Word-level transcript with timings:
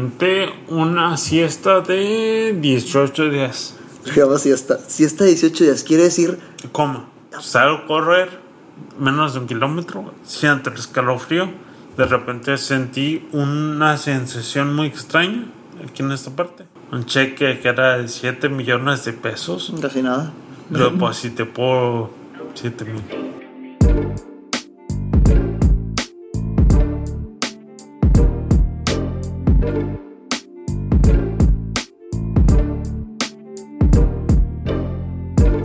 aventé 0.00 0.48
una 0.68 1.16
siesta 1.18 1.82
de 1.82 2.56
18 2.58 3.30
días. 3.30 3.76
Se 4.04 4.18
llama 4.18 4.38
siesta. 4.38 4.78
Siesta 4.78 5.24
de 5.24 5.30
18 5.30 5.64
días. 5.64 5.84
Quiere 5.84 6.04
decir. 6.04 6.38
¿Cómo? 6.72 7.04
Salgo 7.40 7.84
a 7.84 7.86
correr 7.86 8.40
menos 8.98 9.34
de 9.34 9.40
un 9.40 9.46
kilómetro, 9.46 10.12
siento 10.24 10.70
el 10.70 10.76
escalofrío. 10.76 11.50
De 11.98 12.06
repente 12.06 12.56
sentí 12.56 13.28
una 13.32 13.98
sensación 13.98 14.74
muy 14.74 14.86
extraña 14.86 15.44
aquí 15.84 16.02
en 16.02 16.12
esta 16.12 16.30
parte. 16.30 16.64
Un 16.92 17.04
cheque 17.04 17.60
que 17.60 17.68
era 17.68 17.98
de 17.98 18.08
7 18.08 18.48
millones 18.48 19.04
de 19.04 19.12
pesos. 19.12 19.72
Casi 19.82 20.02
nada. 20.02 20.32
Lo 20.70 20.90
deposité 20.90 21.44
por 21.44 22.10
7 22.54 22.84
mil. 22.86 24.29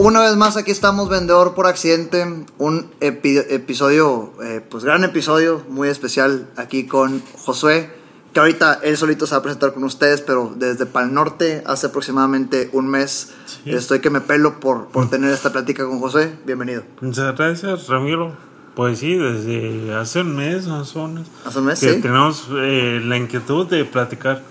Una 0.05 0.21
vez 0.21 0.35
más, 0.35 0.55
aquí 0.55 0.69
estamos, 0.69 1.09
Vendedor 1.09 1.55
por 1.55 1.65
Accidente. 1.65 2.23
Un 2.59 2.91
epi- 2.99 3.43
episodio, 3.49 4.33
eh, 4.43 4.61
pues 4.69 4.83
gran 4.83 5.03
episodio, 5.03 5.63
muy 5.67 5.87
especial 5.89 6.47
aquí 6.57 6.85
con 6.85 7.23
Josué. 7.39 7.89
Que 8.31 8.39
ahorita 8.39 8.81
él 8.83 8.97
solito 8.97 9.25
se 9.25 9.33
va 9.33 9.39
a 9.39 9.41
presentar 9.41 9.73
con 9.73 9.83
ustedes, 9.83 10.21
pero 10.21 10.53
desde 10.55 10.85
Pal 10.85 11.11
Norte, 11.11 11.63
hace 11.65 11.87
aproximadamente 11.87 12.69
un 12.73 12.87
mes, 12.87 13.31
Sí. 13.47 13.71
estoy 13.73 13.99
que 13.99 14.11
me 14.11 14.21
pelo 14.21 14.59
por, 14.59 14.89
por 14.89 15.09
tener 15.09 15.31
esta 15.33 15.51
plática 15.51 15.85
con 15.87 15.99
Josué. 15.99 16.37
Bienvenido. 16.45 16.83
Muchas 17.01 17.35
gracias, 17.35 17.87
Ramiro. 17.87 18.37
Pues 18.75 18.99
sí, 18.99 19.15
desde 19.15 19.95
hace 19.95 20.21
un 20.21 20.35
mes 20.35 20.67
más 20.67 20.95
o 20.95 21.07
menos. 21.07 21.27
Hace 21.45 21.57
un 21.59 21.65
mes, 21.65 21.79
que 21.79 21.93
sí. 21.95 22.01
tenemos 22.01 22.47
eh, 22.51 23.01
la 23.03 23.17
inquietud 23.17 23.65
de 23.67 23.85
platicar. 23.85 24.43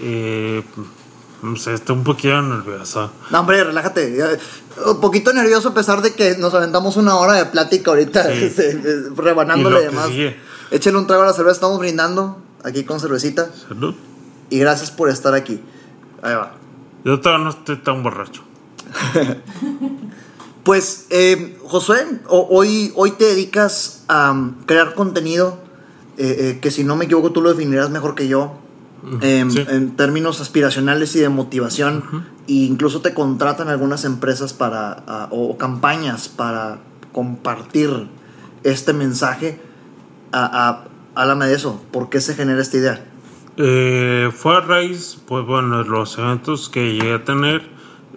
Eh, 0.00 0.62
no 1.46 1.56
sé, 1.56 1.74
estoy 1.74 1.96
un 1.96 2.04
poquito 2.04 2.40
nervioso. 2.42 3.10
No, 3.30 3.40
hombre, 3.40 3.62
relájate. 3.64 4.38
Un 4.84 5.00
poquito 5.00 5.32
nervioso 5.32 5.70
a 5.70 5.74
pesar 5.74 6.02
de 6.02 6.14
que 6.14 6.36
nos 6.36 6.52
aventamos 6.54 6.96
una 6.96 7.16
hora 7.16 7.34
de 7.34 7.46
plática 7.46 7.90
ahorita, 7.90 8.24
Sí. 8.24 8.44
este, 8.44 8.80
rebanándole 9.16 9.80
y 9.80 9.84
demás. 9.84 10.10
Échale 10.70 10.98
un 10.98 11.06
trago 11.06 11.22
a 11.22 11.26
la 11.26 11.32
cerveza, 11.32 11.54
estamos 11.54 11.78
brindando 11.78 12.38
aquí 12.64 12.84
con 12.84 13.00
cervecita. 13.00 13.50
Salud. 13.68 13.94
Y 14.50 14.58
gracias 14.58 14.90
por 14.90 15.08
estar 15.08 15.34
aquí. 15.34 15.60
Ahí 16.22 16.34
va. 16.34 16.52
Yo 17.04 17.20
todavía 17.20 17.44
no 17.44 17.50
estoy 17.50 17.76
tan 17.76 18.02
borracho. 18.02 18.42
Pues, 20.66 21.06
eh, 21.10 21.56
Josué, 21.62 22.04
hoy, 22.26 22.92
hoy 22.96 23.12
te 23.12 23.24
dedicas 23.24 24.02
a 24.08 24.32
um, 24.32 24.64
crear 24.66 24.94
contenido 24.94 25.60
eh, 26.18 26.36
eh, 26.38 26.58
que 26.60 26.72
si 26.72 26.82
no 26.82 26.96
me 26.96 27.04
equivoco 27.04 27.30
tú 27.30 27.40
lo 27.40 27.50
definirás 27.50 27.88
mejor 27.88 28.16
que 28.16 28.26
yo. 28.26 28.54
Em, 29.20 29.50
sí. 29.50 29.64
En 29.68 29.96
términos 29.96 30.40
aspiracionales 30.40 31.14
y 31.16 31.20
de 31.20 31.28
motivación, 31.28 32.04
e 32.48 32.52
incluso 32.52 33.00
te 33.00 33.14
contratan 33.14 33.68
algunas 33.68 34.04
empresas 34.04 34.52
para 34.52 35.28
o 35.30 35.56
campañas 35.56 36.28
para 36.28 36.78
compartir 37.12 38.08
este 38.62 38.92
mensaje. 38.92 39.60
A, 40.32 40.68
a, 40.68 40.84
háblame 41.14 41.46
de 41.46 41.54
eso, 41.54 41.82
¿por 41.92 42.10
qué 42.10 42.20
se 42.20 42.34
genera 42.34 42.60
esta 42.60 42.76
idea? 42.76 43.04
Eh, 43.56 44.30
fue 44.34 44.56
a 44.56 44.60
raíz, 44.60 45.18
pues 45.26 45.46
bueno, 45.46 45.82
de 45.82 45.88
los 45.88 46.18
eventos 46.18 46.68
que 46.68 46.92
llegué 46.94 47.14
a 47.14 47.24
tener. 47.24 47.62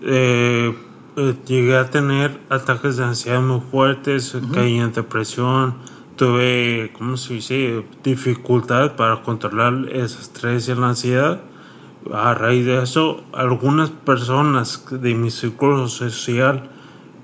eh, 0.02 0.76
eh, 1.20 1.36
llegué 1.46 1.76
a 1.76 1.90
tener 1.90 2.40
ataques 2.50 2.96
de 2.96 3.04
ansiedad 3.04 3.42
muy 3.42 3.60
fuertes, 3.60 4.38
caí 4.54 4.78
en 4.80 4.94
depresión, 4.94 5.76
tuve, 6.20 6.92
¿cómo 6.92 7.16
se 7.16 7.36
dice?, 7.36 7.86
dificultad 8.04 8.98
para 8.98 9.22
controlar 9.22 9.74
el 9.74 9.96
estrés 10.02 10.68
y 10.68 10.76
la 10.76 10.90
ansiedad. 10.90 11.40
A 12.14 12.34
raíz 12.34 12.66
de 12.66 12.84
eso, 12.84 13.24
algunas 13.32 13.90
personas 13.90 14.86
de 14.92 15.16
mi 15.16 15.32
círculo 15.32 15.88
social 15.88 16.70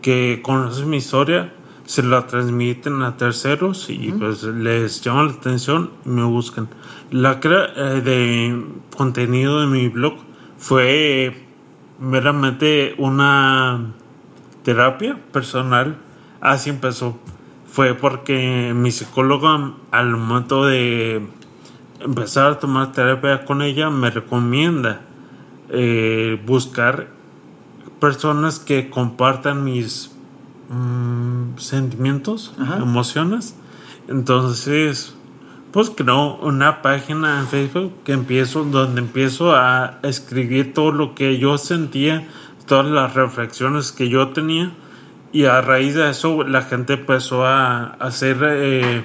que 0.02 0.40
conocen 0.42 0.90
mi 0.90 0.98
historia 0.98 1.54
se 1.84 2.04
la 2.04 2.26
transmiten 2.26 3.02
a 3.02 3.18
terceros 3.18 3.90
y 3.90 4.14
pues 4.14 4.44
les 4.44 5.02
llama 5.02 5.24
la 5.24 5.32
atención 5.32 5.92
y 6.06 6.10
me 6.10 6.24
buscan. 6.24 6.70
La 7.12 7.42
crea 7.42 7.74
eh, 7.76 8.02
de 8.02 8.64
contenido 8.96 9.60
de 9.60 9.68
mi 9.68 9.90
blog 9.90 10.16
fue 10.58 11.46
meramente 12.00 12.96
una 12.98 13.92
terapia 14.64 15.20
personal. 15.34 15.98
Así 16.40 16.70
empezó. 16.70 17.20
Fue 17.76 17.94
porque 17.94 18.72
mi 18.74 18.90
psicóloga 18.90 19.74
al 19.92 20.12
momento 20.12 20.64
de 20.64 21.28
empezar 22.00 22.54
a 22.54 22.60
tomar 22.60 22.94
terapia 22.94 23.44
con 23.44 23.62
ella 23.62 23.90
me 23.90 24.10
recomienda 24.12 25.02
eh, 25.68 26.42
buscar 26.46 27.10
personas 28.00 28.60
que 28.60 28.90
compartan 28.90 29.66
mis 29.66 30.10
mm, 30.70 31.58
sentimientos, 31.58 32.54
Ajá. 32.58 32.78
emociones. 32.78 33.58
Entonces, 34.08 35.14
pues 35.74 35.90
creo 35.90 36.38
una 36.38 36.82
página 36.82 37.42
en 37.42 37.48
Facebook 37.48 37.92
que 38.06 38.14
empiezo, 38.14 38.64
donde 38.64 39.02
empiezo 39.02 39.54
a 39.54 40.00
escribir 40.04 40.74
todo 40.74 40.94
lo 40.94 41.14
que 41.14 41.40
yo 41.40 41.58
sentía, 41.58 42.26
todas 42.68 42.86
las 42.86 43.16
reflexiones 43.16 43.92
que 43.92 44.08
yo 44.08 44.30
tenía. 44.30 44.72
Y 45.36 45.44
a 45.46 45.60
raíz 45.60 45.96
de 45.96 46.10
eso 46.10 46.44
la 46.44 46.62
gente 46.62 46.94
empezó 46.94 47.46
a 47.46 47.88
hacer, 48.00 48.38
eh, 48.42 49.04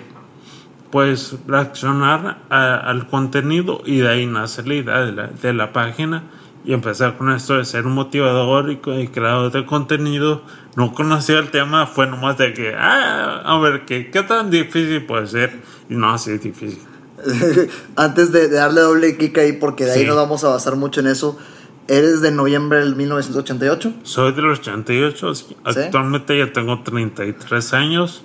pues, 0.93 1.35
reaccionar 1.47 2.39
a- 2.51 2.77
al 2.77 3.09
contenido 3.09 3.81
y 3.85 3.99
de 3.99 4.09
ahí 4.09 4.27
nace 4.27 4.63
la 4.63 4.75
idea 4.75 5.01
de 5.01 5.13
la, 5.13 5.27
de 5.29 5.53
la 5.53 5.73
página 5.73 6.23
y 6.65 6.73
empezar 6.73 7.17
con 7.17 7.33
esto 7.33 7.55
de 7.57 7.65
ser 7.65 7.87
un 7.87 7.95
motivador 7.95 8.71
y, 8.71 8.81
y 9.01 9.09
creador 9.09 9.51
de 9.51 9.65
contenido. 9.67 10.43
No 10.77 10.93
conocía 10.95 11.39
el 11.41 11.51
tema, 11.51 11.87
fue 11.87 12.07
nomás 12.07 12.39
de 12.39 12.53
que, 12.55 12.75
ah, 12.79 13.43
a 13.45 13.59
ver, 13.59 13.85
¿qué, 13.85 14.11
qué 14.11 14.23
tan 14.23 14.51
difícil 14.51 15.05
puede 15.07 15.27
ser? 15.27 15.61
Y 15.89 15.95
no, 15.95 16.11
así 16.13 16.31
es 16.33 16.43
difícil. 16.43 16.79
Antes 17.97 18.31
de, 18.33 18.49
de 18.49 18.57
darle 18.57 18.81
doble 18.83 19.17
kick 19.17 19.37
ahí, 19.39 19.53
porque 19.55 19.85
de 19.85 19.93
ahí 19.93 20.01
Sí. 20.03 20.07
nos 20.07 20.17
vamos 20.17 20.45
a 20.45 20.49
basar 20.51 20.77
mucho 20.77 21.01
en 21.01 21.09
eso. 21.09 21.37
Eres 21.91 22.21
de 22.21 22.31
noviembre 22.31 22.79
del 22.79 22.95
1988. 22.95 23.95
Soy 24.05 24.33
del 24.33 24.51
88, 24.51 25.35
sí. 25.35 25.57
actualmente 25.65 26.39
ya 26.39 26.53
tengo 26.53 26.85
33 26.85 27.75
años. 27.75 28.23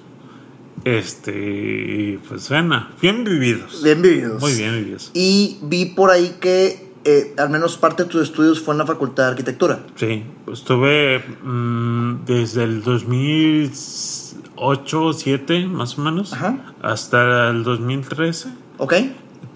Este, 0.83 2.19
pues 2.29 2.43
suena, 2.43 2.91
bien 3.01 3.23
vividos. 3.23 3.81
Bien 3.81 4.03
vividos. 4.03 4.39
Muy 4.39 4.53
bien 4.53 4.75
vividos. 4.75 5.09
Y 5.15 5.57
vi 5.63 5.85
por 5.85 6.11
ahí 6.11 6.35
que 6.39 6.91
eh, 7.05 7.33
al 7.37 7.49
menos 7.49 7.77
parte 7.77 8.03
de 8.03 8.09
tus 8.09 8.21
estudios 8.21 8.61
fue 8.61 8.75
en 8.75 8.79
la 8.79 8.85
Facultad 8.85 9.23
de 9.23 9.29
Arquitectura. 9.29 9.79
Sí, 9.95 10.23
estuve 10.51 11.23
mm, 11.43 12.25
desde 12.25 12.65
el 12.65 12.83
2008 12.83 15.03
o 15.03 15.13
7 15.13 15.65
más 15.65 15.97
o 15.97 16.01
menos 16.01 16.33
Ajá. 16.33 16.75
hasta 16.83 17.49
el 17.49 17.63
2013. 17.63 18.49
¿Ok? 18.77 18.93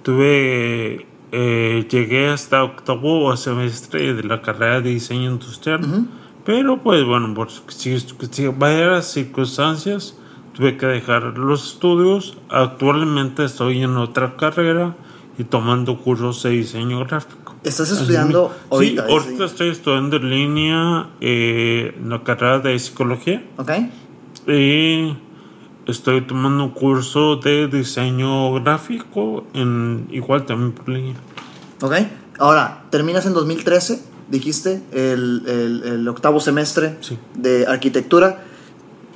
Tuve, 0.02 1.06
eh, 1.32 1.88
llegué 1.90 2.30
hasta 2.30 2.64
octavo 2.64 3.36
semestre 3.38 4.14
de 4.14 4.24
la 4.24 4.42
carrera 4.42 4.82
de 4.82 4.90
diseño 4.90 5.32
industrial, 5.32 5.82
pero 6.46 6.82
pues 6.82 7.04
bueno, 7.04 7.34
por 7.34 7.50
si, 7.52 8.00
si 8.00 8.48
varias 8.48 9.12
circunstancias 9.12 10.16
tuve 10.54 10.78
que 10.78 10.86
dejar 10.88 11.38
los 11.38 11.74
estudios. 11.74 12.38
Actualmente 12.50 13.46
estoy 13.46 13.82
en 13.82 13.96
otra 13.98 14.36
carrera 14.36 14.96
y 15.38 15.46
tomando 15.46 15.98
cursos 15.98 16.44
de 16.44 16.50
diseño 16.50 17.00
gráfico. 17.06 17.56
¿Estás 17.64 17.92
estudiando 17.92 18.54
ahorita? 18.70 19.06
Sí, 19.06 19.12
ahorita 19.12 19.46
estoy 19.46 19.70
estudiando 19.70 20.18
en 20.18 20.30
línea 20.30 21.10
eh, 21.22 21.94
en 21.98 22.10
la 22.10 22.24
carrera 22.24 22.60
de 22.60 22.78
psicología 22.80 23.44
¿Ok? 23.58 23.72
y 24.48 25.16
estoy 25.88 26.22
tomando 26.22 26.64
un 26.66 26.70
curso 26.72 27.38
de 27.38 27.68
diseño 27.68 28.54
gráfico 28.62 29.46
en 29.54 30.08
igual 30.12 30.46
también 30.46 30.72
por 30.74 30.90
línea. 30.90 31.16
¿Ok? 31.82 31.94
Ahora, 32.38 32.84
terminas 32.90 33.26
en 33.26 33.34
2013, 33.34 34.02
dijiste, 34.30 34.82
el, 34.92 35.44
el- 35.48 35.84
el 35.94 36.08
octavo 36.08 36.40
semestre 36.40 36.98
Sí. 37.02 37.18
de 37.36 37.66
arquitectura. 37.68 38.44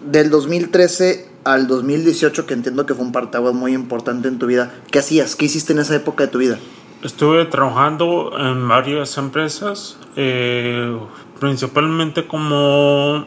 Del 0.06 0.30
2013 0.30 1.30
al 1.45 1.68
2018, 1.68 2.45
que 2.45 2.54
entiendo 2.54 2.86
que 2.86 2.94
fue 2.94 3.06
un 3.06 3.12
partaguas 3.13 3.54
muy 3.54 3.74
importante 3.74 4.27
en 4.27 4.39
tu 4.39 4.48
vida, 4.48 4.74
¿qué 4.92 5.00
hacías? 5.00 5.36
¿Qué 5.36 5.45
hiciste 5.45 5.71
en 5.74 5.80
esa 5.80 5.95
época 5.95 6.25
de 6.25 6.30
tu 6.31 6.39
vida? 6.39 6.57
Estuve 7.04 7.45
trabajando 7.45 8.31
en 8.38 8.68
varias 8.68 9.18
empresas, 9.18 9.98
eh, 10.16 10.98
principalmente 11.39 12.27
como 12.27 13.25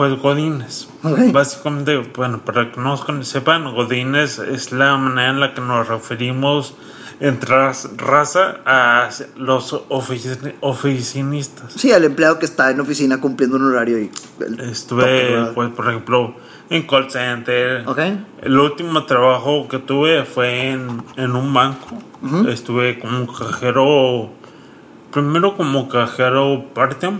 pues 0.00 0.18
Godines. 0.18 0.88
Ok. 1.02 1.18
Básicamente, 1.32 1.98
bueno, 2.16 2.38
para 2.42 2.72
que 2.72 2.80
no 2.80 2.96
nos 2.96 3.28
sepan, 3.28 3.70
Godines 3.74 4.38
es 4.38 4.72
la 4.72 4.96
manera 4.96 5.28
en 5.28 5.40
la 5.40 5.52
que 5.52 5.60
nos 5.60 5.86
referimos 5.88 6.74
entras 7.20 7.86
raza 7.98 8.60
a 8.64 9.10
los 9.36 9.74
ofici- 9.90 10.54
oficinistas. 10.60 11.74
Sí, 11.74 11.92
al 11.92 12.04
empleado 12.04 12.38
que 12.38 12.46
está 12.46 12.70
en 12.70 12.80
oficina 12.80 13.20
cumpliendo 13.20 13.58
un 13.58 13.64
horario 13.64 13.98
y... 14.00 14.10
Estuve, 14.70 15.52
pues, 15.54 15.68
por 15.68 15.90
ejemplo, 15.90 16.34
en 16.70 16.86
call 16.86 17.10
center. 17.10 17.86
Ok. 17.86 17.98
El 18.40 18.58
último 18.58 19.04
trabajo 19.04 19.68
que 19.68 19.78
tuve 19.80 20.24
fue 20.24 20.70
en, 20.70 21.02
en 21.18 21.36
un 21.36 21.52
banco. 21.52 21.98
Estuve 22.48 22.98
como 22.98 23.30
cajero, 23.30 24.30
primero 25.12 25.58
como 25.58 25.90
cajero 25.90 26.64
part-time, 26.74 27.18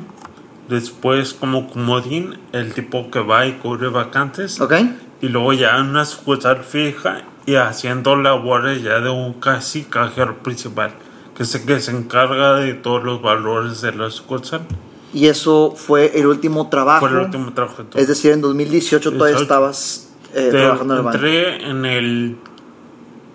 después 0.71 1.35
como 1.35 1.69
comodín, 1.69 2.39
el 2.53 2.73
tipo 2.73 3.11
que 3.11 3.19
va 3.21 3.47
y 3.47 3.53
cubre 3.55 3.89
vacantes. 3.89 4.61
Ok. 4.61 4.75
Y 5.21 5.29
luego 5.29 5.53
ya 5.53 5.77
en 5.77 5.87
una 5.89 6.05
sucursal 6.07 6.65
fija 6.65 7.25
y 7.45 7.57
haciendo 7.57 8.17
labores 8.17 8.83
ya 8.83 9.01
de 9.01 9.11
un 9.11 9.35
casi 9.35 9.83
cajero 9.83 10.43
principal, 10.43 10.93
que 11.37 11.43
es 11.43 11.55
el 11.55 11.67
que 11.67 11.81
se 11.81 11.91
encarga 11.91 12.55
de 12.55 12.73
todos 12.75 13.03
los 13.05 13.21
valores 13.21 13.83
de 13.83 13.93
la 13.93 14.09
sucursal. 14.11 14.63
Y 15.13 15.27
eso 15.27 15.75
fue 15.77 16.19
el 16.19 16.27
último 16.27 16.69
trabajo. 16.71 17.01
Fue 17.07 17.11
el 17.19 17.25
último 17.25 17.53
trabajo 17.53 17.83
tuve. 17.83 18.01
Es 18.01 18.09
decir, 18.09 18.31
en 18.33 18.41
2018 18.41 19.11
todavía 19.11 19.37
18. 19.39 19.43
estabas 19.43 20.09
eh, 20.33 20.49
Te- 20.51 20.51
trabajando 20.53 20.95
en 20.95 20.99
el 21.01 21.05
banco. 21.05 21.17
entré 21.19 21.69
en 21.69 21.85
el 21.85 22.37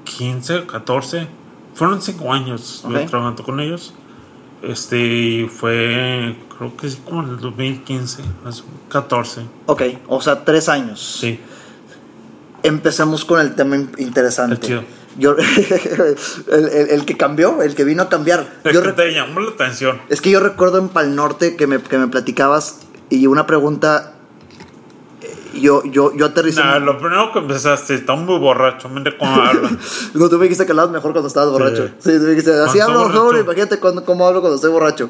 15, 0.06 0.66
14. 0.66 1.28
Fueron 1.74 2.02
5 2.02 2.34
años 2.34 2.86
yo 2.90 2.98
Ok. 3.02 3.10
trabajando 3.10 3.44
con 3.44 3.60
ellos. 3.60 3.94
Este, 4.66 5.48
fue, 5.54 6.36
creo 6.58 6.76
que 6.78 6.90
sí, 6.90 7.00
como 7.06 7.24
en 7.24 7.30
el 7.30 7.38
2015, 7.40 8.24
más 8.44 8.62
o 8.62 8.66
menos, 8.66 8.80
14. 8.90 9.42
Ok, 9.68 9.82
o 10.08 10.22
sea, 10.22 10.44
tres 10.44 10.68
años. 10.70 11.18
Sí. 11.22 11.40
Empecemos 12.64 13.26
con 13.26 13.40
el 13.40 13.54
tema 13.56 13.76
in- 13.76 13.92
interesante. 13.98 14.56
Está 14.56 14.68
chido. 14.68 14.84
Yo, 15.18 15.36
el, 16.52 16.70
el- 16.70 16.90
el 16.90 17.06
que 17.06 17.16
cambió, 17.16 17.62
el 17.62 17.76
que 17.76 17.84
vino 17.84 18.02
a 18.04 18.10
cambiar. 18.10 18.46
Es 18.64 18.74
Yo 18.74 18.82
que 18.82 18.92
te 18.92 19.12
llamó 19.14 19.40
la 19.40 19.52
atención. 19.52 20.02
es 20.10 20.20
que 20.20 20.32
yo 20.32 20.40
recuerdo 20.40 20.80
en 20.80 20.90
Pal 20.90 21.16
Norte 21.16 21.56
que 21.56 21.68
me, 21.68 21.80
que 21.82 21.98
me 21.98 22.08
platicabas 22.08 22.80
y 23.10 23.28
una 23.28 23.46
pregunta. 23.46 24.15
Yo, 25.56 25.84
yo, 25.84 26.14
yo 26.16 26.26
aterricé. 26.26 26.62
Nah, 26.62 26.80
lo 26.80 26.98
primero 26.98 27.32
que 27.32 27.40
empezaste, 27.40 27.96
está 27.96 28.16
muy 28.16 28.38
borracho, 28.38 28.90
mire 28.90 29.18
cómo 29.18 29.32
habla. 29.42 29.70
No, 30.14 30.30
tú 30.30 30.38
me 30.38 30.44
dijiste 30.44 30.66
que 30.66 30.72
hablabas 30.72 30.92
mejor 30.92 31.12
cuando 31.12 31.28
estabas 31.28 31.52
borracho. 31.52 31.90
Sí, 32.00 32.12
tú 32.18 32.24
me 32.24 32.30
dijiste, 32.30 32.54
así 32.54 32.80
hablo 32.80 33.12
sobre, 33.12 33.42
imagínate 33.42 33.80
cuando, 33.80 34.04
cómo 34.04 34.28
hablo 34.28 34.42
cuando 34.42 34.56
estoy 34.56 34.72
borracho. 34.72 35.10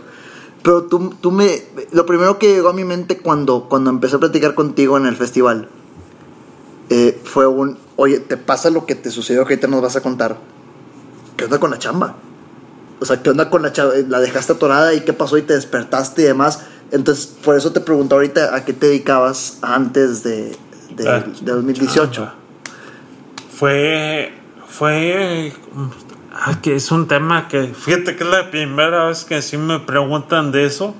Pero 0.66 0.86
tú, 0.86 1.14
tú 1.22 1.32
me... 1.32 1.64
Lo 1.92 2.08
primero 2.08 2.40
que 2.40 2.48
llegó 2.48 2.70
a 2.70 2.74
mi 2.74 2.84
mente 2.84 3.20
cuando, 3.20 3.66
cuando 3.70 3.92
empecé 3.92 4.16
a 4.16 4.20
platicar 4.20 4.56
contigo 4.56 4.98
en 4.98 5.06
el 5.06 5.16
festival 5.16 5.70
eh, 6.90 7.22
fue 7.24 7.46
un... 7.46 7.78
Oye, 7.98 8.20
¿te 8.20 8.36
pasa 8.36 8.72
lo 8.72 8.86
que 8.88 8.96
te 8.96 9.12
sucedió 9.12 9.46
que 9.46 9.54
ahorita 9.54 9.68
nos 9.68 9.84
vas 9.84 9.96
a 9.96 10.02
contar? 10.02 10.38
¿Qué 11.38 11.46
onda 11.46 11.60
con 11.60 11.70
la 11.70 11.78
chamba? 11.78 12.16
O 13.00 13.06
sea, 13.06 13.22
¿qué 13.22 13.30
onda 13.30 13.50
con 13.52 13.62
la 13.62 13.74
chamba? 13.74 13.94
¿La 14.08 14.20
dejaste 14.20 14.54
atorada 14.54 14.94
y 14.96 15.02
qué 15.02 15.14
pasó 15.14 15.38
y 15.38 15.44
te 15.44 15.54
despertaste 15.54 16.24
y 16.24 16.26
demás? 16.26 16.66
Entonces, 16.92 17.26
por 17.44 17.56
eso 17.58 17.72
te 17.72 17.80
pregunto 17.82 18.16
ahorita 18.16 18.56
a 18.56 18.64
qué 18.66 18.74
te 18.74 18.88
dedicabas 18.88 19.60
antes 19.62 20.24
de, 20.24 20.56
de, 20.96 21.10
Ah, 21.10 21.24
de 21.42 21.52
2018. 21.52 22.12
chamba. 22.12 22.36
Fue. 23.54 24.34
Fue. 24.68 25.54
ah, 26.34 26.60
que 26.62 26.76
es 26.76 26.92
un 26.92 27.08
tema 27.08 27.48
que. 27.48 27.68
Fíjate 27.74 28.16
que 28.16 28.24
es 28.24 28.30
la 28.30 28.52
primera 28.52 29.06
vez 29.08 29.24
que 29.24 29.42
sí 29.42 29.58
me 29.58 29.80
preguntan 29.80 30.52
de 30.52 30.66
eso. 30.66 30.94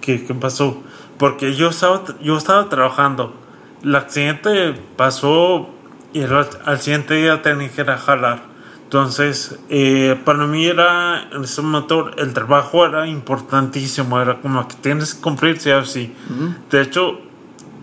¿Qué, 0.00 0.24
qué 0.24 0.34
pasó? 0.34 0.82
Porque 1.18 1.54
yo 1.54 1.70
estaba, 1.70 2.02
yo 2.22 2.36
estaba 2.36 2.68
trabajando. 2.68 3.34
El 3.82 3.94
accidente 3.96 4.74
pasó 4.96 5.68
y 6.12 6.20
el- 6.20 6.32
al 6.64 6.80
siguiente 6.80 7.14
día 7.14 7.42
tenía 7.42 7.68
que 7.70 7.80
ir 7.80 7.90
a 7.90 7.98
jalar. 7.98 8.42
Entonces, 8.86 9.58
eh, 9.68 10.16
para 10.24 10.46
mí 10.46 10.64
era, 10.64 11.28
en 11.32 11.42
ese 11.42 11.60
momento, 11.60 12.08
el 12.16 12.32
trabajo 12.32 12.86
era 12.86 13.08
importantísimo. 13.08 14.20
Era 14.20 14.40
como 14.40 14.66
que 14.68 14.76
tienes 14.76 15.12
que 15.12 15.20
cumplir, 15.20 15.58
sí 15.58 15.70
o 15.72 15.84
sí. 15.84 16.14
De 16.70 16.82
hecho, 16.82 17.18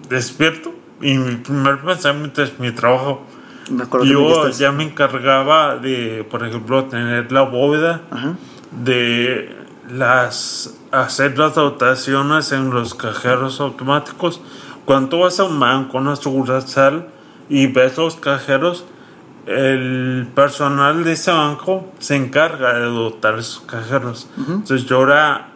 despierto 0.07 0.73
y 1.01 1.17
mi 1.17 1.35
primer 1.35 1.81
pensamiento 1.81 2.41
es 2.41 2.57
mi 2.57 2.71
trabajo. 2.71 3.25
Me 3.69 3.85
Yo 4.05 4.49
ya 4.49 4.71
me 4.71 4.85
encargaba 4.85 5.75
de, 5.75 6.25
por 6.31 6.47
ejemplo, 6.47 6.85
tener 6.85 7.29
la 7.33 7.41
bóveda, 7.41 8.01
de 8.71 9.57
las 9.89 10.73
hacer 10.91 11.37
las 11.37 11.55
dotaciones 11.55 12.53
en 12.53 12.69
los 12.69 12.93
cajeros 12.93 13.59
automáticos. 13.59 14.39
Cuando 14.85 15.09
tú 15.09 15.19
vas 15.19 15.37
a 15.41 15.43
un 15.43 15.59
banco, 15.59 15.97
una 15.97 16.15
sucursal 16.15 17.09
y 17.49 17.67
ves 17.67 17.97
los 17.97 18.15
cajeros, 18.15 18.85
el 19.45 20.27
personal 20.33 21.03
de 21.03 21.13
ese 21.13 21.31
banco 21.31 21.91
se 21.99 22.15
encarga 22.15 22.73
de 22.73 22.85
dotar 22.85 23.37
esos 23.39 23.61
cajeros. 23.61 24.29
Entonces 24.37 24.85
yo 24.85 25.03
era 25.03 25.49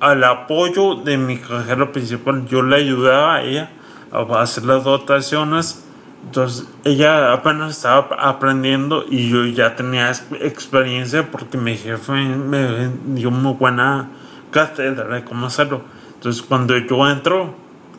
al 0.00 0.24
apoyo 0.24 0.96
de 0.96 1.16
mi 1.16 1.38
cajero 1.38 1.92
principal, 1.92 2.46
yo 2.46 2.62
le 2.62 2.76
ayudaba 2.76 3.36
a 3.36 3.42
ella 3.42 3.70
a 4.12 4.40
hacer 4.42 4.64
las 4.64 4.84
dotaciones. 4.84 5.84
Entonces 6.24 6.68
ella 6.84 7.32
apenas 7.32 7.72
estaba 7.72 8.08
aprendiendo 8.18 9.04
y 9.08 9.28
yo 9.28 9.44
ya 9.46 9.74
tenía 9.74 10.08
ex- 10.10 10.24
experiencia 10.40 11.28
porque 11.30 11.58
mi 11.58 11.76
jefe 11.76 12.12
me 12.12 12.90
dio 13.06 13.30
muy 13.30 13.54
buena 13.54 14.08
cátedra 14.50 15.14
de 15.14 15.24
cómo 15.24 15.46
hacerlo. 15.46 15.82
Entonces 16.14 16.42
cuando 16.42 16.76
yo 16.78 17.08
entro, 17.08 17.54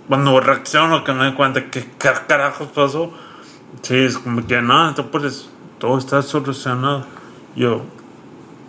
cuando 0.08 0.40
reacciono, 0.40 1.04
que 1.04 1.12
me 1.12 1.26
doy 1.26 1.34
cuenta 1.34 1.66
que 1.66 1.84
qué 1.98 2.12
carajos 2.28 2.68
pasó, 2.74 3.12
sí, 3.82 3.96
es 3.98 4.18
como 4.18 4.46
que 4.46 4.62
no, 4.62 4.90
entonces 4.90 5.50
todo 5.80 5.98
está 5.98 6.22
solucionado. 6.22 7.06
Yo, 7.56 7.82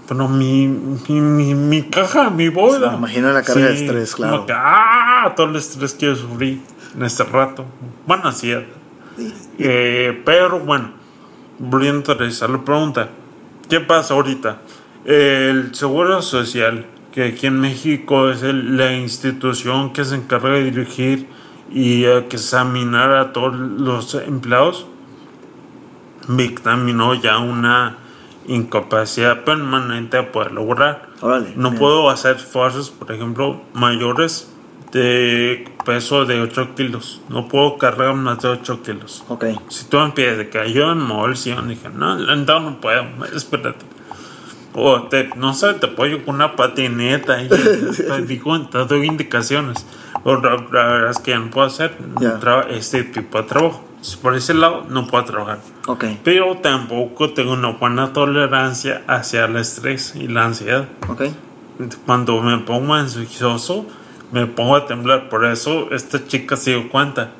pero 0.08 0.28
mi, 0.28 0.66
mi, 0.68 1.20
mi, 1.20 1.54
mi 1.54 1.82
caja, 1.84 2.28
mi 2.30 2.48
bola. 2.48 2.90
Me 2.92 2.96
imagino 2.98 3.32
la 3.32 3.42
carga 3.42 3.66
de 3.68 3.74
estrés, 3.74 4.14
claro. 4.14 4.32
Como 4.34 4.46
que, 4.46 4.52
ah, 4.54 5.32
todo 5.36 5.48
el 5.48 5.56
estrés 5.56 5.94
que 5.94 6.06
yo 6.06 6.16
sufrí 6.16 6.60
en 6.94 7.02
este 7.02 7.24
rato. 7.24 7.64
Bueno, 8.06 8.28
así 8.28 8.50
es. 8.50 8.62
Eh, 9.58 10.22
pero 10.24 10.58
bueno, 10.60 10.90
volviendo 11.58 12.12
a 12.12 12.14
realizar 12.16 12.50
la 12.50 12.62
pregunta, 12.62 13.08
¿qué 13.68 13.80
pasa 13.80 14.14
ahorita? 14.14 14.58
El 15.04 15.74
Seguro 15.74 16.20
Social, 16.22 16.86
que 17.12 17.24
aquí 17.28 17.46
en 17.46 17.60
México 17.60 18.28
es 18.30 18.42
el- 18.42 18.76
la 18.76 18.92
institución 18.94 19.92
que 19.92 20.04
se 20.04 20.16
encarga 20.16 20.50
de 20.50 20.64
dirigir 20.70 21.28
y 21.70 22.04
eh, 22.04 22.26
que 22.28 22.36
examinar 22.36 23.12
a 23.12 23.32
todos 23.32 23.54
los 23.54 24.14
empleados, 24.14 24.86
dictaminó 26.28 27.14
ya 27.14 27.38
una 27.38 27.98
incapacidad 28.46 29.44
permanente 29.44 30.18
a 30.18 30.32
poder 30.32 30.52
lograr. 30.52 31.08
Órale, 31.20 31.52
No 31.56 31.70
bien. 31.70 31.80
puedo 31.80 32.10
hacer 32.10 32.36
esfuerzos, 32.36 32.90
por 32.90 33.10
ejemplo, 33.10 33.62
mayores 33.72 34.50
de 34.92 35.68
peso 35.84 36.24
de 36.24 36.40
8 36.40 36.74
kilos. 36.76 37.20
No 37.28 37.48
puedo 37.48 37.78
cargar 37.78 38.14
más 38.14 38.40
de 38.40 38.48
8 38.48 38.82
kilos. 38.82 39.24
Ok. 39.28 39.46
Si 39.68 39.86
tú 39.86 39.98
empiezas 39.98 40.38
de 40.38 40.48
que 40.48 40.72
yo 40.72 40.92
en 40.92 40.98
mover 40.98 41.36
dije, 41.36 41.88
no, 41.92 42.16
neta 42.16 42.60
no 42.60 42.80
puedo, 42.80 43.04
espérate. 43.34 43.84
O 44.76 45.02
te, 45.04 45.30
no 45.36 45.54
sé, 45.54 45.74
te 45.74 45.86
apoyo 45.86 46.24
con 46.24 46.36
una 46.36 46.56
patineta 46.56 47.42
y 47.42 47.48
te, 47.48 48.22
digo, 48.22 48.60
te 48.68 48.78
doy 48.84 49.06
indicaciones. 49.06 49.86
O 50.24 50.36
la, 50.36 50.56
verdad 50.56 51.10
es 51.10 51.18
que 51.18 51.32
ya 51.32 51.38
no 51.38 51.50
puedo 51.50 51.66
hacer 51.66 51.96
este 52.70 53.04
tipo 53.04 53.38
de 53.38 53.48
trabajo. 53.48 53.84
Si 54.04 54.18
Por 54.18 54.34
ese 54.36 54.52
lado 54.52 54.84
no 54.90 55.06
puedo 55.06 55.24
trabajar. 55.24 55.60
Ok. 55.86 56.04
Pero 56.22 56.58
tampoco 56.58 57.30
tengo 57.30 57.54
una 57.54 57.68
buena 57.70 58.12
tolerancia 58.12 59.02
hacia 59.06 59.46
el 59.46 59.56
estrés 59.56 60.14
y 60.14 60.28
la 60.28 60.44
ansiedad. 60.44 60.86
Ok. 61.08 61.22
Cuando 62.04 62.42
me 62.42 62.58
pongo 62.58 62.92
ansioso, 62.92 63.86
me 64.30 64.44
pongo 64.46 64.76
a 64.76 64.84
temblar. 64.86 65.30
Por 65.30 65.46
eso 65.46 65.88
esta 65.90 66.26
chica 66.26 66.54
se 66.58 66.72
dio 66.72 66.90
cuenta. 66.90 67.30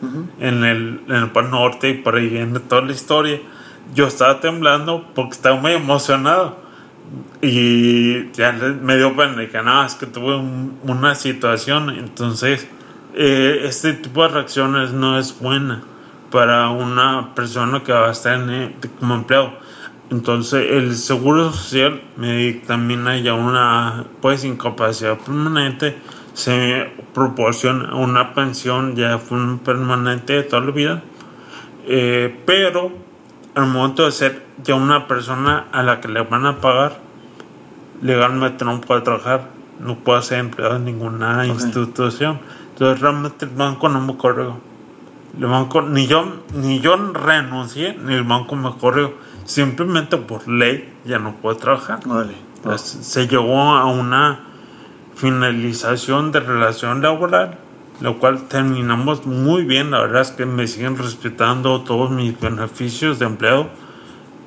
en, 0.41 0.65
el, 0.65 1.03
en 1.07 1.15
el 1.15 1.31
Pan 1.33 1.51
Norte 1.51 1.91
y 1.91 1.95
por 1.95 2.17
ahí 2.17 2.29
viene 2.29 2.59
toda 2.61 2.81
la 2.81 2.93
historia. 2.93 3.41
Yo 3.95 4.07
estaba 4.07 4.41
temblando 4.41 5.07
porque 5.15 5.33
estaba 5.33 5.57
muy 5.61 5.73
emocionado. 5.73 6.57
Y 7.43 8.33
ya 8.33 8.53
me 8.53 8.97
dio 8.97 9.15
pena. 9.15 9.37
Dije, 9.37 9.63
no, 9.63 9.85
es 9.85 9.95
que 9.97 10.07
tuve 10.07 10.35
un- 10.37 10.79
una 10.85 11.15
situación. 11.15 11.91
Entonces, 11.91 12.67
eh, 13.15 13.61
este 13.65 13.93
tipo 13.93 14.23
de 14.23 14.29
reacciones 14.29 14.93
no 14.93 15.19
es 15.19 15.39
buena 15.39 15.83
para 16.35 16.71
una 16.71 17.33
persona 17.37 17.85
que 17.85 17.93
va 17.93 18.09
a 18.09 18.11
estar 18.11 18.35
en, 18.35 18.51
eh, 18.51 18.75
como 18.99 19.15
empleado. 19.15 19.53
Entonces, 20.11 20.67
el 20.69 20.97
seguro 20.97 21.53
social 21.53 22.03
me 22.17 22.37
dictamina 22.37 23.17
ya 23.19 23.35
una 23.35 24.05
pues 24.21 24.45
incapacidad 24.45 25.17
permanente. 25.17 25.97
Se 26.33 26.91
proporciona 27.15 27.95
una 27.95 28.35
pensión 28.35 28.97
ya 28.97 29.21
permanente 29.65 30.33
de 30.33 30.43
toda 30.43 30.63
la 30.63 30.73
vida. 30.73 31.03
Eh, 31.87 32.37
pero 32.45 32.91
al 33.55 33.67
momento 33.69 34.05
de 34.05 34.11
ser 34.11 34.43
ya 34.65 34.75
una 34.75 35.07
persona 35.07 35.67
a 35.71 35.85
la 35.85 36.01
que 36.01 36.09
le 36.09 36.23
van 36.23 36.47
a 36.47 36.61
pagar, 36.61 36.99
legalmente 38.03 38.65
no 38.65 38.81
puede 38.81 39.03
trabajar, 39.03 39.51
no 39.79 39.95
puede 40.01 40.23
ser 40.23 40.41
empleado 40.41 40.75
en 40.75 40.85
ninguna 40.85 41.47
institución. 41.47 42.41
Entonces 42.73 43.01
realmente 43.01 43.45
el 43.45 43.53
banco 43.53 43.89
no 43.89 44.01
me 44.01 44.17
corrió. 44.17 44.74
El 45.39 45.47
banco, 45.47 45.83
ni 45.83 46.07
yo, 46.07 46.43
ni 46.55 46.81
yo 46.81 46.97
renuncié, 46.97 47.97
ni 48.01 48.15
el 48.15 48.25
banco 48.25 48.55
me 48.57 48.73
corrió. 48.77 49.15
simplemente 49.45 50.17
por 50.17 50.49
ley 50.49 50.95
ya 51.05 51.19
no 51.19 51.35
puede 51.37 51.59
trabajar. 51.59 52.01
Pues, 52.63 52.81
se 52.81 53.27
llegó 53.27 53.61
a 53.61 53.85
una 53.87 54.41
finalización 55.15 56.33
de 56.33 56.41
relación 56.41 57.03
laboral, 57.03 57.59
lo 58.01 58.19
cual 58.19 58.49
terminamos 58.49 59.27
muy 59.27 59.65
bien. 59.65 59.91
La 59.91 60.01
verdad 60.01 60.23
es 60.23 60.31
que 60.31 60.47
me 60.47 60.67
siguen 60.67 60.97
respetando 60.97 61.83
todos 61.83 62.11
mis 62.11 62.39
beneficios 62.41 63.19
de 63.19 63.27
empleo. 63.27 63.69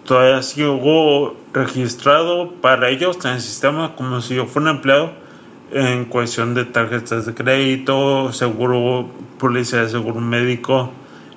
Todavía 0.05 0.41
sigo 0.41 1.35
registrado 1.53 2.53
para 2.61 2.89
ellos 2.89 3.17
en 3.25 3.31
el 3.33 3.41
sistema 3.41 3.95
como 3.95 4.21
si 4.21 4.35
yo 4.35 4.45
fuera 4.45 4.71
un 4.71 4.77
empleado 4.77 5.26
en 5.71 6.05
cuestión 6.05 6.53
de 6.53 6.65
tarjetas 6.65 7.25
de 7.25 7.33
crédito, 7.33 8.31
seguro, 8.33 9.09
policía 9.39 9.81
de 9.81 9.89
seguro 9.89 10.19
médico, 10.21 10.91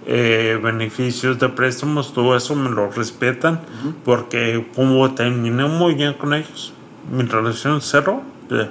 eh, 0.06 0.58
beneficios 0.62 1.38
de 1.38 1.48
préstamos, 1.48 2.12
todo 2.14 2.36
eso 2.36 2.54
me 2.54 2.70
lo 2.70 2.90
respetan 2.90 3.60
porque 4.04 4.66
como 4.74 5.12
terminé 5.14 5.64
muy 5.66 5.94
bien 5.94 6.14
con 6.14 6.32
ellos, 6.34 6.72
mi 7.12 7.22
relación 7.24 7.80
cerró. 7.80 8.22
De, 8.48 8.68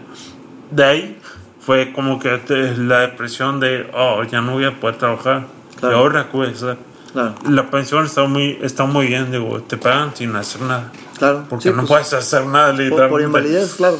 de 0.71 0.83
ahí 0.83 1.17
fue 1.59 1.91
como 1.93 2.19
que 2.19 2.39
la 2.77 3.01
depresión 3.01 3.59
de, 3.59 3.89
oh, 3.93 4.23
ya 4.23 4.41
no 4.41 4.53
voy 4.53 4.65
a 4.65 4.79
poder 4.79 4.97
trabajar. 4.97 5.45
Claro. 5.79 5.95
Y 5.95 5.99
ahora, 5.99 6.29
pues, 6.31 6.65
Claro, 7.11 7.33
la 7.49 7.71
pensión 7.71 8.05
está 8.05 8.25
muy, 8.25 8.59
está 8.61 8.85
muy 8.85 9.07
bien, 9.07 9.31
digo, 9.31 9.61
te 9.63 9.77
pagan 9.77 10.15
sin 10.15 10.35
hacer 10.35 10.61
nada. 10.61 10.91
claro. 11.17 11.45
Porque 11.49 11.63
Sí, 11.63 11.69
no 11.69 11.77
pues, 11.77 11.87
puedes 11.87 12.13
hacer 12.13 12.45
nada 12.45 12.67
por, 12.67 12.75
por 12.77 12.83
literalmente. 12.85 13.23
invalidez, 13.25 13.73
claro. 13.75 13.97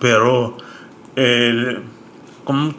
Pero, 0.00 0.56
el, 1.16 1.82
¿cómo 2.44 2.72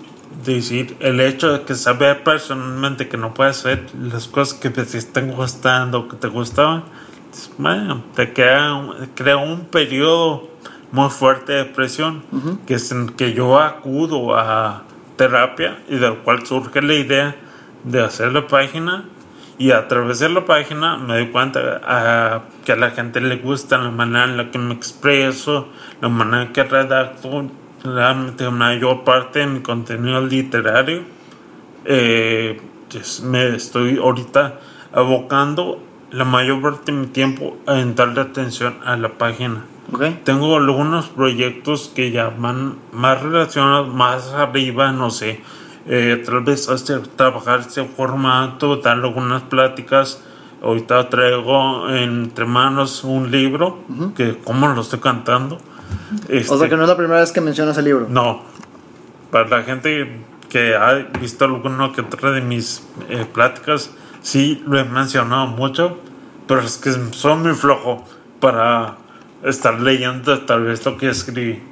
decir? 0.45 0.95
El 0.99 1.19
hecho 1.19 1.51
de 1.53 1.61
que 1.63 1.75
saber 1.75 2.23
personalmente 2.23 3.07
que 3.07 3.17
no 3.17 3.33
puedes 3.33 3.59
hacer 3.59 3.85
las 4.01 4.27
cosas 4.27 4.57
que 4.59 4.69
te 4.69 4.81
están 4.81 5.31
gustando, 5.31 6.07
que 6.07 6.15
te 6.17 6.27
gustaban, 6.27 6.83
bueno, 7.57 8.03
te 8.15 8.33
crea, 8.33 8.73
un- 8.73 9.05
crea 9.15 9.37
un 9.37 9.61
periodo 9.65 10.49
muy 10.91 11.09
fuerte 11.09 11.53
de 11.53 11.59
depresión, 11.59 12.23
que 12.67 12.73
es 12.75 12.91
en 12.91 13.09
que 13.09 13.33
yo 13.33 13.59
acudo 13.59 14.35
a 14.37 14.83
terapia 15.15 15.79
y 15.87 15.95
del 15.97 16.15
cual 16.17 16.45
surge 16.45 16.81
la 16.81 16.93
idea 16.95 17.35
de 17.83 18.01
hacer 18.01 18.33
la 18.33 18.47
página 18.47 19.05
y 19.61 19.69
a 19.69 19.87
través 19.87 20.17
de 20.17 20.29
la 20.29 20.43
página 20.43 20.97
me 20.97 21.13
doy 21.13 21.27
cuenta 21.27 21.79
a, 21.83 22.45
que 22.65 22.71
a 22.71 22.75
la 22.75 22.89
gente 22.89 23.21
le 23.21 23.35
gusta 23.35 23.77
la 23.77 23.91
manera 23.91 24.23
en 24.25 24.35
la 24.35 24.49
que 24.49 24.57
me 24.57 24.73
expreso, 24.73 25.67
la 26.01 26.09
manera 26.09 26.43
en 26.47 26.51
que 26.51 26.63
redacto, 26.63 27.47
la 27.83 28.15
mayor 28.49 29.03
parte 29.03 29.37
de 29.39 29.45
mi 29.45 29.59
contenido 29.59 30.19
literario. 30.25 31.03
Eh, 31.85 32.59
pues, 32.89 33.21
me 33.21 33.55
estoy 33.55 33.99
ahorita 33.99 34.59
abocando 34.93 35.83
la 36.09 36.25
mayor 36.25 36.59
parte 36.63 36.91
de 36.91 36.97
mi 36.97 37.05
tiempo 37.05 37.55
a 37.67 37.75
darle 37.75 38.21
atención 38.21 38.77
a 38.83 38.97
la 38.97 39.09
página. 39.09 39.65
Tengo 40.23 40.57
algunos 40.57 41.09
proyectos 41.09 41.91
que 41.93 42.09
ya 42.09 42.33
van 42.35 42.79
más 42.91 43.21
relacionados, 43.21 43.93
más 43.93 44.33
arriba, 44.33 44.91
no 44.91 45.11
sé. 45.11 45.39
Eh, 45.87 46.21
tal 46.25 46.41
vez 46.41 46.69
hacer, 46.69 47.07
trabajar 47.07 47.61
este 47.61 47.83
formato, 47.85 48.77
dar 48.77 48.97
algunas 48.97 49.43
pláticas. 49.43 50.21
Ahorita 50.61 51.09
traigo 51.09 51.89
entre 51.89 52.45
manos 52.45 53.03
un 53.03 53.31
libro, 53.31 53.79
que 54.15 54.37
como 54.37 54.67
lo 54.67 54.81
estoy 54.81 54.99
cantando. 54.99 55.55
O 55.55 55.59
Este, 56.29 56.57
sea 56.57 56.69
que 56.69 56.75
no 56.77 56.83
es 56.83 56.89
la 56.89 56.95
primera 56.97 57.19
vez 57.19 57.31
que 57.31 57.41
mencionas 57.41 57.77
el 57.77 57.85
libro. 57.85 58.07
no, 58.09 58.43
para 59.31 59.47
la 59.49 59.63
gente 59.63 60.19
que 60.49 60.75
ha 60.75 60.93
visto 61.19 61.45
alguno 61.45 61.93
que 61.93 62.01
otra 62.01 62.31
de 62.31 62.41
mis 62.41 62.83
eh, 63.09 63.25
pláticas, 63.31 63.89
sí 64.21 64.61
lo 64.67 64.77
he 64.77 64.83
mencionado 64.83 65.47
mucho, 65.47 65.97
pero 66.47 66.61
es 66.61 66.77
que 66.77 66.91
soy 67.11 67.35
muy 67.37 67.53
flojo 67.53 68.05
para 68.39 68.97
estar 69.43 69.79
leyendo 69.79 70.37
tal 70.41 70.65
vez 70.65 70.85
lo 70.85 70.97
que 70.97 71.09
escribí. 71.09 71.63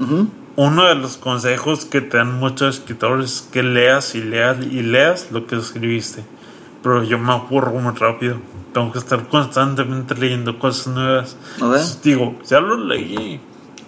Uno 0.60 0.84
de 0.84 0.96
los 0.96 1.16
consejos 1.16 1.86
que 1.86 2.02
te 2.02 2.18
dan 2.18 2.38
muchos 2.38 2.80
escritores 2.80 3.34
es 3.34 3.42
que 3.44 3.64
leas 3.64 4.14
y 4.14 4.22
leas 4.22 4.58
y 4.60 4.82
leas 4.82 5.32
lo 5.32 5.48
que 5.48 5.56
escribiste. 5.56 6.22
Pero 6.84 7.02
yo 7.06 7.18
me 7.18 7.32
aburro 7.32 7.72
muy 7.72 7.96
rápido. 7.96 8.42
Tengo 8.74 8.92
que 8.92 9.00
estar 9.00 9.26
constantemente 9.30 10.16
leyendo 10.16 10.60
cosas 10.60 10.88
nuevas. 10.88 11.38
Entonces, 11.54 12.02
digo, 12.04 12.38
ya 12.46 12.60
lo 12.60 12.76
leí. 12.76 13.40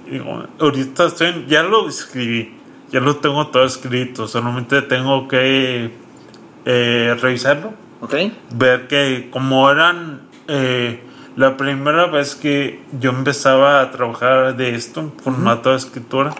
Digo, 0.10 0.46
ahorita 0.62 1.08
estoy, 1.08 1.46
ya 1.46 1.62
lo 1.62 1.90
escribí. 1.90 2.54
Ya 2.90 3.02
lo 3.02 3.18
tengo 3.18 3.48
todo 3.48 3.66
escrito. 3.66 4.30
Solamente 4.30 4.82
tengo 4.82 5.28
que 5.28 5.92
eh, 6.64 7.18
revisarlo 7.22 7.74
Ok. 8.00 8.16
ver 8.56 8.88
que 8.88 9.28
como 9.30 9.70
eran 9.70 10.22
eh, 10.48 11.04
la 11.36 11.58
primera 11.58 12.06
vez 12.06 12.36
que 12.36 12.80
yo 12.98 13.10
empezaba 13.10 13.82
a 13.82 13.92
trabajar 13.92 14.56
de 14.56 14.74
esto 14.74 15.02
en 15.02 15.12
formato 15.22 15.72
de 15.72 15.76
escritura 15.76 16.34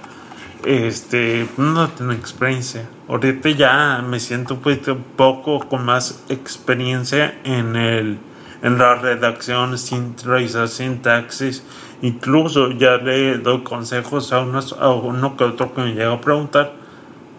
este 0.66 1.48
no 1.58 1.90
tenía 1.90 2.16
experiencia 2.16 2.88
ahorita 3.08 3.50
ya 3.50 4.04
me 4.08 4.20
siento 4.20 4.56
un 4.56 4.62
poquito- 4.62 4.98
poco 5.16 5.60
con 5.68 5.86
más 5.86 6.24
experiencia 6.30 7.40
en 7.44 7.76
el 7.76 8.20
en 8.62 8.78
la 8.78 8.96
redacción 8.96 9.78
sin 9.78 10.16
realizar 10.24 10.68
sintaxis 10.68 11.64
incluso 12.02 12.72
ya 12.72 12.98
le 12.98 13.38
doy 13.40 13.64
consejos 13.64 14.34
a 14.34 14.40
unos 14.40 14.74
a 14.74 14.90
uno 14.90 15.36
que 15.36 15.44
otro 15.46 15.74
que 15.74 15.82
me 15.82 15.94
llega 15.94 16.14
a 16.14 16.22
preguntar 16.22 16.82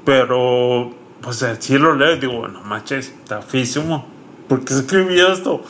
pero, 0.05 0.91
pues 1.21 1.47
si 1.61 1.79
lo 1.79 1.95
leo, 1.95 2.17
digo, 2.17 2.39
bueno, 2.39 2.61
manches, 2.65 3.09
está 3.09 3.41
físimo. 3.41 4.05
¿Por 4.49 4.65
qué 4.65 4.75
escribí 4.75 5.21
esto? 5.21 5.63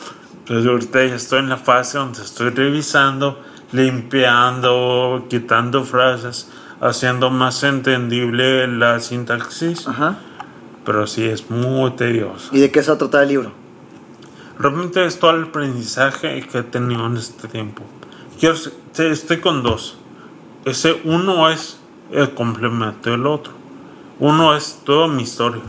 Pues 0.47 0.65
ahorita 0.65 1.05
ya 1.05 1.15
estoy 1.15 1.39
en 1.39 1.49
la 1.49 1.57
fase 1.57 1.99
donde 1.99 2.21
estoy 2.23 2.49
revisando, 2.49 3.39
limpiando, 3.71 5.27
quitando 5.29 5.83
frases, 5.83 6.49
haciendo 6.83 7.29
más 7.29 7.63
entendible 7.63 8.67
la 8.67 8.99
sintaxis. 8.99 9.87
Ajá. 9.87 10.17
Pero 10.85 11.07
sí 11.07 11.23
es 11.23 11.49
muy 11.49 11.91
tedioso. 11.91 12.49
¿Y 12.51 12.59
de 12.59 12.69
qué 12.71 12.83
se 12.83 12.89
va 12.91 12.95
a 12.95 12.97
tratar 12.97 13.23
el 13.23 13.29
libro? 13.29 13.51
Realmente 14.59 15.05
es 15.05 15.17
todo 15.17 15.31
el 15.31 15.43
aprendizaje 15.45 16.45
que 16.51 16.59
he 16.59 16.63
tenido 16.63 17.05
en 17.07 17.17
este 17.17 17.47
tiempo. 17.47 17.83
Quiero, 18.39 18.55
estoy 18.97 19.37
con 19.37 19.63
dos. 19.63 19.97
Ese 20.65 20.99
uno 21.05 21.49
es 21.49 21.79
el 22.11 22.31
complemento 22.33 23.09
del 23.11 23.25
otro. 23.25 23.53
Uno 24.19 24.55
es 24.55 24.81
toda 24.85 25.07
mi 25.07 25.23
historia, 25.23 25.61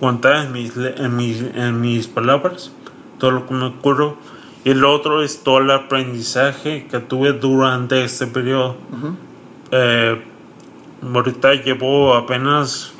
contada 0.00 0.44
en 0.44 0.52
mis, 0.52 0.76
le- 0.76 0.96
en 0.96 1.16
mis, 1.16 1.40
en 1.54 1.80
mis 1.80 2.08
palabras, 2.08 2.72
todo 3.18 3.30
lo 3.30 3.46
que 3.46 3.54
me 3.54 3.66
ocurrió. 3.66 4.16
Y 4.64 4.70
el 4.70 4.84
otro 4.84 5.22
es 5.22 5.44
todo 5.44 5.58
el 5.58 5.70
aprendizaje 5.70 6.88
que 6.90 6.98
tuve 6.98 7.32
durante 7.32 8.02
este 8.04 8.26
periodo. 8.26 8.76
Eh, 9.70 10.20
ahorita 11.14 11.54
llevo 11.54 12.14
apenas 12.14 12.92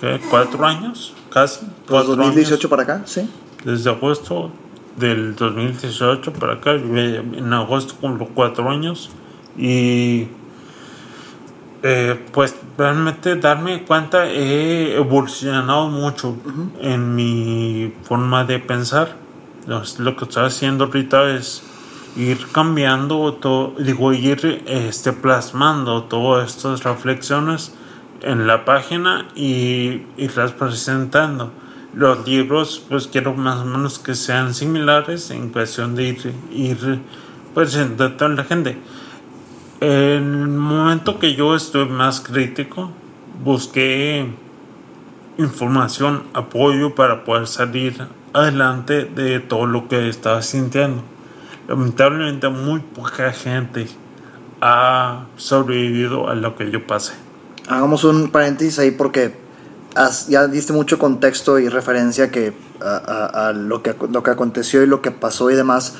¿qué? 0.00 0.20
cuatro 0.30 0.64
años, 0.64 1.14
casi. 1.30 1.60
Pues 1.60 2.04
cuatro 2.04 2.16
2018 2.16 2.54
años 2.54 2.70
para 2.70 2.82
acá, 2.82 3.02
sí. 3.06 3.28
desde 3.64 3.90
agosto 3.90 4.50
del 4.96 5.34
2018 5.34 6.32
para 6.34 6.54
acá, 6.54 6.72
en 6.72 7.52
agosto 7.52 7.94
cumplo 8.00 8.28
cuatro 8.34 8.70
años 8.70 9.10
y 9.56 10.28
eh, 11.82 12.24
pues 12.32 12.54
realmente 12.78 13.36
darme 13.36 13.82
cuenta 13.82 14.26
he 14.26 14.94
evolucionado 14.94 15.88
mucho 15.88 16.36
en 16.80 17.14
mi 17.14 17.92
forma 18.02 18.44
de 18.44 18.58
pensar. 18.58 19.16
Lo 19.66 20.16
que 20.16 20.24
estoy 20.24 20.44
haciendo 20.46 20.84
ahorita 20.84 21.36
es 21.36 21.62
ir 22.16 22.46
cambiando 22.52 23.34
todo, 23.34 23.74
digo, 23.78 24.12
ir 24.12 24.62
este, 24.66 25.12
plasmando 25.12 26.04
todas 26.04 26.56
estas 26.56 26.84
reflexiones 26.84 27.74
en 28.22 28.46
la 28.46 28.64
página 28.64 29.28
y 29.34 30.02
irlas 30.16 30.52
presentando. 30.52 31.52
Los 31.94 32.26
libros, 32.26 32.82
pues 32.88 33.06
quiero 33.06 33.34
más 33.34 33.58
o 33.58 33.64
menos 33.64 33.98
que 33.98 34.14
sean 34.14 34.54
similares 34.54 35.30
en 35.30 35.50
cuestión 35.50 35.94
de 35.94 36.08
ir, 36.08 36.34
ir 36.52 37.00
presentando 37.54 38.24
a 38.24 38.28
la 38.28 38.44
gente. 38.44 38.78
En 39.80 39.90
el 39.90 40.48
momento 40.48 41.18
que 41.18 41.34
yo 41.34 41.54
estoy 41.54 41.88
más 41.88 42.20
crítico, 42.20 42.90
busqué 43.42 44.26
información, 45.38 46.24
apoyo 46.34 46.94
para 46.94 47.24
poder 47.24 47.46
salir 47.46 48.06
adelante 48.32 49.04
de 49.04 49.40
todo 49.40 49.66
lo 49.66 49.88
que 49.88 50.08
estaba 50.08 50.40
sintiendo. 50.42 51.11
Lamentablemente 51.68 52.48
muy 52.48 52.80
poca 52.80 53.32
gente 53.32 53.88
ha 54.60 55.26
sobrevivido 55.36 56.28
a 56.28 56.34
lo 56.34 56.56
que 56.56 56.70
yo 56.70 56.86
pasé. 56.86 57.12
Hagamos 57.68 58.04
un 58.04 58.30
paréntesis 58.30 58.78
ahí 58.78 58.90
porque 58.90 59.34
has- 59.94 60.28
ya 60.28 60.46
diste 60.48 60.72
mucho 60.72 60.98
contexto 60.98 61.58
y 61.58 61.68
referencia 61.68 62.30
que 62.30 62.52
a, 62.80 63.52
lo, 63.54 63.82
que, 63.82 63.94
lo 64.10 64.22
que 64.24 64.30
aconteció 64.30 64.82
y 64.82 64.86
lo 64.86 65.00
que 65.02 65.10
pasó 65.12 65.50
y 65.50 65.54
demás. 65.54 65.94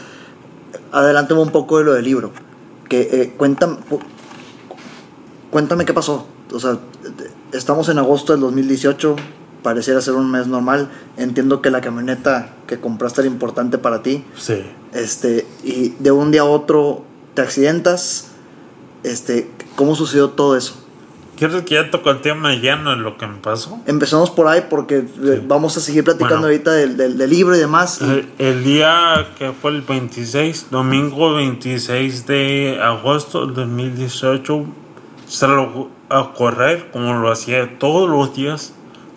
Adelántame 0.90 1.40
un 1.40 1.50
poco 1.50 1.78
de 1.78 1.84
lo 1.84 1.92
del 1.94 2.04
libro. 2.04 2.32
Que, 2.88 3.00
eh, 3.12 3.34
cuéntame, 3.36 3.76
cuéntame 5.50 5.84
qué 5.84 5.92
pasó. 5.94 6.26
O 6.52 6.58
sea, 6.60 6.78
estamos 7.52 7.88
en 7.88 7.98
agosto 7.98 8.32
del 8.32 8.40
2018. 8.42 9.16
Pareciera 9.62 10.00
ser 10.00 10.14
un 10.14 10.30
mes 10.30 10.46
normal. 10.46 10.88
Entiendo 11.16 11.62
que 11.62 11.70
la 11.70 11.80
camioneta 11.80 12.50
que 12.66 12.78
compraste 12.80 13.20
era 13.22 13.28
importante 13.30 13.78
para 13.78 14.02
ti. 14.02 14.24
Sí. 14.36 14.62
Este, 14.92 15.46
y 15.64 15.90
de 15.98 16.10
un 16.10 16.30
día 16.30 16.42
a 16.42 16.44
otro 16.44 17.04
te 17.34 17.42
accidentas. 17.42 18.28
Este, 19.02 19.50
¿cómo 19.76 19.94
sucedió 19.94 20.30
todo 20.30 20.56
eso? 20.56 20.78
¿Quieres 21.36 21.62
que 21.62 21.74
ya 21.74 21.90
toque 21.90 22.08
el 22.10 22.20
tema 22.20 22.54
lleno 22.54 22.90
de 22.90 22.96
lo 22.98 23.16
que 23.16 23.26
me 23.26 23.38
pasó? 23.38 23.80
Empezamos 23.86 24.30
por 24.30 24.46
ahí 24.46 24.64
porque 24.70 24.98
eh, 24.98 25.42
vamos 25.44 25.76
a 25.76 25.80
seguir 25.80 26.04
platicando 26.04 26.42
Bueno. 26.42 26.46
ahorita 26.48 26.70
del, 26.72 26.96
del- 26.96 27.18
del 27.18 27.30
libro 27.30 27.56
y 27.56 27.58
demás. 27.58 28.00
El, 28.00 28.28
el 28.38 28.62
día 28.62 29.26
que 29.38 29.50
fue 29.50 29.72
el 29.72 29.80
26, 29.82 30.66
domingo 30.70 31.34
26 31.34 32.26
de 32.26 32.78
agosto 32.80 33.44
del 33.46 33.54
2018, 33.54 34.64
salgo 35.26 35.90
a 36.08 36.32
correr 36.34 36.90
como 36.92 37.14
lo 37.14 37.32
hacía 37.32 37.76
todos 37.78 38.08
los 38.08 38.36
días 38.36 38.74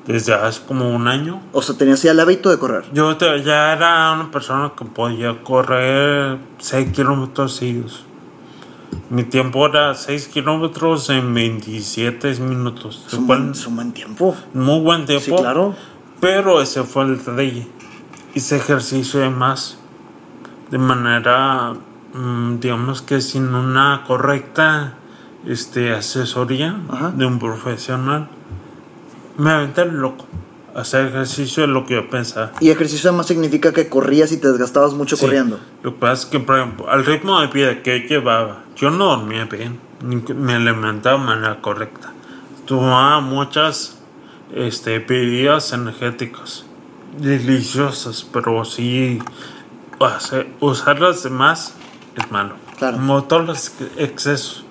desde 0.08 0.34
hace 0.34 0.62
como 0.68 0.90
un 0.96 1.08
año. 1.08 1.42
o 1.52 1.62
sea, 1.62 1.76
tenías 1.78 2.02
ya 2.04 2.12
el 2.12 2.20
hábito 2.20 2.50
de 2.50 2.60
correr. 2.60 2.86
Yo 2.94 3.18
te- 3.18 3.42
ya 3.44 3.74
era 3.74 4.12
una 4.14 4.30
persona 4.32 4.72
que 4.78 4.86
podía 4.86 5.42
correr 5.44 6.38
6 6.60 6.92
kilómetros 6.92 7.56
seguidos. 7.56 8.04
Mi 9.10 9.24
tiempo 9.24 9.66
era 9.68 9.94
6 9.96 10.28
kilómetros 10.30 11.10
en 11.10 11.34
27 11.34 12.36
minutos. 12.40 13.04
Es 13.08 13.14
un, 13.14 13.28
buen, 13.28 13.52
es 13.52 13.66
un 13.68 13.76
buen 13.76 13.92
tiempo. 13.94 14.36
muy 14.54 14.80
buen 14.82 15.06
tiempo. 15.06 15.26
Sí, 15.38 15.42
claro. 15.42 15.76
Pero 16.20 16.62
ese 16.62 16.84
fue 16.84 17.04
el 17.04 17.18
detalle. 17.18 17.68
Hice 18.34 18.58
ejercicio 18.58 19.20
de 19.20 19.30
más. 19.30 19.78
De 20.72 20.78
manera, 20.78 21.74
mm, 22.14 22.60
digamos 22.60 23.02
que 23.02 23.22
sin 23.22 23.54
una 23.54 24.04
correcta 24.08 24.94
este, 25.46 25.94
asesoría 25.94 26.80
Ajá. 26.90 27.12
de 27.12 27.26
un 27.26 27.38
profesional. 27.40 28.30
Me 29.38 29.52
aventé 29.52 29.86
loco. 29.86 30.26
Hacer 30.76 31.08
ejercicio 31.08 31.64
es 31.64 31.70
lo 31.70 31.86
que 31.86 31.94
yo 31.96 32.10
pensaba. 32.10 32.52
Y 32.60 32.70
ejercicio 32.70 33.10
además 33.10 33.28
significa 33.28 33.72
que 33.72 33.88
corrías 33.88 34.32
y 34.34 34.38
te 34.38 34.50
desgastabas 34.50 34.94
mucho 34.94 35.16
Sí. 35.16 35.22
corriendo. 35.26 35.58
Lo 35.84 35.94
que 35.94 36.00
pasa 36.00 36.14
es 36.24 36.26
que, 36.26 36.40
por 36.42 36.58
ejemplo, 36.60 36.90
al 36.90 37.06
ritmo 37.06 37.40
de 37.40 37.48
vida 37.48 37.82
que 37.82 38.00
llevaba, 38.02 38.64
yo 38.76 38.90
no 38.90 39.06
dormía 39.16 39.46
bien, 39.46 39.80
ni 40.04 40.18
me 40.34 40.56
alimentaba 40.56 41.18
de 41.20 41.26
manera 41.26 41.62
correcta. 41.62 42.12
Tomaba 42.66 43.22
muchas 43.22 43.98
este, 44.54 45.00
bebidas 45.00 45.72
energéticas, 45.72 46.66
deliciosas, 47.20 48.24
pero 48.32 48.66
sí, 48.66 49.20
hacer- 50.00 50.48
usarlas 50.60 51.24
de 51.24 51.30
más 51.30 51.74
es 52.18 52.32
malo. 52.32 52.56
Claro. 52.78 52.98
Como 52.98 53.24
todos 53.24 53.46
los 53.48 53.74
excesos. 53.98 54.66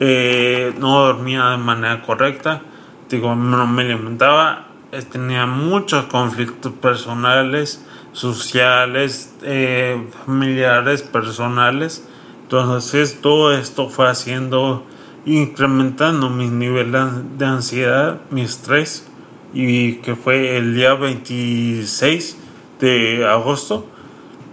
Eh, 0.00 0.74
no 0.78 1.00
dormía 1.06 1.46
de 1.50 1.56
manera 1.58 2.02
correcta, 2.02 2.62
digo, 3.08 3.34
no 3.34 3.66
me 3.66 3.82
alimentaba, 3.82 4.68
tenía 5.10 5.46
muchos 5.46 6.06
conflictos 6.06 6.72
personales, 6.72 7.84
sociales, 8.12 9.34
eh, 9.42 10.08
familiares, 10.24 11.02
personales. 11.02 12.06
Entonces 12.42 13.20
todo 13.20 13.52
esto 13.52 13.88
fue 13.88 14.08
haciendo, 14.08 14.84
incrementando 15.26 16.30
mis 16.30 16.50
niveles 16.50 17.04
de 17.38 17.44
ansiedad, 17.46 18.20
mi 18.30 18.42
estrés, 18.42 19.06
y 19.52 19.96
que 19.96 20.14
fue 20.14 20.56
el 20.56 20.74
día 20.74 20.94
26 20.94 22.38
de 22.80 23.26
agosto. 23.26 23.86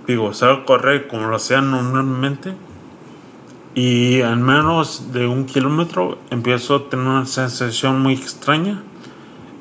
Digo, 0.07 0.33
salgo 0.33 0.61
a 0.61 0.65
correr 0.65 1.07
como 1.07 1.27
lo 1.27 1.35
hacía 1.35 1.61
normalmente 1.61 2.53
y 3.75 4.21
al 4.21 4.37
menos 4.37 5.11
de 5.13 5.27
un 5.27 5.45
kilómetro 5.45 6.17
empiezo 6.29 6.75
a 6.75 6.89
tener 6.89 7.05
una 7.07 7.25
sensación 7.25 8.01
muy 8.01 8.13
extraña. 8.13 8.81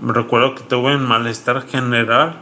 Me 0.02 0.12
recuerdo 0.12 0.54
que 0.54 0.62
tuve 0.64 0.96
un 0.96 1.06
malestar 1.06 1.66
general. 1.68 2.36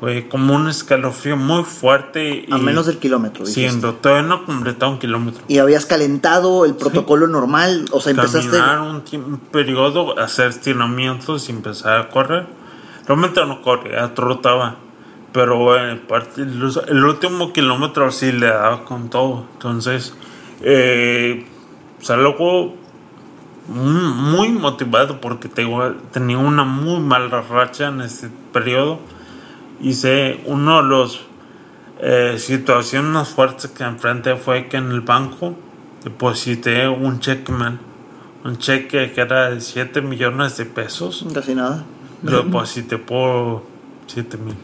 Fue 0.00 0.28
como 0.28 0.54
un 0.54 0.68
escalofrío 0.68 1.36
muy 1.36 1.62
fuerte. 1.64 2.46
Y 2.48 2.52
A 2.52 2.56
menos 2.58 2.86
del 2.86 2.98
kilómetro. 2.98 3.44
dijiste. 3.44 3.68
Siendo, 3.68 3.94
todavía 3.94 4.22
no 4.26 4.46
completado 4.46 4.92
un 4.92 4.98
kilómetro. 4.98 5.42
Y 5.48 5.58
habías 5.58 5.84
calentado 5.84 6.64
el 6.64 6.74
protocolo 6.74 7.26
normal. 7.26 7.84
O 7.90 8.00
sea, 8.00 8.12
empezaste. 8.12 8.50
Caminar 8.56 8.80
un, 8.80 9.04
tiemp- 9.04 9.26
un 9.26 9.38
periodo, 9.38 10.18
hacer 10.18 10.48
estiramientos 10.48 11.48
y 11.48 11.52
empezar 11.52 11.98
a 12.00 12.08
correr. 12.08 12.46
Realmente 13.06 13.44
no 13.44 13.60
corría, 13.60 14.14
trotaba. 14.14 14.76
Pero 15.32 15.76
eh, 15.76 15.96
parte- 16.08 16.42
el 16.42 17.04
último 17.04 17.52
kilómetro 17.52 18.10
sí 18.10 18.32
le 18.32 18.46
daba 18.46 18.84
con 18.84 19.10
todo. 19.10 19.44
Entonces, 19.54 20.14
eh, 20.62 21.46
muy, 23.68 24.48
motivado 24.50 25.20
porque 25.20 25.48
tengo- 25.48 25.92
tenía 26.12 26.38
una 26.38 26.64
muy 26.64 27.00
mala 27.00 27.40
racha 27.42 27.88
en 27.88 28.00
este 28.00 28.28
periodo. 28.52 28.98
Hice 29.80 30.40
uno 30.46 30.82
de 30.82 30.88
los 30.88 31.26
eh, 32.02 32.36
situaciones 32.38 33.10
más 33.12 33.28
fuertes 33.28 33.70
que 33.70 33.84
enfrenté 33.84 34.34
fue 34.36 34.68
que 34.68 34.78
en 34.78 34.90
el 34.90 35.02
banco 35.02 35.54
deposité 36.02 36.88
un 36.88 37.20
cheque 37.20 37.52
mal. 37.52 37.78
Un 38.42 38.56
cheque 38.56 39.12
que 39.12 39.20
era 39.20 39.50
de 39.50 39.60
7 39.60 40.00
millones 40.00 40.56
de 40.56 40.64
pesos. 40.64 41.26
Casi 41.34 41.54
nada. 41.54 41.84
Lo 42.22 42.42
deposité 42.42 42.96
por 42.96 43.62
7 44.06 44.38
mil. 44.38 44.54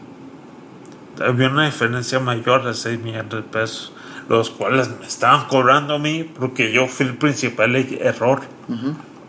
Había 1.23 1.49
una 1.49 1.65
diferencia 1.65 2.19
mayor 2.19 2.63
de 2.63 2.73
6 2.73 2.99
millones 2.99 3.29
de 3.31 3.41
pesos, 3.43 3.93
los 4.29 4.49
cuales 4.49 4.89
me 4.99 5.05
estaban 5.07 5.47
cobrando 5.47 5.95
a 5.95 5.99
mí 5.99 6.23
porque 6.23 6.71
yo 6.71 6.87
fui 6.87 7.05
el 7.05 7.15
principal 7.17 7.75
error. 7.75 8.41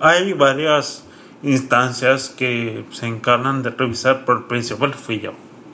Hay 0.01 0.33
varias 0.33 1.05
instancias 1.43 2.29
que 2.31 2.85
se 2.91 3.07
encargan 3.07 3.63
de 3.63 3.71
revisar, 3.71 4.25
pero 4.27 4.39
el 4.39 4.45
principal 4.45 4.95
fui 4.95 5.21
yo. 5.21 5.33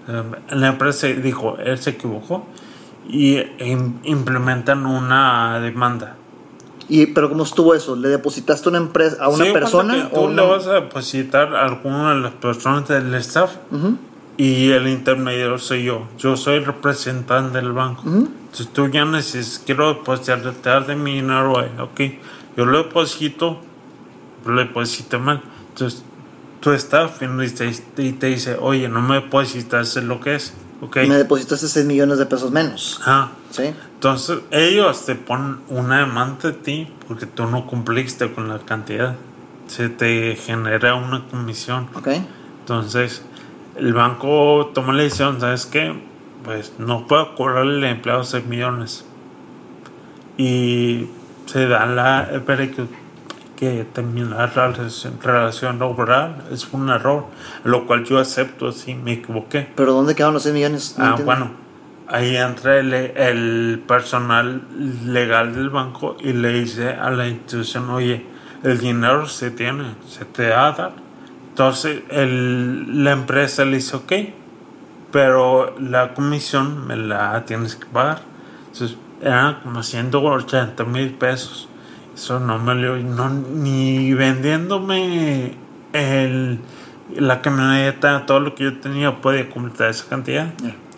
Eh, 0.09 0.23
La 0.51 0.69
empresa 0.69 1.07
dijo, 1.07 1.57
él 1.59 1.79
se 1.79 1.91
equivocó 1.91 2.47
y 3.09 3.37
im- 3.59 3.95
implementan 4.05 4.85
una 4.87 5.59
demanda. 5.61 6.17
Y, 6.87 7.07
pero 7.07 7.31
¿cómo 7.31 7.45
estuvo 7.45 7.75
eso? 7.75 7.97
¿Le 7.97 8.09
depositaste 8.11 8.69
una 8.69 8.77
empresa, 8.77 9.17
a 9.25 9.29
una 9.31 9.47
Sí, 9.47 9.53
persona? 9.53 10.09
o 10.13 10.15
tú 10.15 10.21
una- 10.27 10.43
le 10.43 10.49
vas 10.49 10.67
a 10.67 10.75
depositar 10.75 11.55
a 11.57 11.65
alguna 11.65 12.15
de 12.15 12.21
las 12.21 12.33
personas 12.33 12.87
del 12.89 13.15
staff. 13.15 13.53
Y 14.37 14.71
el 14.71 14.89
intermediario 14.89 15.59
soy 15.59 15.85
yo. 15.85 16.09
Yo 16.19 16.37
soy 16.37 16.57
el 16.57 16.65
representante 16.65 17.59
del 17.59 17.73
banco. 17.73 18.03
Entonces 18.07 18.69
tú 18.73 18.89
ya 18.89 19.05
necesitas, 19.05 19.63
quiero 19.65 19.95
depositar 19.95 20.87
de 20.87 20.97
mi 20.97 21.17
dinero, 21.17 21.53
ok. 21.53 22.01
Yo 22.57 22.67
lo 22.67 22.79
deposito, 22.79 23.61
lo 24.45 24.61
deposité 24.61 25.19
mal. 25.19 25.43
Entonces 25.69 26.03
tu 26.61 26.73
staff 26.73 27.21
y 27.23 27.49
te, 27.51 28.03
y 28.03 28.13
te 28.13 28.27
dice, 28.27 28.57
oye, 28.61 28.89
no 28.89 29.03
me 29.03 29.17
depositas 29.17 29.97
lo 29.97 30.21
que 30.21 30.37
es, 30.37 30.55
ok. 30.81 30.97
Me 31.09 31.17
depositaste 31.17 31.69
6 31.69 31.87
millones 31.87 32.19
de 32.19 32.27
pesos 32.27 32.51
menos. 32.51 33.01
Ah, 33.05 33.33
¿Sí? 33.51 33.73
entonces 33.95 34.41
ellos 34.51 35.07
te 35.07 35.15
ponen 35.15 35.59
una 35.69 36.01
demanda 36.01 36.49
de 36.49 36.53
ti 36.53 36.93
porque 37.07 37.27
tú 37.27 37.47
no 37.47 37.67
cumpliste 37.67 38.33
con 38.33 38.49
la 38.49 38.59
cantidad. 38.59 39.17
Se 39.67 39.89
te 39.89 40.37
genera 40.37 40.95
una 40.95 41.27
comisión. 41.29 41.89
¿Ok? 41.95 42.09
Entonces 42.61 43.23
el 43.77 43.93
banco 43.95 44.71
toma 44.75 44.93
la 44.93 45.03
decisión, 45.03 45.41
¿sabes 45.41 45.67
qué? 45.67 45.95
Pues 46.45 46.75
no 46.79 47.07
puedo 47.07 47.35
cobrarle 47.35 47.87
al 47.89 47.95
empleado 47.97 48.25
6 48.25 48.47
millones. 48.47 49.05
Y 50.37 51.07
se 51.47 51.67
da 51.69 51.87
la 51.87 52.29
el 52.33 52.41
veredicto 52.41 52.87
que 53.57 53.87
terminar 53.93 54.53
la 54.57 54.69
relación, 54.73 55.19
relación 55.23 55.79
laboral 55.79 56.43
es 56.51 56.69
un 56.73 56.89
error, 56.91 57.27
lo 57.63 57.87
cual 57.87 58.05
yo 58.05 58.19
acepto, 58.19 58.73
sí, 58.73 58.95
me 58.95 59.13
equivoqué. 59.13 59.69
¿Pero 59.77 59.93
dónde 59.93 60.15
quedaron 60.15 60.35
los 60.35 60.43
6 60.43 60.55
millones? 60.55 60.97
No 60.99 61.05
Ah, 61.05 61.09
entiendo. 61.11 61.25
bueno, 61.33 61.51
ahí 62.09 62.37
entra 62.37 62.79
el, 62.79 62.93
el 62.93 63.83
personal 63.87 64.63
legal 65.07 65.55
del 65.55 65.71
banco 65.71 66.17
y 66.21 66.33
le 66.33 66.49
dice 66.53 66.89
a 66.91 67.11
la 67.11 67.29
institución, 67.29 67.89
oye, 67.91 68.27
el 68.65 68.79
dinero 68.81 69.27
se 69.29 69.51
tiene, 69.53 69.95
se 70.09 70.25
te 70.25 70.49
va 70.51 70.67
a 70.69 70.73
dar. 70.73 70.93
Entonces 71.55 72.03
el- 72.11 73.05
la 73.05 73.13
empresa 73.13 73.65
le 73.65 73.77
dice, 73.77 73.95
ok, 73.95 74.13
pero 75.13 75.79
la 75.79 76.13
comisión 76.13 76.85
me 76.89 76.97
la 76.97 77.45
tienes 77.45 77.77
que 77.77 77.87
pagar. 77.87 78.23
Entonces 78.73 78.97
eran 79.23 79.61
como 79.63 79.81
180 79.85 80.83
mil 80.83 81.11
pesos. 81.15 81.69
Eso 82.13 82.41
no 82.41 82.59
me 82.59 82.75
lo... 82.75 82.97
No, 82.97 83.29
ni 83.29 84.13
vendiéndome 84.15 85.55
el, 85.93 86.59
la 87.17 87.41
camioneta, 87.41 88.27
todo 88.27 88.41
lo 88.41 88.57
que 88.57 88.65
yo 88.65 88.79
tenía, 88.81 89.21
podía 89.21 89.49
completar 89.49 89.91
esa 89.91 90.09
cantidad. 90.09 90.53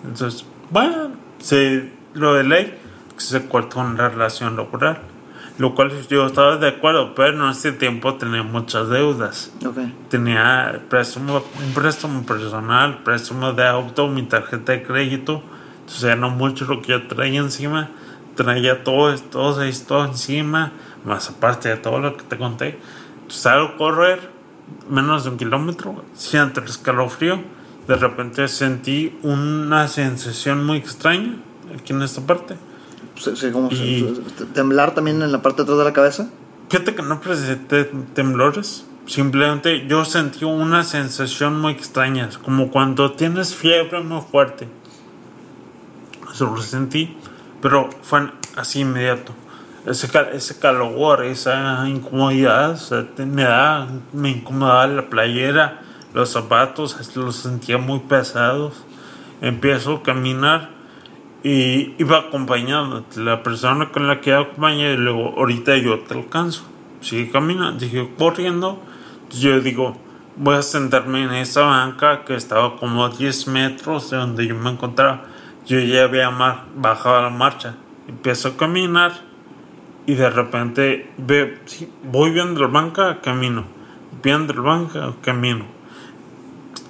Entonces, 0.07 0.47
bueno, 0.71 1.11
se, 1.39 1.93
lo 2.15 2.33
de 2.33 2.45
ley 2.45 2.79
se 3.19 3.47
cortó 3.47 3.81
una 3.81 4.09
relación 4.09 4.57
laboral. 4.57 5.01
Lo 5.59 5.75
cual 5.75 5.91
yo 6.09 6.27
estaba 6.27 6.59
de 6.59 6.69
acuerdo, 6.69 7.15
pero 7.15 7.45
en 7.45 7.51
ese 7.51 7.73
tiempo 7.73 8.15
tenía 8.17 8.43
muchas 8.43 8.91
deudas. 8.91 9.53
Ok. 9.65 9.79
Tenía 10.11 10.83
préstamo, 10.91 11.43
un 11.67 11.75
préstamo 11.75 12.27
personal, 12.27 13.03
préstamo 13.03 13.55
de 13.55 13.67
auto, 13.67 14.09
mi 14.09 14.23
tarjeta 14.23 14.73
de 14.73 14.83
crédito. 14.83 15.43
Entonces 15.81 16.05
era 16.05 16.17
mucho 16.29 16.67
lo 16.67 16.83
que 16.83 16.93
yo 16.93 17.07
traía 17.07 17.41
encima. 17.41 17.91
Traía 18.35 18.85
todo 18.85 19.13
esto, 19.13 19.29
todo 19.31 19.63
esto 19.63 20.05
encima, 20.05 20.73
más 21.07 21.31
aparte 21.31 21.71
de 21.71 21.77
todo 21.77 22.01
lo 22.01 22.17
que 22.19 22.25
te 22.25 22.37
conté. 22.37 22.79
Entonces 23.15 23.41
salgo 23.41 23.69
a 23.69 23.77
correr 23.79 24.31
menos 24.91 25.25
de 25.25 25.31
un 25.31 25.39
kilómetro, 25.39 26.05
siento 26.13 26.61
el 26.61 26.67
escalofrío. 26.67 27.41
De 27.89 27.97
repente 27.97 28.47
sentí 28.49 29.19
una 29.23 29.89
sensación 29.89 30.67
muy 30.67 30.79
extraña 30.79 31.37
aquí 31.75 31.93
en 31.93 32.03
esta 32.03 32.21
parte. 32.21 32.57
Sí, 33.17 33.33
sí, 33.37 33.51
como 33.51 33.71
Y- 33.71 34.15
se- 34.37 34.45
temblar 34.47 34.95
también 34.95 35.23
en 35.23 35.33
la 35.33 35.43
parte 35.43 35.59
de 35.59 35.63
atrás 35.65 35.79
de 35.79 35.85
la 35.85 35.93
cabeza. 35.93 36.29
Fíjate 36.69 36.95
que 36.95 37.03
no 37.03 37.21
presenté 37.21 37.85
temblores. 38.15 38.85
Simplemente 39.07 39.87
yo 39.87 40.05
sentí 40.05 40.45
una 40.45 40.83
sensación 40.83 41.61
muy 41.61 41.73
extraña, 41.73 42.29
como 42.45 42.71
cuando 42.71 43.13
tienes 43.13 43.55
fiebre 43.55 44.03
muy 44.03 44.21
fuerte. 44.21 44.69
Eso 46.33 46.47
lo 46.47 46.61
sentí, 46.61 47.17
pero 47.63 47.89
fue 48.03 48.31
así 48.57 48.81
inmediato. 48.81 49.33
Ese, 49.87 50.09
cal- 50.09 50.31
ese 50.33 50.59
calor, 50.59 51.25
esa 51.25 51.89
incomodidad, 51.89 52.73
o 52.73 52.77
sea, 52.77 53.07
me 53.25 53.45
da, 53.45 53.87
me 54.13 54.31
incomodaba 54.31 54.89
la 54.89 55.09
playera, 55.09 55.83
los 56.13 56.31
zapatos, 56.31 56.97
los 57.17 57.37
sentía 57.37 57.79
muy 57.79 58.01
pesados. 58.01 58.75
Empiezo 59.41 59.97
a 59.97 60.03
caminar 60.03 60.71
y 61.47 61.95
iba 61.99 62.19
acompañado. 62.19 63.05
La 63.15 63.45
persona 63.45 63.93
con 63.93 64.09
la 64.09 64.21
que 64.21 64.35
acompañé, 64.35 64.95
y 64.95 64.97
luego, 64.97 65.33
ahorita 65.37 65.77
yo 65.77 66.01
te 66.01 66.15
alcanzo. 66.15 66.65
Sigue 67.01 67.31
caminando, 67.31 67.79
dije 67.79 68.11
corriendo. 68.19 68.83
Yo 69.31 69.61
digo, 69.61 69.97
voy 70.37 70.57
a 70.57 70.63
sentarme 70.63 71.23
en 71.23 71.35
esa 71.35 71.61
banca 71.61 72.25
que 72.25 72.35
estaba 72.35 72.77
como 72.77 73.05
a 73.05 73.11
10 73.11 73.47
metros 73.47 74.11
de 74.11 74.17
donde 74.17 74.45
yo 74.45 74.57
me 74.57 74.71
encontraba. 74.71 75.23
Yo 75.65 75.79
ya 75.79 76.03
había 76.03 76.31
bajado 76.75 77.23
la 77.23 77.31
marcha. 77.31 77.77
Empiezo 78.09 78.49
a 78.49 78.57
caminar 78.57 79.13
y 80.05 80.15
de 80.15 80.29
repente 80.29 81.13
ve, 81.17 81.61
voy 82.03 82.33
viendo 82.33 82.61
la 82.63 82.67
banca, 82.67 83.21
camino. 83.21 83.67
Viendo 84.21 84.53
la 84.53 84.63
banca, 84.63 85.13
camino 85.23 85.76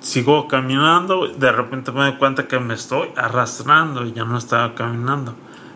sigo 0.07 0.47
caminando, 0.47 1.27
de 1.27 1.51
repente 1.51 1.90
me 1.90 2.03
doy 2.03 2.12
cuenta 2.12 2.47
que 2.47 2.61
me 2.61 2.75
estoy 2.75 3.09
arrastrando 3.16 4.07
y 4.07 4.12
ya 4.12 4.25
no 4.25 4.38
estaba 4.38 4.73
caminando. 4.77 5.35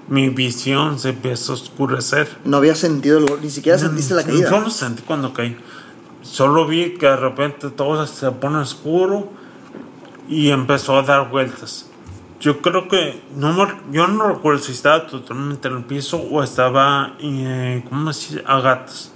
Mi 0.09 0.29
visión 0.29 1.01
se 1.01 1.11
empieza 1.11 1.51
a 1.51 1.57
oscurecer. 1.57 2.29
No 2.45 2.59
había 2.59 2.77
sentido 2.77 3.21
ni 3.43 3.51
siquiera 3.51 3.77
sentiste 3.77 4.15
la 4.15 4.23
caída. 4.23 4.49
Yo 4.49 4.61
no 4.61 4.71
sentí 4.71 5.03
cuando 5.03 5.33
caí. 5.33 5.57
Solo 6.23 6.65
vi 6.69 6.95
que 6.95 7.07
de 7.07 7.17
repente 7.17 7.71
todo 7.71 8.07
se 8.07 8.31
pone 8.31 8.59
oscuro 8.59 9.29
y 10.29 10.51
empezó 10.51 10.97
a 10.97 11.03
dar 11.03 11.29
vueltas. 11.29 11.91
Yo 12.39 12.63
creo 12.63 12.87
que 12.87 13.21
no 13.35 13.67
yo 13.91 14.07
no 14.07 14.29
recuerdo 14.29 14.61
si 14.61 14.73
estaba 14.73 15.09
totalmente 15.09 15.67
en 15.67 15.79
el 15.79 15.85
piso 15.85 16.19
o 16.19 16.43
estaba 16.43 17.17
eh, 17.19 17.85
¿cómo 17.89 18.13
dice? 18.13 18.45
a 18.47 18.61
gatas. 18.61 19.13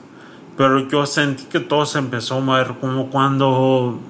Pero 0.57 0.89
yo 0.89 1.07
sentí 1.07 1.45
que 1.45 1.61
todo 1.61 1.87
se 1.87 2.01
empezó 2.01 2.39
a 2.39 2.41
mover 2.41 2.75
como 2.81 3.11
cuando 3.11 4.01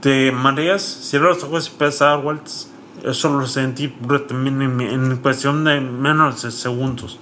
te 0.00 0.32
mareas, 0.32 0.82
cierras 0.82 1.36
los 1.36 1.44
ojos 1.44 1.72
y 1.78 1.84
a 1.84 1.88
dar 1.88 2.22
vueltas. 2.22 2.70
Eso 3.04 3.30
lo 3.30 3.46
sentí 3.46 3.88
también 4.28 4.60
en, 4.62 4.80
en 4.80 5.16
cuestión 5.18 5.64
de 5.64 5.80
menos 5.80 6.42
de 6.42 6.50
segundos. 6.50 7.18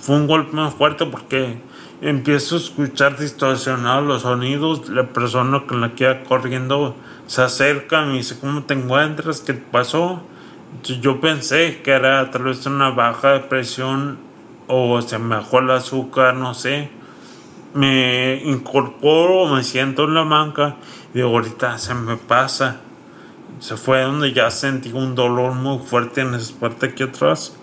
Fue 0.00 0.16
un 0.16 0.26
golpe 0.26 0.54
muy 0.54 0.70
fuerte 0.70 1.06
porque 1.06 1.58
empiezo 2.00 2.56
a 2.56 2.58
escuchar 2.58 3.18
distorsionados 3.18 4.06
los 4.06 4.22
sonidos. 4.22 4.88
La 4.88 5.08
persona 5.08 5.64
con 5.66 5.80
la 5.80 5.94
que 5.94 6.04
iba 6.04 6.22
corriendo 6.24 6.94
se 7.26 7.42
acerca, 7.42 8.02
me 8.02 8.14
dice, 8.14 8.38
¿cómo 8.38 8.62
te 8.62 8.74
encuentras? 8.74 9.40
¿Qué 9.40 9.54
te 9.54 9.60
pasó? 9.60 10.22
Yo 11.00 11.20
pensé 11.20 11.80
que 11.82 11.92
era 11.92 12.30
tal 12.30 12.44
vez 12.44 12.64
una 12.66 12.90
baja 12.90 13.32
de 13.32 13.40
presión 13.40 14.18
o 14.68 15.00
se 15.02 15.18
me 15.18 15.36
bajó 15.36 15.58
el 15.58 15.70
azúcar, 15.70 16.34
no 16.34 16.54
sé. 16.54 16.90
Me 17.74 18.42
incorporo, 18.44 19.46
me 19.46 19.64
siento 19.64 20.04
en 20.04 20.14
la 20.14 20.22
banca 20.24 20.76
y 21.01 21.01
digo, 21.14 21.28
ahorita 21.28 21.78
se 21.78 21.94
me 21.94 22.16
pasa. 22.16 22.76
Se 23.60 23.76
fue 23.76 24.02
donde 24.02 24.32
ya 24.32 24.50
sentí 24.50 24.90
un 24.92 25.14
dolor 25.14 25.54
muy 25.54 25.78
fuerte 25.86 26.22
en 26.22 26.34
esa 26.34 26.54
parte 26.58 26.86
aquí 26.86 27.02
atrás. 27.04 27.54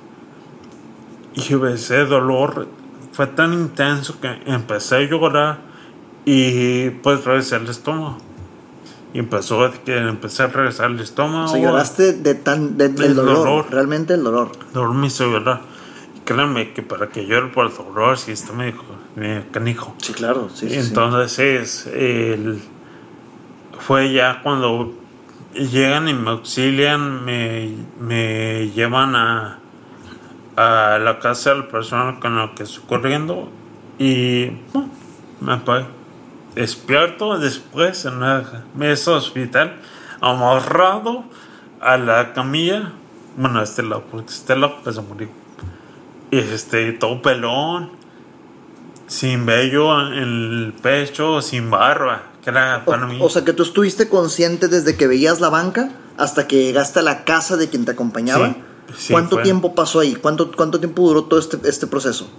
Y 1.36 1.54
ese 1.74 2.06
dolor 2.06 2.68
fue 3.12 3.28
tan 3.28 3.54
intenso 3.54 4.20
que 4.20 4.30
empecé 4.46 4.96
a 4.96 5.00
llorar 5.02 5.60
y 6.26 6.90
pues 6.90 7.24
regresé 7.26 7.56
al 7.56 7.68
estómago. 7.68 8.18
Y 9.14 9.20
empezó 9.20 9.64
a 9.66 9.72
que 9.72 9.98
empecé 9.98 10.44
a 10.44 10.48
regresar 10.48 10.88
al 10.88 11.00
estómago. 11.00 11.46
O 11.46 11.48
sea, 11.48 11.60
lloraste 11.62 12.14
de 12.14 12.36
tan, 12.36 12.78
de- 12.78 12.90
del 12.90 13.06
El 13.12 13.16
dolor, 13.16 13.38
dolor. 13.38 13.66
realmente 13.72 14.14
el 14.14 14.24
dolor. 14.24 14.52
El 14.68 14.74
dolor 14.74 14.94
me 14.94 15.08
hizo 15.08 15.26
llorar. 15.30 15.62
Y 16.16 16.20
créanme 16.20 16.74
que 16.74 16.84
para 16.84 17.08
que 17.10 17.26
llore 17.26 17.48
por 17.48 17.66
el 17.66 17.76
dolor, 17.76 18.18
si 18.18 18.32
está 18.32 18.54
me 18.54 18.68
dijo, 18.68 18.84
me 19.16 19.46
canijo. 19.52 19.96
Sí, 19.98 20.14
claro, 20.14 20.50
sí, 20.54 20.70
sí, 20.70 20.82
sí. 20.82 20.88
Entonces, 20.90 21.88
el- 21.88 22.62
fue 23.80 24.14
ya 24.14 24.42
cuando 24.44 24.94
llegan 25.54 26.08
y 26.08 26.14
me 26.14 26.30
auxilian, 26.32 27.26
me, 27.26 27.74
me 28.00 28.70
llevan 28.70 29.16
a, 29.16 29.60
a 30.56 31.00
la 31.00 31.20
casa 31.20 31.52
de 31.52 31.60
la 31.60 31.68
persona 31.68 32.20
con 32.20 32.36
la 32.36 32.54
que 32.54 32.64
estoy 32.64 32.84
corriendo 32.88 33.50
y 33.98 34.52
me 35.42 35.54
apagué. 35.54 35.86
Despierto 36.56 37.38
después 37.40 38.06
en 38.06 38.16
una 38.18 38.66
mesa 38.76 39.12
hospital, 39.12 39.78
amarrado 40.20 41.24
a 41.80 41.98
la 41.98 42.34
camilla. 42.34 42.92
Bueno, 43.38 43.60
a 43.60 43.64
este 43.64 43.84
lado, 43.84 44.04
porque 44.12 44.32
este 44.32 44.56
lado 44.56 44.78
pues 44.84 44.96
se 44.96 45.02
murió. 45.02 45.30
Este, 46.32 46.92
todo 46.94 47.22
pelón, 47.22 47.92
sin 49.08 49.46
vello 49.46 50.08
en 50.08 50.14
el 50.14 50.74
pecho, 50.82 51.42
sin 51.42 51.70
barba, 51.70 52.24
que 52.52 52.58
era 52.58 52.86
para 52.86 53.06
mí. 53.06 53.18
O, 53.22 53.26
o 53.26 53.30
sea 53.30 53.44
que 53.46 53.54
tú 53.54 53.64
estuviste 53.64 54.10
consciente 54.10 54.68
desde 54.68 54.96
que 54.96 55.08
veías 55.08 55.40
la 55.40 55.50
banca 55.50 55.90
hasta 56.18 56.48
que 56.48 56.64
llegaste 56.64 57.00
a 57.00 57.04
la 57.04 57.24
casa 57.24 57.58
de 57.58 57.70
quien 57.70 57.86
te 57.86 57.92
acompañaba. 57.92 58.48
Sí, 58.48 58.56
sí, 58.98 59.14
¿Cuánto 59.14 59.38
fue. 59.38 59.44
tiempo 59.44 59.74
pasó 59.74 60.00
ahí? 60.00 60.16
¿Cuánto, 60.16 60.52
¿Cuánto 60.52 60.80
tiempo 60.80 61.08
duró 61.08 61.24
todo 61.24 61.40
este, 61.40 61.58
este 61.68 61.88
proceso? 61.88 62.30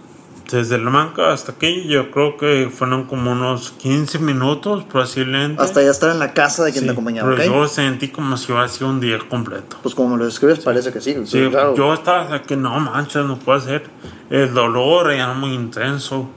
Desde 0.50 0.78
la 0.78 0.90
banca 0.90 1.32
hasta 1.32 1.52
aquí, 1.52 1.86
yo 1.86 2.10
creo 2.10 2.36
que 2.36 2.70
fueron 2.76 3.04
como 3.04 3.30
unos 3.30 3.70
15 3.70 4.18
minutos, 4.18 4.82
posiblemente. 4.90 5.62
Hasta 5.62 5.80
ya 5.80 5.90
estar 5.90 6.10
en 6.10 6.18
la 6.18 6.34
casa 6.34 6.64
de 6.64 6.72
quien 6.72 6.82
Sí, 6.82 6.86
te 6.86 6.92
acompañaba, 6.92 7.30
pero 7.36 7.44
yo 7.44 7.68
sentí 7.68 8.08
como 8.08 8.36
si 8.36 8.50
hubiera 8.50 8.66
sido 8.66 8.90
un 8.90 8.98
día 8.98 9.16
completo. 9.28 9.76
Pues 9.80 9.94
como 9.94 10.16
lo 10.16 10.24
describes, 10.24 10.58
parece 10.58 10.92
que 10.92 11.00
sí. 11.00 11.16
Sí, 11.24 11.46
claro. 11.50 11.76
yo 11.76 11.94
estaba 11.94 12.42
que 12.42 12.56
no 12.56 12.80
manches, 12.80 13.24
no 13.24 13.38
puede 13.38 13.60
ser. 13.60 13.84
El 14.28 14.52
dolor 14.52 15.12
era 15.12 15.32
muy 15.34 15.54
intenso. 15.54 16.28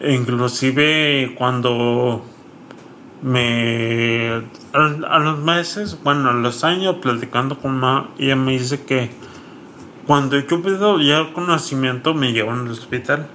Inclusive 0.00 1.34
cuando 1.36 2.24
me 3.22 4.42
a, 4.72 5.18
los 5.18 5.38
meses, 5.38 5.98
bueno, 6.02 6.30
a 6.30 6.32
los 6.32 6.64
años 6.64 6.96
platicando 6.96 7.58
con 7.58 7.78
mamá, 7.78 8.10
ella 8.18 8.36
me 8.36 8.52
dice 8.52 8.84
que 8.84 9.10
cuando 10.06 10.38
yo 10.38 10.62
pido 10.62 11.00
ya 11.00 11.18
el 11.18 11.32
conocimiento 11.32 12.14
me 12.14 12.32
llevan 12.32 12.60
al 12.60 12.70
hospital. 12.70 13.28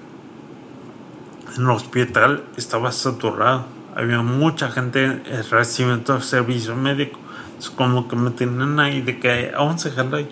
En 1.56 1.64
el 1.64 1.70
hospital 1.70 2.44
estaba 2.58 2.92
saturado. 2.92 3.66
Había 3.96 4.24
mucha 4.24 4.72
gente 4.72 5.22
eh, 5.26 5.44
recibiendo 5.52 6.20
servicio 6.20 6.76
médico. 6.76 7.20
Es 7.60 7.70
como 7.70 8.08
que 8.08 8.16
me 8.16 8.32
tienen 8.32 8.80
ahí 8.80 9.02
de 9.02 9.20
que 9.20 9.52
vamos 9.56 9.86
a 9.86 9.90
dejarlo 9.90 10.18
ahí. 10.18 10.28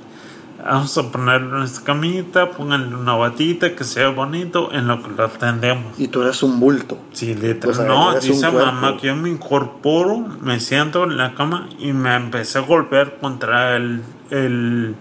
Vamos 0.63 0.97
a 0.97 1.11
ponerlo 1.11 1.57
en 1.57 1.63
esta 1.63 1.83
camita, 1.83 2.51
pónganle 2.51 2.95
una 2.95 3.15
batita 3.15 3.75
que 3.75 3.83
sea 3.83 4.09
bonito 4.09 4.71
en 4.71 4.87
lo 4.87 5.01
que 5.01 5.09
lo 5.09 5.25
atendemos. 5.25 5.99
Y 5.99 6.07
tú 6.07 6.21
eres 6.21 6.43
un 6.43 6.59
bulto. 6.59 6.97
Sí, 7.13 7.33
literal. 7.35 7.69
O 7.69 7.73
sea, 7.73 7.85
no, 7.85 8.19
dice 8.19 8.51
mamá 8.51 8.97
que 8.97 9.07
yo 9.07 9.15
me 9.15 9.29
incorporo, 9.29 10.17
me 10.41 10.59
siento 10.59 11.03
en 11.03 11.17
la 11.17 11.33
cama 11.33 11.69
y 11.79 11.93
me 11.93 12.15
empecé 12.15 12.59
a 12.59 12.61
golpear 12.61 13.17
contra 13.19 13.75
el, 13.75 14.01
el 14.29 14.95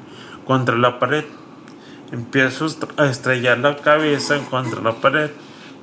contra 0.47 0.77
la 0.77 0.99
pared. 0.99 1.25
Empiezo 2.13 2.67
a 2.97 3.07
estrellar 3.07 3.59
la 3.59 3.77
cabeza 3.77 4.39
contra 4.51 4.81
la 4.81 4.95
pared 4.95 5.31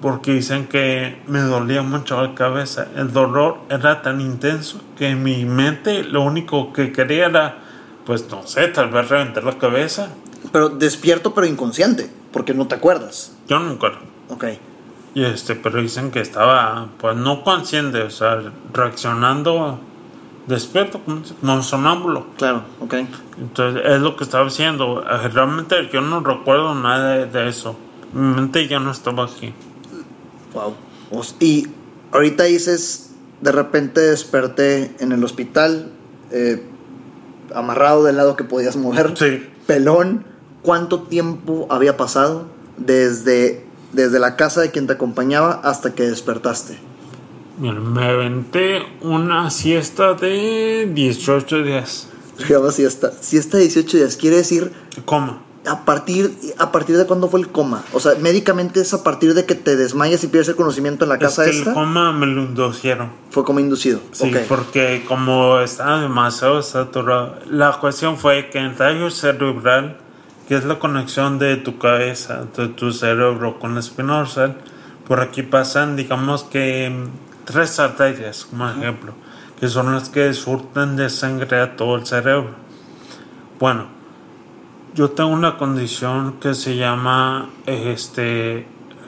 porque 0.01 0.33
dicen 0.33 0.67
que 0.67 1.21
me 1.27 1.39
dolía 1.39 1.81
mucho 1.81 2.21
la 2.21 2.35
cabeza. 2.35 2.87
El 2.95 3.11
dolor 3.13 3.59
era 3.69 4.01
tan 4.01 4.21
intenso 4.21 4.81
que 4.97 5.09
en 5.09 5.23
mi 5.23 5.45
mente 5.45 6.03
lo 6.03 6.21
único 6.21 6.73
que 6.73 6.91
quería 6.91 7.25
era, 7.25 7.57
pues 8.07 8.25
no 8.31 8.47
sé, 8.47 8.69
tal 8.69 8.89
vez 8.89 9.09
reventar 9.09 9.43
la 9.43 9.57
cabeza. 9.57 10.07
Pero 10.53 10.69
despierto, 10.69 11.33
pero 11.33 11.45
inconsciente, 11.45 12.09
porque 12.31 12.53
no 12.53 12.65
te 12.65 12.75
acuerdas. 12.75 13.33
Yo 13.49 13.59
nunca. 13.59 13.91
Ok. 14.29 14.45
Y 15.13 15.25
este, 15.25 15.55
pero 15.55 15.81
dicen 15.81 16.09
que 16.09 16.21
estaba, 16.21 16.87
pues 16.99 17.17
no 17.17 17.43
consciente, 17.43 18.01
o 18.03 18.09
sea, 18.09 18.41
reaccionando 18.71 19.81
despierto, 20.47 21.01
como, 21.03 21.21
como 21.41 21.61
sonámbulo. 21.61 22.27
Claro, 22.37 22.63
ok. 22.79 22.93
Entonces, 23.41 23.83
es 23.85 23.99
lo 23.99 24.15
que 24.15 24.23
estaba 24.23 24.47
haciendo. 24.47 25.01
Realmente 25.33 25.89
yo 25.91 25.99
no 25.99 26.21
recuerdo 26.21 26.75
nada 26.75 27.09
de, 27.09 27.25
de 27.25 27.49
eso. 27.49 27.75
Mi 28.13 28.35
mente 28.35 28.69
ya 28.69 28.79
no 28.79 28.91
estaba 28.91 29.25
aquí. 29.25 29.53
Wow. 30.53 30.73
Y 31.41 31.67
ahorita 32.13 32.45
dices, 32.45 33.11
de 33.41 33.51
repente 33.51 33.99
desperté 33.99 34.95
en 34.99 35.11
el 35.11 35.21
hospital, 35.25 35.91
eh, 36.31 36.63
amarrado 37.53 38.03
del 38.03 38.17
lado 38.17 38.35
que 38.35 38.43
podías 38.43 38.75
mover, 38.75 39.13
Sí. 39.17 39.47
pelón. 39.65 40.25
¿Cuánto 40.63 41.03
tiempo 41.03 41.67
había 41.69 41.95
pasado 41.97 42.45
desde, 42.77 43.65
desde 43.93 44.19
la 44.19 44.35
casa 44.35 44.61
de 44.61 44.71
quien 44.71 44.85
te 44.87 44.93
acompañaba 44.93 45.61
hasta 45.63 45.93
que 45.93 46.03
despertaste? 46.03 46.77
Mira, 47.59 47.79
me 47.79 48.03
aventé 48.05 48.81
una 49.01 49.49
siesta 49.49 50.13
de 50.13 50.89
18 50.93 51.63
días. 51.63 52.09
Se 52.37 52.53
llama 52.53 52.71
siesta. 52.71 53.11
Siesta 53.19 53.57
de 53.57 53.63
18 53.63 53.97
días. 53.97 54.15
Quiere 54.17 54.35
decir, 54.37 54.71
Coma. 55.05 55.41
¿A 55.67 55.85
partir, 55.85 56.37
¿a 56.57 56.71
partir 56.71 56.97
de 56.97 57.05
cuándo 57.05 57.29
fue 57.29 57.39
el 57.39 57.49
coma? 57.49 57.83
O 57.93 57.99
sea, 57.99 58.13
médicamente 58.19 58.81
es 58.81 58.93
a 58.93 59.03
partir 59.03 59.33
de 59.33 59.45
que 59.45 59.55
te 59.55 59.75
desmayas 59.75 60.23
y 60.23 60.27
pierdes 60.27 60.49
el 60.49 60.55
conocimiento 60.55 61.05
en 61.05 61.09
la 61.09 61.15
Es 61.15 61.21
casa 61.21 61.43
que 61.45 61.51
esta. 61.51 61.69
el 61.69 61.75
coma 61.75 62.11
me 62.13 62.25
lo 62.25 62.43
inducieron. 62.43 63.11
Fue 63.29 63.43
como 63.43 63.59
inducido. 63.59 63.99
Sí, 64.11 64.31
porque 64.47 65.05
como 65.07 65.59
estaba 65.59 66.01
demasiado 66.01 66.61
saturado, 66.61 67.35
la 67.49 67.71
cuestión 67.79 68.17
fue 68.17 68.49
que 68.49 68.59
en 68.59 68.77
rayo 68.77 69.09
cerebral, 69.11 69.97
que 70.47 70.55
es 70.55 70.65
la 70.65 70.79
conexión 70.79 71.39
de 71.39 71.57
tu 71.57 71.77
cabeza, 71.77 72.45
de 72.55 72.69
tu 72.69 72.91
cerebro 72.91 73.59
con 73.59 73.73
la 73.73 73.79
espina 73.81 74.17
dorsal, 74.17 74.57
por 75.07 75.19
aquí 75.21 75.43
pasan, 75.43 75.95
digamos 75.95 76.43
que 76.43 76.89
mm, 76.89 77.45
tres 77.45 77.79
arterias, 77.79 78.45
como 78.45 78.69
ejemplo, 78.69 79.13
que 79.59 79.67
son 79.67 79.93
las 79.93 80.09
que 80.09 80.33
surten 80.33 80.95
de 80.95 81.09
sangre 81.09 81.59
a 81.61 81.75
todo 81.75 81.95
el 81.95 82.05
cerebro. 82.05 82.51
Bueno, 83.59 83.87
yo 84.97 85.11
tengo 85.11 85.29
una 85.29 85.57
condición 85.57 86.33
que 86.41 86.53
se 86.55 86.75
llama 86.75 87.49
este 87.65 88.67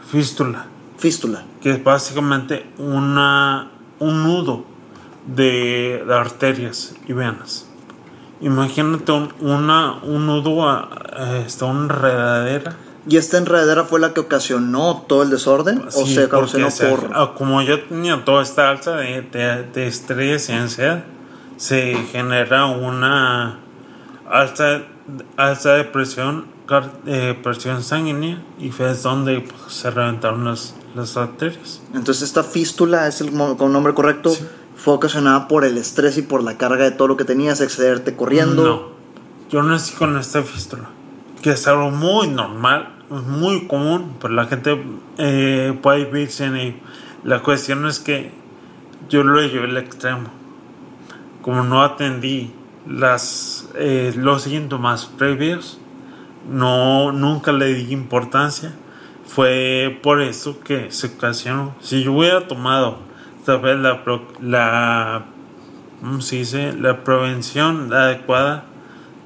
fístula 0.09 0.67
Fístula. 0.97 1.43
que 1.61 1.71
es 1.71 1.83
básicamente 1.83 2.65
una, 2.77 3.71
un 3.99 4.23
nudo 4.23 4.65
de, 5.25 6.03
de 6.07 6.13
arterias 6.13 6.93
y 7.07 7.13
venas. 7.13 7.65
Imagínate 8.41 9.11
un, 9.11 9.33
una, 9.41 9.95
un 10.03 10.25
nudo, 10.27 10.67
a, 10.69 10.89
a 11.13 11.37
esta, 11.39 11.65
una 11.65 11.83
enredadera. 11.83 12.75
¿Y 13.07 13.17
esta 13.17 13.37
enredadera 13.37 13.83
fue 13.85 13.99
la 13.99 14.13
que 14.13 14.19
ocasionó 14.19 15.05
todo 15.07 15.23
el 15.23 15.29
desorden? 15.29 15.85
¿O 15.87 15.91
Sí, 15.91 16.13
se 16.15 16.27
porque, 16.27 16.63
ocasionó 16.63 16.67
o 16.67 17.01
por.? 17.01 17.11
ah, 17.13 17.31
como 17.37 17.61
yo 17.61 17.81
tenía 17.83 18.23
toda 18.23 18.43
esta 18.43 18.69
alza 18.69 18.97
de, 18.97 19.21
de, 19.23 19.63
de 19.73 19.87
estrés 19.87 20.49
y 20.49 20.53
ansiedad, 20.53 21.03
se 21.57 21.95
genera 22.11 22.65
una 22.67 23.59
alta, 24.29 24.83
alta 25.37 25.75
de 25.75 25.83
presión, 25.85 26.45
car- 26.67 26.93
eh, 27.05 27.37
presión 27.41 27.83
sanguínea 27.83 28.41
y 28.59 28.71
fue 28.71 28.93
donde 28.95 29.41
pues, 29.41 29.73
se 29.73 29.89
reventaron 29.91 30.45
las, 30.45 30.75
las 30.95 31.17
arterias. 31.17 31.81
Entonces, 31.93 32.23
esta 32.23 32.43
fístula 32.43 33.07
es 33.07 33.21
el 33.21 33.31
con 33.31 33.71
nombre 33.73 33.93
correcto. 33.93 34.31
Fue 34.75 34.93
ocasionada 34.93 35.47
por 35.47 35.65
el 35.65 35.77
estrés 35.77 36.17
y 36.17 36.21
por 36.21 36.41
la 36.43 36.57
carga 36.57 36.85
de 36.85 36.91
todo 36.91 37.07
lo 37.09 37.17
que 37.17 37.25
tenías, 37.25 37.59
excederte 37.59 38.15
corriendo. 38.15 38.63
No, 38.63 38.81
yo 39.49 39.61
nací 39.61 39.93
con 39.95 40.17
esta 40.17 40.41
fístula, 40.41 40.85
que 41.41 41.51
es 41.51 41.67
algo 41.67 41.91
muy 41.91 42.29
normal, 42.29 42.95
muy 43.09 43.67
común, 43.67 44.15
pero 44.21 44.33
la 44.33 44.45
gente 44.45 44.81
eh, 45.17 45.77
puede 45.81 46.05
vivir 46.05 46.31
sin 46.31 46.55
ello. 46.55 46.77
La 47.25 47.41
cuestión 47.43 47.85
es 47.87 47.99
que 47.99 48.31
yo 49.09 49.23
lo 49.23 49.41
llevé 49.41 49.65
al 49.65 49.75
extremo. 49.77 50.29
Como 51.41 51.63
no 51.63 51.81
atendí 51.83 52.53
las, 52.89 53.69
eh, 53.75 54.13
los 54.15 54.43
síntomas 54.43 55.05
previos, 55.05 55.79
no, 56.49 57.11
nunca 57.11 57.51
le 57.51 57.73
di 57.73 57.93
importancia. 57.93 58.73
Fue 59.25 59.99
por 60.01 60.21
eso 60.21 60.59
que 60.61 60.91
se 60.91 61.07
ocasionó. 61.07 61.75
Si 61.81 62.03
yo 62.03 62.13
hubiera 62.13 62.47
tomado 62.47 62.97
tal 63.45 63.61
vez 63.61 63.77
la, 63.77 64.03
la 64.41 65.25
¿cómo 66.01 66.21
se 66.21 66.37
dice? 66.37 66.73
La 66.73 67.03
prevención 67.03 67.93
adecuada 67.93 68.65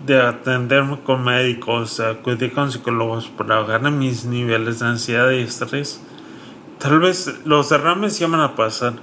de 0.06 0.22
atenderme 0.22 1.00
con 1.00 1.24
médicos, 1.24 2.00
acudir 2.00 2.54
con 2.54 2.72
psicólogos 2.72 3.28
para 3.28 3.60
bajar 3.60 3.90
mis 3.92 4.26
niveles 4.26 4.80
de 4.80 4.88
ansiedad 4.88 5.32
y 5.32 5.40
estrés. 5.40 6.02
Tal 6.80 7.00
vez 7.00 7.40
los 7.46 7.70
derrames 7.70 8.20
iban 8.20 8.42
a 8.42 8.56
pasar, 8.56 8.96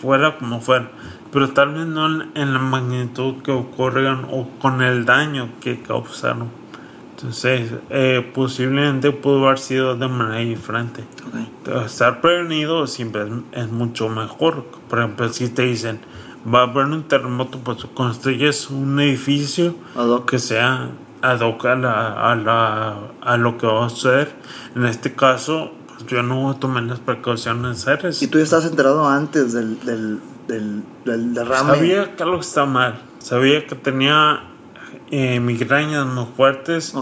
fuera 0.00 0.36
como 0.36 0.60
fuera, 0.60 0.90
pero 1.36 1.50
tal 1.50 1.74
vez 1.74 1.84
no 1.86 2.06
en, 2.34 2.52
la 2.54 2.58
magnitud 2.58 3.42
que 3.42 3.52
ocurrieron 3.52 4.26
o 4.30 4.48
con 4.58 4.80
el 4.80 5.04
daño 5.04 5.50
que 5.60 5.82
causaron. 5.82 6.48
Entonces, 7.10 7.72
eh, 7.90 8.26
posiblemente 8.34 9.12
pudo 9.12 9.44
haber 9.44 9.58
sido 9.58 9.96
de 9.96 10.08
manera 10.08 10.38
diferente. 10.38 11.04
Ok. 11.26 11.84
Estar 11.84 12.22
prevenido 12.22 12.86
siempre 12.86 13.24
es, 13.24 13.28
es 13.64 13.70
mucho 13.70 14.08
mejor. 14.08 14.64
Por 14.88 15.00
ejemplo, 15.00 15.28
si 15.28 15.50
te 15.50 15.60
dicen 15.64 16.00
va 16.50 16.60
a 16.60 16.62
haber 16.62 16.86
un 16.86 17.02
terremoto, 17.02 17.58
pues 17.58 17.84
construyes 17.92 18.70
un 18.70 18.98
edificio 18.98 19.74
que 20.26 20.38
sea 20.38 20.88
ad 21.20 21.40
hoc 21.40 21.66
a, 21.66 21.74
la, 21.76 22.30
a, 22.32 22.34
la- 22.34 22.96
a 23.20 23.36
lo 23.36 23.58
que 23.58 23.66
va 23.66 23.84
a 23.84 23.90
suceder. 23.90 24.32
En 24.74 24.86
este 24.86 25.12
caso, 25.12 25.70
pues 25.88 26.06
yo 26.06 26.22
no 26.22 26.56
tomé 26.56 26.80
las 26.80 27.00
precauciones 27.00 27.62
necesarias. 27.62 28.22
Y 28.22 28.28
tú 28.28 28.38
ya 28.38 28.44
estabas 28.44 28.64
enterado 28.64 29.06
antes 29.06 29.52
del, 29.52 29.78
del, 29.84 30.18
del, 30.46 30.82
del 31.04 31.34
derrame. 31.34 31.74
Sabía 31.74 32.16
que 32.16 32.22
algo 32.22 32.40
está 32.40 32.66
mal. 32.66 33.02
Sabía 33.18 33.66
que 33.66 33.74
tenía 33.74 34.44
eh, 35.10 35.40
migrañas 35.40 36.06
muy 36.06 36.26
fuertes. 36.36 36.94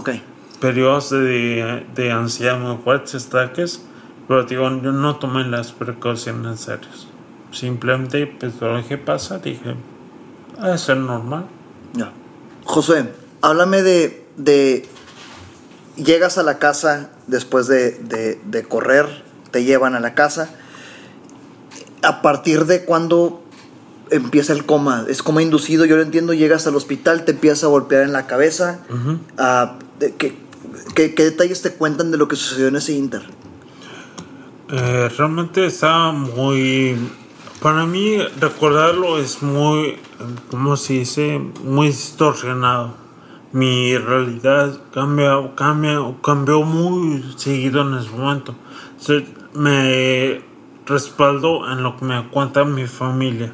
Periodos 0.59 1.09
de, 1.09 1.85
de 1.93 2.11
ansiedad 2.11 2.57
muy 2.57 2.77
fuertes, 2.77 3.27
ataques, 3.27 3.83
pero 4.27 4.43
digo, 4.45 4.63
yo 4.81 4.91
no 4.91 5.17
tomé 5.17 5.43
las 5.43 5.73
precauciones 5.73 6.43
necesarias. 6.43 7.07
Simplemente, 7.51 8.25
pues 8.25 8.59
lo 8.59 8.75
dejé 8.75 8.97
pasar, 8.97 9.41
dije, 9.41 9.75
ha 10.59 10.69
de 10.69 10.77
ser 10.77 10.97
normal. 10.97 11.45
Ya. 11.93 12.11
Josué, 12.63 13.13
háblame 13.41 13.83
de, 13.83 14.25
de. 14.37 14.89
Llegas 15.97 16.37
a 16.37 16.43
la 16.43 16.57
casa 16.57 17.11
después 17.27 17.67
de, 17.67 17.91
de, 17.91 18.39
de 18.43 18.63
correr, 18.63 19.23
te 19.51 19.63
llevan 19.65 19.93
a 19.93 19.99
la 19.99 20.15
casa. 20.15 20.49
¿A 22.01 22.21
partir 22.21 22.65
de 22.65 22.85
cuándo 22.85 23.41
empieza 24.11 24.53
el 24.53 24.65
coma? 24.65 25.05
Es 25.09 25.23
coma 25.23 25.41
inducido, 25.41 25.85
yo 25.85 25.95
lo 25.95 26.03
entiendo. 26.03 26.33
Llegas 26.33 26.67
al 26.67 26.75
hospital, 26.75 27.25
te 27.25 27.31
empiezas 27.31 27.63
a 27.63 27.67
golpear 27.67 28.03
en 28.03 28.13
la 28.13 28.27
cabeza. 28.27 28.81
Ah, 29.37 29.77
¿qué, 29.99 30.37
qué, 30.93 31.15
qué 31.15 31.23
detalles 31.23 31.61
te 31.61 31.71
cuentan 31.73 32.11
de 32.11 32.17
lo 32.17 32.27
que 32.27 32.35
sucedió 32.35 32.67
en 32.67 32.75
ese 32.75 32.93
inter? 32.93 33.23
Eh, 34.69 35.09
realmente 35.17 35.65
está 35.65 36.11
muy... 36.11 36.97
Para 37.61 37.85
mí 37.85 38.17
recordarlo 38.39 39.17
es 39.17 39.41
muy, 39.41 39.97
¿cómo 40.51 40.77
se 40.77 40.93
dice? 40.93 41.39
Muy 41.63 41.87
distorsionado. 41.87 42.95
Mi 43.53 43.97
realidad 43.97 44.77
cambia, 44.93 45.51
cambia, 45.55 45.99
cambió 46.23 46.61
muy 46.61 47.33
seguido 47.37 47.81
en 47.81 47.95
ese 47.95 48.09
momento. 48.09 48.53
Me 49.53 50.43
respaldo 50.85 51.71
en 51.71 51.83
lo 51.83 51.97
que 51.97 52.05
me 52.05 52.27
cuenta 52.29 52.63
mi 52.65 52.87
familia. 52.87 53.51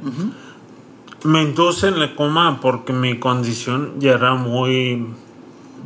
Me 1.24 1.44
induce 1.44 1.88
en 1.88 1.96
el 1.96 2.16
coma 2.16 2.60
porque 2.62 2.94
mi 2.94 3.20
condición 3.20 3.94
ya 4.00 4.14
era 4.14 4.34
muy 4.34 5.08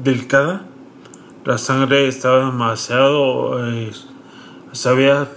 delicada. 0.03 0.65
La 1.43 1.58
sangre 1.58 2.08
estaba 2.08 2.45
demasiado... 2.45 3.67
eh, 3.69 3.91
se 4.71 4.89
había 4.89 5.27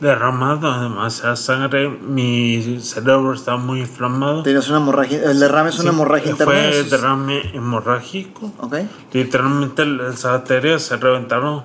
derramado 0.00 0.80
demasiada 0.82 1.36
sangre, 1.36 1.88
mi 1.88 2.80
cerebro 2.80 3.34
estaba 3.34 3.58
muy 3.58 3.80
inflamado. 3.80 4.42
Tenías 4.42 4.68
una 4.68 4.78
hemorragia. 4.78 5.22
El 5.30 5.38
derrame 5.38 5.70
es 5.70 5.78
una 5.78 5.90
hemorragia 5.90 6.30
interna. 6.30 6.52
Fue 6.52 6.84
derrame 6.84 7.50
hemorrágico. 7.54 8.50
Literalmente 9.12 9.84
las 9.84 10.24
arterias 10.24 10.82
se 10.82 10.96
reventaron. 10.96 11.62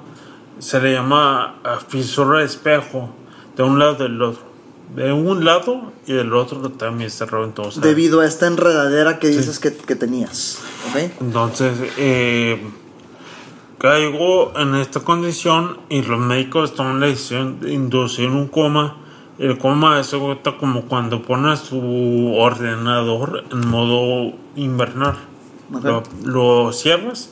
Se 0.59 0.79
le 0.81 0.93
llama 0.93 1.55
fisura 1.87 2.39
de 2.39 2.45
espejo 2.45 3.09
de 3.55 3.63
un 3.63 3.79
lado 3.79 3.95
del 3.95 4.21
otro. 4.21 4.43
De 4.95 5.11
un 5.11 5.43
lado 5.43 5.91
y 6.05 6.13
del 6.13 6.33
otro 6.33 6.69
también 6.69 7.09
o 7.09 7.71
sea, 7.71 7.81
Debido 7.81 8.21
a 8.21 8.25
esta 8.27 8.45
enredadera 8.45 9.17
que 9.17 9.29
dices 9.29 9.59
que, 9.59 9.75
que 9.75 9.95
tenías. 9.95 10.61
Entonces, 11.19 11.73
eh, 11.97 12.61
caigo 13.79 14.53
en 14.57 14.75
esta 14.75 14.99
condición 14.99 15.79
y 15.89 16.03
los 16.03 16.19
médicos 16.19 16.75
toman 16.75 16.99
la 16.99 17.07
decisión 17.07 17.59
de 17.59 17.73
inducir 17.73 18.29
un 18.29 18.47
coma. 18.47 18.97
El 19.39 19.57
coma 19.57 19.99
es 19.99 20.15
como 20.59 20.83
cuando 20.83 21.23
pones 21.23 21.63
tu 21.63 22.35
ordenador 22.35 23.43
en 23.51 23.67
modo 23.67 24.33
invernal. 24.55 25.15
Lo 26.23 26.71
cierras, 26.71 27.31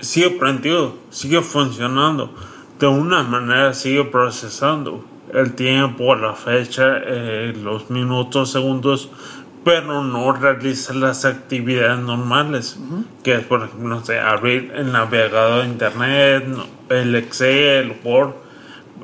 sigue 0.00 0.30
prendido, 0.30 0.94
sigue 1.10 1.42
funcionando. 1.42 2.32
De 2.78 2.86
una 2.86 3.22
manera 3.22 3.74
sigue 3.74 4.04
procesando 4.04 5.04
el 5.36 5.52
tiempo, 5.52 6.14
la 6.14 6.34
fecha, 6.34 6.96
eh, 7.04 7.54
los 7.62 7.90
minutos, 7.90 8.50
segundos, 8.50 9.10
pero 9.64 10.02
no 10.02 10.32
realiza 10.32 10.94
las 10.94 11.26
actividades 11.26 11.98
normales, 11.98 12.78
que 13.22 13.34
es, 13.34 13.44
por 13.44 13.64
ejemplo, 13.64 13.88
no 13.88 14.04
sé, 14.04 14.18
abrir 14.18 14.72
el 14.74 14.92
navegador 14.92 15.64
de 15.64 15.68
internet, 15.68 16.44
el 16.88 17.14
Excel, 17.16 17.96
Word. 18.02 18.32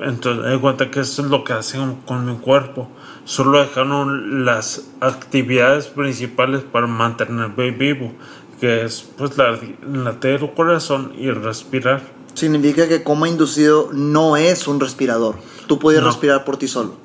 Entonces, 0.01 0.43
me 0.43 0.59
cuenta 0.59 0.89
que 0.89 1.01
eso 1.01 1.21
es 1.21 1.29
lo 1.29 1.43
que 1.43 1.53
hacen 1.53 1.97
con 2.05 2.25
mi 2.25 2.37
cuerpo. 2.37 2.89
Solo 3.25 3.59
dejaron 3.59 4.43
las 4.43 4.89
actividades 5.01 5.87
principales 5.87 6.63
para 6.63 6.87
mantenerme 6.87 7.69
vivo, 7.71 8.11
que 8.59 8.85
es 8.85 9.07
pues 9.17 9.37
la 9.37 9.59
latir 9.85 10.41
el 10.41 10.51
corazón 10.53 11.13
y 11.15 11.29
respirar. 11.29 12.01
Significa 12.33 12.87
que 12.87 13.03
coma 13.03 13.29
inducido 13.29 13.89
no 13.93 14.37
es 14.37 14.67
un 14.67 14.79
respirador. 14.79 15.35
Tú 15.67 15.79
podías 15.79 16.01
No. 16.01 16.09
respirar 16.09 16.43
por 16.45 16.57
ti 16.57 16.67
solo. 16.67 16.95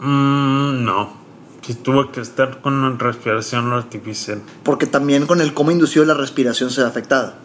Mm, 0.00 0.84
no. 0.84 1.10
Sí 1.62 1.74
tuve 1.74 2.10
que 2.12 2.20
estar 2.20 2.60
con 2.60 2.74
una 2.74 2.96
respiración 2.96 3.72
artificial. 3.72 4.40
Porque 4.62 4.86
también 4.86 5.26
con 5.26 5.40
el 5.40 5.52
coma 5.52 5.72
inducido 5.72 6.04
la 6.04 6.14
respiración 6.14 6.70
se 6.70 6.82
ve 6.82 6.86
afectada. 6.86 7.38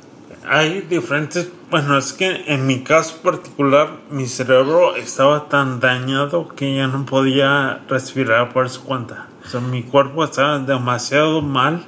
Hay 0.47 0.81
diferentes, 0.89 1.49
bueno, 1.69 1.97
es 1.97 2.13
que 2.13 2.43
en 2.47 2.65
mi 2.67 2.81
caso 2.83 3.17
particular 3.23 3.89
mi 4.09 4.27
cerebro 4.27 4.95
estaba 4.95 5.47
tan 5.49 5.79
dañado 5.79 6.49
que 6.55 6.75
ya 6.75 6.87
no 6.87 7.05
podía 7.05 7.81
respirar 7.87 8.51
por 8.51 8.69
su 8.69 8.83
cuenta. 8.83 9.27
O 9.45 9.49
sea, 9.49 9.59
mi 9.59 9.83
cuerpo 9.83 10.23
estaba 10.23 10.59
demasiado 10.59 11.41
mal 11.41 11.85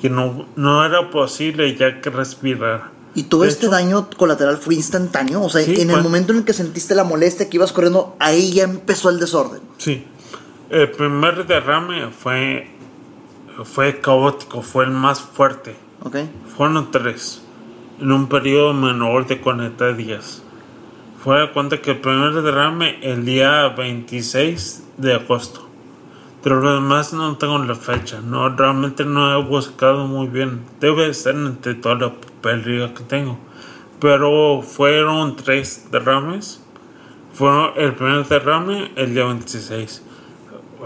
que 0.00 0.08
no, 0.10 0.46
no 0.56 0.84
era 0.84 1.10
posible 1.10 1.74
ya 1.76 2.00
que 2.00 2.10
respirar. 2.10 2.95
¿Y 3.16 3.24
todo 3.24 3.42
De 3.42 3.48
este 3.48 3.66
hecho- 3.66 3.72
daño 3.74 4.08
colateral 4.16 4.58
fue 4.58 4.74
instantáneo? 4.76 5.42
O 5.42 5.48
sea, 5.48 5.62
Sí, 5.62 5.74
en 5.80 5.90
el 5.90 6.02
momento 6.02 6.32
en 6.32 6.38
el 6.38 6.44
que 6.44 6.52
sentiste 6.52 6.94
la 6.94 7.02
molestia 7.02 7.48
que 7.50 7.56
ibas 7.56 7.72
corriendo, 7.72 8.14
ahí 8.20 8.52
ya 8.52 8.62
empezó 8.64 9.10
el 9.10 9.18
desorden. 9.18 9.60
Sí. 9.78 10.04
El 10.70 10.90
primer 10.92 11.46
derrame 11.46 12.10
fue, 12.10 12.70
fue 13.64 14.00
caótico, 14.00 14.62
fue 14.62 14.84
el 14.84 14.90
más 14.92 15.20
fuerte. 15.20 15.76
¿Ok? 16.02 16.16
Fueron 16.56 16.90
tres, 16.90 17.42
en 18.00 18.12
un 18.12 18.28
periodo 18.28 18.72
menor 18.74 19.26
de 19.26 19.40
40 19.40 19.92
días. 19.94 20.42
Fue 21.24 21.40
de 21.40 21.50
cuenta 21.52 21.80
que 21.80 21.92
el 21.92 22.00
primer 22.00 22.34
derrame 22.42 22.98
el 23.02 23.24
día 23.24 23.68
26 23.68 24.82
de 24.98 25.14
agosto. 25.14 25.62
Pero 26.42 26.60
lo 26.60 26.74
demás 26.74 27.12
no 27.12 27.36
tengo 27.38 27.58
la 27.58 27.74
fecha. 27.74 28.20
No, 28.20 28.48
realmente 28.50 29.04
no 29.04 29.32
he 29.36 29.42
buscado 29.42 30.06
muy 30.06 30.28
bien. 30.28 30.60
Debe 30.80 31.08
estar 31.08 31.34
entre 31.34 31.74
toda 31.74 31.94
la 31.96 32.12
papelería 32.46 32.94
que 32.94 33.02
tengo. 33.02 33.38
Pero 34.00 34.62
fueron 34.62 35.36
tres 35.36 35.88
derrames. 35.90 36.62
Fue 37.32 37.50
el 37.76 37.94
primer 37.94 38.26
derrame 38.26 38.92
el 38.96 39.14
día 39.14 39.24
26. 39.24 40.02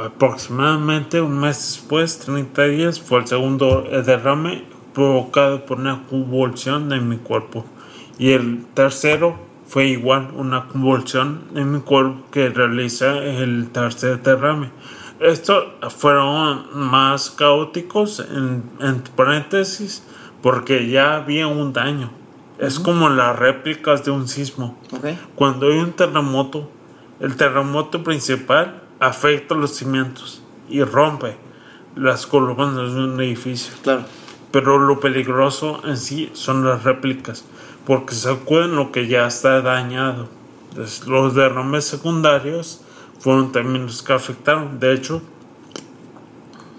Aproximadamente 0.05 1.21
un 1.21 1.39
mes 1.39 1.57
después, 1.57 2.19
30 2.21 2.65
días, 2.65 3.01
fue 3.01 3.21
el 3.21 3.27
segundo 3.27 3.83
derrame 3.83 4.65
provocado 4.95 5.67
por 5.67 5.79
una 5.79 6.05
convulsión 6.09 6.93
en 6.93 7.09
mi 7.09 7.19
cuerpo. 7.19 7.65
Y 8.19 8.31
el 8.33 8.65
tercero 8.75 9.39
fue 9.67 9.87
igual, 9.87 10.31
una 10.35 10.67
convulsión 10.67 11.45
en 11.55 11.73
mi 11.73 11.81
cuerpo 11.81 12.25
que 12.31 12.49
realiza 12.49 13.19
el 13.19 13.69
tercer 13.71 14.23
derrame. 14.23 14.71
Estos 15.21 15.65
fueron 15.97 16.67
más 16.75 17.31
caóticos, 17.31 18.21
en, 18.21 18.63
en 18.81 19.03
paréntesis, 19.15 20.03
porque 20.43 20.89
ya 20.89 21.17
había 21.17 21.47
un 21.47 21.73
daño. 21.73 22.11
Es 22.59 22.79
como 22.79 23.09
las 23.09 23.39
réplicas 23.39 24.05
de 24.05 24.11
un 24.11 24.29
sismo. 24.29 24.79
¿Ok? 24.93 25.07
Cuando 25.35 25.69
hay 25.69 25.79
un 25.79 25.93
terremoto, 25.93 26.71
el 27.21 27.37
terremoto 27.37 28.03
principal 28.03 28.83
afecta 28.99 29.55
los 29.55 29.75
cimientos 29.75 30.43
y 30.69 30.83
rompe 30.83 31.37
las 31.97 32.27
columnas 32.27 32.95
de 32.95 33.01
un 33.01 33.21
edificio. 33.21 33.73
Claro. 33.83 34.05
Pero 34.51 34.79
lo 34.79 35.01
peligroso 35.01 35.81
en 35.85 35.97
sí 35.97 36.31
son 36.35 36.65
las 36.65 36.85
réplicas, 36.85 37.45
porque 37.87 38.15
sacuden 38.15 38.77
lo 38.77 38.93
que 38.93 39.07
ya 39.07 39.27
está 39.27 39.61
dañado. 39.63 40.29
Entonces, 40.71 41.07
los 41.07 41.35
derrames 41.35 41.85
secundarios 41.85 42.83
fueron 43.19 43.53
también 43.53 43.87
los 43.87 44.03
que 44.03 44.13
afectaron. 44.13 44.81
De 44.81 44.93
hecho, 44.93 45.23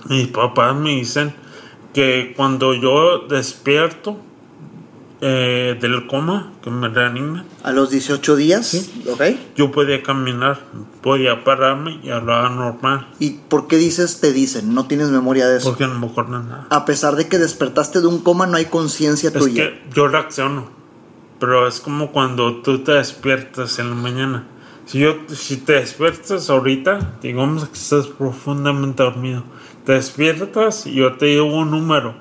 mis 0.10 0.28
papás 0.28 0.76
me 0.76 0.92
dicen 0.92 1.34
que 1.94 2.34
cuando 2.36 2.74
yo 2.74 3.20
despierto 3.28 4.18
eh, 5.24 5.78
del 5.80 6.08
coma, 6.08 6.52
que 6.64 6.72
me 6.72 6.90
reaniman, 6.90 7.46
A 7.64 7.72
los 7.72 7.92
18 7.92 8.36
días, 8.38 8.90
¿ok? 9.08 9.22
yo 9.56 9.72
podía 9.72 10.02
caminar, 10.02 10.60
podía 11.04 11.44
pararme 11.44 12.00
y 12.02 12.10
hablar 12.10 12.50
normal, 12.52 13.08
¿Y 13.20 13.32
por 13.48 13.68
qué 13.68 13.78
dices 13.78 14.20
te 14.20 14.34
dicen? 14.34 14.74
No 14.74 14.88
tienes 14.88 15.10
memoria 15.10 15.48
de 15.48 15.58
eso. 15.58 15.70
porque 15.70 15.86
no 15.86 16.00
me 16.00 16.08
acuerdo 16.08 16.40
nada. 16.40 16.66
A 16.72 16.86
pesar 16.86 17.16
de 17.18 17.28
que 17.28 17.38
despertaste 17.38 18.02
de 18.02 18.08
un 18.08 18.20
coma, 18.20 18.48
no 18.48 18.58
hay 18.58 18.66
conciencia 18.66 19.30
Es 19.30 19.36
tuya. 19.36 19.64
que 19.70 19.84
yo 19.94 20.08
reacciono, 20.08 20.70
pero 21.40 21.68
es 21.68 21.80
como 21.82 22.12
cuando 22.12 22.62
tú 22.64 22.80
te 22.80 22.94
despiertas 22.94 23.78
en 23.78 23.90
la 23.90 23.96
mañana. 23.96 24.48
Si, 24.88 24.98
yo, 24.98 25.18
si 25.30 25.58
te 25.58 25.74
despiertas 25.74 26.50
ahorita, 26.50 27.18
digamos 27.22 27.66
que 27.66 27.78
estás 27.78 28.08
profundamente 28.08 29.04
dormido, 29.04 29.44
te 29.86 29.94
despiertas 29.94 30.86
y 30.86 30.96
yo 30.96 31.14
te 31.14 31.28
digo 31.28 31.46
un 31.46 31.72
número. 31.72 32.14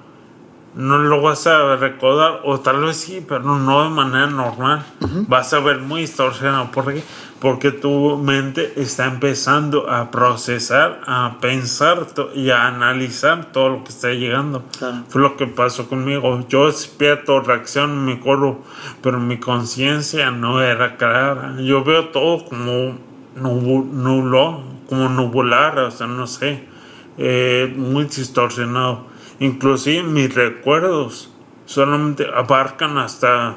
No 0.74 0.98
lo 0.98 1.20
vas 1.20 1.48
a 1.48 1.74
recordar, 1.74 2.42
o 2.44 2.60
tal 2.60 2.80
vez 2.80 2.96
sí, 2.96 3.24
pero 3.26 3.42
no 3.42 3.82
de 3.82 3.90
manera 3.90 4.28
normal. 4.28 4.84
Vas 5.26 5.52
a 5.52 5.58
ver 5.58 5.80
muy 5.80 6.02
distorsionado. 6.02 6.70
¿Por 6.70 6.94
qué? 6.94 7.02
Porque 7.40 7.72
tu 7.72 8.18
mente 8.18 8.74
está 8.76 9.06
empezando 9.06 9.90
a 9.90 10.12
procesar, 10.12 11.00
a 11.06 11.38
pensar 11.40 12.06
y 12.36 12.50
a 12.50 12.68
analizar 12.68 13.46
todo 13.46 13.70
lo 13.70 13.82
que 13.82 13.88
está 13.88 14.10
llegando. 14.10 14.62
Claro. 14.78 15.02
Fue 15.08 15.20
lo 15.20 15.36
que 15.36 15.48
pasó 15.48 15.88
conmigo. 15.88 16.46
Yo 16.48 16.66
despierto, 16.66 17.40
reacciono, 17.40 17.96
me 17.96 18.20
corro, 18.20 18.60
pero 19.02 19.18
mi 19.18 19.38
conciencia 19.38 20.30
no 20.30 20.62
era 20.62 20.96
clara. 20.96 21.56
Yo 21.58 21.82
veo 21.82 22.10
todo 22.10 22.44
como 22.44 22.96
nulo, 23.34 24.62
como 24.88 25.08
nubular, 25.08 25.78
o 25.80 25.90
sea, 25.90 26.06
no 26.06 26.28
sé, 26.28 26.69
eh, 27.18 27.72
muy 27.76 28.04
distorsionado. 28.04 29.06
Inclusive 29.38 30.02
mis 30.02 30.34
recuerdos 30.34 31.32
solamente 31.66 32.26
abarcan 32.34 32.98
hasta, 32.98 33.56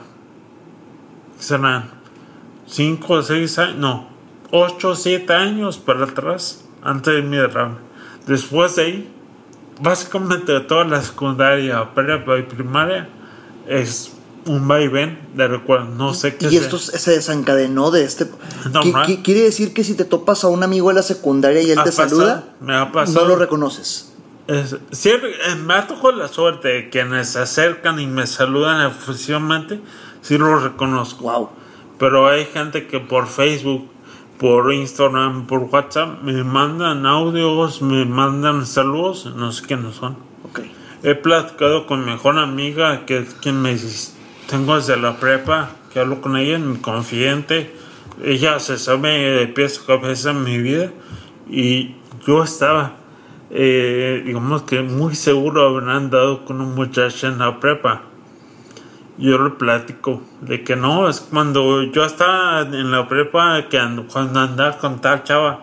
¿qué 1.37 1.43
serán? 1.43 1.89
5 2.67 3.13
o 3.13 3.21
6 3.21 3.59
años, 3.59 3.75
no, 3.77 4.07
8 4.51 4.89
o 4.89 4.95
7 4.95 5.33
años 5.33 5.77
para 5.77 6.05
atrás, 6.05 6.67
antes 6.81 7.13
de 7.13 7.21
mi 7.21 7.37
derrame. 7.37 7.75
Después 8.27 8.75
de 8.75 8.83
ahí, 8.83 9.13
básicamente 9.81 10.59
toda 10.61 10.85
la 10.85 11.01
secundaria, 11.01 11.93
prepa 11.93 12.37
y 12.37 12.43
primaria 12.43 13.09
es 13.67 14.12
un 14.45 14.67
vaivén 14.67 15.19
de 15.35 15.47
recuerdos. 15.47 15.89
No 15.95 16.13
sé 16.13 16.35
qué 16.35 16.47
Y 16.49 16.57
esto 16.57 16.77
se 16.77 16.97
se 16.97 17.11
desencadenó 17.11 17.91
de 17.91 18.03
este... 18.03 18.27
Normal. 18.71 19.05
¿Qui- 19.07 19.17
qui- 19.17 19.21
Quiere 19.23 19.41
decir 19.41 19.73
que 19.73 19.83
si 19.83 19.93
te 19.95 20.05
topas 20.05 20.43
a 20.43 20.47
un 20.47 20.63
amigo 20.63 20.89
de 20.89 20.95
la 20.95 21.03
secundaria 21.03 21.61
y 21.61 21.71
él 21.71 21.77
te 21.83 21.91
pasado, 21.91 22.09
saluda, 22.09 22.43
me 22.61 22.75
ha 22.75 22.91
pasado. 22.91 23.21
no 23.21 23.27
lo 23.29 23.35
reconoces. 23.37 24.11
Es- 24.47 24.75
sí, 24.91 25.09
eh, 25.09 25.55
me 25.63 25.73
ha 25.75 25.87
tocado 25.87 26.11
la 26.13 26.27
suerte 26.27 26.67
de 26.67 26.89
quienes 26.89 27.29
se 27.29 27.39
acercan 27.39 27.99
y 27.99 28.07
me 28.07 28.27
saludan 28.27 28.85
efusivamente, 28.87 29.79
sí 30.21 30.37
lo 30.37 30.59
reconozco. 30.59 31.23
Wow. 31.23 31.49
Pero 31.97 32.27
hay 32.27 32.45
gente 32.45 32.87
que 32.87 32.99
por 32.99 33.27
Facebook, 33.27 33.87
por 34.39 34.73
Instagram, 34.73 35.47
por 35.47 35.59
WhatsApp, 35.71 36.21
me 36.21 36.43
mandan 36.43 37.05
audios, 37.05 37.81
me 37.81 38.03
mandan 38.03 38.65
saludos, 38.65 39.31
no 39.35 39.51
sé 39.53 39.65
quiénes 39.65 39.95
son. 39.95 40.17
Ok. 40.49 40.59
He 41.03 41.15
platicado 41.15 41.85
con 41.87 42.03
mi 42.03 42.11
mejor 42.11 42.37
amiga, 42.37 43.05
que 43.05 43.19
es 43.19 43.33
quien 43.35 43.61
me 43.61 43.71
tengo 44.53 44.75
desde 44.75 44.97
la 44.97 45.17
prepa, 45.17 45.71
que 45.91 45.99
hablo 45.99 46.21
con 46.21 46.37
ella, 46.37 46.59
mi 46.59 46.77
confidente. 46.77 47.73
Ella 48.23 48.59
se 48.59 48.77
sabe 48.77 49.09
de 49.09 49.47
pies 49.47 49.81
a 49.81 49.87
cabeza 49.87 50.29
en 50.29 50.43
mi 50.43 50.59
vida 50.59 50.91
y 51.49 51.95
yo 52.27 52.43
estaba, 52.43 52.97
eh, 53.49 54.21
digamos 54.23 54.61
que 54.61 54.83
muy 54.83 55.15
seguro 55.15 55.61
de 55.63 55.77
haber 55.79 55.89
andado 55.89 56.45
con 56.45 56.61
un 56.61 56.75
muchacho 56.75 57.25
en 57.29 57.39
la 57.39 57.59
prepa. 57.59 58.03
Yo 59.17 59.39
le 59.43 59.49
platico 59.49 60.21
de 60.41 60.63
que 60.63 60.75
no, 60.75 61.09
es 61.09 61.19
cuando 61.21 61.81
yo 61.91 62.05
estaba 62.05 62.61
en 62.61 62.91
la 62.91 63.07
prepa, 63.07 63.67
que 63.71 63.79
ando- 63.79 64.05
cuando 64.05 64.39
andaba 64.39 64.77
con 64.77 65.01
tal 65.01 65.23
chava, 65.23 65.61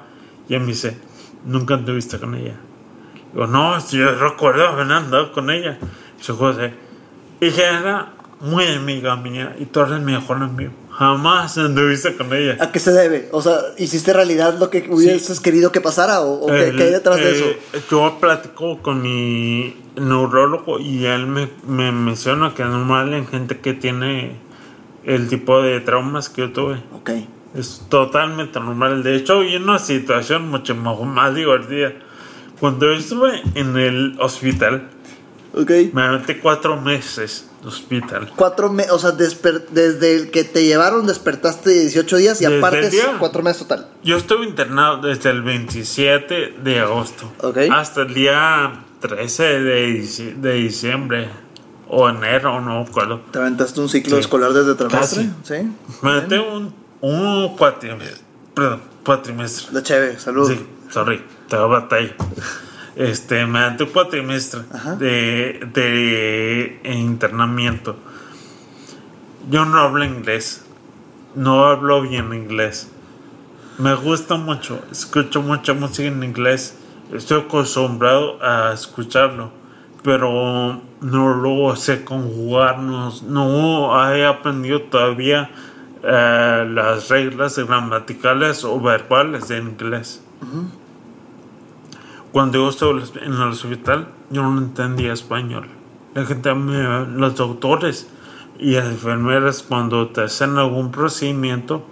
y 0.49 0.55
él 0.55 0.63
me 0.63 0.67
dice, 0.67 0.99
nunca 1.45 1.75
anduviste 1.75 2.19
con 2.19 2.35
ella. 2.35 2.57
Digo, 3.33 3.47
no, 3.47 3.79
yo 3.89 4.13
recuerdo 4.17 4.67
haber 4.67 4.91
andado 4.91 5.31
con 5.31 5.49
ella. 5.49 5.79
Dice 6.19 6.33
José, 6.33 6.75
ella 7.41 7.79
era 7.79 8.13
muy 8.41 8.65
amiga 8.67 9.17
mía 9.17 9.55
y 9.59 9.67
tú 9.67 9.81
eres 9.81 10.01
mi 10.01 10.13
mejor 10.13 10.43
amigo. 10.43 10.73
Jamás 10.93 11.57
anduviste 11.57 12.17
con 12.17 12.33
ella. 12.35 12.57
¿A 12.61 12.73
qué 12.73 12.79
se 12.79 12.93
debe? 12.93 13.29
O 13.33 13.41
sea, 13.41 13.57
¿hiciste 13.79 14.13
realidad 14.13 14.59
lo 14.59 14.69
que 14.71 14.87
hubieses 14.91 15.41
querido 15.41 15.73
que 15.73 15.81
pasara? 15.81 16.21
¿O, 16.21 16.45
o 16.45 16.47
qué, 16.49 16.69
El- 16.69 16.77
qué 16.77 16.83
hay 16.85 16.91
detrás 16.91 17.17
de 17.17 17.31
eh, 17.31 17.59
eso? 17.73 17.81
Yo 17.91 18.19
platico 18.21 18.79
con 18.83 19.01
mi 19.03 19.77
neurólogo 19.97 20.79
y 20.79 21.07
él 21.07 21.27
me, 21.27 21.49
me 21.67 21.93
menciona 21.93 22.55
que 22.55 22.63
es 22.63 22.69
normal 22.69 23.15
en 23.15 23.27
gente 23.27 23.59
que 23.61 23.73
tiene 23.75 24.37
el 25.05 25.29
tipo 25.29 25.63
de 25.63 25.81
traumas 25.81 26.29
que 26.29 26.43
yo 26.43 26.53
tuve. 26.53 26.83
Ok. 26.95 27.11
Es 27.55 27.87
totalmente 27.89 28.61
normal. 28.61 29.03
De 29.03 29.17
hecho, 29.17 29.41
hay 29.41 29.57
una 29.57 29.79
situación 29.79 30.49
mucho 30.51 30.75
más, 30.75 31.01
más 31.01 31.35
divertida. 31.35 31.93
Cuando 32.61 32.87
yo 32.87 32.93
estuve 32.93 33.41
en 33.55 33.77
el 33.79 34.17
hospital, 34.21 34.89
Ok. 35.55 35.71
me 35.93 36.03
aventé 36.03 36.39
cuatro 36.41 36.81
meses 36.81 37.47
de 37.63 37.69
hospital. 37.69 38.31
Cuatro 38.37 38.71
meses, 38.71 38.93
o 38.93 38.99
sea, 38.99 39.11
desde 39.13 40.15
el 40.17 40.31
que 40.31 40.45
te 40.45 40.65
llevaron 40.65 41.07
despertaste 41.07 41.71
18 41.71 42.17
días 42.17 42.41
y 42.41 42.45
Desde 42.45 42.59
aparte 42.59 42.91
día. 42.91 43.17
cuatro 43.19 43.43
meses 43.43 43.63
total. 43.63 43.89
Yo 44.05 44.17
estuve 44.17 44.47
internado 44.47 44.99
desde 44.99 45.31
el 45.31 45.43
27 45.43 46.55
de 46.63 46.79
agosto 46.81 47.33
hasta 47.73 48.03
el 48.03 48.15
día 48.15 48.85
13 49.01 49.43
de, 49.61 50.35
de 50.39 50.53
diciembre 50.55 51.29
o 51.89 52.09
enero, 52.09 52.61
no 52.61 52.83
me 52.83 52.89
acuerdo. 52.89 53.21
¿Te 53.33 53.39
aventaste 53.41 53.81
un 53.81 53.89
ciclo 53.89 54.15
Sí. 54.17 54.21
escolar 54.21 54.53
desde 54.53 54.75
trimestre? 54.77 55.27
Casi. 55.43 55.61
Sí. 55.63 55.73
Me 56.03 56.11
aventé 56.11 56.39
un, 56.39 56.73
un 57.01 57.57
cuatrimestre, 57.57 58.21
perdón, 58.55 58.83
cuatrimestre. 59.05 59.67
La 59.73 59.83
chévere, 59.83 60.19
salud. 60.19 60.49
Sí, 60.49 60.65
sorry, 60.91 61.21
te 61.49 61.57
va 61.57 61.65
a 61.65 61.67
batalla. 61.67 62.15
Este, 62.97 63.47
me 63.47 63.61
dan 63.61 63.77
tu 63.77 63.87
cuatrimestre 63.93 64.63
de, 64.99 65.61
de 65.73 66.81
internamiento. 66.85 67.97
Yo 69.49 69.65
no 69.65 69.79
hablo 69.79 70.05
inglés. 70.05 70.65
No 71.35 71.65
hablo 71.65 72.03
bien 72.03 72.33
inglés. 72.35 72.91
Me 73.79 73.95
gusta 73.95 74.35
mucho. 74.35 74.81
Escucho 74.91 75.43
mucha 75.43 75.73
música 75.73 76.09
en 76.09 76.23
inglés. 76.23 76.77
Estoy 77.13 77.43
acostumbrado 77.43 78.43
a 78.43 78.73
escucharlo. 78.73 79.51
Pero 80.03 80.83
no 81.01 81.35
lo 81.35 81.77
sé 81.77 82.05
conjugar. 82.05 82.81
No, 82.81 83.13
no 83.23 84.13
he 84.15 84.27
aprendido 84.27 84.83
todavía 84.83 85.51
eh, 86.03 86.67
las 86.69 87.09
reglas 87.09 87.59
gramaticales 87.59 88.65
o 88.65 88.81
verbales 88.81 89.49
de 89.49 89.59
inglés. 89.59 90.23
Cuando 92.33 92.59
yo 92.59 92.69
estaba 92.69 92.93
en 92.93 93.33
el 93.33 93.49
hospital, 93.49 94.09
yo 94.31 94.43
no 94.43 94.59
entendía 94.59 95.13
español. 95.13 95.67
La 96.15 96.25
gente, 96.25 96.55
los 96.55 97.35
doctores 97.37 98.09
y 98.59 98.73
las 98.73 98.87
enfermeras, 98.87 99.63
cuando 99.63 100.09
te 100.09 100.23
hacen 100.23 100.57
algún 100.59 100.91
procedimiento, 100.93 101.85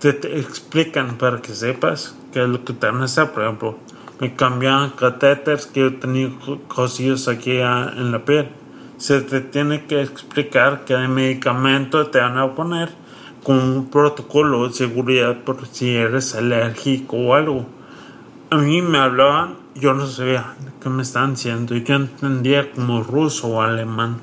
te, 0.00 0.12
te 0.12 0.38
explican 0.38 1.16
para 1.16 1.40
que 1.42 1.54
sepas 1.54 2.16
qué 2.32 2.42
es 2.42 2.48
lo 2.48 2.64
que 2.64 2.72
te 2.72 2.86
van 2.86 3.02
a 3.02 3.04
hacer. 3.04 3.30
Por 3.30 3.42
ejemplo, 3.44 3.78
me 4.20 4.34
cambiaban 4.34 4.90
catéteres 4.90 5.66
que 5.66 5.80
yo 5.80 5.94
tenía 5.96 6.30
co- 6.44 6.60
cosillos 6.66 7.28
aquí 7.28 7.60
ah, 7.60 7.92
en 7.96 8.10
la 8.10 8.24
piel. 8.24 8.48
Se 8.96 9.20
te 9.20 9.40
tiene 9.40 9.84
que 9.84 10.02
explicar 10.02 10.84
qué 10.84 10.96
medicamento 11.06 12.08
te 12.08 12.18
van 12.18 12.36
a 12.36 12.54
poner 12.56 12.88
con 13.44 13.58
un 13.60 13.86
protocolo 13.90 14.66
de 14.66 14.74
seguridad 14.74 15.36
por 15.44 15.64
si 15.66 15.94
eres 15.94 16.34
alérgico 16.34 17.16
o 17.16 17.34
algo. 17.34 17.64
A 18.50 18.56
mí 18.56 18.82
me 18.82 18.98
hablaban, 18.98 19.54
yo 19.80 19.94
no 19.94 20.06
sabía 20.06 20.54
qué 20.82 20.88
me 20.88 21.02
estaban 21.02 21.34
diciendo. 21.34 21.76
Yo 21.76 21.94
entendía 21.94 22.70
como 22.72 23.02
ruso 23.02 23.48
o 23.48 23.62
alemán. 23.62 24.18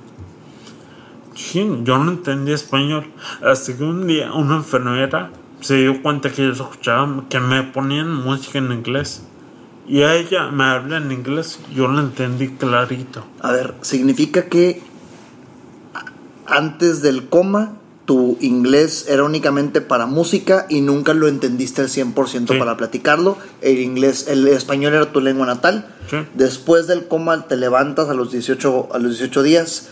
Sí, 1.36 1.68
yo 1.84 1.97
no 1.97 2.12
entendía 2.12 2.56
español. 2.56 3.08
Hasta 3.43 3.76
que 3.76 3.84
un 3.84 4.08
día 4.08 4.34
una 4.34 4.58
enfermera 4.58 5.32
se 5.62 5.76
dio 5.76 6.01
cuenta 6.01 6.32
que 6.32 6.43
yo 6.43 6.51
escuchaba, 6.51 7.26
que 7.30 7.39
me 7.39 7.64
ponían 7.64 8.14
música 8.14 8.60
en 8.60 8.72
inglés. 8.72 9.24
Y 9.88 10.01
a 10.01 10.16
ella 10.16 10.49
me 10.49 10.64
habla 10.64 10.97
en 10.97 11.12
inglés, 11.12 11.60
yo 11.74 11.88
lo 11.88 11.99
entendí 11.99 12.49
clarito. 12.49 13.24
A 13.41 13.51
ver, 13.51 13.76
significa 13.82 14.45
que 14.45 14.82
antes 16.47 17.01
del 17.01 17.28
coma 17.30 17.74
tu 18.06 18.38
inglés 18.39 19.06
era 19.10 19.24
únicamente 19.24 19.82
para 19.82 20.06
música 20.06 20.68
y 20.70 20.82
nunca 20.82 21.14
lo 21.16 21.28
entendiste 21.28 21.82
al 21.82 21.89
100% 21.89 22.53
Sí. 22.53 22.60
para 22.60 22.78
platicarlo. 22.78 23.38
El 23.62 23.80
inglés, 23.80 24.28
el 24.28 24.47
español 24.47 24.93
era 24.93 25.12
tu 25.12 25.22
lengua 25.22 25.47
natal. 25.47 25.88
Sí. 26.10 26.18
Después 26.36 26.86
del 26.86 27.08
coma 27.08 27.47
te 27.47 27.58
levantas 27.58 28.08
a 28.10 28.14
los 28.14 28.32
18, 28.32 28.89
a 28.93 28.99
los 28.99 29.12
18 29.18 29.41
días 29.41 29.88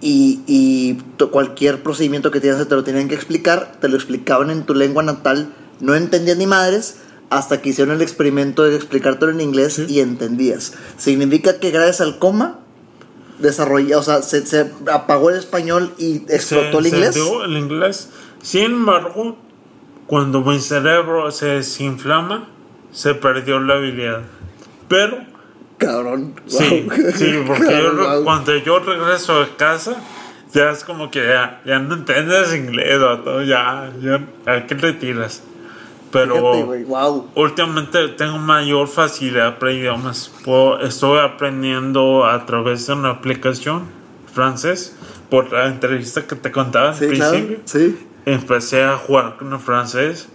y, 0.00 0.98
cualquier 1.30 1.82
procedimiento 1.82 2.30
que 2.30 2.40
tienes 2.40 2.66
te 2.68 2.74
lo 2.74 2.84
tenían 2.84 3.08
que 3.08 3.14
explicar, 3.14 3.72
te 3.80 3.88
lo 3.88 3.96
explicaban 3.96 4.50
en 4.50 4.64
tu 4.64 4.74
lengua 4.74 5.02
natal, 5.02 5.52
no 5.80 5.94
entendías 5.94 6.36
ni 6.38 6.46
madres 6.46 6.96
hasta 7.30 7.60
que 7.60 7.70
hicieron 7.70 7.94
el 7.96 8.02
experimento 8.02 8.62
de 8.64 8.76
explicártelo 8.76 9.32
en 9.32 9.40
inglés 9.40 9.74
Sí. 9.74 9.86
y 9.88 10.00
entendías. 10.00 10.72
Significa 10.98 11.58
que 11.58 11.70
gracias 11.70 12.00
al 12.00 12.18
coma 12.18 12.60
desarrolla, 13.38 13.98
o 13.98 14.02
sea, 14.02 14.22
se, 14.22 14.46
se 14.46 14.70
apagó 14.92 15.30
el 15.30 15.36
español 15.38 15.92
y 15.98 16.22
explotó 16.32 16.78
el 16.78 16.84
Se- 16.84 16.90
se 16.90 16.96
inglés. 16.96 17.14
dio 17.14 17.44
el 17.44 17.56
inglés. 17.56 18.10
Sin 18.42 18.62
embargo, 18.64 19.36
cuando 20.06 20.40
mi 20.40 20.60
cerebro 20.60 21.30
se 21.30 21.46
desinflama, 21.46 22.48
se 22.92 23.14
perdió 23.14 23.58
la 23.60 23.74
habilidad. 23.74 24.22
Pero 24.88 25.18
Cabrón. 25.78 26.34
Sí, 26.46 26.86
Wow. 26.88 26.96
sí, 27.14 27.34
porque 27.46 27.62
yo 27.64 27.68
Cabrón, 27.70 27.98
re- 27.98 28.06
wow. 28.16 28.24
cuando 28.24 28.56
yo 28.56 28.78
regreso 28.78 29.42
a 29.42 29.56
casa, 29.58 29.96
ya 30.54 30.70
es 30.70 30.84
como 30.84 31.10
que 31.10 31.22
ya, 31.26 31.60
ya 31.66 31.78
no 31.80 31.94
entiendes 31.96 32.54
inglés, 32.54 32.98
vato, 33.00 33.42
ya, 33.42 33.92
ya, 34.00 34.24
¿a 34.46 34.64
qué 34.66 34.74
le 34.74 34.92
tiras? 34.94 35.42
Pero 36.12 36.52
Fíjate, 36.54 36.84
wow. 36.84 37.30
últimamente 37.34 38.08
tengo 38.08 38.38
mayor 38.38 38.86
facilidad 38.88 39.58
para 39.58 39.72
idiomas. 39.72 40.30
Puedo- 40.44 40.80
estoy 40.80 41.18
aprendiendo 41.18 42.24
a 42.24 42.46
través 42.46 42.86
de 42.86 42.92
una 42.94 43.10
aplicación 43.10 43.84
francés 44.32 44.96
por 45.30 45.52
la 45.52 45.66
entrevista 45.66 46.26
que 46.26 46.36
te 46.36 46.50
contaba 46.52 46.90
al 46.90 46.94
Sí, 46.94 47.06
principio. 47.06 47.46
claro. 47.56 47.60
Sí. 47.64 48.06
Empecé 48.24 48.82
a 48.84 48.96
jugar 48.96 49.36
con 49.36 49.52
el 49.52 49.58
francés, 49.58 50.28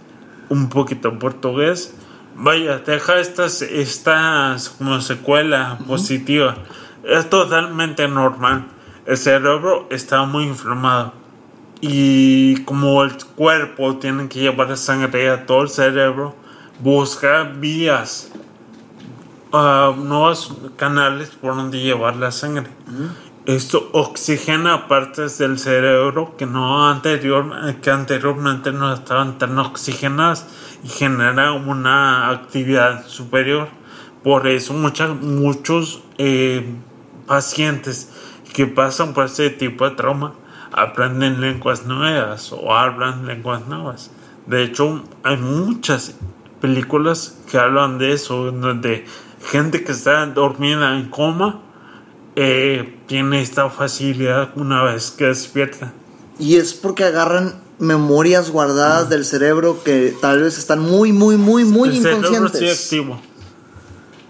un 0.48 0.68
poquito 0.68 1.08
en 1.08 1.18
portugués. 1.18 1.94
Vaya, 2.34 2.78
deja 2.78 3.18
estas, 3.20 3.62
estas 3.62 4.70
como 4.70 5.00
secuela 5.00 5.78
positiva. 5.86 6.56
Es 7.04 7.28
totalmente 7.28 8.06
normal. 8.08 8.66
El 9.06 9.16
cerebro 9.16 9.86
está 9.90 10.24
muy 10.24 10.44
inflamado. 10.44 11.12
Y 11.84 12.62
como 12.62 13.02
el 13.02 13.16
cuerpo 13.34 13.96
tiene 13.96 14.28
que 14.28 14.38
llevar 14.38 14.68
la 14.68 14.76
sangre 14.76 15.28
a 15.28 15.46
todo 15.46 15.62
el 15.62 15.68
cerebro, 15.68 16.36
busca 16.78 17.42
vías, 17.42 18.30
ah, 19.52 19.92
nuevos 19.96 20.54
canales 20.76 21.30
por 21.30 21.56
donde 21.56 21.80
llevar 21.80 22.14
la 22.14 22.30
sangre. 22.30 22.68
Esto 23.46 23.90
oxigena 23.90 24.86
partes 24.86 25.38
del 25.38 25.58
cerebro 25.58 26.36
que 26.38 26.46
no 26.46 26.88
anterior, 26.88 27.74
que 27.82 27.90
anteriormente 27.90 28.70
no 28.70 28.94
estaban 28.94 29.38
tan 29.38 29.58
oxigenadas 29.58 30.46
y 30.84 30.88
genera 30.88 31.50
una 31.50 32.30
actividad 32.30 33.04
superior. 33.08 33.66
Por 34.22 34.46
eso 34.46 34.72
muchas, 34.72 35.20
muchos 35.20 36.00
eh, 36.18 36.64
pacientes 37.26 38.08
que 38.54 38.68
pasan 38.68 39.14
por 39.14 39.24
ese 39.24 39.50
tipo 39.50 39.90
de 39.90 39.96
trauma 39.96 40.34
aprenden 40.72 41.40
lenguas 41.40 41.86
nuevas 41.86 42.52
o 42.52 42.74
hablan 42.74 43.26
lenguas 43.26 43.66
nuevas. 43.66 44.10
De 44.46 44.64
hecho, 44.64 45.04
hay 45.22 45.36
muchas 45.36 46.14
películas 46.60 47.36
que 47.50 47.58
hablan 47.58 47.98
de 47.98 48.12
eso, 48.12 48.50
donde 48.50 49.04
gente 49.44 49.84
que 49.84 49.92
está 49.92 50.26
dormida 50.26 50.96
en 50.96 51.10
coma 51.10 51.60
eh, 52.34 52.98
tiene 53.06 53.42
esta 53.42 53.68
facilidad 53.68 54.50
una 54.56 54.82
vez 54.82 55.10
que 55.10 55.26
despierta. 55.26 55.92
Y 56.38 56.56
es 56.56 56.72
porque 56.72 57.04
agarran 57.04 57.60
memorias 57.78 58.50
guardadas 58.50 59.08
del 59.08 59.24
cerebro 59.24 59.82
que 59.84 60.14
tal 60.20 60.42
vez 60.42 60.58
están 60.58 60.80
muy, 60.80 61.12
muy, 61.12 61.36
muy, 61.36 61.64
muy 61.64 61.90
el 61.90 61.96
cerebro 61.96 62.28
inconscientes. 62.28 62.58
sigue 62.58 63.02
activo. 63.02 63.20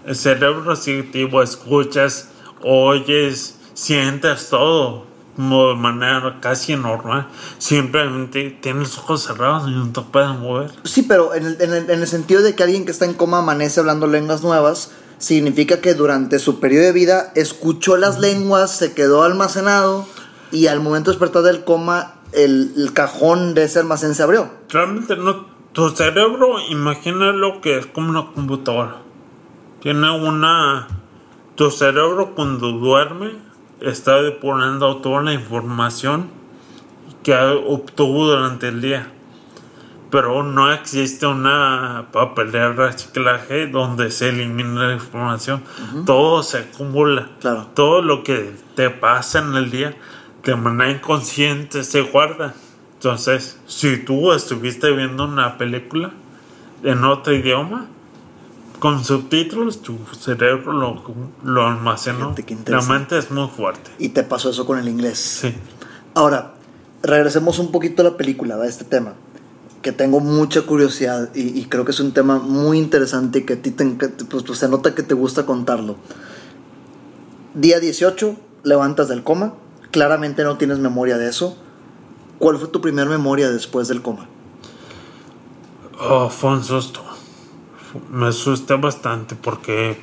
El 0.05 0.15
cerebro 0.15 0.75
sigue 0.75 0.99
activo, 1.01 1.41
escuchas, 1.41 2.29
oyes, 2.61 3.57
sientes 3.73 4.49
todo 4.49 5.12
de 5.37 5.75
manera 5.75 6.37
casi 6.41 6.75
normal. 6.75 7.27
Simplemente 7.57 8.51
tienes 8.61 8.83
los 8.89 8.97
ojos 8.99 9.23
cerrados 9.23 9.67
y 9.67 9.71
no 9.71 9.91
te 9.91 10.01
puedes 10.01 10.29
mover. 10.37 10.71
Sí, 10.83 11.03
pero 11.03 11.33
en 11.33 11.45
el, 11.47 11.57
en 11.61 11.73
el- 11.73 11.89
en 11.89 12.01
el 12.01 12.07
sentido 12.07 12.41
de 12.43 12.53
que 12.55 12.63
alguien 12.63 12.85
que 12.85 12.91
está 12.91 13.05
en 13.05 13.13
coma 13.13 13.39
amanece 13.39 13.79
hablando 13.79 14.05
lenguas 14.07 14.43
nuevas, 14.43 14.91
significa 15.17 15.79
que 15.81 15.93
durante 15.95 16.37
su 16.39 16.59
periodo 16.59 16.83
de 16.85 16.91
vida 16.91 17.31
escuchó 17.35 17.97
las 17.97 18.19
lenguas, 18.19 18.71
se 18.77 18.93
quedó 18.93 19.23
almacenado 19.23 20.05
y 20.51 20.67
al 20.67 20.81
momento 20.81 21.09
de 21.09 21.15
despertar 21.17 21.41
del 21.43 21.63
coma, 21.63 22.15
el, 22.33 22.73
el 22.77 22.93
cajón 22.93 23.53
de 23.55 23.63
ese 23.63 23.79
almacén 23.79 24.13
se 24.15 24.21
abrió. 24.23 24.49
Realmente 24.69 25.15
no. 25.15 25.51
Tu 25.71 25.89
cerebro, 25.89 26.59
imagínalo 26.69 27.59
que 27.61 27.79
es 27.79 27.87
como 27.87 28.09
una 28.11 28.27
computadora. 28.33 28.97
Tiene 29.81 30.11
una. 30.11 30.87
Tu 31.55 31.71
cerebro 31.71 32.35
cuando 32.35 32.71
duerme 32.73 33.31
está 33.83 34.21
depurando 34.21 34.97
toda 34.97 35.21
la 35.21 35.33
información 35.33 36.29
que 37.23 37.35
obtuvo 37.35 38.27
durante 38.27 38.69
el 38.69 38.81
día. 38.81 39.07
Pero 40.09 40.43
no 40.43 40.71
existe 40.71 41.25
una 41.25 42.07
papelera 42.11 42.69
de 42.69 42.75
reciclaje 42.75 43.67
donde 43.67 44.11
se 44.11 44.29
elimina 44.29 44.87
la 44.87 44.93
información. 44.93 45.63
Todo 46.05 46.43
se 46.43 46.59
acumula. 46.59 47.29
Claro. 47.39 47.67
Todo 47.73 48.01
lo 48.01 48.23
que 48.23 48.53
te 48.75 48.89
pasa 48.91 49.39
en 49.39 49.55
el 49.55 49.71
día 49.71 49.95
de 50.43 50.55
manera 50.55 50.91
inconsciente 50.91 51.83
se 51.83 52.01
guarda. 52.01 52.53
Entonces, 52.95 53.59
si 53.65 53.97
tú 53.97 54.31
estuviste 54.33 54.91
viendo 54.91 55.25
una 55.25 55.57
película 55.57 56.11
en 56.83 57.03
otro 57.05 57.33
idioma, 57.33 57.87
con 58.83 59.01
subtítulos, 59.01 59.81
tu 59.81 59.97
cerebro 60.19 60.73
lo, 60.73 61.01
lo 61.45 61.65
almacenó. 61.65 62.35
La 62.65 62.81
mente 62.81 63.17
es 63.17 63.31
muy 63.31 63.47
fuerte. 63.47 63.91
Y 63.97 64.09
te 64.09 64.23
pasó 64.23 64.49
eso 64.49 64.65
con 64.65 64.77
el 64.77 64.89
inglés. 64.89 65.19
Sí. 65.19 65.53
Ahora, 66.13 66.55
regresemos 67.01 67.59
un 67.59 67.71
poquito 67.71 68.01
a 68.01 68.05
la 68.11 68.17
película, 68.17 68.55
a 68.55 68.65
este 68.65 68.83
tema, 68.83 69.13
que 69.81 69.93
tengo 69.93 70.19
mucha 70.19 70.63
curiosidad 70.63 71.33
y, 71.33 71.57
y 71.57 71.67
creo 71.67 71.85
que 71.85 71.91
es 71.91 72.01
un 72.01 72.11
tema 72.11 72.39
muy 72.39 72.77
interesante 72.77 73.39
y 73.39 73.43
que 73.43 73.53
a 73.53 73.61
ti 73.61 73.71
te, 73.71 73.85
pues, 73.85 74.43
pues, 74.43 74.59
se 74.59 74.67
nota 74.67 74.93
que 74.93 75.03
te 75.03 75.13
gusta 75.13 75.45
contarlo. 75.45 75.95
Día 77.53 77.79
18, 77.79 78.35
levantas 78.63 79.07
del 79.07 79.23
coma, 79.23 79.53
claramente 79.91 80.43
no 80.43 80.57
tienes 80.57 80.79
memoria 80.79 81.17
de 81.17 81.29
eso. 81.29 81.55
¿Cuál 82.37 82.57
fue 82.57 82.67
tu 82.67 82.81
primera 82.81 83.09
memoria 83.09 83.49
después 83.49 83.87
del 83.87 84.01
coma? 84.01 84.27
Oh, 86.01 86.29
fue 86.29 86.49
un 86.49 86.65
susto. 86.65 87.12
Me 88.09 88.27
asusté 88.27 88.75
bastante 88.75 89.35
porque 89.35 89.99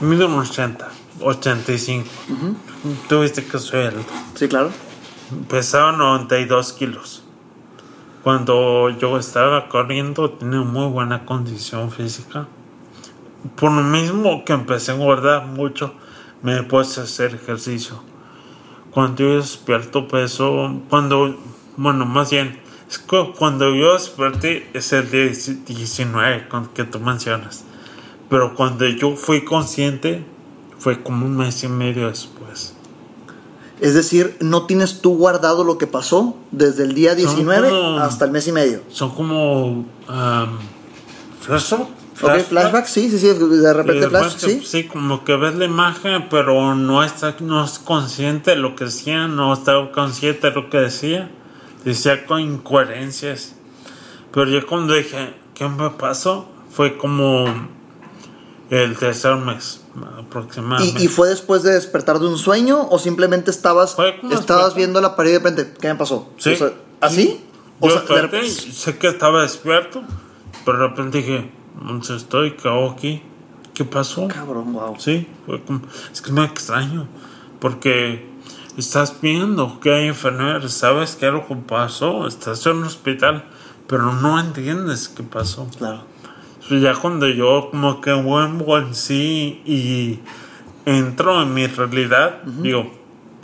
mido 0.00 0.26
un 0.28 0.38
80, 0.38 0.88
85. 1.20 2.08
Tuviste 3.08 3.44
que 3.44 3.58
soy 3.58 3.86
alto. 3.86 4.04
Sí, 4.34 4.48
claro. 4.48 4.70
Pesaba 5.48 5.92
92 5.92 6.72
kilos. 6.74 7.24
Cuando 8.22 8.90
yo 8.90 9.18
estaba 9.18 9.68
corriendo 9.68 10.30
tenía 10.30 10.60
muy 10.60 10.86
buena 10.88 11.24
condición 11.24 11.90
física. 11.90 12.46
Por 13.56 13.72
lo 13.72 13.82
mismo 13.82 14.44
que 14.44 14.52
empecé 14.52 14.92
a 14.92 14.94
engordar 14.96 15.46
mucho, 15.46 15.94
me 16.42 16.62
puse 16.62 17.00
a 17.00 17.04
hacer 17.04 17.34
ejercicio. 17.34 18.02
Cuando 18.90 19.22
yo 19.22 19.36
despierto 19.36 20.08
peso, 20.08 20.80
cuando, 20.88 21.36
bueno, 21.76 22.06
más 22.06 22.30
bien, 22.30 22.60
cuando 23.38 23.74
yo 23.74 23.94
desperté 23.94 24.68
es 24.72 24.92
el 24.92 25.10
día 25.10 25.30
19 25.66 26.48
con 26.48 26.68
que 26.68 26.84
tú 26.84 27.00
mencionas. 27.00 27.64
Pero 28.30 28.54
cuando 28.54 28.86
yo 28.86 29.16
fui 29.16 29.44
consciente 29.44 30.24
fue 30.78 31.02
como 31.02 31.26
un 31.26 31.36
mes 31.36 31.62
y 31.64 31.68
medio 31.68 32.08
después. 32.08 32.74
Es 33.80 33.94
decir, 33.94 34.36
no 34.40 34.66
tienes 34.66 35.00
tú 35.00 35.16
guardado 35.16 35.64
lo 35.64 35.78
que 35.78 35.86
pasó 35.86 36.36
desde 36.50 36.84
el 36.84 36.94
día 36.94 37.14
19 37.14 37.68
como- 37.68 37.98
hasta 37.98 38.24
el 38.24 38.30
mes 38.32 38.48
y 38.48 38.52
medio. 38.52 38.82
Son 38.90 39.10
como 39.14 39.66
um, 39.68 39.86
flashback. 41.40 41.88
Ok, 42.20 42.38
flashback, 42.48 42.86
sí, 42.86 43.08
sí, 43.10 43.18
sí, 43.18 43.28
de 43.28 43.72
repente 43.72 44.08
flash, 44.08 44.40
bueno, 44.42 44.62
sí. 44.64 44.84
como 44.84 45.24
que 45.24 45.36
ves 45.36 45.54
la 45.54 45.66
imagen, 45.66 46.28
pero 46.28 46.74
no 46.74 47.04
está, 47.04 47.36
no 47.38 47.64
es 47.64 47.78
consciente 47.78 48.52
de 48.52 48.56
lo 48.56 48.74
que 48.74 48.86
decía, 48.86 49.28
no 49.28 49.52
está 49.52 49.92
consciente 49.92 50.48
de 50.48 50.54
lo 50.54 50.68
que 50.68 50.78
decía. 50.78 51.30
Decía 51.84 52.26
con 52.26 52.40
incoherencias. 52.40 53.54
Pero 54.32 54.50
yo 54.50 54.66
cuando 54.66 54.94
dije, 54.94 55.34
¿qué 55.54 55.68
me 55.68 55.90
pasó? 55.90 56.48
Fue 56.70 56.96
como 56.98 57.46
el 58.70 58.96
tercer 58.96 59.36
mes, 59.36 59.80
aproximadamente. 60.18 61.00
¿Y, 61.00 61.06
y 61.06 61.08
fue 61.08 61.28
después 61.28 61.62
de 61.62 61.72
despertar 61.72 62.18
de 62.18 62.26
un 62.26 62.36
sueño 62.36 62.86
o 62.90 62.98
simplemente 62.98 63.50
estabas, 63.50 63.96
estabas 64.30 64.74
viendo 64.74 65.00
la 65.00 65.16
pared 65.16 65.30
y 65.30 65.32
de 65.34 65.38
repente, 65.38 65.74
¿qué 65.80 65.88
me 65.88 65.94
pasó? 65.94 66.30
Sí. 66.36 66.52
O 66.52 66.56
sea, 66.56 66.72
¿Así? 67.00 67.40
O 67.80 67.88
Yo 67.88 68.04
sea, 68.06 68.26
de 68.26 68.48
sé 68.48 68.98
que 68.98 69.06
estaba 69.06 69.42
despierto, 69.42 70.02
pero 70.64 70.78
de 70.78 70.88
repente 70.88 71.18
dije, 71.18 71.50
¿dónde 71.80 72.16
estoy? 72.16 72.52
¿Qué 72.52 72.68
hago 72.68 72.90
aquí? 72.90 73.22
¿Qué 73.72 73.84
pasó? 73.84 74.26
Cabrón, 74.28 74.72
wow. 74.72 74.96
Sí, 74.98 75.28
fue 75.46 75.62
como, 75.62 75.82
es 76.12 76.20
que 76.20 76.32
me 76.32 76.44
extraño, 76.44 77.06
porque 77.60 78.26
estás 78.80 79.20
viendo 79.20 79.80
que 79.80 79.92
hay 79.92 80.08
enfermeras, 80.08 80.72
sabes 80.72 81.16
que 81.16 81.26
algo 81.26 81.46
pasó, 81.66 82.26
estás 82.26 82.64
en 82.66 82.76
un 82.76 82.84
hospital, 82.84 83.44
pero 83.86 84.12
no 84.12 84.38
entiendes 84.38 85.08
qué 85.08 85.22
pasó. 85.22 85.68
Claro. 85.76 86.02
So, 86.60 86.76
ya 86.76 86.94
cuando 86.94 87.28
yo 87.28 87.70
como 87.70 88.00
que 88.00 88.12
vuelvo 88.12 88.78
en 88.78 88.94
sí 88.94 89.62
y 89.64 90.20
entro 90.84 91.42
en 91.42 91.54
mi 91.54 91.66
realidad, 91.66 92.42
digo, 92.44 92.90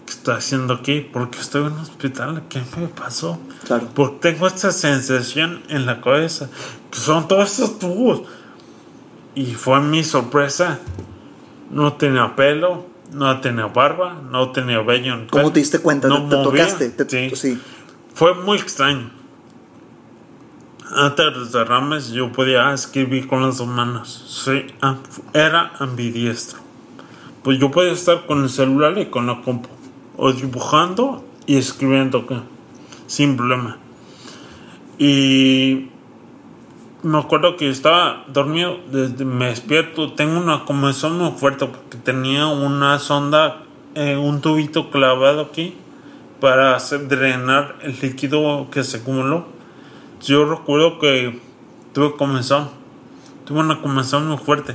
¿qué 0.06 0.12
estoy 0.12 0.34
haciendo 0.34 0.74
aquí? 0.74 1.00
¿Por 1.00 1.30
qué 1.30 1.40
estoy 1.40 1.66
en 1.66 1.72
un 1.72 1.80
hospital? 1.80 2.42
¿Qué 2.48 2.62
me 2.78 2.88
pasó? 2.88 3.38
Claro. 3.66 3.88
Porque 3.94 4.32
tengo 4.32 4.46
esta 4.46 4.70
sensación 4.70 5.62
en 5.68 5.86
la 5.86 6.00
cabeza, 6.00 6.48
que 6.90 6.98
son 6.98 7.26
todos 7.26 7.50
estos 7.50 7.78
tubos. 7.78 8.22
Y 9.34 9.54
fue 9.54 9.80
mi 9.80 10.04
sorpresa. 10.04 10.78
No 11.70 11.94
tenía 11.94 12.36
pelo, 12.36 12.93
no 13.14 13.40
tenía 13.40 13.66
barba, 13.66 14.20
no 14.30 14.50
tenía 14.52 14.80
vello. 14.80 15.14
en 15.14 15.26
¿Cómo 15.28 15.52
te 15.52 15.60
diste 15.60 15.78
cuenta? 15.78 16.08
no 16.08 16.28
¿Te, 16.28 16.36
te 16.36 16.42
tocaste? 16.42 16.88
Te- 16.90 17.30
Sí. 17.30 17.36
sí. 17.36 17.60
Fue 18.14 18.34
muy 18.34 18.58
extraño. 18.58 19.10
Antes 20.96 21.24
de 21.26 21.30
los 21.32 21.52
derrames 21.52 22.10
yo 22.10 22.30
podía 22.30 22.72
escribir 22.72 23.26
con 23.26 23.42
las 23.42 23.58
dos 23.58 23.66
manos. 23.66 24.42
Sí, 24.44 24.66
am- 24.80 24.98
era 25.32 25.72
ambidiestro. 25.78 26.60
Pues 27.42 27.58
yo 27.58 27.70
podía 27.70 27.92
estar 27.92 28.26
con 28.26 28.42
el 28.42 28.50
celular 28.50 28.96
y 28.98 29.06
con 29.06 29.26
la 29.26 29.40
compu. 29.42 29.68
O 30.16 30.32
dibujando 30.32 31.24
y 31.46 31.56
escribiendo 31.56 32.18
acá. 32.18 32.42
Sin 33.06 33.36
problema. 33.36 33.78
Y 34.98 35.88
me 37.04 37.18
acuerdo 37.18 37.56
que 37.56 37.68
estaba 37.68 38.24
dormido, 38.28 38.78
desde 38.90 39.26
me 39.26 39.46
despierto, 39.46 40.14
tengo 40.14 40.40
una 40.40 40.64
comezón 40.64 41.18
muy 41.18 41.32
fuerte 41.32 41.66
porque 41.66 41.98
tenía 41.98 42.46
una 42.46 42.98
sonda, 42.98 43.62
eh, 43.94 44.16
un 44.16 44.40
tubito 44.40 44.90
clavado 44.90 45.42
aquí 45.42 45.76
para 46.40 46.74
hacer 46.74 47.06
drenar 47.06 47.76
el 47.82 47.98
líquido 48.00 48.68
que 48.70 48.82
se 48.82 48.96
acumuló. 48.96 49.44
Yo 50.22 50.46
recuerdo 50.46 50.98
que 50.98 51.40
tuve 51.92 52.16
comezón, 52.16 52.70
tuve 53.44 53.60
una 53.60 53.82
comezón 53.82 54.26
muy 54.26 54.38
fuerte. 54.38 54.74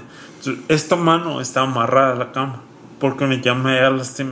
Esta 0.68 0.96
mano 0.96 1.42
estaba 1.42 1.68
amarrada 1.68 2.14
a 2.14 2.16
la 2.16 2.32
cama 2.32 2.62
porque 3.00 3.40
ya, 3.42 3.54
me, 3.54 3.80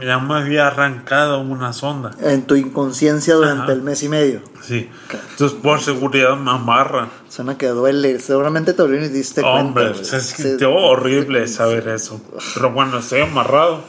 ya 0.05 0.19
me 0.19 0.35
había 0.35 0.67
arrancado 0.67 1.39
una 1.39 1.73
sonda. 1.73 2.11
En 2.21 2.45
tu 2.45 2.55
inconsciencia 2.55 3.35
durante 3.35 3.63
Ajá. 3.63 3.71
el 3.73 3.81
mes 3.81 4.03
y 4.03 4.09
medio. 4.09 4.41
Sí. 4.61 4.89
Entonces 5.31 5.57
por 5.61 5.79
seguridad 5.81 6.35
me 6.37 6.51
amarran. 6.51 7.09
Suena 7.29 7.57
que 7.57 7.67
duele. 7.67 8.19
Seguramente 8.19 8.73
te 8.73 8.81
dolió 8.81 9.03
y 9.03 9.07
diste 9.09 9.41
Hombre, 9.41 9.85
cuenta. 9.85 9.99
güey. 9.99 10.05
se 10.05 10.19
Sí. 10.21 10.43
sintió 10.43 10.73
horrible 10.75 11.47
saber 11.47 11.87
eso. 11.87 12.21
Pero 12.53 12.71
bueno, 12.71 12.97
estoy 12.99 13.21
amarrado. 13.21 13.81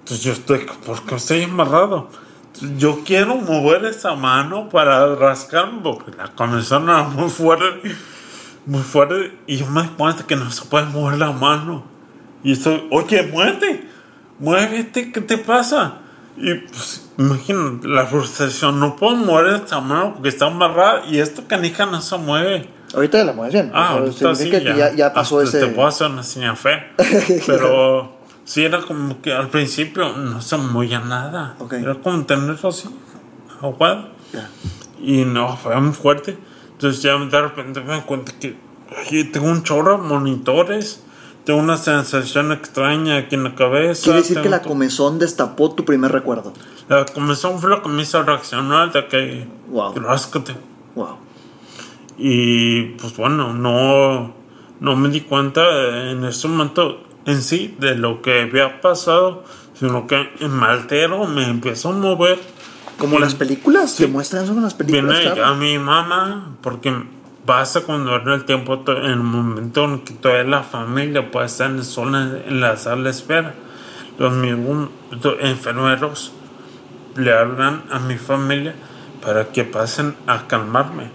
Entonces 0.00 0.24
yo 0.24 0.32
estoy, 0.32 0.66
¿por 0.84 1.02
qué 1.04 1.14
estoy 1.14 1.42
amarrado? 1.44 2.08
Yo 2.76 3.00
quiero 3.04 3.36
mover 3.36 3.84
esa 3.86 4.14
mano 4.14 4.68
para 4.68 5.14
rascarme 5.14 5.80
porque 5.82 6.10
la 6.16 6.28
comezón 6.34 6.84
era 6.84 7.04
muy 7.04 7.30
fuerte, 7.30 7.64
muy 8.66 8.82
fuerte. 8.82 9.38
Y 9.46 9.56
yo 9.56 9.66
me 9.66 9.82
di 9.84 9.88
cuenta 9.90 10.26
que 10.26 10.36
no 10.36 10.50
se 10.50 10.64
puede 10.66 10.84
mover 10.86 11.18
la 11.18 11.32
mano. 11.32 11.84
Y 12.44 12.52
estoy, 12.52 12.86
oye, 12.90 13.22
muévete, 13.32 13.88
muévete, 14.42 15.12
¿qué 15.12 15.20
te 15.20 15.38
pasa? 15.38 15.98
Y 16.36 16.54
pues, 16.54 17.08
imagínate 17.16 17.86
la 17.86 18.06
frustración, 18.06 18.80
no 18.80 18.96
puedo 18.96 19.16
mover 19.16 19.54
esta 19.54 19.80
mano 19.80 20.14
porque 20.14 20.30
está 20.30 20.46
amarrada 20.46 21.04
y 21.06 21.18
esta 21.18 21.46
canija 21.46 21.86
no 21.86 22.00
se 22.00 22.18
mueve. 22.18 22.68
Ahorita 22.94 23.18
ya 23.18 23.24
la 23.24 23.32
mueves 23.32 23.54
bien. 23.54 23.70
Ah, 23.72 23.90
ahorita 23.90 24.34
sí, 24.34 24.50
que 24.50 24.62
ya, 24.62 24.92
ya 24.94 25.12
pasó 25.12 25.38
Hasta 25.38 25.58
ese. 25.58 25.66
Te 25.66 25.72
puedo 25.72 25.88
hacer 25.88 26.08
una 26.08 26.22
señal 26.22 26.56
fea. 26.56 26.92
Pero 27.46 28.16
sí 28.44 28.64
era 28.64 28.82
como 28.82 29.22
que 29.22 29.32
al 29.32 29.48
principio 29.48 30.14
no 30.16 30.42
se 30.42 30.56
movía 30.56 31.00
nada. 31.00 31.54
Ok. 31.58 31.74
Era 31.74 31.94
como 31.94 32.24
tenerlo 32.26 32.68
así, 32.68 32.88
ahogado. 33.60 34.10
Ya. 34.32 34.50
Y 35.00 35.24
no, 35.24 35.56
fue 35.56 35.78
muy 35.80 35.94
fuerte. 35.94 36.36
Entonces 36.72 37.02
ya 37.02 37.16
de 37.16 37.40
repente 37.40 37.80
me 37.80 37.94
di 37.94 38.00
cuenta 38.02 38.32
que 38.38 38.56
oye, 39.06 39.24
tengo 39.24 39.46
un 39.46 39.62
chorro 39.62 39.98
de 39.98 40.08
monitores. 40.08 41.04
Tengo 41.44 41.58
una 41.58 41.76
sensación 41.76 42.52
extraña 42.52 43.16
aquí 43.16 43.34
en 43.34 43.44
la 43.44 43.54
cabeza. 43.54 44.04
Quiere 44.04 44.18
decir 44.20 44.40
que 44.40 44.48
la 44.48 44.62
comezón 44.62 45.18
destapó 45.18 45.72
tu 45.74 45.84
primer 45.84 46.12
recuerdo. 46.12 46.52
la 46.88 47.04
comezón 47.04 47.58
fue 47.58 47.70
lo 47.70 47.82
que 47.82 47.88
me 47.88 48.02
hizo 48.02 48.22
reaccionar 48.22 48.92
de 48.92 49.08
que... 49.08 49.46
Wow. 49.68 49.94
Ráscate. 49.94 50.54
Wow. 50.94 51.16
Y 52.18 52.82
pues 53.00 53.16
bueno, 53.16 53.54
no, 53.54 54.32
no 54.80 54.96
me 54.96 55.08
di 55.08 55.22
cuenta 55.22 55.62
en 56.10 56.24
ese 56.24 56.46
momento 56.48 57.00
en 57.24 57.42
sí 57.42 57.74
de 57.78 57.94
lo 57.96 58.20
que 58.22 58.42
había 58.42 58.80
pasado, 58.80 59.44
sino 59.74 60.06
que 60.06 60.28
me 60.40 60.66
altero, 60.66 61.26
me 61.26 61.44
empezó 61.48 61.88
a 61.88 61.92
mover. 61.92 62.38
Como 62.98 63.18
las 63.18 63.34
películas, 63.34 63.90
Sí. 63.92 64.04
te 64.04 64.08
muestran 64.10 64.44
eso 64.44 64.52
en 64.52 64.62
las 64.62 64.74
películas. 64.74 65.18
Viene 65.18 65.34
claro. 65.34 65.46
a 65.46 65.54
mi 65.54 65.78
mamá, 65.78 66.56
porque 66.62 66.94
pasa 67.46 67.82
cuando 67.82 68.14
era 68.14 68.34
el 68.34 68.44
tiempo, 68.44 68.82
en 68.86 69.04
el 69.04 69.16
momento 69.16 69.84
en 69.84 70.00
que 70.00 70.14
todavía 70.14 70.44
la 70.44 70.62
familia 70.62 71.30
puede 71.30 71.46
estar 71.46 71.82
sola 71.84 72.38
en 72.46 72.60
la 72.60 72.76
sala 72.76 73.04
de 73.04 73.10
espera. 73.10 73.54
Los 74.18 74.32
mismos 74.32 74.90
enfermeros 75.40 76.32
le 77.16 77.32
hablan 77.32 77.84
a 77.90 77.98
mi 77.98 78.16
familia 78.16 78.74
para 79.22 79.48
que 79.48 79.64
pasen 79.64 80.14
a 80.26 80.46
calmarme. 80.46 81.10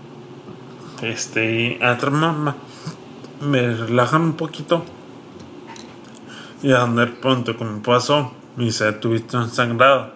Este, 1.02 1.84
entre 1.84 2.10
mamá 2.10 2.56
me 3.42 3.74
relajan 3.74 4.22
un 4.22 4.34
poquito. 4.34 4.84
Y 6.64 6.72
a 6.72 6.88
pronto 7.22 7.56
que 7.56 7.64
me 7.64 7.80
pasó, 7.82 8.34
me 8.56 8.66
dice, 8.66 8.92
tuviste 8.94 9.38
un 9.38 9.50
sangrado. 9.50 10.12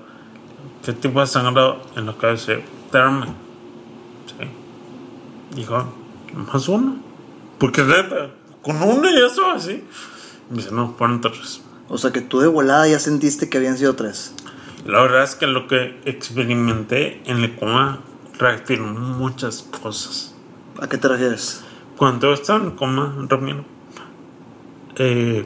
¿Qué 0.83 0.93
tipo 0.93 1.19
de 1.19 1.27
sangrado? 1.27 1.81
En 1.95 2.07
la 2.07 2.13
cabeza, 2.13 2.53
derrame. 2.91 3.27
Sí. 4.25 4.47
Dijo, 5.55 5.85
más 6.35 6.67
uno. 6.67 6.95
Porque 7.59 7.83
neta, 7.83 8.31
con 8.61 8.81
uno 8.81 9.09
y 9.09 9.15
eso 9.21 9.49
así. 9.51 9.83
Me 10.49 10.57
dice, 10.57 10.71
no, 10.71 10.95
fueron 10.97 11.21
tres. 11.21 11.61
O 11.89 11.97
sea 11.97 12.11
que 12.11 12.21
tú 12.21 12.39
de 12.39 12.47
volada 12.47 12.87
ya 12.87 12.99
sentiste 12.99 13.49
que 13.49 13.57
habían 13.57 13.77
sido 13.77 13.95
tres. 13.95 14.33
La 14.85 15.01
verdad 15.01 15.23
es 15.23 15.35
que 15.35 15.45
lo 15.47 15.67
que 15.67 15.99
experimenté 16.05 17.21
en 17.25 17.37
el 17.43 17.55
coma 17.55 17.99
reafirmó 18.39 18.99
muchas 18.99 19.63
cosas. 19.83 20.33
¿A 20.79 20.87
qué 20.87 20.97
te 20.97 21.07
refieres? 21.07 21.63
Cuando 21.97 22.33
estaba 22.33 22.59
en 22.59 22.65
el 22.67 22.75
coma, 22.75 23.13
Ramiro, 23.29 23.63
eh, 24.95 25.45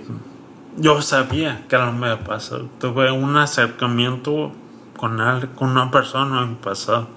yo 0.78 1.02
sabía 1.02 1.66
que 1.68 1.76
algo 1.76 1.92
me 1.94 2.10
había 2.10 2.24
pasado. 2.24 2.70
Tuve 2.80 3.12
un 3.12 3.36
acercamiento 3.38 4.52
con, 4.98 5.20
al- 5.20 5.52
con 5.54 5.72
una 5.72 5.92
persona 5.92 6.42
en 6.44 6.50
mi 6.50 6.56
pasado. 6.56 7.08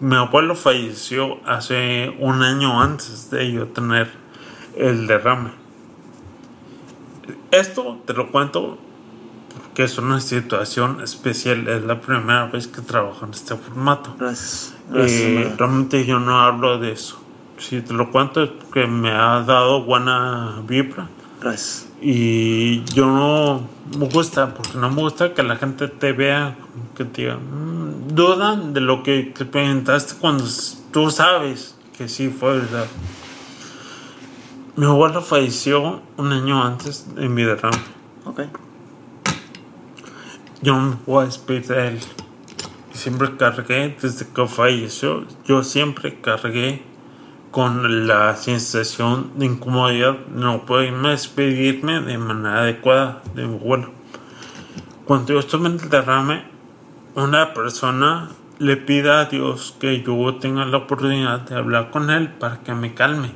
Mi 0.00 0.14
abuelo 0.16 0.54
falleció 0.54 1.38
hace 1.46 2.14
un 2.18 2.42
año 2.42 2.80
antes 2.80 3.30
de 3.30 3.52
yo 3.52 3.68
tener 3.68 4.10
el 4.76 5.06
derrame. 5.06 5.50
Esto 7.50 7.98
te 8.04 8.12
lo 8.12 8.30
cuento 8.30 8.78
porque 9.54 9.84
es 9.84 9.96
una 9.98 10.20
situación 10.20 11.00
especial. 11.02 11.66
Es 11.68 11.82
la 11.84 12.00
primera 12.00 12.46
vez 12.46 12.68
que 12.68 12.82
trabajo 12.82 13.24
en 13.24 13.32
este 13.32 13.56
formato. 13.56 14.14
Gracias. 14.18 14.74
Eh, 14.88 14.92
Gracias. 14.92 15.56
realmente 15.56 16.04
yo 16.04 16.20
no 16.20 16.40
hablo 16.40 16.78
de 16.78 16.92
eso. 16.92 17.18
Si 17.58 17.80
te 17.80 17.94
lo 17.94 18.10
cuento 18.10 18.42
es 18.42 18.50
porque 18.50 18.86
me 18.86 19.10
ha 19.10 19.40
dado 19.40 19.82
buena 19.82 20.60
vibra. 20.66 21.08
Y 22.00 22.84
yo 22.84 23.06
no 23.06 23.68
me 23.98 24.08
gusta, 24.08 24.54
porque 24.54 24.76
no 24.76 24.90
me 24.90 25.02
gusta 25.02 25.32
que 25.32 25.42
la 25.42 25.56
gente 25.56 25.88
te 25.88 26.12
vea, 26.12 26.56
que 26.96 27.04
te 27.04 27.22
diga, 27.22 27.36
"Mm", 27.36 28.14
dudan 28.14 28.74
de 28.74 28.80
lo 28.80 29.02
que 29.02 29.18
experimentaste 29.20 30.14
cuando 30.20 30.44
tú 30.92 31.10
sabes 31.10 31.74
que 31.96 32.08
sí 32.08 32.28
fue 32.28 32.58
verdad. 32.58 32.86
Mi 34.76 34.86
abuelo 34.86 35.22
falleció 35.22 36.02
un 36.16 36.32
año 36.32 36.62
antes 36.62 37.14
de 37.14 37.28
mi 37.28 37.44
derrame. 37.44 37.78
Ok. 38.26 38.40
Yo 40.62 40.74
no 40.74 40.90
me 40.90 40.96
puedo 40.96 41.24
despedir 41.24 41.66
de 41.66 41.88
él. 41.88 42.00
Siempre 42.92 43.36
cargué, 43.36 43.96
desde 44.00 44.26
que 44.26 44.46
falleció, 44.46 45.24
yo 45.46 45.62
siempre 45.62 46.20
cargué 46.20 46.82
con 47.56 48.06
la 48.06 48.36
sensación 48.36 49.30
de 49.36 49.46
incomodidad 49.46 50.26
no 50.28 50.66
poderme 50.66 51.12
despedirme 51.12 52.02
de 52.02 52.18
manera 52.18 52.58
adecuada 52.60 53.22
de 53.34 53.46
mi 53.46 53.54
abuelo. 53.54 53.92
Cuando 55.06 55.32
yo 55.32 55.38
estuve 55.38 55.68
en 55.68 55.80
el 55.80 55.88
derrame, 55.88 56.44
una 57.14 57.54
persona 57.54 58.28
le 58.58 58.76
pide 58.76 59.10
a 59.10 59.24
Dios 59.24 59.74
que 59.80 60.02
yo 60.02 60.34
tenga 60.34 60.66
la 60.66 60.76
oportunidad 60.76 61.48
de 61.48 61.54
hablar 61.54 61.90
con 61.90 62.10
él 62.10 62.28
para 62.28 62.60
que 62.60 62.74
me 62.74 62.92
calme. 62.92 63.30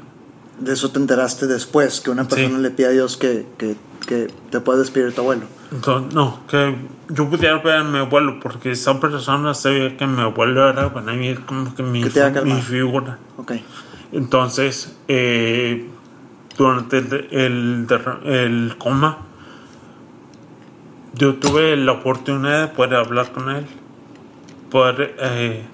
De 0.58 0.74
eso 0.74 0.90
te 0.90 0.98
enteraste 0.98 1.46
después, 1.46 2.02
que 2.02 2.10
una 2.10 2.28
persona 2.28 2.56
Sí. 2.56 2.62
le 2.62 2.70
pide 2.72 2.88
a 2.88 2.90
Dios 2.90 3.16
que, 3.16 3.46
que, 3.56 3.74
que 4.06 4.26
te 4.50 4.60
pueda 4.60 4.80
despedir 4.80 5.06
de 5.06 5.12
tu 5.12 5.22
abuelo. 5.22 5.44
Entonces, 5.72 6.12
no, 6.14 6.40
que 6.46 6.76
yo 7.08 7.30
pudiera 7.30 7.56
ver 7.56 7.76
a 7.76 7.84
mi 7.84 7.96
abuelo, 7.96 8.38
porque 8.38 8.72
esa 8.72 9.00
persona 9.00 9.54
sabía 9.54 9.96
que 9.96 10.06
mi 10.06 10.20
abuelo 10.20 10.68
era 10.68 10.92
para 10.92 11.14
mí 11.14 11.34
como 11.36 11.74
que 11.74 11.82
mi, 11.82 12.04
mi 12.04 12.60
figura. 12.60 13.18
Ok. 13.38 13.52
Entonces, 14.12 14.96
eh, 15.06 15.88
durante 16.56 16.98
el, 16.98 18.74
coma, 18.78 19.18
yo 21.14 21.36
tuve 21.36 21.76
la 21.76 21.92
oportunidad 21.92 22.68
de 22.68 22.74
poder 22.74 22.94
hablar 22.94 23.30
con 23.30 23.50
él, 23.50 23.66
poder, 24.70 25.14
eh, 25.20 25.64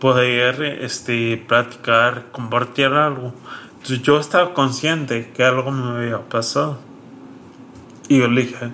poder 0.00 0.62
este, 0.82 1.38
platicar, 1.38 2.26
compartir 2.30 2.86
algo. 2.86 3.32
Entonces, 3.72 4.02
yo 4.02 4.20
estaba 4.20 4.52
consciente 4.52 5.30
que 5.34 5.42
algo 5.42 5.70
me 5.70 5.98
había 5.98 6.20
pasado. 6.28 6.78
Y 8.08 8.18
yo 8.18 8.28
le 8.28 8.42
dije, 8.42 8.72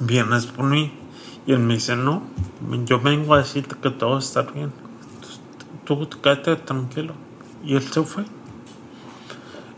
¿vienes 0.00 0.46
por 0.46 0.66
mí? 0.66 0.92
Y 1.46 1.52
él 1.52 1.60
me 1.60 1.74
dice, 1.74 1.96
no, 1.96 2.22
yo 2.84 3.00
vengo 3.00 3.34
a 3.34 3.38
decirte 3.38 3.74
que 3.80 3.90
todo 3.90 4.18
está 4.18 4.42
bien. 4.42 4.70
Tú, 5.84 6.04
tú 6.06 6.20
quédate 6.20 6.56
tranquilo. 6.56 7.23
Y 7.64 7.76
él 7.76 7.82
se 7.82 8.02
fue. 8.02 8.24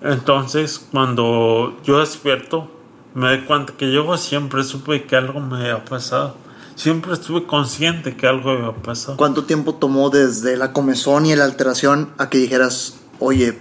Entonces, 0.03 0.87
cuando 0.91 1.78
yo 1.84 2.01
despierto, 2.01 2.70
me 3.14 3.28
doy 3.28 3.41
cuenta 3.47 3.72
que 3.72 3.93
yo 3.93 4.16
siempre 4.18 4.62
supe 4.62 5.05
que 5.05 5.16
algo 5.16 5.41
me 5.41 5.57
había 5.57 5.84
pasado. 5.84 6.37
Siempre 6.74 7.14
estuve 7.14 7.47
consciente 7.47 8.16
que 8.16 8.26
algo 8.26 8.51
había 8.51 8.72
pasado. 8.72 9.16
¿Cuánto 9.16 9.45
tiempo 9.45 9.74
tomó 9.76 10.11
desde 10.11 10.57
la 10.59 10.72
comezón 10.72 11.24
y 11.24 11.34
la 11.34 11.45
alteración 11.45 12.11
a 12.18 12.28
que 12.28 12.37
dijeras, 12.37 13.01
oye, 13.18 13.59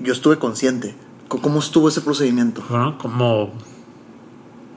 yo 0.00 0.12
estuve 0.12 0.38
consciente? 0.38 0.94
¿Cómo 1.28 1.58
estuvo 1.58 1.88
ese 1.88 2.00
procedimiento? 2.00 2.62
Fueron 2.62 2.96
como... 2.96 3.52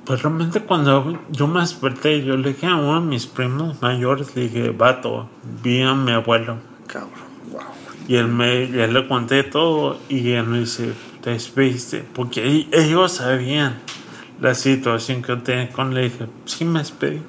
Pues 0.06 0.24
realmente 0.24 0.64
cuando 0.64 1.20
yo 1.30 1.48
me 1.48 1.60
desperté, 1.60 2.24
yo 2.24 2.38
le 2.38 2.54
dije 2.54 2.66
a 2.66 2.76
uno 2.76 3.02
de 3.02 3.06
mis 3.06 3.28
primos 3.28 3.82
mayores, 3.82 4.36
le 4.36 4.44
dije, 4.44 4.70
vato, 4.70 5.30
vi 5.62 5.82
a 5.82 5.94
mi 5.94 6.14
abuelo. 6.14 6.58
Cabrón, 6.88 7.12
wow. 7.52 7.62
Y 8.08 8.16
él 8.16 8.28
me, 8.28 8.64
él 8.64 8.94
le 8.94 9.08
conté 9.08 9.44
todo 9.44 10.00
y 10.08 10.32
él 10.32 10.46
me 10.46 10.60
dice, 10.60 10.94
te 11.22 11.32
despediste, 11.32 12.06
porque 12.14 12.68
ellos 12.72 13.12
sabían 13.12 13.80
la 14.40 14.56
situación 14.56 15.22
que 15.22 15.30
yo 15.30 15.42
tenía 15.42 15.70
con 15.72 15.96
él. 15.98 16.12
Dije, 16.12 16.28
sí 16.46 16.64
me 16.64 16.80
despedí. 16.80 17.22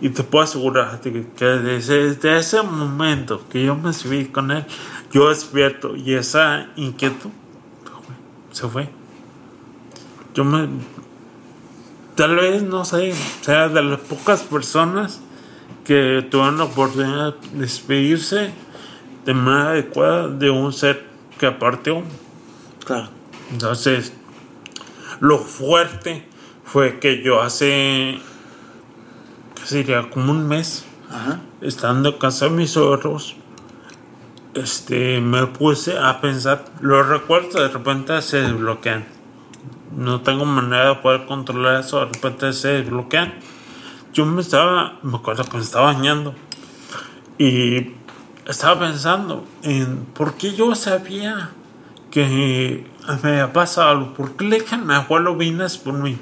Y 0.00 0.10
te 0.10 0.22
puedo 0.22 0.44
asegurar 0.44 1.00
que, 1.00 1.26
que 1.36 1.44
desde, 1.44 2.14
desde 2.14 2.38
ese 2.38 2.62
momento 2.62 3.42
que 3.50 3.64
yo 3.64 3.74
me 3.74 3.92
subí 3.92 4.26
con 4.26 4.52
él, 4.52 4.64
yo 5.12 5.30
despierto 5.30 5.96
y 5.96 6.14
esa 6.14 6.68
inquietud 6.76 7.30
se 8.52 8.68
fue. 8.68 8.88
Yo 10.34 10.44
me... 10.44 10.68
Tal 12.14 12.34
vez, 12.36 12.62
no 12.62 12.84
sé, 12.84 13.14
sea 13.42 13.68
de 13.68 13.82
las 13.82 14.00
pocas 14.00 14.42
personas 14.42 15.20
que 15.84 16.26
tuvieron 16.28 16.58
la 16.58 16.64
oportunidad 16.64 17.34
de 17.52 17.60
despedirse 17.60 18.52
de 19.28 19.34
manera 19.34 19.72
adecuada 19.72 20.28
de 20.28 20.48
un 20.48 20.72
ser 20.72 21.04
que 21.38 21.50
partió. 21.50 22.02
Claro. 22.86 23.10
Entonces, 23.52 24.14
lo 25.20 25.36
fuerte 25.36 26.26
fue 26.64 26.98
que 26.98 27.22
yo 27.22 27.42
hace, 27.42 28.20
¿qué 29.54 29.66
sería? 29.66 30.08
Como 30.08 30.32
un 30.32 30.48
mes, 30.48 30.86
Ajá. 31.10 31.40
estando 31.60 32.08
en 32.08 32.18
casa 32.18 32.46
de 32.46 32.52
mis 32.52 32.70
suegros, 32.70 33.36
este, 34.54 35.20
me 35.20 35.46
puse 35.46 35.98
a 35.98 36.22
pensar, 36.22 36.64
los 36.80 37.06
recuerdos 37.06 37.52
de 37.52 37.68
repente 37.68 38.22
se 38.22 38.38
desbloquean. 38.38 39.04
No 39.94 40.22
tengo 40.22 40.46
manera 40.46 40.88
de 40.88 40.94
poder 41.02 41.26
controlar 41.26 41.80
eso, 41.80 42.00
de 42.00 42.06
repente 42.06 42.54
se 42.54 42.68
desbloquean. 42.68 43.34
Yo 44.14 44.24
me 44.24 44.40
estaba, 44.40 44.98
me 45.02 45.18
acuerdo 45.18 45.44
que 45.44 45.58
me 45.58 45.62
estaba 45.62 45.92
bañando 45.92 46.34
y 47.36 47.97
estaba 48.48 48.80
pensando 48.80 49.44
en 49.62 50.06
por 50.14 50.34
qué 50.34 50.54
yo 50.54 50.74
sabía 50.74 51.50
que 52.10 52.86
me 53.22 53.30
había 53.30 53.52
pasado 53.52 53.90
algo, 53.90 54.14
por 54.14 54.36
qué 54.36 54.46
le 54.46 54.60
dije 54.60 54.74
a 54.74 54.78
mi 54.78 54.94
abuelo 54.94 55.36
vienes 55.36 55.76
por 55.76 55.92
mí. 55.92 56.16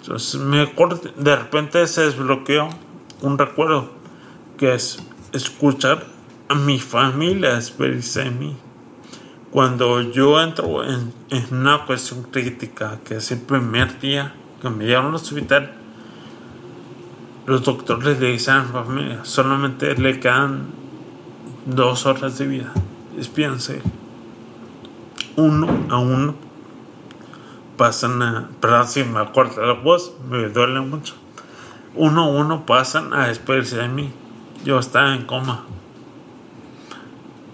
Entonces 0.00 0.40
me 0.40 0.62
acuerdo, 0.62 1.00
de 1.14 1.36
repente 1.36 1.86
se 1.86 2.02
desbloqueó 2.02 2.70
un 3.20 3.36
recuerdo 3.36 3.90
que 4.56 4.74
es 4.74 4.98
escuchar 5.32 6.06
a 6.48 6.54
mi 6.54 6.80
familia 6.80 7.54
despedirse 7.54 8.24
de 8.24 8.30
mí. 8.30 8.56
Cuando 9.50 10.00
yo 10.00 10.40
entro 10.40 10.82
en, 10.82 11.12
en 11.30 11.46
una 11.50 11.84
cuestión 11.84 12.22
crítica, 12.22 13.00
que 13.04 13.16
es 13.16 13.30
el 13.32 13.40
primer 13.40 14.00
día 14.00 14.34
que 14.62 14.70
me 14.70 14.84
llevaron 14.84 15.10
al 15.10 15.16
hospital, 15.16 15.72
los 17.46 17.62
doctores 17.62 18.18
le 18.18 18.32
dicen 18.32 18.54
a 18.54 18.62
mi 18.62 18.72
familia, 18.72 19.24
solamente 19.24 19.94
le 19.94 20.18
quedan 20.18 20.85
dos 21.66 22.06
horas 22.06 22.38
de 22.38 22.46
vida. 22.46 22.72
Despídense. 23.16 23.82
Uno 25.36 25.86
a 25.90 25.98
uno 25.98 26.34
pasan 27.76 28.22
a. 28.22 28.48
Perdón 28.60 28.88
si 28.88 29.04
me 29.04 29.20
acuerdo 29.20 29.64
la 29.64 29.74
voz, 29.74 30.12
me 30.30 30.48
duele 30.48 30.80
mucho. 30.80 31.14
Uno 31.94 32.24
a 32.24 32.28
uno 32.28 32.64
pasan 32.64 33.12
a 33.12 33.28
despedirse 33.28 33.76
de 33.76 33.88
mí. 33.88 34.10
Yo 34.64 34.78
estaba 34.78 35.14
en 35.14 35.24
coma. 35.24 35.64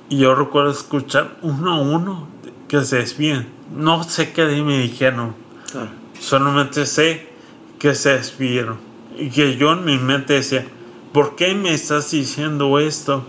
Y 0.08 0.18
yo 0.18 0.34
recuerdo 0.34 0.70
escuchar 0.70 1.36
uno 1.42 1.72
a 1.72 1.80
uno 1.80 2.28
que 2.68 2.82
se 2.84 2.98
despiden. 2.98 3.48
No 3.74 4.02
sé 4.04 4.32
qué 4.32 4.44
me 4.62 4.78
dijeron. 4.78 5.34
Claro. 5.70 5.90
Solamente 6.20 6.86
sé 6.86 7.30
que 7.78 7.94
se 7.94 8.10
despidieron. 8.10 8.78
Y 9.16 9.30
que 9.30 9.56
yo 9.56 9.72
en 9.72 9.84
mi 9.84 9.98
mente 9.98 10.34
decía, 10.34 10.66
¿por 11.12 11.34
qué 11.36 11.54
me 11.54 11.72
estás 11.72 12.10
diciendo 12.10 12.78
esto? 12.78 13.24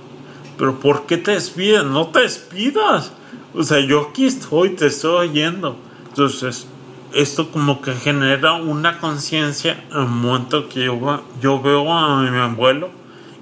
Pero 0.57 0.79
¿por 0.79 1.05
qué 1.05 1.17
te 1.17 1.31
despides? 1.31 1.83
No 1.83 2.07
te 2.07 2.21
despidas. 2.21 3.11
O 3.53 3.63
sea, 3.63 3.79
yo 3.79 4.09
aquí 4.09 4.25
estoy, 4.25 4.71
te 4.71 4.87
estoy 4.87 5.29
oyendo. 5.29 5.77
Entonces, 6.09 6.67
esto 7.13 7.51
como 7.51 7.81
que 7.81 7.93
genera 7.93 8.53
una 8.53 8.99
conciencia 8.99 9.83
al 9.91 10.07
momento 10.07 10.67
que 10.67 10.85
yo, 10.85 11.21
yo 11.41 11.61
veo 11.61 11.91
a 11.91 12.21
mi 12.21 12.37
abuelo 12.37 12.89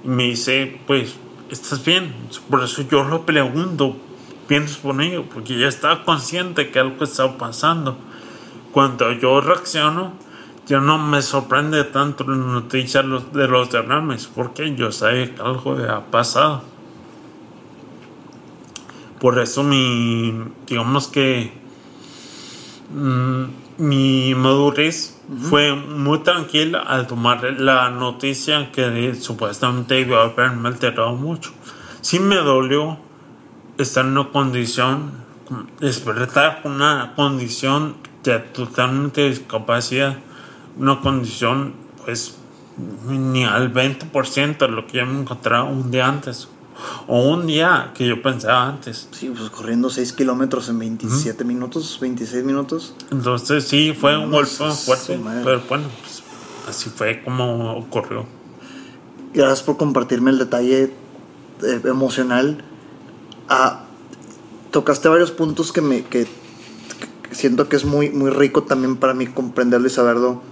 y 0.04 0.08
me 0.08 0.24
dice, 0.24 0.80
pues, 0.86 1.16
¿estás 1.50 1.84
bien? 1.84 2.14
Por 2.50 2.62
eso 2.62 2.82
yo 2.82 3.04
lo 3.04 3.24
pregunto, 3.24 3.96
piensas 4.46 4.76
por 4.78 5.00
ello, 5.00 5.24
porque 5.32 5.58
ya 5.58 5.68
estaba 5.68 6.04
consciente 6.04 6.70
que 6.70 6.78
algo 6.78 7.04
estaba 7.04 7.38
pasando. 7.38 7.96
Cuando 8.72 9.12
yo 9.12 9.40
reacciono, 9.40 10.12
ya 10.66 10.80
no 10.80 10.98
me 10.98 11.22
sorprende 11.22 11.84
tanto 11.84 12.24
la 12.26 12.36
noticia 12.36 13.02
de 13.02 13.48
los 13.48 13.70
derrames, 13.70 14.26
porque 14.26 14.74
yo 14.74 14.92
sabía 14.92 15.34
que 15.34 15.42
algo 15.42 15.72
había 15.72 16.10
pasado. 16.10 16.62
Por 19.22 19.38
eso 19.38 19.62
mi, 19.62 20.34
digamos 20.66 21.06
que 21.06 21.52
mm, 22.92 23.44
mi 23.78 24.34
madurez 24.34 25.16
fue 25.48 25.76
muy 25.76 26.24
tranquila 26.24 26.80
al 26.80 27.06
tomar 27.06 27.44
la 27.60 27.88
noticia 27.90 28.72
que 28.72 29.14
supuestamente 29.14 30.00
iba 30.00 30.22
a 30.22 30.24
haberme 30.24 30.70
alterado 30.70 31.14
mucho. 31.14 31.52
Sí 32.00 32.18
me 32.18 32.34
dolió 32.34 32.98
estar 33.78 34.04
en 34.04 34.18
una 34.18 34.30
condición, 34.30 35.12
despertar 35.78 36.60
con 36.60 36.72
una 36.72 37.12
condición 37.14 37.94
de 38.24 38.40
totalmente 38.40 39.28
discapacidad, 39.28 40.18
una 40.76 40.98
condición 40.98 41.74
pues 42.04 42.38
ni 43.06 43.44
al 43.44 43.72
20% 43.72 44.58
de 44.58 44.68
lo 44.68 44.84
que 44.88 44.98
yo 44.98 45.06
me 45.06 45.20
encontraba 45.20 45.62
un 45.62 45.92
día 45.92 46.08
antes 46.08 46.48
o 47.06 47.28
un 47.30 47.46
día 47.46 47.92
que 47.94 48.06
yo 48.06 48.22
pensaba 48.22 48.68
antes. 48.68 49.08
Sí, 49.12 49.32
pues 49.36 49.50
corriendo 49.50 49.90
6 49.90 50.12
kilómetros 50.12 50.68
en 50.68 50.78
27 50.78 51.44
minutos, 51.44 51.98
26 52.00 52.44
minutos. 52.44 52.94
Entonces 53.10 53.64
sí, 53.64 53.92
fue 53.98 54.16
un 54.16 54.30
golpe 54.30 54.50
fuerte, 54.50 55.20
pero 55.44 55.62
bueno, 55.68 55.88
pues, 56.00 56.22
así 56.68 56.90
fue 56.90 57.22
como 57.22 57.76
ocurrió. 57.76 58.26
Gracias 59.34 59.62
por 59.62 59.76
compartirme 59.76 60.30
el 60.30 60.38
detalle 60.38 60.92
eh, 61.62 61.80
emocional. 61.84 62.62
Ah, 63.48 63.84
tocaste 64.70 65.08
varios 65.08 65.30
puntos 65.30 65.72
que 65.72 65.80
me 65.80 66.02
que, 66.04 66.26
siento 67.30 67.68
que 67.68 67.76
es 67.76 67.84
muy, 67.84 68.10
muy 68.10 68.30
rico 68.30 68.64
también 68.64 68.96
para 68.96 69.14
mí 69.14 69.26
comprenderlo 69.26 69.86
y 69.86 69.90
saberlo. 69.90 70.42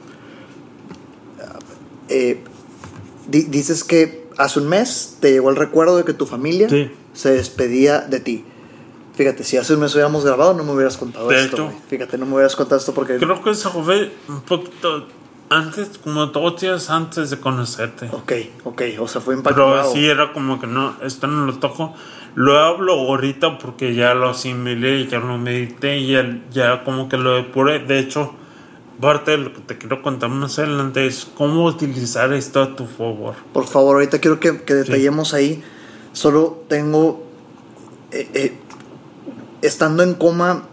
Eh, 2.09 2.43
dices 3.29 3.85
que 3.85 4.20
hace 4.41 4.59
un 4.61 4.69
mes 4.69 5.19
te 5.21 5.31
llegó 5.31 5.51
el 5.51 5.57
recuerdo 5.57 5.97
de 5.97 6.05
que 6.05 6.15
tu 6.15 6.27
familia 6.27 6.69
se 7.13 7.31
despedía 7.31 8.01
de 8.01 8.21
ti. 8.21 8.45
Fíjate, 9.15 9.45
si 9.45 9.59
hace 9.59 9.75
un 9.75 9.81
mes 9.81 9.93
hubiéramos 9.95 10.25
grabado, 10.25 10.55
no 10.55 10.65
me 10.65 10.73
hubieras 10.73 10.97
contado 10.97 11.31
esto. 11.31 11.71
Fíjate, 11.89 12.17
no 12.17 12.27
me 12.27 12.35
hubieras 12.35 12.57
contado 12.57 12.79
esto 12.79 12.95
porque. 12.95 13.19
Creo 13.19 13.43
que 13.43 13.51
eso 13.51 13.71
fue 13.71 14.11
un 14.29 14.41
poquito 14.41 15.07
antes, 15.51 15.99
como 15.99 16.27
dos 16.27 16.61
días 16.61 16.89
antes 16.89 17.29
de 17.29 17.39
conocerte. 17.39 18.09
Ok, 18.13 18.33
ok, 18.65 18.83
o 18.99 19.09
sea, 19.09 19.21
fue 19.21 19.35
impactado. 19.35 19.73
Pero 19.73 19.93
sí, 19.93 20.07
era 20.07 20.33
como 20.33 20.61
que 20.61 20.67
no, 20.67 20.97
esto 21.03 21.27
no 21.27 21.45
lo 21.45 21.59
toco. 21.59 21.95
Lo 22.35 22.59
hablo 22.59 22.95
ahorita 22.95 23.59
porque 23.59 23.95
ya 23.95 24.15
lo 24.15 24.31
asimilé, 24.31 25.07
ya 25.07 25.19
lo 25.19 25.37
medité, 25.37 25.99
y 25.99 26.13
ya, 26.13 26.41
ya 26.51 26.85
como 26.85 27.09
que 27.09 27.19
lo 27.19 27.35
depuré. 27.35 27.81
De 27.81 27.99
hecho, 27.99 28.35
parte 29.01 29.33
de 29.33 29.39
lo 29.39 29.53
que 29.53 29.61
te 29.61 29.79
quiero 29.79 30.03
contar 30.03 30.31
más 30.31 30.59
adelante 30.59 31.07
es 31.07 31.27
cómo 31.37 31.65
utilizar 31.65 32.33
esto 32.33 32.61
a 32.61 32.77
tu 32.77 32.87
favor. 32.87 33.35
Por 33.53 33.67
favor, 33.67 33.97
ahorita 33.97 34.19
quiero 34.19 34.39
que, 34.39 34.53
detallemos 34.53 35.35
ahí. 35.35 35.63
Solo 36.13 36.65
tengo. 36.69 37.25
Eh, 38.13 38.29
eh, 38.35 38.59
estando 39.63 40.03
en 40.03 40.15
coma. 40.15 40.67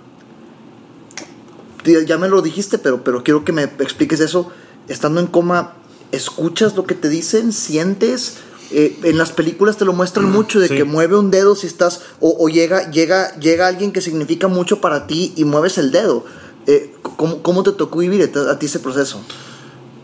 Ya 2.05 2.17
me 2.17 2.27
lo 2.27 2.41
dijiste, 2.41 2.77
pero, 2.77 3.03
pero 3.03 3.23
quiero 3.23 3.45
que 3.45 3.53
me 3.53 3.63
expliques 3.63 4.19
eso. 4.19 4.51
Estando 4.89 5.21
en 5.21 5.27
coma, 5.27 5.75
¿escuchas 6.11 6.75
lo 6.75 6.85
que 6.85 6.95
te 6.95 7.07
dicen? 7.07 7.53
¿Sientes? 7.53 8.39
Eh, 8.71 8.99
en 9.03 9.17
las 9.17 9.31
películas 9.31 9.77
te 9.77 9.85
lo 9.85 9.93
muestran 9.93 10.29
mm, 10.29 10.33
mucho 10.33 10.59
de 10.59 10.67
que 10.67 10.83
mueve 10.83 11.15
un 11.15 11.31
dedo 11.31 11.55
si 11.55 11.67
estás 11.67 12.01
o, 12.19 12.35
o, 12.37 12.49
llega 12.49 12.91
llega 12.91 13.33
llega 13.39 13.65
alguien 13.65 13.93
que 13.93 14.01
significa 14.01 14.49
mucho 14.49 14.81
para 14.81 15.07
ti 15.07 15.31
y 15.37 15.45
mueves 15.45 15.77
el 15.77 15.93
dedo 15.93 16.25
eh, 16.67 16.93
¿cómo, 17.01 17.63
te 17.63 17.71
tocó 17.71 17.99
vivir 17.99 18.29
a 18.49 18.59
ti 18.59 18.65
ese 18.65 18.79
proceso? 18.79 19.23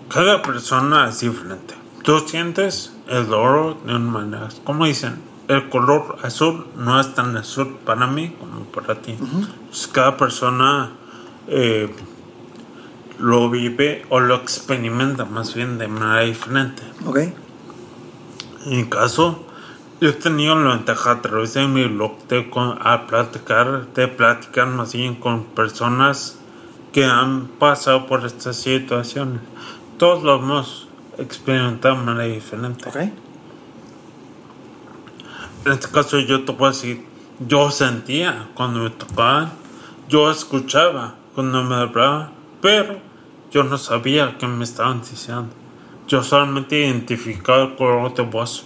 Cada 0.09 0.41
persona 0.41 1.09
es 1.09 1.19
diferente. 1.19 1.75
Tú 2.03 2.19
sientes 2.19 2.93
el 3.07 3.33
oro 3.33 3.77
de 3.85 3.95
una 3.95 4.11
manera. 4.11 4.49
Como 4.63 4.85
dicen, 4.85 5.21
el 5.47 5.69
color 5.69 6.17
azul 6.23 6.65
no 6.77 6.99
es 6.99 7.13
tan 7.13 7.35
azul 7.35 7.77
para 7.85 8.07
mí 8.07 8.35
como 8.39 8.65
para 8.65 9.01
ti. 9.01 9.17
Pues 9.67 9.87
cada 9.87 10.15
persona 10.15 10.91
eh, 11.47 11.93
lo 13.19 13.49
vive 13.49 14.05
o 14.09 14.19
lo 14.19 14.35
experimenta 14.35 15.25
más 15.25 15.53
bien 15.53 15.77
de 15.77 15.87
manera 15.87 16.21
diferente. 16.21 16.83
Ok. 17.05 17.17
En 18.65 18.77
mi 18.77 18.85
caso, 18.85 19.45
yo 19.99 20.09
he 20.09 20.13
tenido 20.13 20.55
la 20.55 20.75
ventaja 20.75 21.11
a 21.11 21.21
través 21.21 21.53
de 21.53 21.67
mi 21.67 21.85
blog 21.87 22.25
de 22.27 22.49
a 22.79 23.07
platicar, 23.07 23.87
de 23.93 24.07
platicar 24.07 24.67
más 24.67 24.93
bien 24.93 25.15
con 25.15 25.43
personas 25.43 26.39
que 26.93 27.03
han 27.03 27.47
pasado 27.47 28.05
por 28.05 28.25
estas 28.25 28.55
situaciones. 28.55 29.41
Todos 29.97 30.23
lo 30.23 30.35
hemos 30.35 30.87
experimentado 31.17 31.95
de 31.95 32.03
manera 32.03 32.33
diferente. 32.33 32.89
En 35.65 35.71
este 35.71 35.87
caso 35.89 36.19
yo 36.19 36.45
te 36.45 36.53
puedo 36.53 36.71
decir, 36.71 37.05
yo 37.39 37.71
sentía 37.71 38.49
cuando 38.53 38.81
me 38.81 38.89
tocaban, 38.91 39.51
yo 40.07 40.29
escuchaba 40.29 41.15
cuando 41.33 41.63
me 41.63 41.75
hablaba, 41.75 42.31
pero 42.61 42.99
yo 43.51 43.63
no 43.63 43.77
sabía 43.77 44.37
qué 44.37 44.47
me 44.47 44.63
estaban 44.63 45.01
diciendo. 45.01 45.49
Yo 46.07 46.21
solamente 46.21 46.79
identificaba 46.85 47.63
el 47.63 47.75
color 47.75 48.13
de 48.13 48.23
voz. 48.23 48.65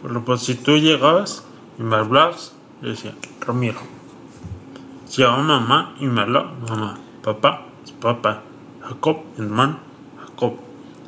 Pero 0.00 0.24
pues 0.24 0.42
si 0.42 0.54
tú 0.54 0.76
llegabas 0.78 1.44
y 1.78 1.82
me 1.82 1.96
hablabas, 1.96 2.54
yo 2.80 2.88
decía, 2.88 3.14
Ramiro. 3.40 3.80
Llegaba 5.14 5.42
mamá 5.42 5.94
y 6.00 6.06
me 6.06 6.20
hablaba, 6.20 6.52
mamá, 6.68 6.98
papá, 7.22 7.65
papá, 8.00 8.42
Jacob, 8.82 9.18
hermano, 9.38 9.78
Jacob, 10.20 10.54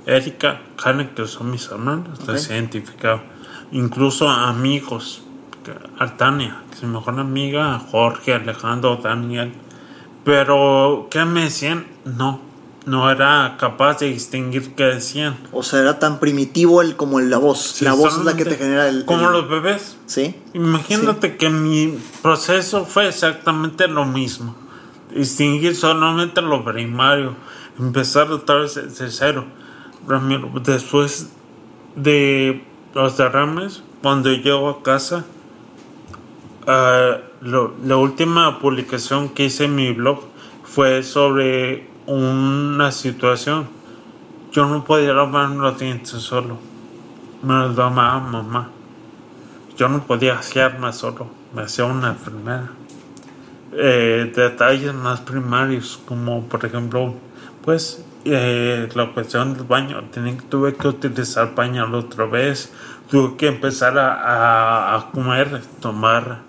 Erika, 0.06 0.60
Karen, 0.76 1.10
que 1.14 1.26
son 1.26 1.50
mis 1.50 1.68
hermanos, 1.70 2.18
okay. 2.20 2.36
identificado. 2.50 3.20
Incluso 3.72 4.28
amigos, 4.28 5.22
Artania, 5.98 6.62
que 6.70 6.76
es 6.76 6.82
mi 6.82 6.90
mejor 6.90 7.20
amiga, 7.20 7.78
Jorge, 7.90 8.34
Alejandro, 8.34 8.96
Daniel. 9.02 9.52
Pero, 10.24 11.08
¿qué 11.10 11.24
me 11.24 11.44
decían? 11.44 11.86
No, 12.04 12.40
no 12.86 13.10
era 13.10 13.56
capaz 13.58 13.98
de 13.98 14.06
distinguir 14.06 14.74
qué 14.74 14.84
decían. 14.84 15.36
O 15.52 15.62
sea, 15.62 15.80
era 15.80 15.98
tan 15.98 16.18
primitivo 16.18 16.80
el, 16.80 16.96
como 16.96 17.20
la 17.20 17.38
voz. 17.38 17.80
la 17.82 17.92
voz 17.92 18.16
es 18.18 18.24
la 18.24 18.34
que 18.34 18.44
te 18.44 18.56
genera 18.56 18.88
el... 18.88 19.04
Como 19.04 19.28
los 19.28 19.48
bebés. 19.48 19.98
Sí. 20.06 20.34
Imagínate 20.54 21.36
que 21.36 21.50
mi 21.50 21.98
proceso 22.22 22.86
fue 22.86 23.08
exactamente 23.08 23.88
lo 23.88 24.06
mismo 24.06 24.67
distinguir 25.14 25.74
solamente 25.74 26.40
lo 26.42 26.64
primario, 26.64 27.34
empezar 27.78 28.30
otra 28.30 28.56
vez 28.56 28.74
de 28.74 29.10
cero. 29.10 29.44
Después 30.64 31.32
de 31.94 32.64
los 32.94 33.16
derrames, 33.16 33.82
cuando 34.02 34.32
llego 34.32 34.68
a 34.70 34.82
casa, 34.82 35.24
uh, 36.66 37.46
la 37.84 37.96
última 37.96 38.58
publicación 38.58 39.28
que 39.28 39.44
hice 39.46 39.64
en 39.64 39.74
mi 39.74 39.92
blog 39.92 40.20
fue 40.64 41.02
sobre 41.02 41.88
una 42.06 42.90
situación. 42.92 43.68
Yo 44.52 44.66
no 44.66 44.84
podía 44.84 45.12
lavarme 45.12 45.56
los 45.56 45.78
dientes 45.78 46.20
solo. 46.22 46.58
Me 47.42 47.54
los 47.54 47.76
daba 47.76 48.18
mamá. 48.18 48.70
Yo 49.76 49.88
no 49.88 50.04
podía 50.04 50.40
más 50.80 50.96
solo. 50.96 51.28
Me 51.54 51.62
hacía 51.62 51.84
una 51.84 52.08
enfermera 52.08 52.70
eh, 53.72 54.32
detalles 54.34 54.94
más 54.94 55.20
primarios, 55.20 56.00
como 56.06 56.44
por 56.44 56.64
ejemplo, 56.64 57.14
pues 57.64 58.02
eh, 58.24 58.88
la 58.94 59.12
cuestión 59.12 59.54
del 59.54 59.64
baño. 59.64 60.02
tuve 60.48 60.74
que 60.74 60.88
utilizar 60.88 61.54
pañal 61.54 61.94
otra 61.94 62.26
vez, 62.26 62.70
tuve 63.10 63.36
que 63.36 63.46
empezar 63.46 63.98
a, 63.98 64.96
a, 64.96 65.10
comer, 65.10 65.62
tomar 65.80 66.42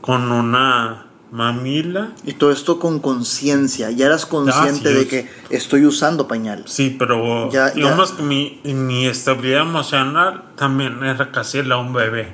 con 0.00 0.30
una 0.30 1.06
mamila. 1.30 2.12
Y 2.24 2.34
todo 2.34 2.52
esto 2.52 2.78
con 2.78 3.00
conciencia, 3.00 3.90
ya 3.90 4.06
eras 4.06 4.26
consciente 4.26 4.92
de 4.92 5.08
que 5.08 5.28
estoy 5.50 5.86
usando 5.86 6.28
pañal. 6.28 6.64
Sí, 6.66 6.94
pero 6.98 7.50
digamos 7.74 8.12
que 8.12 8.22
mi, 8.22 8.60
mi 8.64 9.06
estabilidad 9.06 9.62
emocional 9.62 10.44
también 10.56 11.02
era 11.02 11.32
casi 11.32 11.62
la 11.62 11.76
un 11.78 11.92
bebé. 11.92 12.28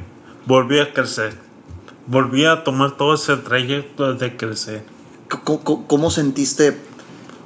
Volví 0.46 0.78
a 0.78 0.92
crecer 0.92 1.49
volví 2.10 2.44
a 2.44 2.64
tomar 2.64 2.96
todo 2.96 3.14
ese 3.14 3.36
trayecto 3.36 4.14
de 4.14 4.36
crecer. 4.36 4.82
¿Cómo, 5.44 6.10
sentiste 6.10 6.76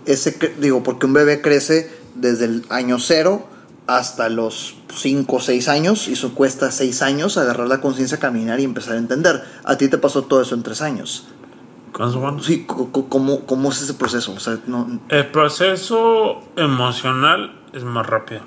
ese, 0.07 0.55
digo, 0.59 0.83
porque 0.83 1.05
un 1.05 1.12
bebé 1.12 1.43
crece 1.43 1.95
desde 2.15 2.47
el 2.47 2.65
año 2.71 2.99
cero 2.99 3.47
hasta 3.87 4.31
los 4.31 4.77
5 4.95 5.37
o 5.37 5.41
6 5.41 5.69
años 5.69 6.09
y 6.09 6.15
eso 6.15 6.35
cuesta 6.35 6.71
6 6.71 7.03
años 7.03 7.37
agarrar 7.37 7.69
la 7.69 7.83
conciencia, 7.83 8.19
caminar 8.19 8.59
y 8.59 8.65
empezar 8.65 8.95
a 8.95 8.99
entender. 8.99 9.45
A 9.65 9.77
ti 9.77 9.89
te 9.89 9.99
pasó 9.99 10.23
todo 10.23 10.41
eso 10.41 10.55
en 10.55 10.62
3 10.62 10.81
años. 10.81 11.29
Sí, 12.41 12.67
¿cómo, 12.67 13.45
¿cómo, 13.45 13.71
es 13.71 13.83
ese 13.83 13.95
proceso? 13.95 14.35
El 15.11 15.27
proceso 15.27 16.41
emocional 16.57 17.61
es 17.75 17.85
más 17.85 18.07
rápido. 18.07 18.41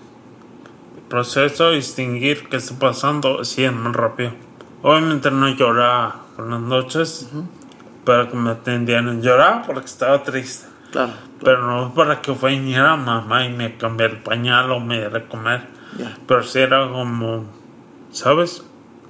El 0.97 1.03
proceso 1.03 1.70
de 1.70 1.76
distinguir 1.76 2.49
qué 2.49 2.57
está 2.57 2.78
pasando 2.78 3.45
sí 3.45 3.63
es 3.63 3.72
más 3.72 3.95
rápido 3.95 4.47
Obviamente 4.88 5.29
no 5.31 5.49
lloraba 5.49 6.15
por 6.38 6.49
las 6.49 6.61
noches, 6.61 7.29
para 8.05 8.29
que 8.29 8.38
me 8.38 8.51
atendieran. 8.51 9.21
Lloraba 9.21 9.63
porque 9.63 9.85
estaba 9.85 10.23
triste. 10.23 10.65
Claro, 10.93 11.11
Pero 11.43 11.67
no 11.67 11.93
para 11.93 12.21
que 12.21 12.33
fuera 12.33 12.95
mamá 12.95 13.45
y 13.45 13.49
me 13.49 13.75
cambiara 13.75 14.13
el 14.13 14.21
pañal 14.21 14.71
o 14.71 14.79
me 14.79 14.99
diera 14.99 15.27
comer. 15.27 15.67
Pero 16.25 16.41
sí 16.41 16.59
era 16.59 16.88
como, 16.88 17.43
¿sabes? 18.13 18.63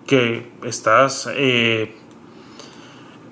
Que 0.07 0.51
estás 0.63 1.29
eh, 1.31 1.95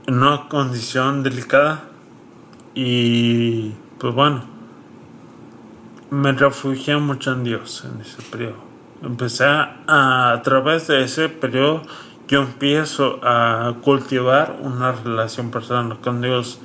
en 0.06 0.14
una 0.14 0.48
condición 0.48 1.24
delicada 1.24 1.86
y 2.76 3.72
pues 3.98 4.14
bueno, 4.14 4.44
me 6.12 6.32
refugié 6.32 6.98
mucho 6.98 7.32
en 7.32 7.44
Dios 7.44 7.84
en 7.92 8.02
ese 8.02 8.22
periodo. 8.22 8.64
Empecé 9.02 9.46
a, 9.46 10.34
a 10.34 10.42
través 10.44 10.86
de 10.86 11.04
ese 11.04 11.28
periodo, 11.28 11.82
yo 12.28 12.42
empiezo 12.42 13.20
a 13.24 13.76
cultivar 13.82 14.58
una 14.62 14.92
relación 14.92 15.52
personal 15.52 16.00
con 16.00 16.22
Dios, 16.22 16.60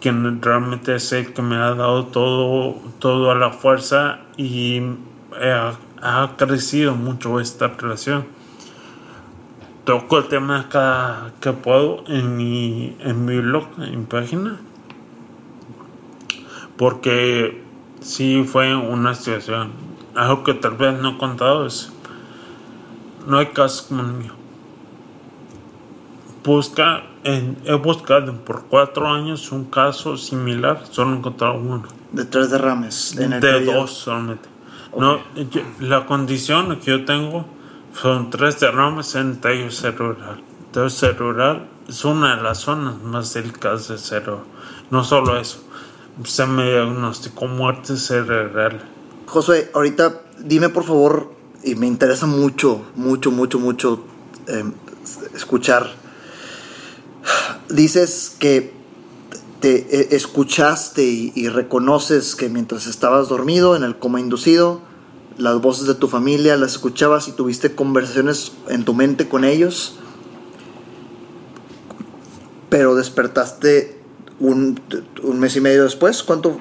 quien 0.00 0.42
realmente 0.42 0.96
es 0.96 1.10
el 1.12 1.32
que 1.32 1.40
me 1.40 1.56
ha 1.56 1.74
dado 1.74 2.06
todo, 2.06 2.76
todo 2.98 3.30
a 3.30 3.34
la 3.34 3.50
fuerza 3.50 4.18
y 4.36 4.82
ha, 5.40 5.72
ha 6.02 6.36
crecido 6.36 6.94
mucho 6.94 7.40
esta 7.40 7.68
relación. 7.68 8.26
Toco 9.84 10.18
el 10.18 10.26
tema 10.26 10.68
cada 10.68 11.32
que 11.40 11.52
puedo 11.52 12.04
en 12.08 12.36
mi, 12.36 12.96
en 13.00 13.24
mi 13.24 13.38
blog, 13.38 13.68
en 13.78 14.00
mi 14.00 14.06
página, 14.06 14.58
porque 16.76 17.62
sí 18.00 18.44
fue 18.44 18.74
una 18.74 19.14
situación. 19.14 19.70
Algo 20.14 20.44
que 20.44 20.54
tal 20.54 20.76
vez 20.76 21.00
no 21.00 21.10
he 21.10 21.18
contado 21.18 21.66
es, 21.66 21.92
no 23.26 23.38
hay 23.38 23.46
casos 23.46 23.82
como 23.82 24.02
el 24.02 24.12
mío. 24.12 24.45
Busca, 26.46 27.02
en- 27.24 27.56
he 27.64 27.74
buscado 27.74 28.32
por 28.44 28.66
cuatro 28.66 29.08
años 29.08 29.50
un 29.50 29.64
caso 29.64 30.16
similar, 30.16 30.84
solo 30.88 31.14
he 31.14 31.18
encontrado 31.18 31.54
uno. 31.58 31.82
De 32.12 32.24
tres 32.24 32.50
derrames. 32.50 33.16
En 33.18 33.32
el 33.32 33.40
de 33.40 33.52
periodo. 33.52 33.80
dos 33.80 33.90
solamente. 33.94 34.48
No, 34.96 35.18
yo- 35.34 35.62
la 35.80 36.06
condición 36.06 36.78
que 36.78 36.92
yo 36.92 37.04
tengo 37.04 37.44
son 38.00 38.30
tres 38.30 38.60
derrames 38.60 39.16
en 39.16 39.40
tallo 39.40 39.72
cerebral. 39.72 40.40
Tallo 40.70 40.88
cerebral 40.88 41.66
es 41.88 42.04
una 42.04 42.36
de 42.36 42.42
las 42.44 42.58
zonas 42.58 43.02
más 43.02 43.34
delicadas 43.34 43.88
del 43.88 43.98
cerebro. 43.98 44.44
No 44.92 45.02
solo 45.02 45.36
eso, 45.38 45.58
se 46.24 46.46
me 46.46 46.70
diagnosticó 46.70 47.48
muerte 47.48 47.96
cerebral. 47.96 48.80
Josué, 49.26 49.68
ahorita 49.74 50.22
dime 50.38 50.68
por 50.68 50.84
favor, 50.84 51.32
y 51.64 51.74
me 51.74 51.88
interesa 51.88 52.26
mucho, 52.26 52.84
mucho, 52.94 53.32
mucho, 53.32 53.58
mucho 53.58 54.04
eh, 54.46 54.62
escuchar. 55.34 56.05
Dices 57.68 58.36
que 58.38 58.72
te 59.60 59.76
eh, 59.76 60.08
escuchaste 60.12 61.04
y, 61.04 61.32
y 61.34 61.48
reconoces 61.48 62.36
que 62.36 62.48
mientras 62.48 62.86
estabas 62.86 63.28
dormido 63.28 63.76
en 63.76 63.82
el 63.82 63.96
coma 63.96 64.20
inducido, 64.20 64.82
las 65.38 65.60
voces 65.60 65.86
de 65.86 65.94
tu 65.94 66.08
familia 66.08 66.56
las 66.56 66.72
escuchabas 66.72 67.28
y 67.28 67.32
tuviste 67.32 67.74
conversaciones 67.74 68.52
en 68.68 68.84
tu 68.84 68.94
mente 68.94 69.28
con 69.28 69.44
ellos, 69.44 69.98
pero 72.68 72.94
despertaste 72.94 73.96
un, 74.38 74.80
un 75.22 75.38
mes 75.40 75.56
y 75.56 75.60
medio 75.60 75.84
después. 75.84 76.22
¿Cuánto? 76.22 76.58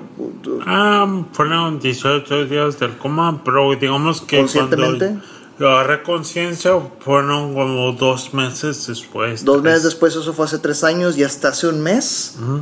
Ah, 0.66 1.24
fueron 1.32 1.80
18 1.80 2.45
días 2.45 2.80
del 2.80 2.97
coma, 2.97 3.41
pero 3.43 3.76
digamos 3.76 4.22
que 4.22 4.38
¿Conscientemente? 4.38 5.08
cuando 5.08 5.26
yo 5.60 5.70
agarré 5.70 6.03
conciencia 6.03 6.72
fueron 6.99 7.53
como 7.53 7.91
dos 7.93 8.34
meses 8.34 8.88
después. 8.88 9.43
Dos 9.45 9.62
tres. 9.62 9.64
meses 9.64 9.84
después, 9.84 10.16
eso 10.16 10.34
fue 10.34 10.45
hace 10.45 10.60
tres 10.60 10.84
años, 10.84 11.18
y 11.18 11.24
hasta 11.24 11.49
hace 11.49 11.68
un 11.68 11.82
mes 11.82 12.36
Ujú. 12.41 12.62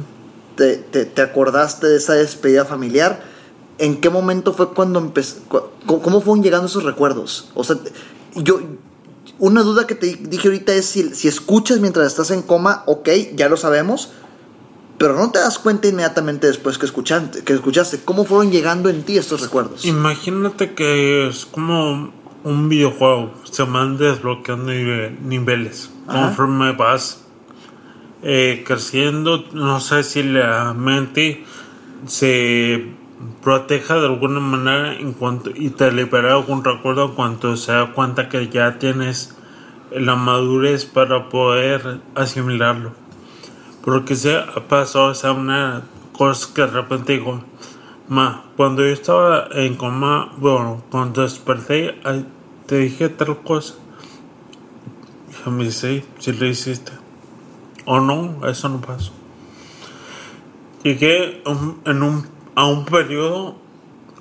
te, 0.55 0.77
te- 0.77 1.05
te 1.05 1.21
acordaste 1.21 1.87
de 1.87 1.97
esa 1.97 2.13
despedida 2.13 2.65
familiar. 2.65 3.23
¿En 3.79 3.99
qué 3.99 4.09
momento 4.09 4.53
fue 4.53 4.73
cuando 4.73 4.99
empezó? 4.99 5.37
¿Cómo 5.87 6.21
fueron 6.21 6.43
llegando 6.43 6.67
esos 6.67 6.83
recuerdos? 6.83 7.49
O 7.55 7.63
sea, 7.63 7.77
yo. 8.35 8.59
Una 9.39 9.63
duda 9.63 9.87
que 9.87 9.95
te 9.95 10.15
dije 10.15 10.47
ahorita 10.47 10.73
es 10.73 10.85
si, 10.85 11.15
si 11.15 11.27
escuchas 11.27 11.79
mientras 11.79 12.05
estás 12.07 12.29
en 12.29 12.43
coma, 12.43 12.83
ok, 12.85 13.09
ya 13.35 13.49
lo 13.49 13.57
sabemos, 13.57 14.11
pero 14.99 15.15
no 15.17 15.31
te 15.31 15.39
das 15.39 15.57
cuenta 15.57 15.87
inmediatamente 15.87 16.45
después 16.47 16.77
que 16.77 16.85
escuchaste. 16.85 17.43
Que 17.43 17.53
escuchaste. 17.53 17.99
¿Cómo 18.05 18.25
fueron 18.25 18.51
llegando 18.51 18.89
en 18.89 19.01
ti 19.03 19.17
estos 19.17 19.41
recuerdos? 19.41 19.85
Imagínate 19.85 20.73
que 20.75 21.27
es 21.27 21.45
como 21.45 22.13
un 22.43 22.69
videojuego, 22.69 23.33
se 23.43 23.63
van 23.63 23.97
desbloqueando 23.97 24.71
nive- 24.71 25.17
niveles 25.21 25.91
Ajá. 26.07 26.27
conforme 26.27 26.71
vas 26.73 27.25
eh, 28.21 28.63
creciendo. 28.65 29.45
No 29.53 29.79
sé 29.79 30.03
si 30.03 30.23
la 30.23 30.73
mente 30.73 31.43
se 32.05 32.87
proteja 33.41 33.95
de 33.95 34.07
alguna 34.07 34.39
manera 34.39 34.93
en 34.95 35.13
cuanto 35.13 35.51
y 35.53 35.69
te 35.69 35.91
libera 35.91 36.33
algún 36.33 36.63
recuerdo 36.63 37.05
en 37.05 37.11
cuanto 37.13 37.55
se 37.55 37.71
da 37.71 37.93
cuenta 37.93 38.27
que 38.29 38.49
ya 38.49 38.79
tienes 38.79 39.35
la 39.91 40.15
madurez 40.15 40.85
para 40.85 41.29
poder 41.29 41.99
asimilarlo. 42.15 42.91
Porque 43.83 44.15
se 44.15 44.35
ha 44.37 44.67
pasado 44.67 45.11
esa 45.11 45.31
una 45.31 45.83
cosa 46.13 46.53
que 46.53 46.61
de 46.61 46.67
repente 46.67 47.13
digo, 47.13 47.43
ma, 48.07 48.43
cuando 48.55 48.81
yo 48.83 48.89
estaba 48.89 49.47
en 49.53 49.75
coma, 49.75 50.31
bueno, 50.37 50.83
cuando 50.89 51.21
desperté, 51.21 51.99
te 52.65 52.77
dije 52.77 53.09
tal 53.09 53.41
cosa. 53.43 53.75
Y 55.45 55.49
me 55.49 55.65
dice, 55.65 56.01
sí, 56.01 56.05
sí 56.19 56.31
lo 56.33 56.45
hiciste. 56.45 56.91
O 57.85 57.99
no, 57.99 58.47
eso 58.47 58.69
no 58.69 58.79
pasó. 58.81 59.11
Llegué 60.83 61.41
en 61.85 62.03
un, 62.03 62.27
a 62.55 62.65
un 62.65 62.85
periodo 62.85 63.55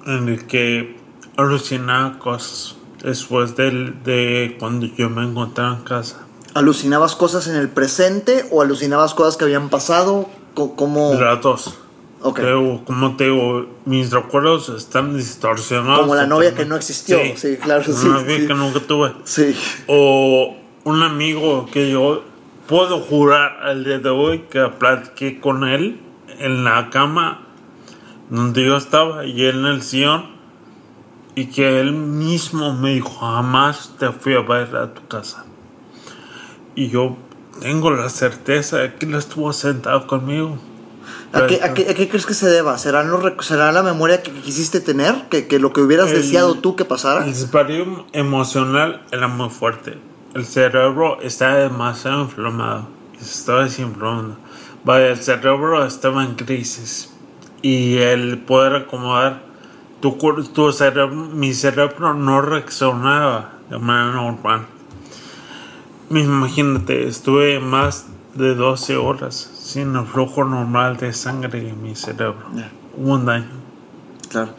en 0.06 0.28
el 0.28 0.46
que 0.46 0.96
alucinaba 1.36 2.18
cosas 2.18 2.76
después 3.02 3.56
del, 3.56 4.02
de 4.02 4.56
cuando 4.58 4.86
yo 4.86 5.10
me 5.10 5.24
encontraba 5.24 5.76
en 5.76 5.82
casa. 5.82 6.26
¿Alucinabas 6.54 7.16
cosas 7.16 7.46
en 7.46 7.56
el 7.56 7.68
presente 7.68 8.46
o 8.50 8.62
alucinabas 8.62 9.14
cosas 9.14 9.36
que 9.36 9.44
habían 9.44 9.70
pasado? 9.70 10.28
¿Cómo? 10.54 11.14
Las 11.14 11.40
dos. 11.40 11.78
Pero, 12.36 12.82
como 12.84 13.16
te 13.16 13.24
digo, 13.24 13.66
mis 13.84 14.12
recuerdos 14.12 14.68
están 14.68 15.16
distorsionados. 15.16 16.02
Como 16.02 16.14
la 16.14 16.26
novia 16.26 16.54
que 16.54 16.64
no 16.64 16.76
existió. 16.76 17.18
Sí, 17.34 17.56
claro, 17.56 17.82
sí, 17.84 18.06
novia 18.06 18.36
sí. 18.36 18.46
que 18.46 18.54
nunca 18.54 18.80
tuve. 18.80 19.12
Sí. 19.24 19.56
O 19.88 20.54
un 20.84 21.02
amigo 21.02 21.66
que 21.72 21.90
yo 21.90 22.22
puedo 22.66 23.00
jurar 23.00 23.58
al 23.62 23.84
día 23.84 23.98
de 23.98 24.08
hoy 24.08 24.44
que 24.50 24.60
platiqué 24.78 25.40
con 25.40 25.64
él 25.64 26.00
en 26.38 26.64
la 26.64 26.90
cama 26.90 27.42
donde 28.30 28.64
yo 28.64 28.76
estaba 28.76 29.26
y 29.26 29.44
él 29.44 29.60
en 29.60 29.66
el 29.66 29.82
sillón 29.82 30.30
y 31.34 31.46
que 31.46 31.80
él 31.80 31.92
mismo 31.92 32.72
me 32.72 32.94
dijo 32.94 33.10
jamás 33.10 33.94
te 33.98 34.10
fui 34.10 34.34
a 34.34 34.40
ver 34.40 34.74
a 34.76 34.94
tu 34.94 35.06
casa 35.06 35.44
y 36.74 36.88
yo 36.88 37.16
tengo 37.60 37.90
la 37.90 38.08
certeza 38.08 38.78
de 38.78 38.94
que 38.94 39.06
él 39.06 39.14
estuvo 39.14 39.52
sentado 39.52 40.06
conmigo 40.06 40.58
¿A 41.32 41.46
qué, 41.46 41.62
a 41.62 41.72
qué- 41.74 41.88
a 41.90 41.94
qué 41.94 42.08
crees 42.08 42.26
que 42.26 42.34
se 42.34 42.48
deba? 42.48 42.76
¿Será, 42.78 43.02
los 43.04 43.22
rec- 43.22 43.42
¿Será 43.42 43.72
la 43.72 43.82
memoria 43.82 44.22
que 44.22 44.30
quisiste 44.32 44.80
tener? 44.80 45.28
¿Que, 45.30 45.46
que 45.46 45.58
lo 45.58 45.72
que 45.72 45.80
hubieras 45.80 46.10
El- 46.10 46.16
deseado 46.22 46.54
tú 46.56 46.76
que 46.76 46.84
pasara? 46.84 47.24
El 47.24 47.32
disparo 47.32 48.06
emocional 48.12 49.02
era 49.12 49.28
muy 49.28 49.48
fuerte. 49.50 49.98
El 50.34 50.44
cerebro 50.46 51.20
estaba 51.22 51.54
demasiado 51.56 52.22
inflamado. 52.22 52.88
Se 53.18 53.24
estaba 53.38 53.64
desinflamando. 53.64 54.36
Vaya, 54.84 55.08
el 55.08 55.18
cerebro 55.22 55.84
estaba 55.84 56.24
en 56.24 56.34
crisis. 56.34 57.10
Y 57.62 57.98
el 57.98 58.38
poder 58.38 58.74
acomodar 58.74 59.42
tu, 60.00 60.12
tu 60.52 60.72
cerebro, 60.72 61.14
mi 61.14 61.54
cerebro 61.54 62.12
no 62.14 62.40
reaccionaba 62.42 63.52
de 63.70 63.78
manera 63.78 64.14
normal. 64.14 64.66
Imagínate, 66.10 67.06
estuve 67.08 67.58
más 67.60 68.06
de 68.34 68.54
12 68.54 68.96
horas 68.96 69.50
sin 69.62 69.94
el 69.94 70.04
flujo 70.06 70.44
normal 70.44 70.96
de 70.96 71.12
sangre 71.12 71.68
en 71.68 71.80
mi 71.82 71.94
cerebro. 71.94 72.46
Hubo 72.96 73.12
un 73.14 73.24
daño. 73.26 73.46
Claro. 74.28 74.54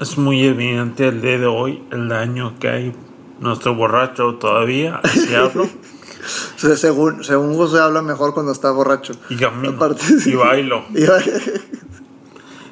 Es 0.00 0.18
muy 0.18 0.44
evidente 0.44 1.08
el 1.08 1.22
día 1.22 1.38
de 1.38 1.46
hoy 1.46 1.82
el 1.90 2.08
daño 2.08 2.58
que 2.58 2.68
hay. 2.68 2.92
No 3.40 3.52
estoy 3.54 3.74
borracho 3.74 4.34
todavía, 4.34 5.00
así 5.02 5.34
hablo 5.34 5.64
O 5.64 6.58
sea, 6.58 6.76
según, 6.76 7.24
según 7.24 7.54
José 7.56 7.78
habla 7.80 8.02
mejor 8.02 8.34
cuando 8.34 8.52
está 8.52 8.70
borracho. 8.70 9.14
y 9.30 9.36
camino 9.36 9.74
Aparte, 9.74 10.02
y 10.26 10.34
bailo. 10.34 10.84
Y- 10.94 11.04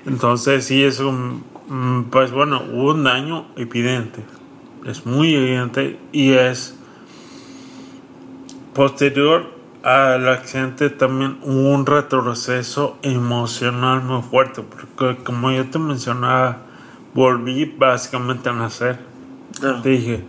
Entonces 0.09 0.65
sí 0.65 0.83
es 0.85 1.01
un... 1.01 1.43
mm, 1.69 2.05
Pues 2.11 2.31
bueno, 2.33 2.63
hubo 2.73 2.91
un 2.93 3.05
daño 3.05 3.47
evidente. 3.57 4.23
Es 4.85 5.07
muy 5.07 5.35
evidente 5.35 5.99
y 6.13 6.33
es 6.33 6.75
posterior 8.75 9.52
al 9.83 10.29
accidente 10.29 10.91
también 10.91 11.39
hubo 11.43 11.71
un 11.71 11.87
retroceso 11.87 12.99
emocional 13.03 14.03
muy 14.03 14.23
fuerte 14.23 14.63
porque 14.63 15.23
como 15.25 15.51
yo 15.51 15.69
te 15.69 15.79
mencionaba 15.79 16.59
volví 17.15 17.65
básicamente 17.65 18.49
a 18.49 18.53
nacer 18.53 18.99
claro. 19.59 19.83
Te 19.83 19.89
dije, 19.91 20.25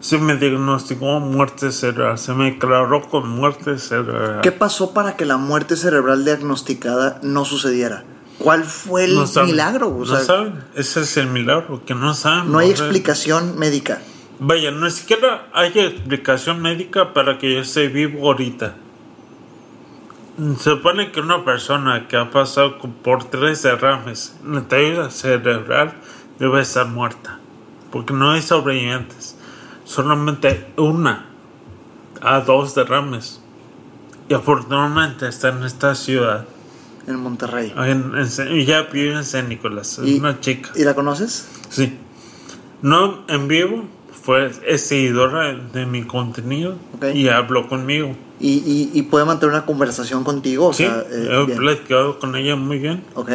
se 0.00 0.18
me 0.18 0.36
diagnosticó 0.36 1.20
muerte 1.20 1.72
cerebral, 1.72 2.18
se 2.18 2.32
me 2.32 2.52
declaró 2.52 3.02
con 3.08 3.28
muerte 3.28 3.78
cerebral. 3.78 4.40
¿Qué 4.42 4.52
pasó 4.52 4.92
para 4.92 5.16
que 5.16 5.24
la 5.24 5.36
muerte 5.36 5.76
cerebral 5.76 6.24
diagnosticada 6.24 7.18
no 7.22 7.44
sucediera? 7.44 8.04
¿Cuál 8.38 8.64
fue 8.64 9.04
el 9.04 9.16
No 9.16 9.26
saben, 9.26 9.50
milagro? 9.50 9.88
O 9.88 9.98
no 9.98 10.06
sea, 10.06 10.20
saben, 10.20 10.64
ese 10.76 11.00
es 11.00 11.16
el 11.16 11.26
milagro, 11.26 11.82
que 11.84 11.94
no 11.94 12.14
saben. 12.14 12.52
no 12.52 12.58
hay 12.58 12.68
sea, 12.68 12.84
explicación 12.84 13.58
médica. 13.58 14.00
Vaya, 14.38 14.70
no 14.70 14.88
siquiera 14.90 15.48
hay 15.52 15.72
explicación 15.74 16.62
médica 16.62 17.12
para 17.12 17.38
que 17.38 17.54
yo 17.54 17.60
esté 17.60 17.88
vivo 17.88 18.28
ahorita. 18.28 18.76
Se 20.38 20.70
supone 20.70 21.10
que 21.10 21.20
una 21.20 21.44
persona 21.44 22.06
que 22.06 22.16
ha 22.16 22.30
pasado 22.30 22.78
por 22.78 23.24
tres 23.24 23.62
derrames 23.62 24.36
en 24.46 24.60
caída 24.66 25.10
cerebral 25.10 25.94
debe 26.38 26.60
estar 26.60 26.86
muerta. 26.86 27.40
Porque 27.90 28.12
no 28.12 28.30
hay 28.30 28.42
sobrevivientes. 28.42 29.36
Solamente 29.84 30.66
una 30.76 31.26
a 32.20 32.40
dos 32.40 32.74
derrames. 32.76 33.40
Y 34.28 34.34
afortunadamente 34.34 35.26
está 35.26 35.48
en 35.48 35.64
esta 35.64 35.94
ciudad. 35.96 36.46
En 37.08 37.16
Monterrey. 37.16 37.72
En, 37.76 38.12
ya 38.64 38.82
vive 38.82 39.14
en 39.14 39.24
San 39.24 39.48
Nicolás. 39.48 39.98
Es 39.98 40.06
¿Y- 40.06 40.18
una 40.20 40.38
chica. 40.38 40.70
¿Y 40.76 40.84
la 40.84 40.94
conoces? 40.94 41.48
Sí. 41.70 41.98
No 42.82 43.24
en 43.26 43.48
vivo. 43.48 43.88
Fue 44.28 44.50
es 44.66 44.82
seguidora 44.86 45.54
de 45.54 45.86
mi 45.86 46.02
contenido. 46.02 46.76
Ok. 46.94 47.14
Y 47.14 47.30
habló 47.30 47.66
conmigo. 47.66 48.14
¿Y, 48.38 48.58
y, 48.58 48.90
y 48.92 49.02
puede 49.04 49.24
mantener 49.24 49.54
una 49.54 49.64
conversación 49.64 50.22
contigo? 50.22 50.66
O 50.66 50.72
Sí, 50.74 50.84
sea, 50.84 51.02
eh, 51.10 51.46
he 51.48 51.56
platicado 51.56 52.18
con 52.18 52.36
ella 52.36 52.54
muy 52.54 52.78
bien. 52.78 53.02
Ok. 53.14 53.30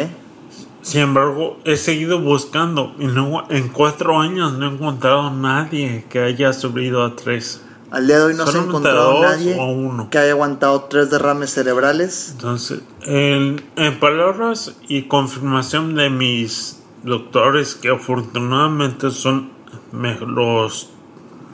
Sin 0.83 1.01
embargo, 1.01 1.57
he 1.65 1.77
seguido 1.77 2.21
buscando 2.21 2.93
y 2.99 3.07
no, 3.07 3.47
en 3.49 3.69
cuatro 3.69 4.19
años 4.19 4.53
no 4.53 4.69
he 4.69 4.73
encontrado 4.75 5.31
nadie 5.31 6.05
que 6.11 6.19
haya 6.19 6.53
subido 6.53 7.03
a 7.03 7.15
tres. 7.15 7.63
Al 7.89 8.05
día 8.05 8.19
de 8.19 8.25
hoy 8.25 8.35
no 8.35 8.45
se 8.45 8.59
ha 8.59 8.61
encontrado 8.61 9.19
nadie 9.19 9.57
uno. 9.59 10.11
que 10.11 10.19
haya 10.19 10.33
aguantado 10.33 10.83
tres 10.83 11.09
derrames 11.09 11.49
cerebrales. 11.49 12.29
Entonces, 12.33 12.81
en, 13.01 13.63
en 13.77 13.99
palabras 13.99 14.75
y 14.87 15.07
confirmación 15.07 15.95
de 15.95 16.11
mis 16.11 16.83
doctores, 17.03 17.73
que 17.73 17.89
afortunadamente 17.89 19.09
son 19.09 19.52
los 19.91 20.89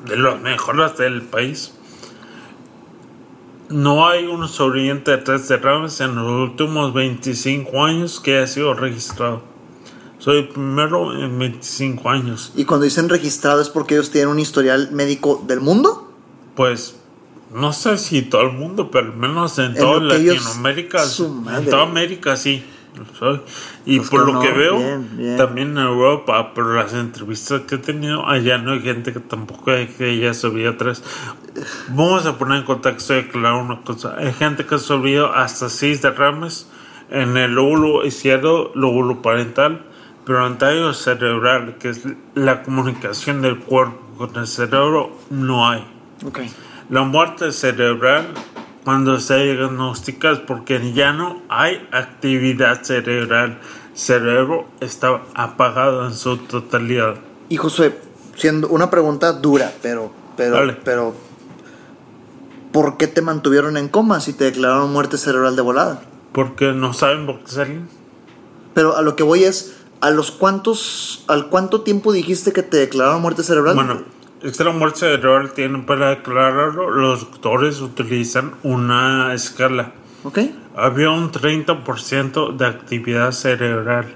de 0.08 0.16
los 0.16 0.40
mejores 0.42 0.98
del 0.98 1.22
país, 1.22 1.74
no 3.70 4.08
hay 4.08 4.26
un 4.26 4.48
sobreviviente 4.48 5.12
de 5.12 5.18
tres 5.18 5.48
derrames 5.48 6.00
en 6.02 6.16
los 6.16 6.50
últimos 6.50 6.94
25 6.94 7.84
años 7.84 8.20
que 8.20 8.38
haya 8.38 8.48
sido 8.48 8.74
registrado. 8.74 9.44
Soy 10.18 10.40
el 10.40 10.50
primero 10.50 11.18
en 11.18 11.38
25 11.38 12.10
años. 12.10 12.52
Y 12.56 12.66
cuando 12.66 12.86
dicen 12.86 13.08
registrado 13.08 13.62
es 13.62 13.70
porque 13.70 13.96
ellos 13.96 14.12
tienen 14.12 14.30
un 14.30 14.40
historial 14.40 14.92
médico 14.92 15.44
del 15.48 15.62
mundo. 15.62 16.12
Pues 16.56 16.96
no 17.54 17.72
sé 17.72 17.98
si 17.98 18.24
todo 18.24 18.42
el 18.42 18.54
mundo, 18.54 18.92
pero 18.92 19.08
al 19.08 19.16
menos 19.16 19.58
en 19.60 19.66
En 19.66 19.76
toda 19.76 20.00
Latinoamérica, 20.02 21.04
en 21.04 21.66
toda 21.66 21.84
América 21.84 22.36
sí. 22.36 22.64
Soy. 23.18 23.42
Y 23.86 23.98
Pues 23.98 24.10
por 24.10 24.26
que 24.26 24.32
lo 24.34 24.40
que 24.40 24.50
no, 24.50 24.56
veo, 24.58 24.78
bien, 24.78 25.10
bien. 25.18 25.38
también 25.38 25.70
en 25.72 25.78
Europa, 25.78 26.54
por 26.54 26.76
las 26.76 26.94
entrevistas 26.94 27.62
que 27.62 27.76
he 27.76 27.78
tenido, 27.78 28.28
allá 28.28 28.58
no 28.58 28.72
hay 28.72 28.82
gente 28.82 29.14
que 29.14 29.20
tampoco 29.20 29.72
hay 29.72 29.88
que 29.88 30.10
ella 30.10 30.34
subido 30.34 30.76
tres. 30.76 31.04
Vamos 31.90 32.26
a 32.26 32.38
poner 32.38 32.60
en 32.60 32.66
contexto 32.66 33.16
y 33.16 33.20
aclarar 33.20 33.62
una 33.62 33.82
cosa. 33.82 34.16
Hay 34.18 34.34
gente 34.34 34.66
que 34.66 34.76
ha 34.76 34.80
subido 34.80 35.34
hasta 35.34 35.70
seis 35.70 36.02
derrames 36.02 36.70
en 37.10 37.38
el 37.38 37.54
lóbulo 37.54 38.06
izquierdo, 38.06 38.72
lóbulo 38.76 39.22
parental, 39.22 39.86
pero 40.26 40.52
tallo 40.58 40.94
cerebral, 40.94 41.78
que 41.80 41.90
es 41.90 42.04
la 42.36 42.62
comunicación 42.64 43.42
del 43.42 43.60
cuerpo 43.60 43.98
con 44.18 44.36
el 44.36 44.48
cerebro, 44.48 45.12
no 45.30 45.68
hay. 45.68 45.84
Ok. 46.26 46.40
La 46.90 47.04
muerte 47.04 47.52
cerebral, 47.52 48.28
cuando 48.90 49.20
se 49.20 49.36
diagnostica, 49.38 50.42
porque 50.48 50.94
ya 50.94 51.14
no 51.14 51.44
hay 51.48 51.88
actividad 51.92 52.82
cerebral. 52.82 53.60
Cerebro 53.94 54.66
está 54.80 55.22
apagado 55.36 56.08
en 56.08 56.16
su 56.16 56.38
totalidad. 56.38 57.18
Y 57.50 57.58
Josué, 57.58 57.96
siendo 58.36 58.68
una 58.70 58.90
pregunta 58.90 59.32
dura, 59.34 59.72
pero, 59.84 60.12
pero, 60.36 60.56
Dale. 60.56 60.74
pero, 60.84 61.14
¿por 62.72 62.98
qué 62.98 63.06
te 63.06 63.22
mantuvieron 63.22 63.78
en 63.78 63.90
coma 63.90 64.22
si 64.22 64.34
te 64.34 64.46
declararon 64.46 64.92
muerte 64.92 65.20
cerebral 65.20 65.56
de 65.56 65.62
volada? 65.62 66.02
Porque 66.32 66.72
no 66.74 66.94
saben 66.94 67.28
por 67.28 67.42
qué 67.42 67.52
salen. 67.52 67.90
Pero 68.74 68.98
a 68.98 69.04
lo 69.04 69.16
que 69.16 69.22
voy 69.22 69.44
es, 69.44 69.76
¿a 70.02 70.10
los 70.10 70.32
cuántos, 70.32 71.26
al 71.28 71.50
cuánto 71.50 71.82
tiempo 71.82 72.12
dijiste 72.12 72.54
que 72.54 72.64
te 72.64 72.78
declararon 72.78 73.22
muerte 73.22 73.44
cerebral? 73.44 73.76
Bueno, 73.76 74.02
esta 74.42 74.70
muerte 74.72 75.00
cerebral 75.00 75.52
tienen 75.52 75.86
para 75.86 76.10
declararlo, 76.10 76.90
los 76.90 77.22
doctores 77.22 77.82
utilizan 77.82 78.54
una 78.64 79.34
escala. 79.34 79.94
Ok. 80.24 80.40
Había 80.76 81.12
un 81.12 81.32
30% 81.32 82.56
de 82.56 82.66
actividad 82.66 83.32
cerebral 83.32 84.14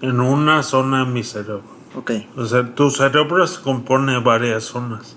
en 0.00 0.20
una 0.20 0.62
zona 0.62 1.04
de 1.04 1.10
mi 1.10 1.22
cerebro. 1.22 1.62
Ok. 1.96 2.12
O 2.36 2.44
sea, 2.44 2.74
tu 2.74 2.90
cerebro 2.90 3.46
se 3.46 3.60
compone 3.62 4.12
de 4.12 4.20
varias 4.20 4.64
zonas. 4.64 5.16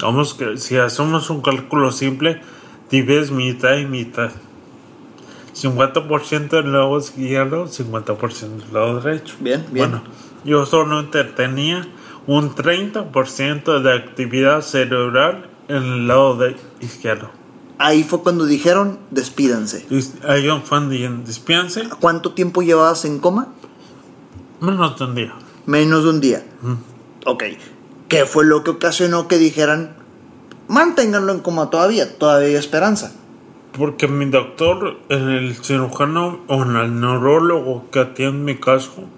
Vamos 0.00 0.34
que 0.34 0.56
si 0.56 0.76
hacemos 0.76 1.30
un 1.30 1.42
cálculo 1.42 1.92
simple, 1.92 2.40
divides 2.90 3.30
mitad 3.30 3.76
y 3.76 3.86
mitad. 3.86 4.30
50% 5.54 6.48
del 6.48 6.72
lado 6.72 6.98
izquierdo, 6.98 7.66
50% 7.66 8.64
del 8.64 8.72
lado 8.72 9.00
derecho. 9.00 9.36
Bien, 9.40 9.66
bien. 9.70 9.90
Bueno, 9.90 10.02
yo 10.44 10.64
solamente 10.64 11.24
tenía 11.24 11.86
un 12.30 12.54
30% 12.54 13.82
de 13.82 13.92
actividad 13.92 14.60
cerebral 14.60 15.50
en 15.66 15.82
el 15.82 16.06
lado 16.06 16.36
de 16.36 16.54
izquierdo. 16.80 17.28
Ahí 17.76 18.04
fue 18.04 18.22
cuando 18.22 18.46
dijeron, 18.46 19.00
despídanse. 19.10 19.84
Y 19.90 20.00
Hay 20.24 20.46
un 20.46 20.62
fan 20.62 20.88
de 20.88 21.08
despianse, 21.26 21.88
¿Cuánto 21.98 22.32
tiempo 22.32 22.62
llevabas 22.62 23.04
en 23.04 23.18
coma? 23.18 23.48
menos 24.60 24.96
de 24.96 25.04
un 25.06 25.14
día. 25.16 25.34
Menos 25.66 26.04
de 26.04 26.10
un 26.10 26.20
día. 26.20 26.44
Ok. 27.26 27.42
¿Qué 28.06 28.24
fue 28.26 28.44
lo 28.44 28.62
que 28.62 28.70
ocasionó 28.70 29.26
que 29.26 29.36
dijeran, 29.36 29.96
manténganlo 30.68 31.32
en 31.32 31.40
coma 31.40 31.68
todavía, 31.68 32.16
todavía 32.16 32.46
hay 32.46 32.54
esperanza? 32.54 33.12
Porque 33.76 34.06
mi 34.06 34.26
doctor, 34.26 34.98
en 35.08 35.30
el 35.30 35.56
cirujano 35.56 36.42
o 36.46 36.62
en 36.62 36.76
el 36.76 37.00
neurólogo 37.00 37.90
que 37.90 37.98
atiende 37.98 38.52
mi 38.52 38.60
caso, 38.60 39.08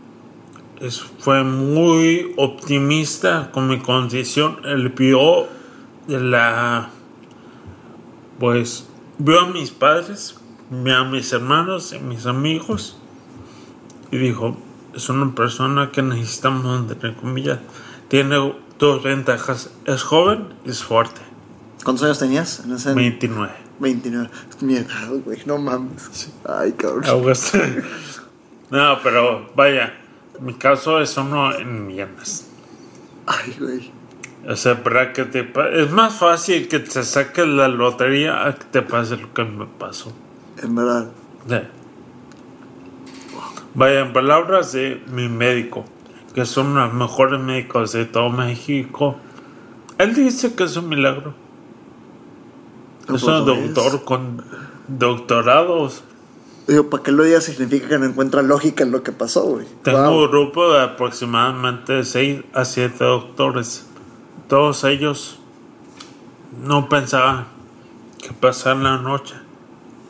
es- 0.82 1.00
fue 1.00 1.42
muy 1.44 2.32
optimista 2.36 3.50
con 3.52 3.68
mi 3.68 3.78
condición. 3.78 4.58
Él 4.64 4.90
vio 4.90 5.46
la. 6.08 6.90
Pues 8.38 8.86
vio 9.18 9.40
a 9.40 9.46
mis 9.46 9.70
padres, 9.70 10.36
vio 10.70 10.96
a 10.96 11.04
mis 11.04 11.32
hermanos 11.32 11.92
y 11.92 11.98
mis 11.98 12.26
amigos 12.26 12.96
y 14.10 14.18
dijo: 14.18 14.56
Es 14.94 15.08
una 15.08 15.34
persona 15.34 15.90
que 15.92 16.02
necesitamos, 16.02 16.90
entre 16.90 17.14
comillas. 17.14 17.60
Tiene 18.08 18.36
dos 18.78 19.02
ventajas: 19.02 19.70
es 19.86 20.02
joven 20.02 20.48
y 20.64 20.70
es 20.70 20.82
fuerte. 20.82 21.20
¿Cuántos 21.84 22.04
años 22.04 22.18
tenías? 22.18 22.60
En 22.64 22.72
ese 22.72 22.94
29. 22.94 23.52
29. 23.80 24.30
Es 24.50 24.62
mi 24.62 24.74
edad, 24.76 25.08
güey, 25.24 25.38
no 25.46 25.58
mames. 25.58 26.30
Ay, 26.48 26.72
cabrón. 26.72 27.04
No, 28.70 28.96
pero 29.02 29.50
vaya, 29.54 29.92
mi 30.42 30.54
caso 30.54 31.00
es 31.00 31.16
uno 31.16 31.54
en 31.54 31.86
millones. 31.86 32.50
Ay, 33.26 33.56
güey. 33.58 33.90
O 34.48 34.56
sea, 34.56 34.82
para 34.82 35.12
que 35.12 35.24
te 35.24 35.48
es 35.74 35.90
más 35.92 36.14
fácil 36.14 36.66
que 36.66 36.80
te 36.80 37.02
saques 37.04 37.46
la 37.46 37.68
lotería 37.68 38.46
a 38.46 38.54
que 38.54 38.64
te 38.64 38.82
pase 38.82 39.16
lo 39.16 39.32
que 39.32 39.44
me 39.44 39.66
pasó. 39.66 40.12
En 40.60 40.74
verdad. 40.74 41.10
Sí. 41.48 41.56
Vaya, 43.74 44.00
en 44.00 44.12
palabras 44.12 44.72
de 44.72 45.00
mi 45.12 45.28
médico, 45.28 45.84
que 46.34 46.44
son 46.44 46.74
los 46.74 46.92
mejores 46.92 47.40
médicos 47.40 47.92
de 47.92 48.04
todo 48.04 48.28
México, 48.30 49.16
él 49.98 50.14
dice 50.14 50.54
que 50.54 50.64
es 50.64 50.76
un 50.76 50.88
milagro. 50.88 51.34
No, 53.08 53.16
Es 53.16 53.22
un 53.22 53.34
es. 53.40 53.44
doctor 53.74 54.04
con 54.04 54.44
doctorados. 54.88 56.04
Digo, 56.68 56.88
¿para 56.90 57.02
qué 57.02 57.10
lo 57.12 57.24
digas 57.24 57.44
significa 57.44 57.88
que 57.88 57.98
no 57.98 58.06
encuentra 58.06 58.42
lógica 58.42 58.84
en 58.84 58.92
lo 58.92 59.02
que 59.02 59.10
pasó, 59.12 59.42
güey? 59.42 59.66
Tengo 59.82 59.98
Wow. 60.02 60.24
un 60.24 60.30
grupo 60.30 60.72
de 60.72 60.82
aproximadamente 60.82 62.04
6 62.04 62.42
a 62.54 62.64
7 62.64 63.04
doctores. 63.04 63.86
Todos 64.48 64.84
ellos 64.84 65.38
no 66.64 66.88
pensaban 66.88 67.46
que 68.18 68.32
pasara 68.32 68.78
la 68.80 68.98
noche 68.98 69.34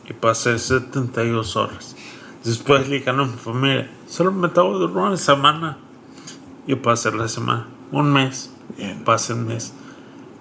y 0.07 0.13
pasé 0.13 0.59
72 0.59 1.55
horas. 1.55 1.95
Después 2.43 2.87
le 2.89 2.97
dijeron 2.97 3.21
a 3.21 3.25
mi 3.25 3.37
familia, 3.37 3.89
solo 4.07 4.31
me 4.31 4.47
que 4.49 4.77
dormir 4.77 4.97
una 4.97 5.17
semana. 5.17 5.77
Y 6.67 6.75
pasé 6.75 7.11
la 7.11 7.27
semana, 7.27 7.67
un 7.91 8.11
mes, 8.13 8.49
Bien. 8.77 9.03
pasé 9.03 9.33
un 9.33 9.47
mes, 9.47 9.73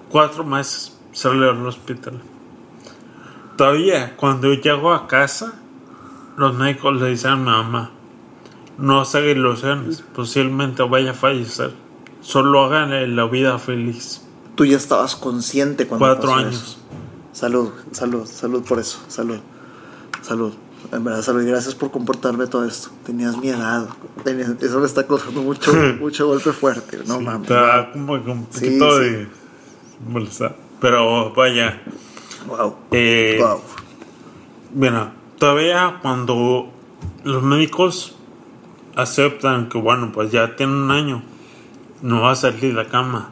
cuatro 0.09 0.45
meses, 0.45 0.97
salí 1.13 1.43
al 1.43 1.67
hospital. 1.67 2.21
Todavía 3.57 4.17
cuando 4.17 4.53
llego 4.55 4.93
a 4.93 5.07
casa, 5.09 5.55
los 6.43 6.55
médicos 6.57 7.01
le 7.01 7.09
dicen 7.11 7.31
a 7.33 7.37
mi 7.37 7.45
mamá, 7.45 7.91
no 8.79 9.01
haga 9.01 9.21
ilusiones, 9.21 10.03
posiblemente 10.15 10.83
vaya 10.83 11.13
a 11.13 11.15
fallecer. 11.15 11.73
Solo 12.21 12.65
háganle 12.65 13.07
la 13.09 13.25
vida 13.27 13.59
feliz. 13.59 14.23
Tú 14.55 14.65
ya 14.65 14.77
estabas 14.77 15.17
consciente 15.17 15.87
cuando 15.87 16.07
Cuatro 16.07 16.31
pasó 16.31 16.35
años. 16.41 16.55
eso. 16.55 16.79
Salud, 17.33 17.71
salud, 17.93 18.27
salud 18.27 18.63
por 18.63 18.79
eso. 18.79 19.01
Salud. 19.09 19.39
Salud. 20.21 20.53
En 20.93 21.03
verdad, 21.05 21.23
salud. 21.23 21.45
Gracias 21.47 21.75
por 21.75 21.91
comportarme 21.91 22.47
todo 22.47 22.65
esto. 22.67 22.91
Tenías 23.07 23.37
mi 23.39 23.49
edad. 23.49 23.89
Tenías- 24.25 24.61
eso 24.61 24.79
me 24.81 24.87
está 24.87 25.07
causando 25.07 25.41
mucho, 25.43 25.73
mucho 26.01 26.27
golpe 26.27 26.53
fuerte. 26.53 26.99
No 27.07 27.21
mames. 27.21 27.43
Está 27.51 27.91
como 27.93 28.23
que 28.23 28.31
un 28.31 28.47
Sí, 28.51 28.67
poquito 28.67 28.99
sí. 28.99 29.05
de 29.05 29.29
molestar. 30.09 30.57
Pero 30.81 31.33
vaya, 31.33 31.81
Wow. 32.47 32.77
eh, 32.91 33.39
Wow. 33.41 33.61
Mira, 34.75 35.13
todavía 35.43 35.99
cuando 36.01 36.71
los 37.25 37.43
médicos 37.43 38.15
aceptan 38.95 39.69
que, 39.69 39.77
bueno, 39.77 40.13
pues 40.15 40.31
ya 40.31 40.55
tiene 40.55 40.73
un 40.73 40.93
año, 40.93 41.25
no 42.01 42.21
va 42.21 42.31
a 42.31 42.37
salir 42.37 42.61
de 42.61 42.73
la 42.75 42.87
cama. 42.87 43.31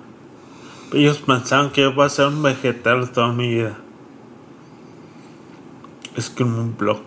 Ellos 0.93 1.19
pensaban 1.19 1.71
que 1.71 1.83
iba 1.83 2.05
a 2.05 2.09
ser 2.09 2.27
un 2.27 2.43
vegetal 2.43 3.13
toda 3.13 3.33
mi 3.33 3.49
vida. 3.51 3.79
Es 6.17 6.31
que 6.31 6.43
un 6.43 6.77
blog. 6.77 6.99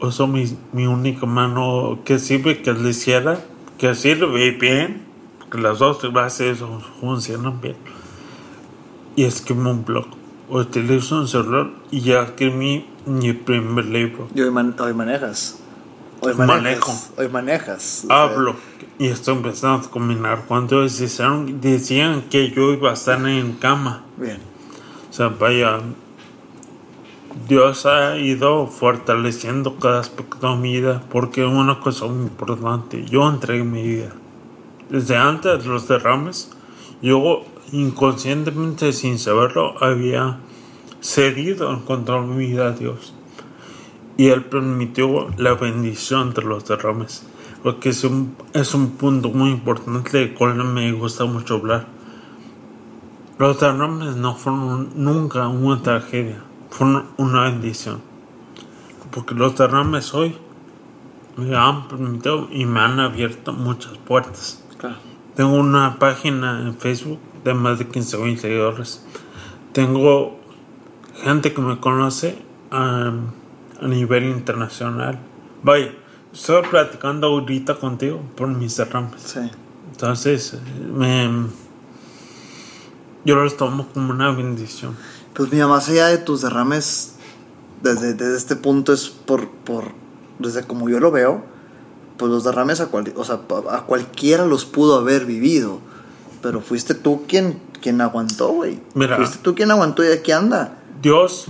Uso 0.00 0.26
mi, 0.26 0.46
mi 0.72 0.88
única 0.88 1.24
mano 1.24 2.00
que 2.04 2.18
sirve 2.18 2.60
que 2.60 2.72
le 2.72 2.90
hiciera, 2.90 3.38
que 3.78 3.94
sirve 3.94 4.50
bien, 4.50 5.06
porque 5.38 5.58
las 5.58 5.78
dos 5.78 6.12
bases 6.12 6.58
funcionan 7.00 7.60
bien. 7.60 7.76
Y 9.14 9.22
escribo 9.22 9.70
un 9.70 9.84
blog. 9.84 10.06
Utilizo 10.48 11.20
un 11.20 11.28
celular 11.28 11.70
y 11.92 12.00
ya 12.00 12.22
escribí 12.22 12.84
mi 13.08 13.32
primer 13.32 13.86
libro. 13.86 14.28
Y 14.34 14.40
hoy, 14.42 14.50
man- 14.50 14.76
hoy 14.78 14.94
manejas. 14.94 15.58
Hoy 16.20 16.34
Manejo. 16.34 16.92
Hoy 17.16 17.28
manejas. 17.28 18.04
Hablo 18.08 18.56
y 18.98 19.06
estoy 19.06 19.36
empezando 19.36 19.86
a 19.86 19.90
combinar. 19.90 20.44
Cuando 20.48 20.82
decían, 20.82 21.60
decían 21.60 22.22
que 22.22 22.50
yo 22.50 22.72
iba 22.72 22.90
a 22.90 22.94
estar 22.94 23.24
en 23.28 23.52
cama. 23.52 24.02
Bien. 24.16 24.38
O 25.08 25.12
sea, 25.12 25.28
vaya, 25.28 25.78
Dios 27.48 27.86
ha 27.86 28.16
ido 28.16 28.66
fortaleciendo 28.66 29.76
cada 29.76 30.00
aspecto 30.00 30.50
de 30.50 30.56
mi 30.56 30.72
vida 30.80 31.04
porque 31.08 31.44
una 31.44 31.78
cosa 31.78 32.06
muy 32.06 32.24
importante, 32.24 33.04
yo 33.04 33.28
entregué 33.28 33.62
mi 33.62 33.82
vida. 33.84 34.10
Desde 34.90 35.16
antes 35.16 35.62
de 35.62 35.68
los 35.68 35.86
derrames, 35.86 36.50
yo 37.00 37.44
inconscientemente, 37.70 38.92
sin 38.92 39.18
saberlo, 39.20 39.80
había 39.82 40.38
cedido 41.00 41.72
en 41.72 41.80
contra 41.80 42.20
de 42.20 42.26
mi 42.26 42.46
vida 42.46 42.68
a 42.68 42.72
Dios. 42.72 43.14
Y 44.16 44.28
Él 44.28 44.44
permitió 44.44 45.28
la 45.36 45.54
bendición 45.54 46.34
de 46.34 46.42
los 46.42 46.66
derrames. 46.66 47.24
Porque 47.62 47.90
es 47.90 48.04
un, 48.04 48.36
es 48.52 48.74
un 48.74 48.90
punto 48.92 49.30
muy 49.30 49.50
importante 49.50 50.18
del 50.18 50.34
cual 50.34 50.54
me 50.64 50.92
gusta 50.92 51.24
mucho 51.24 51.54
hablar. 51.54 51.86
Los 53.38 53.60
derrames 53.60 54.16
no 54.16 54.34
fueron 54.34 54.90
nunca 54.96 55.46
una 55.48 55.80
tragedia, 55.82 56.42
fueron 56.70 57.06
una 57.16 57.44
bendición. 57.44 58.00
Porque 59.12 59.34
los 59.34 59.56
derrames 59.56 60.12
hoy 60.14 60.36
me 61.36 61.56
han 61.56 61.86
permitido 61.88 62.48
y 62.50 62.66
me 62.66 62.80
han 62.80 62.98
abierto 62.98 63.52
muchas 63.52 63.96
puertas. 63.98 64.64
Claro. 64.76 64.96
Tengo 65.36 65.54
una 65.54 65.98
página 66.00 66.62
en 66.62 66.76
Facebook 66.76 67.20
de 67.44 67.54
más 67.54 67.78
de 67.78 67.86
15 67.86 68.18
mil 68.18 68.38
seguidores. 68.38 69.06
Tengo 69.72 70.37
gente 71.22 71.52
que 71.52 71.60
me 71.60 71.78
conoce 71.78 72.38
um, 72.72 73.30
a 73.80 73.86
nivel 73.86 74.24
internacional. 74.24 75.18
Vaya, 75.62 75.92
estoy 76.32 76.62
platicando 76.70 77.28
ahorita 77.28 77.76
contigo 77.76 78.20
por 78.36 78.48
mis 78.48 78.76
derrames. 78.76 79.22
Sí. 79.22 79.50
Entonces, 79.92 80.56
me, 80.94 81.46
yo 83.24 83.34
los 83.34 83.56
tomo 83.56 83.88
como 83.92 84.12
una 84.12 84.30
bendición. 84.30 84.96
Pues 85.34 85.52
mira, 85.52 85.66
más 85.66 85.88
allá 85.88 86.06
de 86.08 86.18
tus 86.18 86.42
derrames, 86.42 87.14
desde, 87.82 88.14
desde 88.14 88.36
este 88.36 88.56
punto 88.56 88.92
es 88.92 89.08
por, 89.08 89.48
por, 89.48 89.84
desde 90.38 90.64
como 90.64 90.88
yo 90.88 91.00
lo 91.00 91.10
veo, 91.10 91.44
pues 92.16 92.30
los 92.30 92.44
derrames 92.44 92.80
a, 92.80 92.86
cual, 92.86 93.12
o 93.16 93.24
sea, 93.24 93.40
a 93.70 93.82
cualquiera 93.82 94.46
los 94.46 94.64
pudo 94.64 94.96
haber 94.96 95.26
vivido, 95.26 95.80
pero 96.42 96.60
fuiste 96.60 96.94
tú 96.94 97.24
quien, 97.28 97.60
quien 97.80 98.00
aguantó, 98.00 98.48
güey. 98.48 98.80
Mira. 98.94 99.16
Fuiste 99.16 99.38
tú 99.42 99.54
quien 99.54 99.70
aguantó 99.70 100.04
y 100.04 100.12
aquí 100.12 100.32
anda. 100.32 100.77
Dios, 101.00 101.48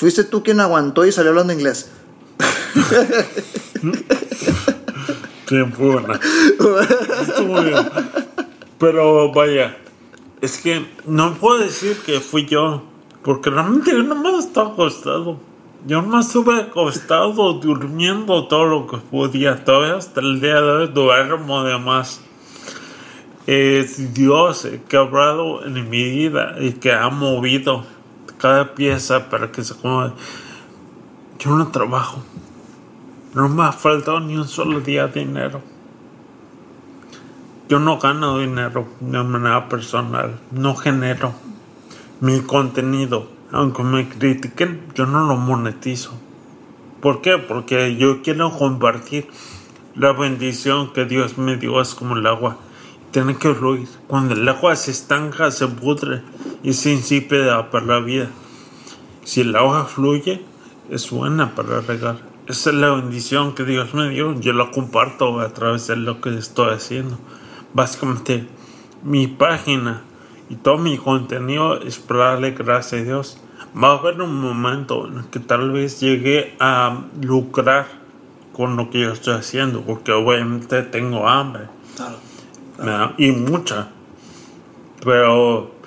Fuiste 0.00 0.24
tú 0.24 0.42
quien 0.42 0.60
aguantó 0.60 1.04
y 1.04 1.12
salió 1.12 1.30
hablando 1.30 1.52
inglés. 1.52 1.90
tiempo 5.46 5.92
buena. 5.92 6.18
Estuvo 7.20 7.60
bien. 7.60 7.76
Pero 8.78 9.30
vaya, 9.30 9.76
es 10.40 10.56
que 10.56 10.86
no 11.06 11.34
puedo 11.34 11.58
decir 11.58 11.98
que 12.06 12.20
fui 12.20 12.46
yo, 12.46 12.82
porque 13.22 13.50
realmente 13.50 13.90
yo 13.90 14.02
nomás 14.02 14.46
estaba 14.46 14.70
acostado. 14.70 15.38
Yo 15.86 16.00
nomás 16.00 16.28
estuve 16.28 16.62
acostado, 16.62 17.52
durmiendo 17.54 18.48
todo 18.48 18.64
lo 18.64 18.86
que 18.86 18.96
podía. 18.96 19.66
Todavía 19.66 19.96
hasta 19.96 20.20
el 20.20 20.40
día 20.40 20.62
de 20.62 20.70
hoy 20.70 20.88
duermo 20.88 21.62
de 21.62 21.78
más. 21.78 22.22
Es 23.46 24.14
Dios 24.14 24.64
el 24.64 24.80
que 24.80 24.96
ha 24.96 25.00
hablado 25.00 25.62
en 25.66 25.90
mi 25.90 26.10
vida 26.10 26.56
y 26.58 26.72
que 26.72 26.92
ha 26.92 27.10
movido 27.10 27.84
cada 28.40 28.74
pieza 28.74 29.28
para 29.28 29.52
que 29.52 29.62
se 29.62 29.74
acomode. 29.74 30.12
Yo 31.38 31.50
no 31.56 31.68
trabajo. 31.68 32.22
No 33.34 33.48
me 33.48 33.64
ha 33.64 33.72
faltado 33.72 34.20
ni 34.20 34.36
un 34.36 34.48
solo 34.48 34.80
día 34.80 35.08
de 35.08 35.20
dinero. 35.20 35.62
Yo 37.68 37.78
no 37.78 37.98
gano 37.98 38.38
dinero 38.38 38.88
de 39.00 39.22
manera 39.22 39.68
personal. 39.68 40.40
No 40.50 40.74
genero 40.74 41.34
mi 42.20 42.40
contenido. 42.40 43.28
Aunque 43.52 43.82
me 43.82 44.08
critiquen, 44.08 44.86
yo 44.94 45.06
no 45.06 45.26
lo 45.26 45.36
monetizo. 45.36 46.12
¿Por 47.00 47.20
qué? 47.20 47.38
Porque 47.38 47.96
yo 47.96 48.22
quiero 48.22 48.50
compartir 48.50 49.28
la 49.94 50.12
bendición 50.12 50.92
que 50.92 51.04
Dios 51.04 51.36
me 51.36 51.56
dio. 51.56 51.80
Es 51.80 51.94
como 51.94 52.16
el 52.16 52.26
agua. 52.26 52.56
Tiene 53.10 53.36
que 53.36 53.54
fluir. 53.54 53.88
Cuando 54.06 54.34
el 54.34 54.48
agua 54.48 54.76
se 54.76 54.90
estanca, 54.90 55.50
se 55.50 55.66
pudre 55.66 56.22
y 56.62 56.72
se 56.72 56.92
insípida 56.92 57.70
para 57.70 57.86
la 57.86 58.00
vida. 58.00 58.28
Si 59.24 59.42
el 59.42 59.54
agua 59.56 59.84
fluye, 59.84 60.42
es 60.90 61.10
buena 61.10 61.54
para 61.54 61.80
regar. 61.80 62.18
Esa 62.46 62.70
es 62.70 62.76
la 62.76 62.90
bendición 62.90 63.54
que 63.54 63.64
Dios 63.64 63.94
me 63.94 64.08
dio. 64.08 64.38
Yo 64.40 64.52
la 64.52 64.70
comparto 64.70 65.40
a 65.40 65.52
través 65.52 65.86
de 65.86 65.96
lo 65.96 66.20
que 66.20 66.36
estoy 66.36 66.74
haciendo. 66.74 67.18
Básicamente, 67.74 68.46
mi 69.04 69.28
página 69.28 70.02
y 70.48 70.56
todo 70.56 70.78
mi 70.78 70.98
contenido 70.98 71.80
es 71.80 71.98
para 71.98 72.30
darle 72.30 72.50
gracias 72.50 73.02
a 73.02 73.04
Dios. 73.04 73.38
Va 73.80 73.92
a 73.92 73.98
haber 73.98 74.20
un 74.20 74.34
momento 74.40 75.06
en 75.06 75.18
el 75.18 75.24
que 75.26 75.38
tal 75.38 75.70
vez 75.70 76.00
llegue 76.00 76.56
a 76.58 77.04
lucrar 77.22 77.86
con 78.52 78.76
lo 78.76 78.90
que 78.90 79.00
yo 79.00 79.12
estoy 79.12 79.34
haciendo, 79.34 79.82
porque 79.82 80.10
obviamente 80.10 80.82
tengo 80.82 81.28
hambre. 81.28 81.68
Claro. 81.94 82.16
¿verdad? 82.78 83.12
y 83.16 83.30
mucha. 83.30 83.88
Pero 85.04 85.79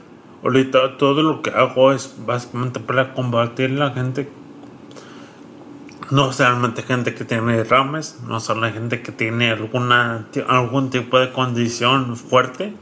ahorita 0.44 0.98
todo 0.98 1.24
lo 1.24 1.42
que 1.42 1.50
hago 1.52 1.92
es 1.92 2.16
básicamente 2.26 2.80
para 2.80 3.14
combatir 3.14 3.72
la 3.72 3.92
gente. 3.92 4.30
No 6.12 6.32
solamente 6.32 6.84
gente 6.84 7.16
que 7.16 7.26
tiene 7.26 7.58
derrames, 7.58 8.20
no 8.28 8.40
solo 8.40 8.72
gente 8.72 9.02
que 9.02 9.12
tiene 9.12 9.52
alguna, 9.52 10.28
algún 10.48 10.90
tipo 10.90 11.18
de 11.18 11.32
condición 11.32 12.16
fuerte, 12.18 12.74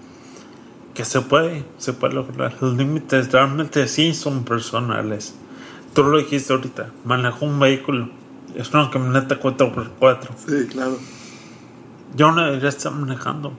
que 0.93 1.05
se 1.05 1.21
puede, 1.21 1.63
se 1.77 1.93
puede 1.93 2.15
lograr. 2.15 2.55
Los 2.59 2.75
límites 2.75 3.31
realmente 3.31 3.87
sí 3.87 4.13
son 4.13 4.43
personales. 4.43 5.35
Tú 5.93 6.03
lo 6.03 6.17
dijiste 6.17 6.51
ahorita, 6.51 6.89
manejo 7.05 7.45
un 7.45 7.59
vehículo, 7.59 8.09
es 8.55 8.73
una 8.73 8.89
camioneta 8.89 9.39
4x4. 9.39 10.29
Sí, 10.35 10.67
claro. 10.67 10.97
Yo 12.15 12.31
no 12.31 12.43
debería 12.43 12.69
estar 12.69 12.91
manejando. 12.91 13.53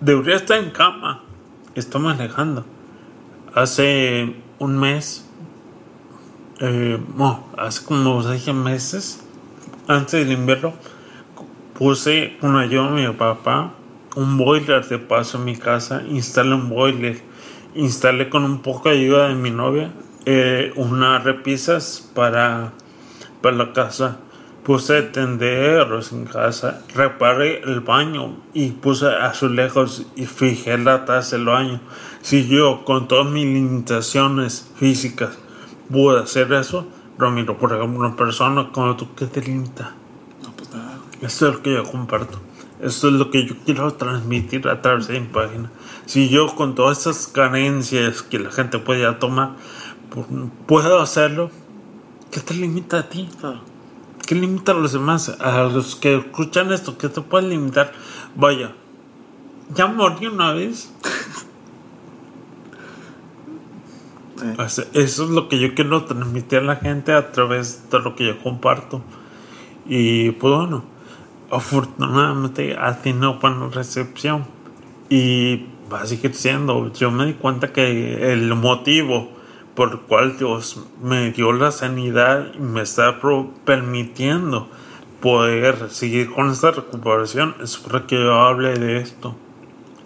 Debería 0.00 0.36
estar 0.36 0.58
en 0.58 0.70
cama. 0.70 1.22
Estoy 1.74 2.02
manejando. 2.02 2.66
Hace 3.54 4.34
un 4.58 4.78
mes, 4.78 5.24
eh, 6.60 6.98
no, 7.16 7.46
hace 7.56 7.84
como 7.84 8.22
seis 8.22 8.52
meses, 8.52 9.24
antes 9.86 10.26
del 10.26 10.36
invierno, 10.36 10.72
puse 11.78 12.36
con 12.40 12.56
ayuda 12.56 12.90
de 12.90 13.08
mi 13.08 13.14
papá 13.14 13.74
un 14.16 14.36
boiler 14.36 14.84
de 14.86 14.98
paso 14.98 15.38
en 15.38 15.44
mi 15.44 15.56
casa. 15.56 16.02
Instalé 16.08 16.54
un 16.54 16.68
boiler. 16.68 17.20
Instalé 17.74 18.28
con 18.28 18.44
un 18.44 18.60
poco 18.62 18.88
de 18.88 18.96
ayuda 18.96 19.28
de 19.28 19.34
mi 19.34 19.50
novia 19.50 19.90
eh, 20.26 20.72
unas 20.76 21.22
repisas 21.22 22.10
para, 22.14 22.72
para 23.42 23.56
la 23.56 23.72
casa 23.72 24.18
puse 24.64 25.02
tenderos 25.02 26.12
en 26.12 26.24
casa, 26.24 26.82
reparé 26.94 27.60
el 27.64 27.80
baño 27.80 28.38
y 28.54 28.70
puse 28.70 29.06
azulejos 29.06 30.06
y 30.16 30.24
fijé 30.24 30.78
la 30.78 31.04
taza 31.04 31.36
del 31.36 31.44
baño. 31.44 31.80
Si 32.24 32.48
yo 32.48 32.86
con 32.86 33.06
todas 33.06 33.30
mis 33.30 33.44
limitaciones 33.44 34.70
físicas 34.76 35.36
pude 35.92 36.20
hacer 36.22 36.50
eso, 36.54 36.86
Ramiro, 37.18 37.58
por 37.58 37.70
ejemplo, 37.74 38.00
una 38.00 38.16
persona 38.16 38.70
como 38.72 38.96
tú, 38.96 39.08
¿qué 39.14 39.26
te 39.26 39.42
limita? 39.42 39.94
No, 40.42 40.50
pues 40.56 40.70
nada. 40.72 40.98
Eso 41.20 41.48
es 41.48 41.54
lo 41.56 41.62
que 41.62 41.74
yo 41.74 41.84
comparto. 41.84 42.38
Eso 42.80 43.08
es 43.08 43.14
lo 43.14 43.30
que 43.30 43.44
yo 43.46 43.54
quiero 43.66 43.92
transmitir 43.92 44.66
a 44.68 44.80
través 44.80 45.06
de 45.08 45.20
mi 45.20 45.26
página. 45.26 45.70
Si 46.06 46.30
yo 46.30 46.46
con 46.56 46.74
todas 46.74 47.00
esas 47.00 47.26
carencias 47.26 48.22
que 48.22 48.38
la 48.38 48.50
gente 48.50 48.78
puede 48.78 49.12
tomar, 49.16 49.56
pu- 50.10 50.48
puedo 50.66 51.00
hacerlo, 51.00 51.50
¿qué 52.30 52.40
te 52.40 52.54
limita 52.54 53.00
a 53.00 53.08
ti? 53.10 53.28
Claro. 53.38 53.60
¿Qué 54.26 54.34
limita 54.34 54.72
a 54.72 54.76
los 54.76 54.92
demás? 54.94 55.28
A 55.40 55.64
los 55.64 55.94
que 55.94 56.16
escuchan 56.16 56.72
esto, 56.72 56.96
¿qué 56.96 57.10
te 57.10 57.20
puede 57.20 57.48
limitar? 57.50 57.92
Vaya, 58.34 58.72
ya 59.74 59.86
morí 59.88 60.26
una 60.26 60.54
vez. 60.54 60.90
Sea, 64.36 64.84
eso 64.94 65.24
es 65.24 65.30
lo 65.30 65.48
que 65.48 65.58
yo 65.58 65.74
quiero 65.74 66.04
transmitir 66.04 66.58
a 66.60 66.62
la 66.62 66.76
gente 66.76 67.12
a 67.12 67.32
través 67.32 67.90
de 67.90 67.98
lo 68.00 68.16
que 68.16 68.26
yo 68.26 68.38
comparto. 68.42 69.02
Y 69.86 70.32
pues 70.32 70.54
bueno, 70.54 70.84
afortunadamente 71.50 72.76
ha 72.76 73.00
tenido 73.00 73.38
buena 73.38 73.68
recepción. 73.68 74.44
Y 75.08 75.66
va 75.92 76.02
a 76.02 76.06
seguir 76.06 76.34
siendo. 76.34 76.92
Yo 76.92 77.10
me 77.10 77.26
di 77.26 77.34
cuenta 77.34 77.72
que 77.72 78.32
el 78.32 78.54
motivo 78.54 79.30
por 79.74 79.90
el 79.90 79.98
cual 80.00 80.38
Dios 80.38 80.80
me 81.02 81.32
dio 81.32 81.52
la 81.52 81.72
sanidad 81.72 82.52
y 82.54 82.58
me 82.58 82.82
está 82.82 83.20
permitiendo 83.64 84.68
poder 85.20 85.90
seguir 85.90 86.30
con 86.30 86.50
esta 86.50 86.70
recuperación 86.70 87.56
es 87.60 87.76
para 87.78 88.06
que 88.06 88.16
yo 88.16 88.34
hable 88.34 88.74
de 88.74 88.98
esto. 88.98 89.34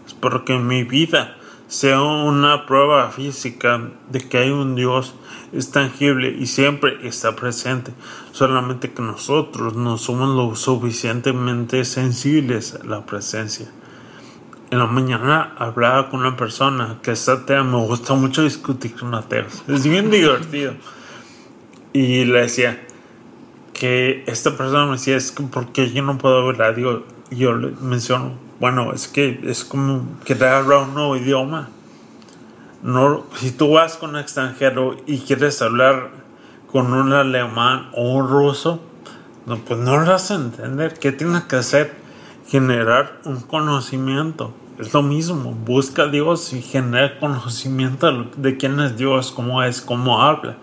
Es 0.07 0.15
para 0.15 0.45
que 0.45 0.59
mi 0.59 0.85
vida 0.85 1.37
sea 1.69 2.01
una 2.01 2.67
prueba 2.67 3.11
física 3.11 3.91
de 4.09 4.21
que 4.21 4.39
hay 4.39 4.51
un 4.51 4.75
Dios 4.75 5.15
es 5.53 5.71
tangible 5.71 6.31
y 6.31 6.47
siempre 6.47 6.99
está 7.07 7.37
presente. 7.37 7.93
Solamente 8.33 8.93
que 8.93 9.03
nosotros 9.03 9.75
no 9.75 9.99
somos 9.99 10.35
lo 10.35 10.55
suficientemente 10.57 11.85
sensibles 11.85 12.75
a 12.75 12.85
la 12.85 13.07
presencia. 13.07 13.71
En 14.71 14.79
la 14.79 14.87
mañana 14.87 15.55
hablaba 15.59 16.11
con 16.11 16.21
una 16.21 16.37
persona 16.37 16.99
que 17.03 17.13
está 17.13 17.33
atea. 17.33 17.63
Me 17.63 17.79
gusta 17.79 18.15
mucho 18.15 18.43
discutir 18.43 18.95
con 18.95 19.15
ateos. 19.15 19.63
Es 19.67 19.85
bien 19.85 20.11
divertido. 20.11 20.75
Y 21.93 22.25
le 22.27 22.43
decía 22.43 22.83
que 23.73 24.25
esta 24.27 24.57
persona 24.57 24.85
me 24.87 24.93
decía, 24.93 25.17
es 25.17 25.33
que 25.33 25.43
porque 25.45 25.91
yo 25.91 26.03
no 26.03 26.19
puedo 26.19 26.47
ver 26.47 26.61
a 26.63 26.73
Dios. 26.73 27.03
Y 27.31 27.37
yo 27.37 27.55
le 27.55 27.71
menciono, 27.81 28.33
bueno, 28.61 28.93
es 28.93 29.07
que 29.07 29.41
es 29.45 29.65
como 29.65 30.05
querer 30.25 30.49
hablar 30.49 30.85
un 30.89 30.95
nuevo 30.95 31.17
idioma. 31.17 31.69
No, 32.83 33.25
si 33.37 33.51
tú 33.53 33.73
vas 33.73 33.97
con 33.97 34.11
un 34.11 34.19
extranjero 34.19 34.97
y 35.07 35.19
quieres 35.21 35.63
hablar 35.63 36.11
con 36.71 36.93
un 36.93 37.13
alemán 37.13 37.89
o 37.95 38.15
un 38.15 38.29
ruso, 38.29 38.81
no, 39.47 39.57
pues 39.59 39.79
no 39.81 39.97
lo 39.97 40.11
vas 40.11 40.31
a 40.31 40.35
entender. 40.35 40.95
¿Qué 40.95 41.13
tienes 41.13 41.45
que 41.45 41.57
hacer? 41.57 41.95
Generar 42.49 43.21
un 43.25 43.41
conocimiento. 43.41 44.53
Es 44.79 44.93
lo 44.93 45.03
mismo. 45.03 45.53
Busca 45.53 46.03
a 46.03 46.07
Dios 46.09 46.53
y 46.53 46.61
genera 46.61 47.19
conocimiento 47.19 48.27
de 48.37 48.57
quién 48.57 48.79
es 48.81 48.97
Dios, 48.97 49.33
cómo 49.33 49.63
es, 49.63 49.81
cómo 49.81 50.21
habla. 50.23 50.57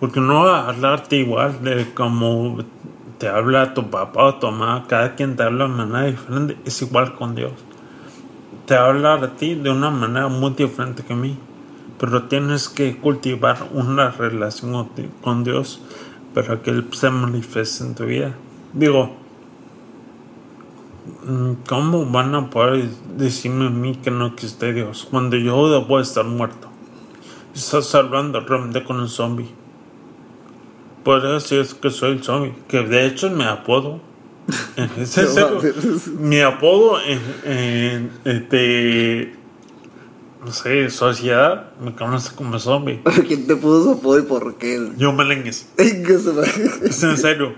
Porque 0.00 0.20
no 0.20 0.44
va 0.44 0.60
a 0.60 0.68
hablarte 0.68 1.16
igual 1.16 1.62
de 1.62 1.92
cómo 1.94 2.58
te 3.18 3.28
habla 3.28 3.74
tu 3.74 3.90
papá 3.90 4.24
o 4.24 4.34
tu 4.36 4.46
mamá. 4.50 4.84
Cada 4.88 5.14
quien 5.14 5.36
te 5.36 5.42
habla 5.42 5.68
de 5.68 5.74
manera 5.74 6.06
diferente. 6.06 6.56
Es 6.64 6.82
igual 6.82 7.14
con 7.14 7.34
Dios 7.34 7.52
te 8.66 8.74
habla 8.76 9.14
a 9.14 9.36
ti 9.36 9.54
de 9.54 9.70
una 9.70 9.90
manera 9.90 10.28
muy 10.28 10.50
diferente 10.50 11.02
que 11.02 11.12
a 11.12 11.16
mí, 11.16 11.36
pero 11.98 12.24
tienes 12.24 12.68
que 12.68 12.96
cultivar 12.98 13.68
una 13.72 14.10
relación 14.10 14.88
con 15.20 15.44
Dios 15.44 15.80
para 16.34 16.62
que 16.62 16.70
Él 16.70 16.88
se 16.92 17.10
manifieste 17.10 17.84
en 17.84 17.94
tu 17.94 18.04
vida. 18.04 18.34
Digo, 18.72 19.16
¿cómo 21.68 22.06
van 22.06 22.34
a 22.34 22.48
poder 22.48 22.88
decirme 23.16 23.66
a 23.66 23.70
mí 23.70 23.96
que 23.96 24.10
no 24.10 24.26
existe 24.26 24.72
Dios 24.72 25.06
cuando 25.10 25.36
yo 25.36 25.68
debo 25.68 26.00
estar 26.00 26.24
muerto? 26.24 26.68
Estás 27.54 27.94
hablando 27.94 28.40
realmente 28.40 28.82
con 28.82 28.98
un 28.98 29.08
zombie. 29.08 29.63
Podría 31.04 31.32
decir 31.32 31.66
que 31.80 31.90
soy 31.90 32.12
el 32.12 32.24
zombie, 32.24 32.54
que 32.66 32.82
de 32.82 33.06
hecho 33.06 33.30
me 33.30 33.44
apodo 33.44 34.00
Mi 36.18 36.40
apodo 36.40 36.98
en, 37.44 38.10
este. 38.24 39.34
No 40.44 40.52
sé, 40.52 40.90
sociedad 40.90 41.72
me 41.80 41.94
conoce 41.94 42.34
como 42.34 42.58
zombie. 42.58 43.00
¿Quién 43.26 43.46
te 43.46 43.56
puso 43.56 43.84
su 43.84 43.90
apodo 43.92 44.18
y 44.18 44.22
por 44.22 44.56
qué? 44.56 44.90
Yo 44.98 45.12
Melengues. 45.12 45.68
es 45.78 47.02
en 47.02 47.16
serio. 47.16 47.54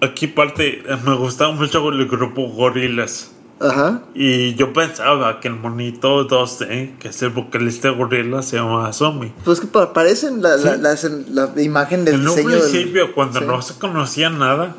Aquí 0.00 0.28
parte, 0.28 0.84
me 1.04 1.16
gustaba 1.16 1.52
mucho 1.52 1.88
el 1.88 2.06
grupo 2.06 2.48
Gorilas. 2.48 3.32
Ajá. 3.60 4.02
Y 4.14 4.54
yo 4.54 4.72
pensaba 4.72 5.40
que 5.40 5.48
el 5.48 5.54
monito 5.54 6.28
2D, 6.28 6.98
que 6.98 7.08
es 7.08 7.22
el 7.22 7.30
vocalista 7.30 7.88
de 7.88 7.94
Gorilla, 7.94 8.42
se 8.42 8.56
llamaba 8.56 8.92
Zombie. 8.92 9.32
Pues 9.44 9.60
que 9.60 9.66
parecen 9.66 10.42
la, 10.42 10.56
la, 10.56 10.76
la, 10.76 11.62
imagen 11.62 12.04
del 12.04 12.16
En 12.16 12.28
un 12.28 12.44
principio, 12.44 13.14
cuando 13.14 13.40
no 13.40 13.60
se 13.62 13.74
conocía 13.78 14.30
nada, 14.30 14.76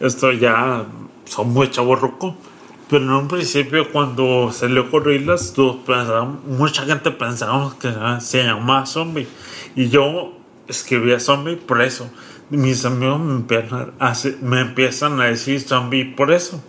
esto 0.00 0.32
ya 0.32 0.84
son 1.24 1.52
muy 1.52 1.70
chavorruco. 1.70 2.36
Pero 2.90 3.04
en 3.04 3.10
un 3.10 3.28
principio, 3.28 3.90
cuando 3.92 4.50
salió 4.52 4.90
Gorillas, 4.90 5.54
mucha 6.46 6.82
gente 6.82 7.12
pensaba 7.12 7.72
que 7.78 7.92
se 8.20 8.42
llamaba 8.42 8.84
Zombie. 8.84 9.28
Y 9.76 9.88
yo 9.88 10.32
escribía 10.66 11.20
Zombie 11.20 11.56
por 11.56 11.82
eso. 11.82 12.10
Mis 12.50 12.84
amigos 12.84 13.20
me 13.20 13.34
empiezan 13.34 13.92
a, 14.00 14.12
me 14.42 14.60
empiezan 14.60 15.20
a 15.20 15.26
decir 15.26 15.60
Zombie 15.60 16.04
por 16.04 16.32
eso. 16.32 16.60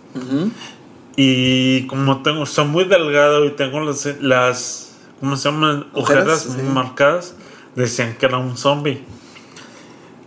Y 1.16 1.86
como 1.86 2.22
tengo, 2.22 2.46
soy 2.46 2.66
muy 2.66 2.84
delgado 2.84 3.44
y 3.44 3.50
tengo 3.50 3.80
las, 3.80 4.06
las 4.20 4.96
¿cómo 5.20 5.36
se 5.36 5.50
llaman? 5.50 5.86
Ojeras, 5.92 6.56
marcadas, 6.72 7.36
decían 7.74 8.16
que 8.18 8.26
era 8.26 8.38
un 8.38 8.56
zombie. 8.56 9.04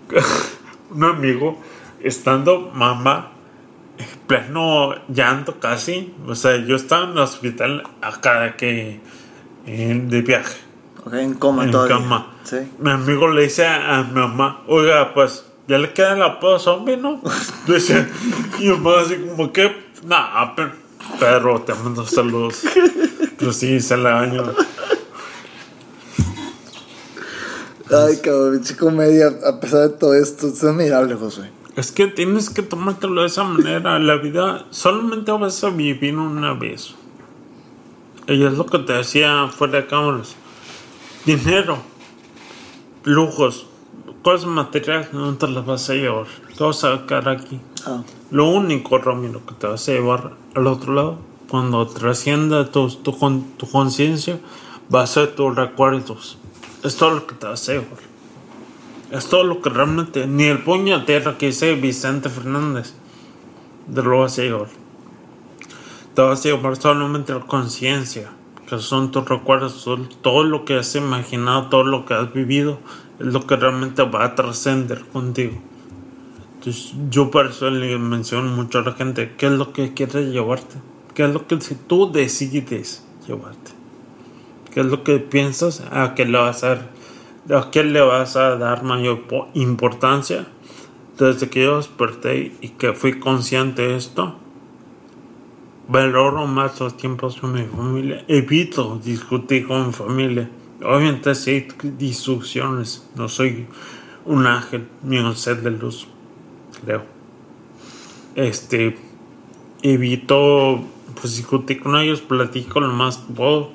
un 0.92 1.04
amigo, 1.04 1.60
estando 2.02 2.72
mamá, 2.74 3.32
en 3.98 4.08
pleno 4.28 4.94
llanto 5.08 5.60
casi, 5.60 6.14
o 6.28 6.36
sea, 6.36 6.58
yo 6.58 6.76
estaba 6.76 7.06
en 7.06 7.12
el 7.12 7.20
hospital 7.20 7.84
acá 8.02 8.56
que 8.56 9.00
de 9.66 10.22
viaje. 10.22 10.58
en 11.12 11.34
coma 11.34 11.64
en 11.66 11.72
cama. 11.72 12.34
Mi 12.80 12.92
amigo 12.92 13.28
le 13.28 13.44
dice 13.44 13.66
a, 13.66 14.04
mi 14.04 14.20
mamá, 14.20 14.62
oiga, 14.68 15.14
pues, 15.14 15.46
ya 15.68 15.80
le 15.80 15.94
queda 15.94 16.14
el 16.14 16.22
apodo 16.22 16.60
zombie, 16.60 16.98
¿no? 16.98 17.22
Dice, 17.68 18.08
y 18.60 18.66
mi 18.66 18.78
mamá 18.78 19.02
así 19.02 19.16
como 19.16 19.52
que 19.52 19.85
Nah, 20.06 20.56
perro, 21.20 21.62
te 21.62 21.74
mando 21.74 22.06
saludos. 22.06 22.62
Pero 23.38 23.52
sí, 23.52 23.80
se 23.80 23.98
la 23.98 24.20
año. 24.20 24.44
Ay, 27.92 28.18
cabrón, 28.18 28.64
chico 28.64 28.86
comedia, 28.86 29.32
a 29.48 29.60
pesar 29.60 29.90
de 29.90 29.90
todo 29.90 30.14
esto, 30.14 30.48
es 30.48 30.64
admirable, 30.64 31.16
José. 31.16 31.50
Es 31.76 31.92
que 31.92 32.08
tienes 32.08 32.50
que 32.50 32.62
tomártelo 32.62 33.22
de 33.22 33.28
esa 33.28 33.44
manera. 33.44 34.00
La 34.00 34.18
vida 34.18 34.66
solamente 34.70 35.32
vas 35.32 35.64
a 35.64 35.70
vivir 35.70 36.16
una 36.16 36.54
vez. 36.54 36.96
Y 38.28 38.44
es 38.44 38.54
lo 38.54 38.66
que 38.66 38.80
te 38.80 38.94
decía 38.94 39.50
fuera 39.56 39.82
de 39.82 39.88
cámaras. 39.88 40.36
Dinero, 41.26 41.80
lujos, 43.04 43.68
cosas 44.26 44.48
materiales 44.48 45.14
no 45.14 45.36
te 45.36 45.48
las 45.48 45.64
vas 45.68 45.88
a 45.92 45.94
llevar. 45.94 46.26
Te 46.58 46.64
vas 46.64 46.84
a 46.84 47.06
quedar 47.06 47.30
aquí. 47.30 47.60
Ah. 47.86 48.02
Lo 48.32 48.50
único, 48.50 48.98
Ramiro, 48.98 49.46
que 49.46 49.54
te 49.54 49.68
vas 49.68 49.88
a 49.88 49.92
llevar 49.92 50.32
al 50.56 50.66
otro 50.66 50.94
lado, 50.94 51.20
cuando 51.48 51.86
trascienda 51.86 52.72
tu, 52.72 52.90
tu, 52.90 53.12
tu 53.56 53.70
conciencia, 53.70 54.40
va 54.94 55.04
a 55.04 55.08
ser 55.08 55.36
tus 55.36 55.56
recuerdos. 55.56 56.40
Es 56.84 56.98
todo 56.98 57.12
lo 57.12 57.28
que 57.28 57.36
te 57.36 57.46
vas 57.46 57.70
a 57.70 57.74
llevar. 57.74 58.00
Es 59.12 59.30
todo 59.30 59.44
lo 59.44 59.62
que 59.62 59.70
realmente, 59.70 60.26
ni 60.26 60.46
el 60.46 60.64
puño 60.64 60.98
de 60.98 61.06
tierra 61.06 61.38
que 61.38 61.46
dice 61.46 61.76
Vicente 61.76 62.28
Fernández, 62.28 62.96
de 63.86 64.02
lo 64.02 64.22
vas 64.22 64.40
a 64.40 64.42
llevar. 64.42 64.70
Te 66.16 66.24
vas 66.24 66.40
a 66.40 66.50
llevar 66.50 66.78
solamente 66.78 67.32
la 67.32 67.42
conciencia, 67.42 68.32
que 68.68 68.80
son 68.80 69.12
tus 69.12 69.30
recuerdos, 69.30 69.88
todo 70.24 70.44
lo 70.44 70.66
que 70.66 70.80
has 70.80 70.96
imaginado, 70.96 71.68
todo 71.70 71.84
lo 71.84 72.08
que 72.08 72.16
has 72.16 72.34
vivido, 72.34 72.80
es 73.20 73.26
lo 73.26 73.46
que 73.48 73.56
realmente 73.56 74.04
va 74.04 74.26
a 74.26 74.36
trascender 74.36 75.06
contigo 75.06 75.54
yo 77.10 77.30
por 77.32 77.48
eso 77.48 77.70
le 77.70 77.98
menciono 77.98 78.50
mucho 78.50 78.80
a 78.80 78.84
la 78.84 78.94
gente, 78.94 79.34
¿qué 79.38 79.48
es 79.48 79.52
lo 79.52 79.72
que 79.74 79.94
quieres 79.94 80.32
llevarte? 80.32 80.78
¿Qué 81.14 81.24
es 81.24 81.34
lo 81.34 81.48
que 81.48 81.62
si 81.62 81.76
tú 81.76 82.12
decides 82.12 83.06
llevarte? 83.28 83.72
¿Qué 84.74 84.82
es 84.82 84.86
lo 84.88 85.04
que 85.04 85.20
piensas? 85.20 85.84
¿A 85.92 86.16
qué 86.16 86.26
le 86.26 86.38
vas 86.38 86.64
a, 86.64 86.88
a 87.54 87.72
qué 87.72 87.84
le 87.84 88.02
vas 88.02 88.36
a 88.36 88.56
dar 88.58 88.84
mayor 88.84 89.24
importancia? 89.54 90.48
Desde 91.18 91.50
que 91.50 91.64
yo 91.64 91.78
desperté 91.78 92.54
y 92.60 92.70
que 92.70 92.94
fui 92.94 93.20
consciente 93.20 93.84
de 93.84 93.96
esto, 93.96 94.36
valoro 95.88 96.48
más 96.48 96.80
los 96.80 96.98
tiempos 96.98 97.38
con 97.40 97.54
mi 97.54 97.64
familia. 97.64 98.26
Evito 98.28 99.00
discutir 99.02 99.68
con 99.68 99.88
mi 99.88 99.94
familia. 99.94 100.50
Obviamente 100.86 101.36
si 101.36 101.52
hay 101.52 101.68
discusiones, 101.98 103.08
no 103.16 103.28
soy 103.28 103.68
un 104.26 104.48
ángel 104.48 104.88
ni 105.04 105.18
un 105.18 105.36
ser 105.36 105.62
de 105.62 105.72
luz 105.72 106.08
creo. 106.84 107.04
Este, 108.36 108.98
evito 109.82 110.82
pues 111.20 111.38
discutir 111.38 111.82
con 111.82 111.96
ellos, 111.96 112.22
platico 112.22 112.80
lo 112.80 112.90
más 112.90 113.18
puedo, 113.18 113.72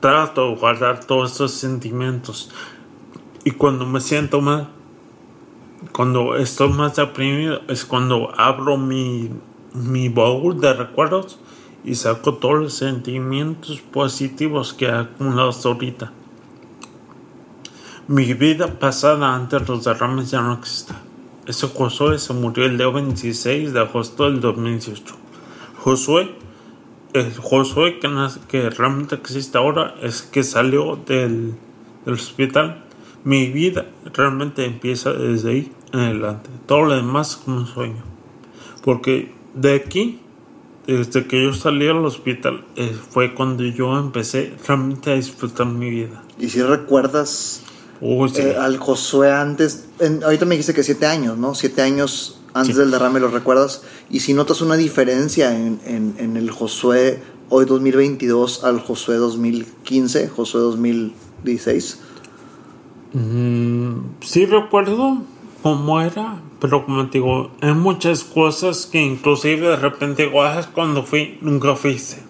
trato 0.00 0.50
de 0.50 0.56
guardar 0.56 1.04
todos 1.04 1.32
esos 1.32 1.52
sentimientos. 1.52 2.50
Y 3.44 3.52
cuando 3.52 3.86
me 3.86 4.00
siento 4.00 4.40
mal, 4.40 4.68
cuando 5.92 6.36
estoy 6.36 6.68
más 6.70 6.96
deprimido, 6.96 7.62
es 7.68 7.84
cuando 7.84 8.32
abro 8.38 8.76
mi, 8.76 9.30
mi 9.72 10.08
baúl 10.08 10.60
de 10.60 10.74
recuerdos 10.74 11.38
y 11.84 11.94
saco 11.94 12.34
todos 12.34 12.58
los 12.58 12.74
sentimientos 12.74 13.80
positivos 13.80 14.74
que 14.74 14.86
he 14.86 14.90
acumulado 14.90 15.48
hasta 15.48 15.68
ahorita. 15.68 16.12
Mi 18.10 18.32
vida 18.32 18.78
pasada 18.78 19.34
antes 19.34 19.60
de 19.60 19.66
los 19.68 19.84
derrames 19.84 20.30
ya 20.30 20.40
no 20.40 20.54
existe. 20.54 20.94
Ese 21.46 21.66
Josué 21.66 22.18
se 22.18 22.32
murió 22.32 22.64
el 22.64 22.78
día 22.78 22.88
26 22.88 23.74
de 23.74 23.80
agosto 23.80 24.24
del 24.24 24.40
2018. 24.40 25.14
Josué, 25.76 26.34
el 27.12 27.36
Josué 27.36 27.98
que, 28.00 28.70
realmente 28.70 29.14
existe 29.14 29.58
ahora 29.58 29.94
es 30.00 30.22
que 30.22 30.42
salió 30.42 30.96
del, 30.96 31.52
del 32.06 32.14
hospital. 32.14 32.82
Mi 33.24 33.48
vida 33.48 33.84
realmente 34.14 34.64
empieza 34.64 35.12
desde 35.12 35.50
ahí 35.50 35.72
en 35.92 36.00
adelante. 36.00 36.48
Todo 36.64 36.84
lo 36.86 36.96
demás 36.96 37.32
es 37.32 37.36
como 37.36 37.58
un 37.58 37.66
sueño. 37.66 38.04
Porque 38.82 39.34
de 39.52 39.74
aquí, 39.74 40.18
desde 40.86 41.26
que 41.26 41.42
yo 41.42 41.52
salí 41.52 41.86
al 41.86 42.02
hospital, 42.02 42.64
eh, 42.74 42.96
fue 43.10 43.34
cuando 43.34 43.64
yo 43.64 43.98
empecé 43.98 44.56
realmente 44.66 45.12
a 45.12 45.14
disfrutar 45.16 45.66
mi 45.66 45.90
vida. 45.90 46.22
¿Y 46.38 46.48
si 46.48 46.62
recuerdas 46.62 47.66
Uy, 48.00 48.28
sí. 48.28 48.40
eh, 48.42 48.56
al 48.58 48.78
Josué 48.78 49.32
antes? 49.32 49.86
en- 49.98 50.22
ahorita 50.22 50.44
me 50.44 50.54
dijiste 50.54 50.74
que 50.74 50.82
siete 50.82 51.06
años, 51.06 51.36
¿no? 51.38 51.54
Siete 51.54 51.82
años 51.82 52.40
antes 52.54 52.74
Sí. 52.76 52.80
del 52.80 52.90
derrame, 52.90 53.20
¿lo 53.20 53.28
recuerdas? 53.28 53.82
Y 54.10 54.20
si 54.20 54.34
notas 54.34 54.60
una 54.60 54.76
diferencia 54.76 55.54
en, 55.56 55.80
en- 55.84 56.14
en 56.18 56.36
el 56.36 56.50
Josué 56.50 57.20
hoy 57.50 57.64
2022 57.64 58.62
al 58.64 58.80
Josué 58.80 59.16
2015, 59.16 60.28
Josué 60.28 60.60
2016. 60.60 62.00
Mm, 63.12 64.00
sí 64.20 64.46
recuerdo 64.46 65.22
cómo 65.62 66.00
era, 66.00 66.40
pero 66.60 66.84
como 66.84 67.06
te 67.08 67.18
digo, 67.18 67.50
hay 67.60 67.72
muchas 67.74 68.22
cosas 68.24 68.86
que 68.86 69.00
inclusive 69.00 69.68
de 69.68 69.76
repente 69.76 70.24
digo, 70.26 70.42
"Ah, 70.42 70.60
cuando 70.74 71.02
fui, 71.04 71.38
nunca 71.40 71.74
fuiste. 71.74 72.22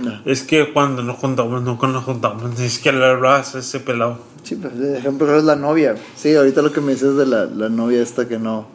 No. 0.00 0.20
Es 0.24 0.42
que 0.42 0.72
cuando 0.72 1.02
nos 1.02 1.16
juntamos, 1.18 1.62
nunca 1.62 1.86
nos 1.86 2.04
juntamos. 2.04 2.58
Es 2.60 2.78
que 2.78 2.92
le 2.92 3.04
hablabas 3.04 3.54
a 3.54 3.58
ese 3.60 3.78
pelado. 3.80 4.18
Sí, 4.42 4.56
pues, 4.56 4.76
de 4.78 4.98
ejemplo, 4.98 5.30
eres 5.30 5.44
la 5.44 5.56
novia. 5.56 5.94
Sí, 6.16 6.34
ahorita 6.34 6.62
lo 6.62 6.72
que 6.72 6.80
me 6.80 6.92
dices 6.92 7.16
de 7.16 7.26
la, 7.26 7.44
la 7.44 7.68
novia 7.68 8.02
esta 8.02 8.26
que 8.26 8.38
no, 8.38 8.66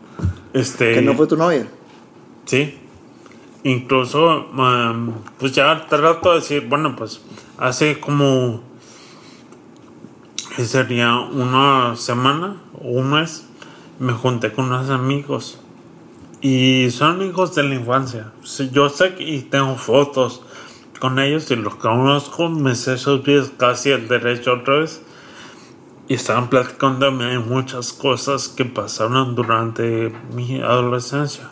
Este, 0.53 0.93
que 0.93 1.01
no 1.01 1.13
fue 1.13 1.27
tu 1.27 1.35
novia. 1.35 1.67
Sí. 2.45 2.77
Incluso, 3.63 4.47
um, 4.51 5.13
pues 5.37 5.51
ya 5.51 5.87
trato 5.89 6.29
de 6.29 6.39
decir, 6.39 6.67
bueno, 6.67 6.95
pues 6.95 7.21
hace 7.57 7.99
como. 7.99 8.61
¿qué 10.55 10.65
sería 10.65 11.15
una 11.19 11.95
semana 11.95 12.57
o 12.81 12.89
un 12.89 13.11
mes. 13.11 13.45
Me 13.99 14.13
junté 14.13 14.51
con 14.51 14.65
unos 14.65 14.89
amigos. 14.89 15.59
Y 16.41 16.89
son 16.91 17.15
amigos 17.15 17.55
de 17.55 17.63
la 17.63 17.75
infancia. 17.75 18.31
Yo 18.71 18.89
sé 18.89 19.15
que 19.15 19.23
y 19.23 19.41
tengo 19.41 19.75
fotos 19.75 20.41
con 20.99 21.19
ellos 21.19 21.49
y 21.51 21.55
los 21.55 21.75
conozco. 21.75 22.49
Me 22.49 22.73
sé 22.73 22.97
sus 22.97 23.23
vidas 23.23 23.51
casi 23.57 23.91
al 23.91 24.07
derecho 24.07 24.53
otra 24.53 24.79
vez. 24.79 25.01
Y 26.09 26.13
estaban 26.13 26.49
platicándome 26.49 27.25
de 27.25 27.39
muchas 27.39 27.91
cosas 27.91 28.47
que 28.47 28.63
pasaron 28.63 29.35
durante 29.35 30.13
mi 30.33 30.61
adolescencia. 30.61 31.49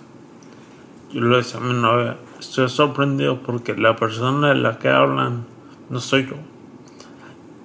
Yo 1.11 1.21
le 1.21 1.37
decía 1.37 1.59
a 1.59 1.63
mi 1.63 1.73
novia, 1.73 2.17
estoy 2.39 2.69
sorprendido 2.69 3.41
porque 3.41 3.75
la 3.75 3.95
persona 3.97 4.49
de 4.49 4.55
la 4.55 4.79
que 4.79 4.89
hablan 4.89 5.45
no 5.89 5.99
soy 5.99 6.27
yo. 6.27 6.35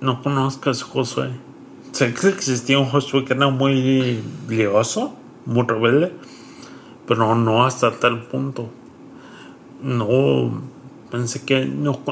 No 0.00 0.22
conozco 0.22 0.68
a 0.68 0.72
ese 0.72 0.84
Josué. 0.84 1.30
Sé 1.92 2.12
que 2.12 2.28
existía 2.28 2.78
un 2.78 2.86
Josué 2.86 3.24
que 3.24 3.34
era 3.34 3.48
muy 3.48 4.22
lioso, 4.48 5.14
muy 5.46 5.64
rebelde, 5.66 6.12
pero 7.06 7.34
no 7.34 7.64
hasta 7.64 7.92
tal 7.92 8.22
punto. 8.24 8.68
No, 9.82 10.62
pensé 11.10 11.44
que 11.44 11.66
no 11.66 12.02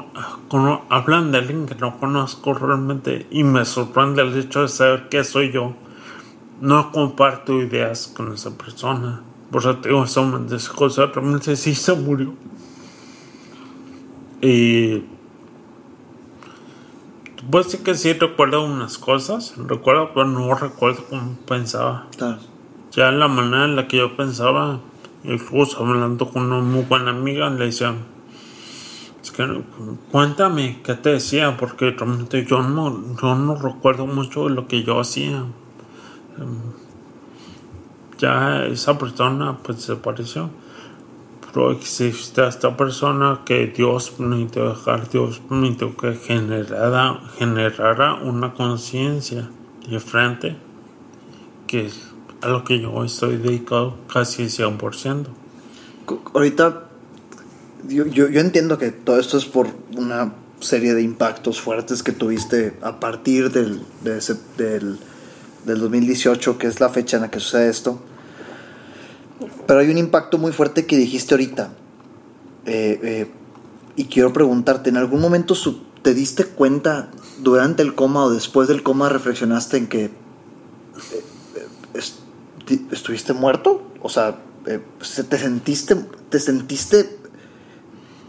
hablan 0.88 1.32
de 1.32 1.38
alguien 1.38 1.66
que 1.66 1.74
no 1.76 1.98
conozco 1.98 2.54
realmente 2.54 3.26
y 3.30 3.44
me 3.44 3.64
sorprende 3.64 4.22
el 4.22 4.36
hecho 4.36 4.62
de 4.62 4.68
saber 4.68 5.08
que 5.08 5.24
soy 5.24 5.52
yo. 5.52 5.74
No 6.60 6.90
comparto 6.90 7.60
ideas 7.60 8.08
con 8.08 8.32
esa 8.32 8.56
persona. 8.58 9.22
Por 9.50 9.62
eso 9.62 9.74
digo, 9.74 10.04
ese 10.04 10.20
hombre, 10.20 10.56
ese 10.56 10.68
José 10.68 11.06
realmente 11.06 11.54
sí 11.56 11.74
se 11.74 11.94
murió. 11.94 12.34
Y 14.40 15.04
pues 17.50 17.68
sí 17.68 17.78
que 17.78 17.94
sí 17.94 18.12
recuerdo 18.12 18.64
unas 18.64 18.98
cosas, 18.98 19.54
recuerdo, 19.56 20.10
pero 20.12 20.26
no 20.26 20.54
recuerdo 20.54 21.04
cómo 21.08 21.36
pensaba. 21.46 22.08
Claro. 22.16 22.38
Ya 22.92 23.10
la 23.10 23.28
manera 23.28 23.64
en 23.64 23.76
la 23.76 23.86
que 23.86 23.98
yo 23.98 24.16
pensaba, 24.16 24.80
incluso 25.24 25.78
hablando 25.78 26.28
con 26.28 26.50
una 26.50 26.60
muy 26.60 26.82
buena 26.82 27.10
amiga, 27.10 27.48
le 27.50 27.66
decía, 27.66 27.94
cuéntame 30.10 30.80
qué 30.82 30.94
te 30.94 31.10
decía, 31.10 31.56
porque 31.56 31.90
realmente 31.90 32.44
yo 32.44 32.62
no, 32.62 33.16
yo 33.20 33.34
no 33.36 33.54
recuerdo 33.54 34.06
mucho 34.06 34.44
de 34.48 34.50
lo 34.54 34.66
que 34.68 34.82
yo 34.82 35.00
hacía. 35.00 35.44
Em, 36.38 36.58
Ya 38.18 38.66
esa 38.66 38.98
persona 38.98 39.58
pues 39.62 39.78
desapareció. 39.78 40.50
Pero 41.40 41.70
existe 41.70 42.46
esta 42.46 42.76
persona 42.76 43.40
que 43.46 43.68
Dios 43.68 44.10
permitió 44.10 44.68
dejar, 44.68 45.08
Dios 45.08 45.40
permitió 45.48 45.96
que 45.96 46.14
generara, 46.14 47.20
generara 47.38 48.14
una 48.14 48.52
conciencia 48.54 49.48
diferente, 49.88 50.56
que 51.66 51.86
es 51.86 52.12
a 52.42 52.48
lo 52.48 52.64
que 52.64 52.80
yo 52.80 53.02
estoy 53.04 53.36
dedicado 53.38 53.94
casi 54.12 54.48
100%. 54.50 55.28
Co- 56.04 56.22
Ahorita, 56.34 56.87
yo, 57.86 58.06
yo, 58.06 58.26
entiendo 58.40 58.78
que 58.78 58.90
todo 58.90 59.18
esto 59.18 59.38
es 59.38 59.44
por 59.44 59.68
una 59.96 60.34
serie 60.60 60.94
de 60.94 61.02
impactos 61.02 61.60
fuertes 61.60 62.02
que 62.02 62.12
tuviste 62.12 62.74
a 62.82 62.98
partir 62.98 63.52
del, 63.52 63.82
del, 64.02 64.98
del 65.64 65.78
2018, 65.78 66.58
que 66.58 66.66
es 66.66 66.80
la 66.80 66.88
fecha 66.88 67.16
en 67.16 67.22
la 67.22 67.30
que 67.30 67.40
sucede 67.40 67.68
esto. 67.68 68.00
Pero 69.66 69.80
hay 69.80 69.90
un 69.90 69.98
impacto 69.98 70.38
muy 70.38 70.52
fuerte 70.52 70.86
que 70.86 70.96
dijiste 70.96 71.34
ahorita. 71.34 71.70
Eh, 72.66 73.00
eh, 73.02 73.30
y 73.96 74.04
quiero 74.06 74.32
preguntarte, 74.32 74.90
¿en 74.90 74.96
algún 74.96 75.20
momento 75.20 75.54
te 76.02 76.14
diste 76.14 76.44
cuenta 76.44 77.10
durante 77.40 77.82
el 77.82 77.94
coma 77.94 78.24
o 78.24 78.30
después 78.30 78.68
del 78.68 78.82
coma 78.82 79.08
reflexionaste 79.08 79.76
en 79.76 79.86
que 79.88 80.04
eh, 80.04 80.10
estuviste 82.90 83.32
muerto? 83.32 83.82
O 84.02 84.08
sea, 84.08 84.38
se- 85.00 85.24
¿te 85.24 85.38
sentiste, 85.38 85.96
te 86.28 86.40
sentiste 86.40 87.18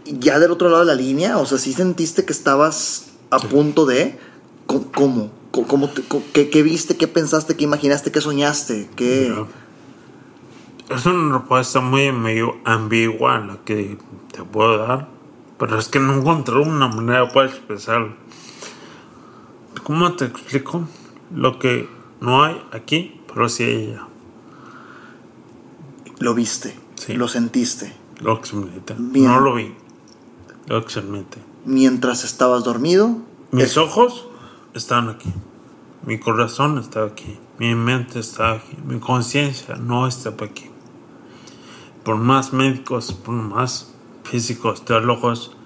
ya 0.06 0.38
del 0.38 0.50
otro 0.50 0.68
lado 0.68 0.80
de 0.80 0.86
la 0.86 0.94
línea? 0.94 1.38
O 1.38 1.46
sea, 1.46 1.58
¿sí 1.58 1.72
sentiste 1.72 2.24
que 2.24 2.32
estabas 2.32 3.10
a 3.30 3.38
punto 3.38 3.86
de... 3.86 4.18
¿Cómo? 4.66 4.90
¿Cómo? 4.92 5.30
¿Cómo- 5.50 5.66
cómo 5.66 5.88
te- 5.88 6.02
qué, 6.32 6.48
qué 6.50 6.62
viste? 6.62 6.96
¿Qué 6.96 7.08
pensaste? 7.08 7.56
¿Qué 7.56 7.64
imaginaste? 7.64 8.12
¿Qué 8.12 8.20
soñaste? 8.20 8.88
¿Qué... 8.96 9.34
Es 10.88 11.06
una 11.06 11.38
respuesta 11.38 11.80
muy 11.80 12.10
medio 12.12 12.56
ambigua 12.64 13.38
la 13.38 13.58
que 13.64 13.96
te 14.32 14.42
puedo 14.42 14.76
dar, 14.78 15.08
pero 15.58 15.78
es 15.78 15.88
que 15.88 16.00
no 16.00 16.14
encontré 16.14 16.56
una 16.56 16.88
manera 16.88 17.28
para 17.28 17.48
expresarlo. 17.48 18.14
¿Cómo 19.84 20.12
te 20.14 20.26
explico? 20.26 20.88
Lo 21.34 21.58
que 21.60 21.88
no 22.20 22.42
hay 22.42 22.60
aquí, 22.72 23.20
pero 23.32 23.48
sí 23.48 23.62
hay 23.64 23.86
allá. 23.92 24.06
Lo 26.18 26.34
viste, 26.34 26.76
Sí. 26.96 27.14
lo 27.14 27.28
sentiste, 27.28 27.92
Lo 28.20 28.34
experimenta. 28.36 28.94
Bien. 28.98 29.26
No 29.26 29.40
lo 29.40 29.54
vi. 29.54 29.72
Experimenta. 30.78 31.38
mientras 31.64 32.24
estabas 32.24 32.64
dormido. 32.64 33.18
Mis 33.52 33.76
ojos 33.76 34.26
están 34.74 35.08
aquí. 35.08 35.32
Mi 36.06 36.18
corazón 36.18 36.78
está 36.78 37.04
aquí. 37.04 37.38
Mi 37.58 37.74
mente 37.74 38.20
está 38.20 38.52
aquí. 38.52 38.76
Mi 38.86 38.98
conciencia 39.00 39.74
no 39.76 40.06
está 40.06 40.30
aquí. 40.30 40.70
Por 42.04 42.16
más 42.16 42.52
médicos, 42.52 43.12
por 43.12 43.34
más 43.34 43.92
físicos, 44.24 44.84
teólogos, 44.84 45.56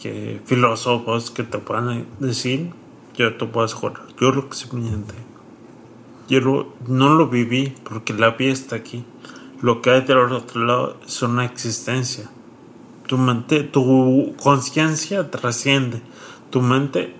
que 0.00 0.40
filósofos 0.46 1.30
que 1.30 1.42
te 1.44 1.58
puedan 1.58 2.06
decir, 2.18 2.72
yo 3.14 3.36
te 3.36 3.46
puedo 3.46 3.66
asegurar. 3.66 4.02
Yo 4.20 4.30
lo 4.32 4.40
experimenté. 4.42 5.14
Yo 6.28 6.40
lo- 6.40 6.72
no 6.86 7.14
lo 7.14 7.28
viví 7.28 7.74
porque 7.88 8.12
la 8.14 8.30
vida 8.30 8.52
está 8.52 8.76
aquí. 8.76 9.04
Lo 9.60 9.82
que 9.82 9.90
hay 9.90 10.00
del 10.02 10.18
otro 10.18 10.64
lado 10.64 10.96
es 11.06 11.20
una 11.22 11.44
existencia. 11.44 12.30
Tu 13.08 13.16
mente, 13.16 13.62
tu 13.62 14.34
conciencia 14.36 15.30
trasciende. 15.30 16.02
Tu 16.50 16.60
mente, 16.60 17.14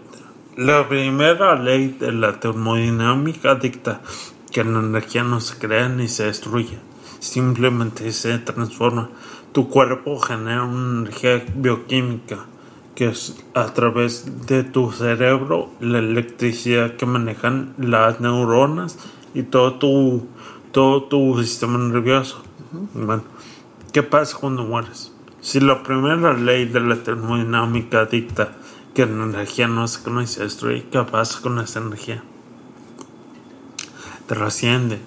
la 0.54 0.86
primera 0.86 1.54
ley 1.54 1.96
de 1.98 2.12
la 2.12 2.38
termodinámica 2.40 3.54
dicta 3.54 4.02
que 4.52 4.64
la 4.64 4.80
energía 4.80 5.24
no 5.24 5.40
se 5.40 5.56
crea 5.56 5.88
ni 5.88 6.06
se 6.06 6.24
destruye, 6.24 6.78
simplemente 7.20 8.12
se 8.12 8.38
transforma. 8.38 9.08
Tu 9.52 9.70
cuerpo 9.70 10.18
genera 10.18 10.64
una 10.64 11.00
energía 11.00 11.42
bioquímica 11.54 12.44
que 12.94 13.08
es 13.08 13.42
a 13.54 13.72
través 13.72 14.46
de 14.46 14.64
tu 14.64 14.92
cerebro 14.92 15.70
la 15.80 16.00
electricidad 16.00 16.96
que 16.96 17.06
manejan 17.06 17.72
las 17.78 18.20
neuronas 18.20 18.98
y 19.32 19.42
todo 19.44 19.78
tu, 19.78 20.26
todo 20.70 21.04
tu 21.04 21.42
sistema 21.42 21.78
nervioso. 21.78 22.42
Bueno, 22.92 23.22
¿qué 23.90 24.02
pasa 24.02 24.36
cuando 24.38 24.64
mueres? 24.64 25.14
Si 25.40 25.60
la 25.60 25.82
primera 25.82 26.32
ley 26.34 26.66
de 26.66 26.80
la 26.80 26.96
termodinámica 27.02 28.06
dicta 28.06 28.56
que 28.94 29.06
la 29.06 29.24
energía 29.24 29.68
no 29.68 29.86
se 29.86 30.26
se 30.26 30.42
destruye, 30.42 30.86
¿qué 30.90 31.02
pasa 31.04 31.40
con 31.40 31.58
esa 31.60 31.78
energía? 31.80 32.22
trasciende 34.28 34.98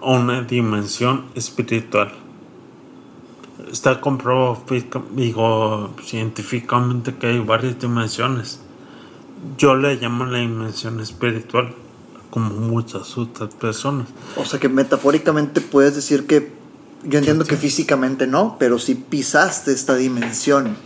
a 0.00 0.10
una 0.10 0.42
dimensión 0.42 1.26
espiritual. 1.36 2.12
Está 3.70 4.00
comprobado 4.00 4.64
científicamente 6.02 7.14
que 7.14 7.28
hay 7.28 7.38
varias 7.38 7.78
dimensiones. 7.78 8.60
Yo 9.56 9.76
le 9.76 9.96
llamo 9.96 10.24
la 10.24 10.38
dimensión 10.38 11.00
espiritual, 11.00 11.74
como 12.30 12.50
muchas 12.50 13.16
otras 13.16 13.54
personas. 13.54 14.08
O 14.36 14.44
sea 14.44 14.58
que 14.58 14.68
metafóricamente 14.68 15.60
puedes 15.60 15.94
decir 15.94 16.26
que 16.26 16.61
yo 17.04 17.18
entiendo 17.18 17.44
que 17.44 17.56
físicamente 17.56 18.26
no, 18.26 18.56
pero 18.58 18.78
si 18.78 18.94
pisaste 18.94 19.72
esta 19.72 19.96
dimensión, 19.96 20.76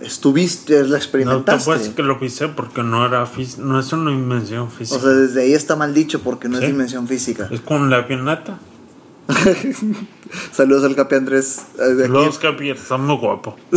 estuviste, 0.00 0.74
la 0.74 0.82
No 0.82 0.88
te 0.90 0.96
experimentaste. 0.96 1.64
puedo 1.64 1.78
decir 1.78 1.94
que 1.94 2.02
lo 2.02 2.20
pisé 2.20 2.48
porque 2.48 2.82
no 2.82 3.04
era 3.06 3.28
no 3.58 3.80
es 3.80 3.92
una 3.92 4.10
dimensión 4.10 4.70
física. 4.70 4.98
o 4.98 5.02
sea, 5.02 5.10
desde 5.10 5.42
ahí 5.42 5.52
está 5.54 5.74
mal 5.76 5.92
dicho 5.94 6.20
porque 6.22 6.48
no 6.48 6.58
Sí. 6.58 6.64
es 6.64 6.70
dimensión 6.70 7.08
física. 7.08 7.48
es 7.50 7.60
como 7.60 7.86
la 7.86 7.96
avioneta. 7.98 8.58
Saludos 10.52 10.84
al 10.84 10.94
Capi 10.96 11.16
Andrés. 11.16 11.62
eh. 11.78 12.08
Los 12.08 12.38
que 12.38 12.70
está 12.70 12.96
muy 12.96 13.16
guapo. 13.16 13.56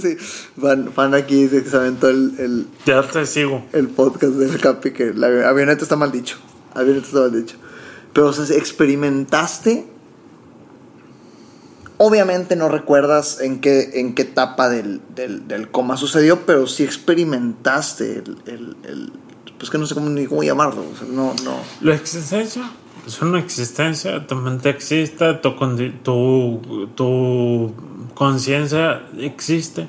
sí, 0.00 0.16
fan, 0.60 0.90
fan 0.92 1.14
aquí 1.14 1.48
se 1.48 1.76
aventó 1.76 2.08
el, 2.08 2.34
el, 2.38 2.66
Ya 2.86 3.02
te 3.02 3.26
sigo. 3.26 3.64
el 3.72 3.88
podcast 3.88 4.34
del 4.34 4.60
Capi 4.60 4.92
que 4.92 5.12
la 5.14 5.48
avioneta 5.48 5.82
está 5.82 5.96
mal 5.96 6.12
dicho. 6.12 6.36
Avioneta 6.74 7.06
está 7.06 7.20
mal 7.20 7.32
dicho. 7.32 7.56
Pero, 8.12 8.28
o 8.28 8.32
sea, 8.32 8.56
experimentaste. 8.56 9.86
Obviamente 11.96 12.56
no 12.56 12.68
recuerdas 12.68 13.40
en 13.40 13.60
qué, 13.60 13.90
en 14.00 14.14
qué 14.14 14.22
etapa 14.22 14.68
del, 14.68 15.00
del, 15.14 15.46
del 15.46 15.70
coma 15.70 15.96
sucedió, 15.96 16.44
pero 16.44 16.66
sí 16.66 16.82
experimentaste 16.82 18.18
el, 18.18 18.36
el, 18.46 18.76
el- 18.84 19.12
pues 19.58 19.70
que 19.70 19.78
no 19.78 19.86
sé 19.86 19.94
cómo, 19.94 20.10
ni 20.10 20.26
cómo 20.26 20.42
llamarlo. 20.42 20.82
o 20.92 20.96
sea, 20.98 21.06
no, 21.08 21.32
no. 21.44 21.56
La 21.80 21.94
existencia 21.94 22.68
es 23.06 23.22
una 23.22 23.38
existencia, 23.38 24.26
tu 24.26 24.34
mente 24.34 24.68
existe, 24.70 25.34
tu, 25.34 25.50
condi- 25.50 25.94
tu, 26.02 26.88
tu 26.96 27.72
conciencia 28.14 29.02
existe. 29.16 29.86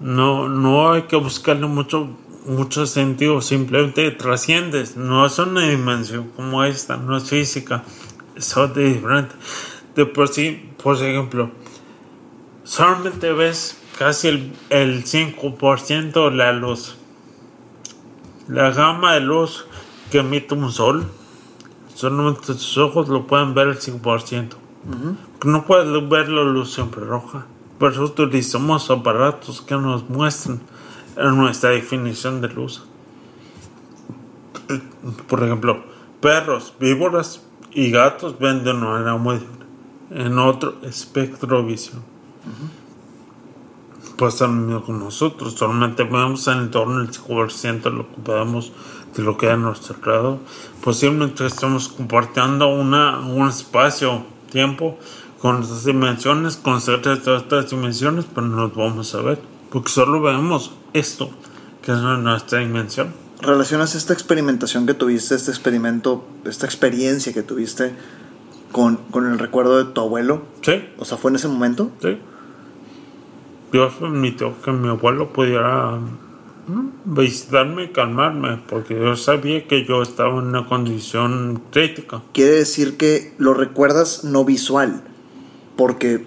No, 0.00 0.48
no 0.48 0.92
hay 0.92 1.02
que 1.02 1.16
buscarle 1.16 1.66
mucho, 1.66 2.08
mucho 2.46 2.86
sentido, 2.86 3.40
simplemente 3.42 4.10
trasciendes. 4.12 4.96
No 4.96 5.26
es 5.26 5.38
una 5.38 5.68
dimensión 5.68 6.30
como 6.36 6.64
esta, 6.64 6.96
no 6.96 7.16
es 7.16 7.24
física, 7.24 7.84
es 8.40 8.56
otra 8.56 8.82
diferente. 8.82 9.34
De 9.94 10.06
por 10.06 10.28
sí, 10.28 10.70
por 10.82 10.96
ejemplo, 10.96 11.50
solamente 12.64 13.32
ves 13.32 13.78
casi 13.98 14.28
el, 14.28 14.52
el 14.70 15.04
5% 15.04 16.30
de 16.30 16.36
la 16.36 16.52
luz. 16.52 16.96
La 18.48 18.70
gama 18.70 19.14
de 19.14 19.20
luz 19.20 19.66
que 20.10 20.18
emite 20.18 20.54
un 20.54 20.72
sol, 20.72 21.06
solamente 21.94 22.46
tus 22.46 22.78
ojos 22.78 23.08
lo 23.08 23.26
pueden 23.26 23.54
ver 23.54 23.68
el 23.68 23.78
5%. 23.78 24.54
No 25.44 25.66
puedes 25.66 26.08
ver 26.08 26.28
la 26.30 26.42
luz 26.42 26.72
siempre 26.72 27.04
roja. 27.04 27.46
Por 27.78 27.92
eso 27.92 28.04
utilizamos 28.04 28.90
aparatos 28.90 29.60
que 29.60 29.74
nos 29.74 30.08
muestran 30.08 30.60
nuestra 31.16 31.70
definición 31.70 32.40
de 32.40 32.48
luz. 32.48 32.84
Por 35.28 35.42
ejemplo, 35.42 35.82
perros, 36.20 36.74
víboras 36.80 37.42
y 37.72 37.90
gatos 37.90 38.38
ven 38.38 38.64
de 38.64 38.72
una 38.72 38.86
manera 38.86 39.16
muy 39.16 39.34
diferente, 39.34 39.66
en 40.10 40.38
otro 40.38 40.76
espectro 40.82 41.64
visión. 41.64 42.02
Pues 44.16 44.40
lo 44.40 44.48
mismo 44.48 44.82
con 44.82 44.98
nosotros, 44.98 45.54
solamente 45.54 46.04
vemos 46.04 46.46
en 46.48 46.58
el 46.58 46.70
torno 46.70 46.98
del 46.98 47.10
5% 47.10 47.82
de 47.82 47.90
lo 47.90 48.10
que 48.10 48.20
podemos, 48.22 48.72
de 49.16 49.22
lo 49.22 49.38
que 49.38 49.46
hay 49.46 49.54
a 49.54 49.56
nuestro 49.56 49.96
lado. 50.04 50.40
Posiblemente 50.82 51.46
estamos 51.46 51.88
compartiendo 51.88 52.68
una, 52.68 53.20
un 53.20 53.48
espacio, 53.48 54.24
tiempo, 54.50 54.98
con 55.40 55.56
otras 55.56 55.84
dimensiones, 55.84 56.56
con 56.56 56.82
ciertas 56.82 57.70
dimensiones, 57.70 58.26
pero 58.34 58.46
no 58.46 58.56
nos 58.56 58.74
vamos 58.74 59.14
a 59.14 59.22
ver, 59.22 59.40
porque 59.70 59.90
solo 59.90 60.20
vemos 60.20 60.72
esto, 60.92 61.30
que 61.82 61.92
es 61.92 61.98
nuestra 61.98 62.58
dimensión. 62.58 63.14
¿Relacionas 63.42 63.94
esta 63.94 64.12
experimentación 64.12 64.86
que 64.86 64.94
tuviste, 64.94 65.34
este 65.34 65.50
experimento, 65.50 66.26
esta 66.44 66.66
experiencia 66.66 67.32
que 67.32 67.42
tuviste 67.42 67.92
con, 68.72 68.96
con 69.10 69.26
el 69.30 69.38
recuerdo 69.38 69.82
de 69.82 69.92
tu 69.92 70.00
abuelo? 70.00 70.42
Sí, 70.62 70.84
O 70.98 71.04
sea, 71.04 71.16
¿fue 71.16 71.30
en 71.30 71.36
ese 71.36 71.48
momento? 71.48 71.90
sí. 72.00 72.18
Dios 73.72 73.92
permitió 74.00 74.60
que 74.62 74.72
mi 74.72 74.88
abuelo 74.88 75.32
pudiera 75.32 75.96
visitarme 77.04 77.84
y 77.84 77.88
calmarme, 77.90 78.60
porque 78.68 78.98
yo 78.98 79.16
sabía 79.16 79.66
que 79.68 79.84
yo 79.84 80.02
estaba 80.02 80.30
en 80.40 80.46
una 80.48 80.66
condición 80.66 81.62
crítica. 81.70 82.22
Quiere 82.32 82.56
decir 82.56 82.96
que 82.96 83.32
lo 83.38 83.54
recuerdas 83.54 84.24
no 84.24 84.44
visual, 84.44 85.02
porque 85.76 86.24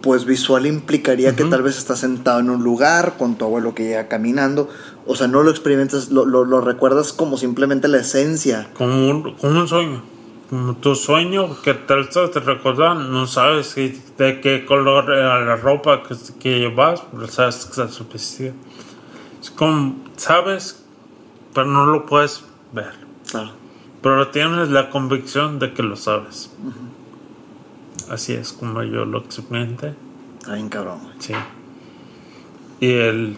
pues 0.00 0.24
visual 0.24 0.66
implicaría 0.66 1.34
que 1.34 1.42
tal 1.44 1.62
vez 1.62 1.76
estás 1.76 1.98
sentado 1.98 2.38
en 2.38 2.50
un 2.50 2.62
lugar 2.62 3.16
con 3.18 3.34
tu 3.36 3.44
abuelo 3.44 3.74
que 3.74 3.84
llega 3.84 4.06
caminando, 4.06 4.68
o 5.06 5.14
sea, 5.14 5.28
no 5.28 5.42
lo 5.42 5.50
experimentas, 5.50 6.10
lo, 6.10 6.24
lo, 6.24 6.44
lo 6.44 6.60
recuerdas 6.60 7.12
como 7.12 7.36
simplemente 7.36 7.88
la 7.88 7.98
esencia. 7.98 8.68
Como 8.74 9.08
un, 9.08 9.34
como 9.34 9.60
un 9.60 9.68
sueño. 9.68 10.02
Como 10.50 10.76
tu 10.76 10.94
sueño 10.94 11.60
que 11.62 11.74
tal 11.74 12.08
te 12.08 12.40
recordar, 12.40 12.96
no 12.96 13.26
sabes 13.26 13.74
de 13.74 14.40
qué 14.40 14.64
color 14.64 15.12
era 15.12 15.44
la 15.44 15.56
ropa 15.56 16.02
que, 16.02 16.14
que 16.38 16.60
llevas, 16.60 17.02
pero 17.12 17.26
sabes 17.28 17.64
que 17.64 17.70
estás 17.70 18.08
vestido. 18.12 18.54
Es 19.40 19.50
como, 19.50 19.96
sabes, 20.16 20.84
pero 21.52 21.66
no 21.66 21.86
lo 21.86 22.06
puedes 22.06 22.44
ver. 22.72 22.92
Claro. 23.30 23.50
Pero 24.02 24.28
tienes 24.28 24.68
la 24.68 24.90
convicción 24.90 25.58
de 25.58 25.72
que 25.72 25.82
lo 25.82 25.96
sabes. 25.96 26.50
Así 28.08 28.34
es 28.34 28.52
como 28.52 28.82
yo 28.84 29.04
lo 29.04 29.18
experimenté. 29.18 29.94
Está 30.38 30.54
bien 30.54 30.68
cabrón. 30.68 31.00
Sí. 31.18 31.32
Y 32.78 32.92
el... 32.92 33.36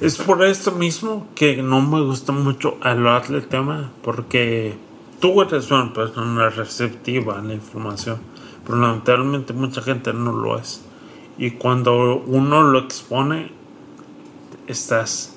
Es 0.00 0.16
por 0.16 0.42
esto 0.44 0.72
mismo 0.72 1.28
que 1.34 1.62
no 1.62 1.80
me 1.82 2.00
gusta 2.02 2.32
mucho 2.32 2.78
hablar 2.80 3.28
del 3.28 3.46
tema, 3.46 3.92
porque 4.02 4.74
tú 5.20 5.42
eres 5.42 5.70
una 5.70 5.92
persona 5.92 6.48
receptiva 6.48 7.38
a 7.38 7.42
la 7.42 7.52
información, 7.54 8.18
pero 8.64 8.78
lamentablemente 8.78 9.52
mucha 9.52 9.82
gente 9.82 10.12
no 10.14 10.32
lo 10.32 10.58
es. 10.58 10.80
Y 11.36 11.52
cuando 11.52 12.16
uno 12.26 12.62
lo 12.62 12.78
expone, 12.80 13.50
estás 14.66 15.34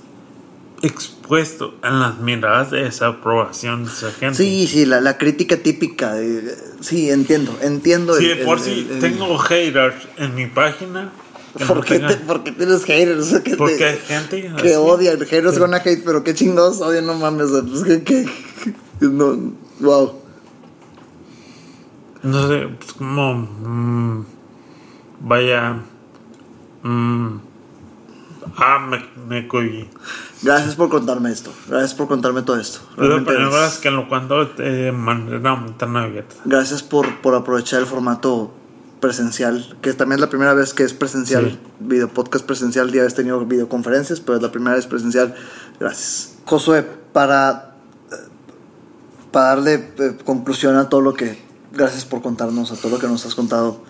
expuesto 0.82 1.76
a 1.82 1.90
las 1.92 2.20
miradas 2.20 2.72
de 2.72 2.86
esa 2.88 3.08
aprobación 3.08 3.86
de 3.86 3.92
esa 3.92 4.12
gente. 4.12 4.36
Sí, 4.38 4.68
sí, 4.68 4.86
la, 4.86 5.00
la 5.02 5.18
crítica 5.18 5.58
típica. 5.58 6.14
de- 6.14 6.56
sí, 6.82 7.10
entiendo, 7.10 7.54
entiendo. 7.62 8.16
Sí, 8.16 8.30
el- 8.30 8.40
por 8.46 8.60
si 8.60 8.88
tengo 9.00 9.38
haters 9.38 9.96
en 10.18 10.36
mi 10.36 10.48
página. 10.48 11.12
¿Por 11.68 11.86
qué, 11.86 12.00
te- 12.00 12.16
por 12.18 12.44
qué 12.44 12.52
tienes 12.52 12.84
haters? 12.86 13.20
O 13.20 13.24
sea, 13.24 13.44
que 13.44 13.56
Porque 13.56 13.76
te- 13.78 13.86
hay 13.86 13.98
gente 14.00 14.42
que 14.42 14.70
así. 14.70 14.76
odian, 14.76 15.20
haters 15.20 15.60
gonna 15.60 15.78
hate, 15.78 16.02
pero 16.04 16.24
qué 16.24 16.34
chingados 16.34 16.82
odian, 16.82 17.06
no 17.06 17.14
mames. 17.16 17.50
Pues 17.52 17.84
que, 17.84 18.04
que, 18.04 18.28
no, 19.02 19.54
wow. 19.80 20.14
No 22.24 22.48
sé, 22.48 22.68
pues 22.80 22.94
como. 22.94 23.34
mm, 23.36 24.26
vaya. 25.22 25.80
mm, 26.84 27.36
ah, 28.58 28.80
me, 28.80 29.06
me 29.28 29.48
cohibí. 29.48 29.90
Gracias 30.42 30.76
por 30.76 30.90
contarme 30.90 31.32
esto. 31.32 31.52
Gracias 31.68 31.94
por 31.94 32.08
contarme 32.08 32.42
todo 32.42 32.60
esto. 32.60 32.80
Es 32.94 32.98
la 32.98 33.04
Realmente 33.08 33.34
primera 33.34 33.66
es- 33.66 33.72
vez 33.74 33.80
que 33.80 33.92
lo 33.92 34.08
cuento 34.08 34.46
de 34.46 34.92
manera 34.92 35.66
tan 35.78 35.96
abierta. 35.98 36.36
Gracias 36.46 36.82
por, 36.82 37.18
por 37.22 37.36
aprovechar 37.36 37.82
el 37.82 37.86
formato 37.86 38.54
presencial, 39.04 39.78
que 39.82 39.92
también 39.92 40.16
es 40.20 40.22
la 40.22 40.30
primera 40.30 40.54
vez 40.54 40.74
que 40.74 40.84
es 40.84 40.94
presencial, 40.94 41.52
Sí. 41.52 41.60
video 41.82 42.08
podcast 42.08 42.46
presencial, 42.46 42.90
ya 42.94 43.04
has 43.06 43.14
tenido 43.14 43.46
videoconferencias, 43.46 44.22
pero 44.22 44.38
es 44.38 44.42
la 44.42 44.50
primera 44.50 44.78
vez 44.78 44.88
presencial. 44.88 45.36
Gracias. 45.78 46.36
Josué, 46.46 46.84
para, 47.12 47.76
eh, 48.14 48.16
para 49.34 49.48
darle 49.50 49.74
eh, 50.00 50.18
conclusión 50.24 50.78
a 50.78 50.88
todo 50.88 51.02
lo 51.02 51.14
que, 51.16 51.38
gracias 51.74 52.06
por 52.06 52.22
contarnos, 52.22 52.72
a 52.72 52.76
todo 52.78 52.92
lo 52.94 53.00
que 53.00 53.08
nos 53.08 53.26
has 53.26 53.36
contado, 53.36 53.84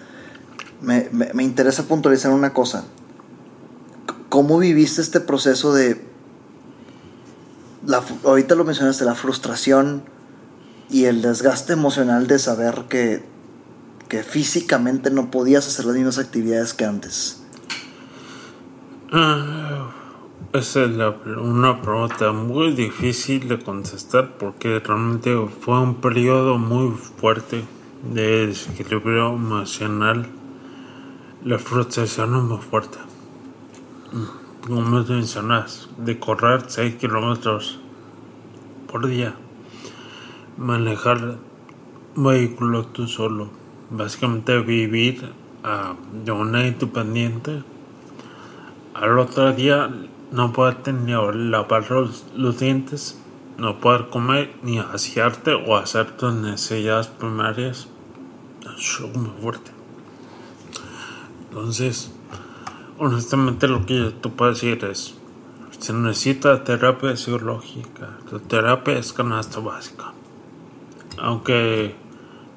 me, 0.82 1.10
me- 1.12 1.32
me 1.36 1.44
interesa 1.44 1.84
puntualizar 1.84 2.32
una 2.32 2.52
cosa. 2.54 2.84
¿Cómo 4.30 4.58
viviste 4.58 5.00
este 5.02 5.20
proceso 5.20 5.76
de, 5.76 6.04
la, 7.86 8.02
ahorita 8.24 8.56
lo 8.56 8.64
mencionaste, 8.66 9.06
la 9.06 9.14
frustración 9.14 10.02
y 10.90 11.06
el 11.06 11.22
desgaste 11.22 11.74
emocional 11.74 12.26
de 12.26 12.40
saber 12.40 12.86
que, 12.90 13.32
que 14.10 14.24
físicamente 14.24 15.10
no 15.12 15.32
podías 15.32 15.68
hacer 15.68 15.86
las 15.86 15.96
mismas 15.96 16.18
actividades 16.20 16.74
que 16.74 16.86
antes. 16.86 17.44
Ah, 19.12 19.88
esa 20.54 20.84
es 20.84 20.92
la- 20.92 21.10
una 21.42 21.82
pregunta 21.82 22.32
muy 22.32 22.74
difícil 22.74 23.48
de 23.48 23.60
contestar 23.60 24.38
porque 24.38 24.80
realmente 24.80 25.36
fue 25.62 25.80
un 25.80 25.96
periodo 25.96 26.58
muy 26.58 26.92
fuerte 27.20 27.64
de 28.14 28.48
desequilibrio 28.48 29.34
emocional. 29.34 30.28
La 31.44 31.60
frustración 31.60 32.36
es 32.38 32.44
muy 32.44 32.58
fuerte. 32.60 32.98
Como 34.66 34.82
mencionas, 34.82 35.90
de 35.98 36.20
correr 36.20 36.64
6 36.68 36.96
kilómetros 36.96 37.80
por 38.92 39.08
día 39.08 39.36
manejar 40.58 41.38
un 42.16 42.24
vehículo 42.24 42.86
tú 42.88 43.08
solo. 43.08 43.50
Básicamente 43.94 44.58
vivir 44.60 45.32
ah, 45.64 45.94
de 46.26 46.32
una 46.32 46.66
independiente. 46.66 47.64
Al 48.96 49.20
otro 49.20 49.54
día 49.54 49.90
no 50.32 50.52
poder 50.52 50.94
ni 50.94 51.12
lavar 51.12 51.92
los, 51.92 52.26
los 52.36 52.60
dientes, 52.60 53.20
no 53.60 53.80
poder 53.80 54.10
comer 54.10 54.56
ni 54.64 54.80
asearte 54.80 55.54
o 55.54 55.78
hacer 55.78 56.18
tus 56.18 56.34
necesidades 56.34 57.08
primarias. 57.08 57.88
Es 58.76 59.00
muy 59.16 59.30
fuerte. 59.40 59.72
Entonces, 61.50 62.12
honestamente 62.98 63.68
lo 63.68 63.86
que 63.86 63.96
yo 63.96 64.14
te 64.14 64.30
puedo 64.30 64.52
decir 64.52 64.84
es, 64.86 65.14
se 65.78 65.94
necesita 65.94 66.64
terapia 66.64 67.16
psicológica, 67.16 68.18
la 68.32 68.40
terapia 68.40 68.98
es 68.98 69.14
canasta 69.14 69.60
básica. 69.60 70.14
Aunque 71.20 71.96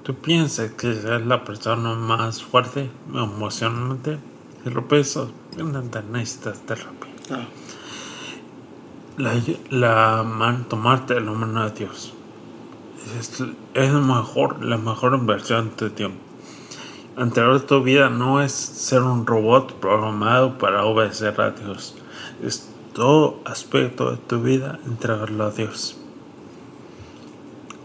tú 0.06 0.14
pienses 0.14 0.70
que 0.70 0.92
es 0.92 1.04
la 1.04 1.44
persona 1.44 1.94
más 1.94 2.40
fuerte 2.40 2.88
emocionalmente, 3.12 4.20
lo 4.64 4.86
piensas, 4.86 5.30
necesitas 6.12 6.60
terapia. 6.60 7.10
Ah. 7.32 7.46
La, 9.16 9.34
la 9.70 10.22
man, 10.22 10.66
tomarte 10.68 11.18
la 11.20 11.32
mano 11.32 11.68
de 11.68 11.76
Dios 11.76 12.12
es, 13.18 13.42
es 13.74 13.92
mejor, 13.92 14.64
la 14.64 14.76
mejor 14.76 15.14
inversión 15.14 15.70
de 15.70 15.76
tu 15.76 15.90
tiempo 15.90 16.20
Entregar 17.16 17.60
tu 17.60 17.82
vida 17.82 18.08
no 18.08 18.40
es 18.40 18.52
ser 18.52 19.02
un 19.02 19.26
robot 19.26 19.72
programado 19.80 20.58
para 20.58 20.84
obedecer 20.84 21.40
a 21.40 21.50
Dios. 21.50 21.96
Es 22.42 22.68
todo 22.92 23.40
aspecto 23.46 24.10
de 24.10 24.18
tu 24.18 24.42
vida 24.42 24.78
entregarlo 24.84 25.44
a 25.44 25.50
Dios. 25.50 25.96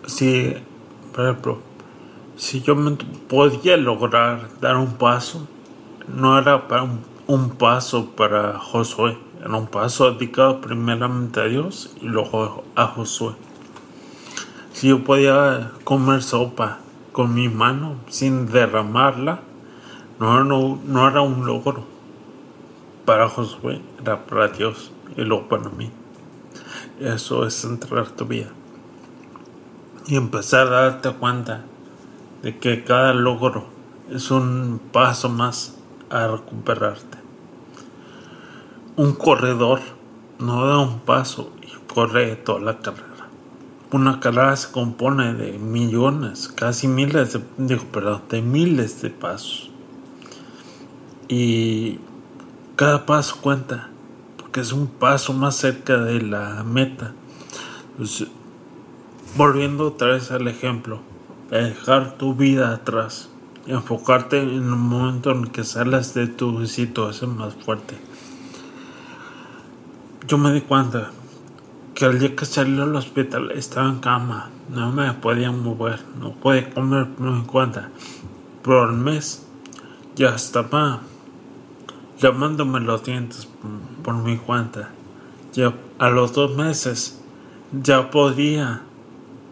Si, 0.05 0.53
por 1.13 1.23
ejemplo, 1.23 1.70
si 2.41 2.59
yo 2.59 2.75
me 2.75 2.97
podía 3.29 3.77
lograr 3.77 4.49
dar 4.59 4.75
un 4.75 4.93
paso, 4.93 5.47
no 6.07 6.39
era 6.39 6.67
para 6.67 6.87
un, 7.27 7.49
paso 7.51 8.07
para 8.15 8.57
Josué, 8.57 9.15
era 9.39 9.55
un 9.55 9.67
paso 9.67 10.11
dedicado 10.11 10.59
primeramente 10.59 11.39
a 11.39 11.43
Dios 11.43 11.95
y 12.01 12.07
luego 12.07 12.63
a 12.75 12.87
Josué. 12.87 13.35
Si 14.73 14.87
yo 14.87 15.03
podía 15.03 15.71
comer 15.83 16.23
sopa 16.23 16.79
con 17.11 17.31
mi 17.35 17.47
mano 17.47 17.97
sin 18.07 18.47
derramarla, 18.51 19.41
no, 20.19 20.43
no, 20.43 20.79
no 20.83 21.07
era 21.07 21.21
un 21.21 21.45
logro. 21.45 21.85
Para 23.05 23.29
Josué 23.29 23.83
era 24.01 24.25
para 24.25 24.47
Dios 24.47 24.91
y 25.15 25.21
luego 25.21 25.47
para 25.47 25.69
mí. 25.69 25.91
Eso 26.99 27.45
es 27.45 27.63
entregar 27.65 28.09
tu 28.09 28.25
vida. 28.25 28.49
Y 30.07 30.15
empezar 30.15 30.65
a 30.73 30.89
darte 30.89 31.11
cuenta 31.11 31.65
de 32.41 32.57
que 32.57 32.83
cada 32.83 33.13
logro 33.13 33.65
es 34.09 34.31
un 34.31 34.81
paso 34.91 35.29
más 35.29 35.77
a 36.09 36.27
recuperarte. 36.27 37.17
Un 38.95 39.13
corredor 39.13 39.79
no 40.39 40.65
da 40.65 40.79
un 40.79 40.99
paso 40.99 41.51
y 41.61 41.93
corre 41.93 42.35
toda 42.35 42.59
la 42.59 42.79
carrera 42.79 43.11
una 43.91 44.21
carrera 44.21 44.55
se 44.55 44.71
compone 44.71 45.33
de 45.33 45.59
millones, 45.59 46.47
casi 46.47 46.87
miles 46.87 47.33
de, 47.33 47.41
digo, 47.57 47.83
perdón, 47.91 48.21
de 48.29 48.41
miles 48.41 49.01
de 49.01 49.09
pasos. 49.09 49.69
Y 51.27 51.99
cada 52.77 53.05
paso 53.05 53.37
cuenta, 53.41 53.89
porque 54.37 54.61
es 54.61 54.71
un 54.71 54.87
paso 54.87 55.33
más 55.33 55.57
cerca 55.57 55.97
de 55.97 56.21
la 56.21 56.63
meta. 56.63 57.13
Pues, 57.97 58.25
volviendo 59.35 59.87
otra 59.87 60.09
vez 60.09 60.31
al 60.31 60.47
ejemplo, 60.47 61.01
dejar 61.57 62.17
tu 62.17 62.33
vida 62.35 62.73
atrás, 62.73 63.29
enfocarte 63.67 64.41
en 64.41 64.49
el 64.49 64.61
momento 64.63 65.31
en 65.31 65.47
que 65.47 65.63
sales 65.63 66.13
de 66.13 66.27
tu 66.27 66.65
situación 66.65 67.37
más 67.37 67.53
fuerte. 67.55 67.97
Yo 70.27 70.37
me 70.37 70.51
di 70.53 70.61
cuenta 70.61 71.11
que 71.93 72.05
el 72.05 72.19
día 72.19 72.35
que 72.35 72.45
salió 72.45 72.83
al 72.83 72.95
hospital 72.95 73.51
estaba 73.51 73.89
en 73.89 73.99
cama, 73.99 74.49
no 74.69 74.91
me 74.91 75.11
podía 75.13 75.51
mover, 75.51 75.99
no 76.19 76.31
podía 76.31 76.69
comer 76.69 77.07
por 77.09 77.31
mi 77.31 77.43
cuenta. 77.43 77.89
Pero 78.63 78.83
al 78.83 78.93
mes 78.93 79.45
ya 80.15 80.29
estaba 80.29 81.01
llamándome 82.19 82.79
los 82.79 83.03
dientes 83.03 83.47
por, 84.03 84.13
mi 84.15 84.37
cuenta. 84.37 84.89
Ya 85.53 85.73
a 85.99 86.09
los 86.09 86.33
dos 86.33 86.55
meses 86.55 87.19
ya 87.71 88.09
podía 88.09 88.83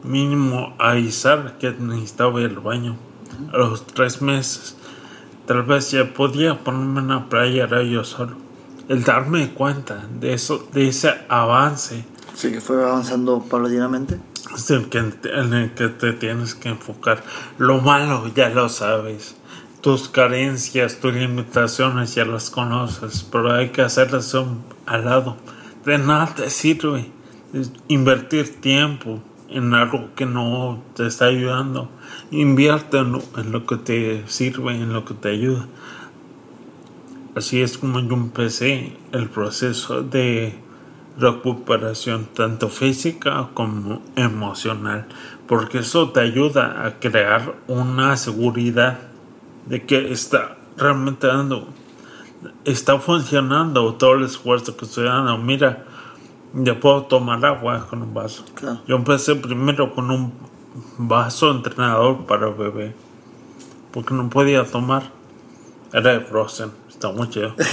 mínimo 0.04 0.76
avisar 0.80 1.58
que 1.58 1.72
necesitaba 1.72 2.42
ir 2.42 2.50
al 2.50 2.60
baño. 2.60 2.98
A 3.54 3.58
los 3.58 3.86
tres 3.86 4.22
meses 4.22 4.76
tal 5.46 5.64
vez 5.64 5.92
ya 5.92 6.14
podía 6.14 6.60
ponerme 6.60 7.02
en 7.02 7.08
la 7.08 7.30
playa 7.30 7.68
yo 7.84 8.04
solo. 8.04 8.36
El 8.88 9.04
darme 9.04 9.52
cuenta 9.52 10.08
de 10.20 10.34
eso, 10.34 10.68
de 10.74 10.88
ese 10.88 11.14
avance 11.30 12.06
Sí, 12.40 12.54
que 12.54 12.62
fue 12.62 12.82
avanzando 12.82 13.42
paulatinamente. 13.42 14.18
Es 14.56 14.72
el 14.72 14.88
que, 14.88 15.00
en 15.00 15.54
el 15.54 15.74
que 15.74 15.90
te 15.90 16.14
tienes 16.14 16.56
que 16.56 16.70
enfocar. 16.70 17.22
Lo 17.58 17.82
malo 17.82 18.32
ya 18.34 18.48
lo 18.48 18.70
sabes. 18.70 19.36
Tus 19.82 20.08
carencias, 20.08 21.02
tus 21.02 21.14
limitaciones 21.14 22.16
ya 22.16 22.24
las 22.24 22.50
conoces, 22.50 23.28
pero 23.30 23.52
hay 23.54 23.72
que 23.72 23.82
hacerlas 23.82 24.34
al 24.86 25.04
lado. 25.04 25.36
De 25.84 25.98
nada 25.98 26.34
te 26.34 26.50
sirve 26.50 27.12
invertir 27.90 28.62
tiempo 28.62 29.22
en 29.52 29.74
algo 29.74 30.10
que 30.16 30.26
no 30.26 30.82
te 30.96 31.08
está 31.08 31.26
ayudando. 31.26 31.90
Invierte 32.32 32.98
en 33.00 33.52
lo 33.52 33.66
que 33.66 33.78
te 33.78 34.24
sirve, 34.28 34.76
en 34.76 34.94
lo 34.94 35.06
que 35.06 35.14
te 35.14 35.30
ayuda. 35.30 35.68
Así 37.36 37.62
es 37.62 37.78
como 37.78 38.00
yo 38.00 38.16
empecé 38.16 38.98
el 39.12 39.30
proceso 39.30 40.04
de 40.04 40.60
recuperación 41.18 42.28
tanto 42.34 42.70
física 42.70 43.50
como 43.54 44.02
emocional, 44.16 45.08
porque 45.48 45.80
eso 45.80 46.10
te 46.10 46.22
ayuda 46.22 46.86
a 46.86 47.00
crear 47.00 47.56
una 47.68 48.16
seguridad 48.18 49.00
de 49.66 49.86
que 49.86 50.12
está 50.12 50.58
realmente 50.78 51.28
dando, 51.28 51.68
está 52.66 53.00
funcionando 53.00 53.94
todo 53.96 54.14
el 54.14 54.24
esfuerzo 54.24 54.76
que 54.78 54.86
estoy 54.86 55.06
dando. 55.06 55.38
Mira, 55.38 55.86
ya 56.54 56.80
puedo 56.80 57.04
tomar 57.04 57.46
agua 57.46 57.88
con 57.90 58.02
un 58.02 58.14
vaso. 58.14 58.44
Yo 58.88 58.96
empecé 58.96 59.36
primero 59.36 59.94
con 59.94 60.10
un 60.12 60.34
vaso 60.98 61.52
entrenador 61.52 62.26
para 62.26 62.48
bebé, 62.48 62.94
porque 63.92 64.14
no 64.14 64.30
podía 64.30 64.64
tomar. 64.64 65.12
Era 65.92 66.14
de 66.14 66.20
Frozen, 66.22 66.72
está 66.88 67.12
muy 67.12 67.30
chido. 67.30 67.56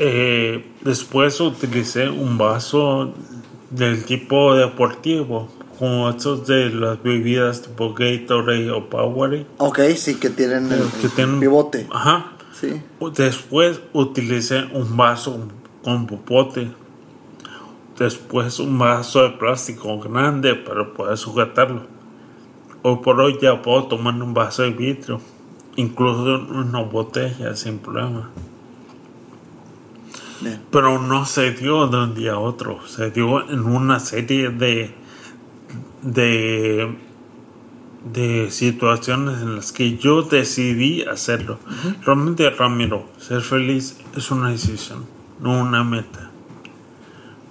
Eh, 0.00 0.64
después 0.82 1.40
utilicé 1.40 2.08
un 2.08 2.38
vaso 2.38 3.14
del 3.70 4.04
tipo 4.04 4.54
deportivo, 4.54 5.48
como 5.78 6.08
estos 6.08 6.46
de 6.46 6.70
las 6.70 7.02
bebidas 7.02 7.62
tipo 7.62 7.94
Gatorade 7.94 8.70
o 8.70 8.88
Powerade. 8.88 9.46
Ok, 9.58 9.80
sí, 9.96 10.14
que 10.14 10.30
tienen 10.30 10.70
el, 10.70 10.82
que 11.00 11.08
tienen, 11.08 11.40
pivote. 11.40 11.88
Ajá. 11.90 12.32
Sí. 12.52 12.80
Después 13.16 13.80
utilicé 13.92 14.64
un 14.72 14.96
vaso 14.96 15.48
con 15.82 16.06
popote. 16.06 16.70
Después 17.98 18.60
un 18.60 18.78
vaso 18.78 19.22
de 19.22 19.30
plástico 19.30 19.98
grande 19.98 20.54
para 20.54 20.92
poder 20.92 21.16
sujetarlo. 21.16 21.82
Hoy 22.82 22.98
por 23.02 23.20
hoy 23.20 23.38
ya 23.42 23.60
puedo 23.60 23.88
tomar 23.88 24.14
un 24.22 24.34
vaso 24.34 24.62
de 24.62 24.70
vidrio, 24.70 25.20
incluso 25.74 26.46
una 26.48 26.80
botella 26.82 27.56
sin 27.56 27.78
problema. 27.78 28.30
Pero 30.70 31.00
no 31.00 31.26
se 31.26 31.50
dio 31.50 31.88
de 31.88 31.96
un 31.96 32.14
día 32.14 32.34
a 32.34 32.38
otro, 32.38 32.86
se 32.86 33.10
dio 33.10 33.50
en 33.50 33.66
una 33.66 33.98
serie 33.98 34.50
de, 34.50 34.94
de, 36.02 36.96
de 38.12 38.50
situaciones 38.52 39.42
en 39.42 39.56
las 39.56 39.72
que 39.72 39.96
yo 39.96 40.22
decidí 40.22 41.02
hacerlo. 41.02 41.58
Realmente, 42.04 42.48
Ramiro, 42.50 43.06
ser 43.18 43.40
feliz 43.40 43.98
es 44.16 44.30
una 44.30 44.50
decisión, 44.50 45.04
no 45.40 45.60
una 45.60 45.82
meta. 45.82 46.27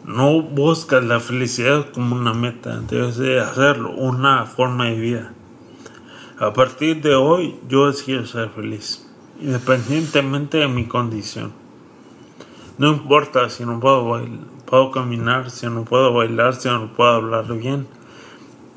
No 0.07 0.41
buscas 0.41 1.03
la 1.03 1.19
felicidad 1.19 1.91
como 1.91 2.15
una 2.15 2.33
meta, 2.33 2.79
debes 2.79 3.17
de 3.17 3.41
hacerlo, 3.41 3.91
una 3.91 4.45
forma 4.45 4.85
de 4.85 4.95
vida. 4.95 5.33
A 6.39 6.53
partir 6.53 7.01
de 7.01 7.13
hoy, 7.13 7.59
yo 7.67 7.87
decido 7.87 8.25
ser 8.25 8.47
feliz, 8.51 9.05
independientemente 9.41 10.59
de 10.59 10.69
mi 10.69 10.85
condición. 10.85 11.51
No 12.77 12.87
importa 12.87 13.49
si 13.49 13.65
no 13.65 13.81
puedo, 13.81 14.07
bailar, 14.07 14.39
puedo 14.65 14.91
caminar, 14.91 15.51
si 15.51 15.65
no 15.65 15.83
puedo 15.83 16.13
bailar, 16.13 16.55
si 16.55 16.69
no 16.69 16.93
puedo 16.93 17.11
hablar 17.11 17.53
bien. 17.57 17.85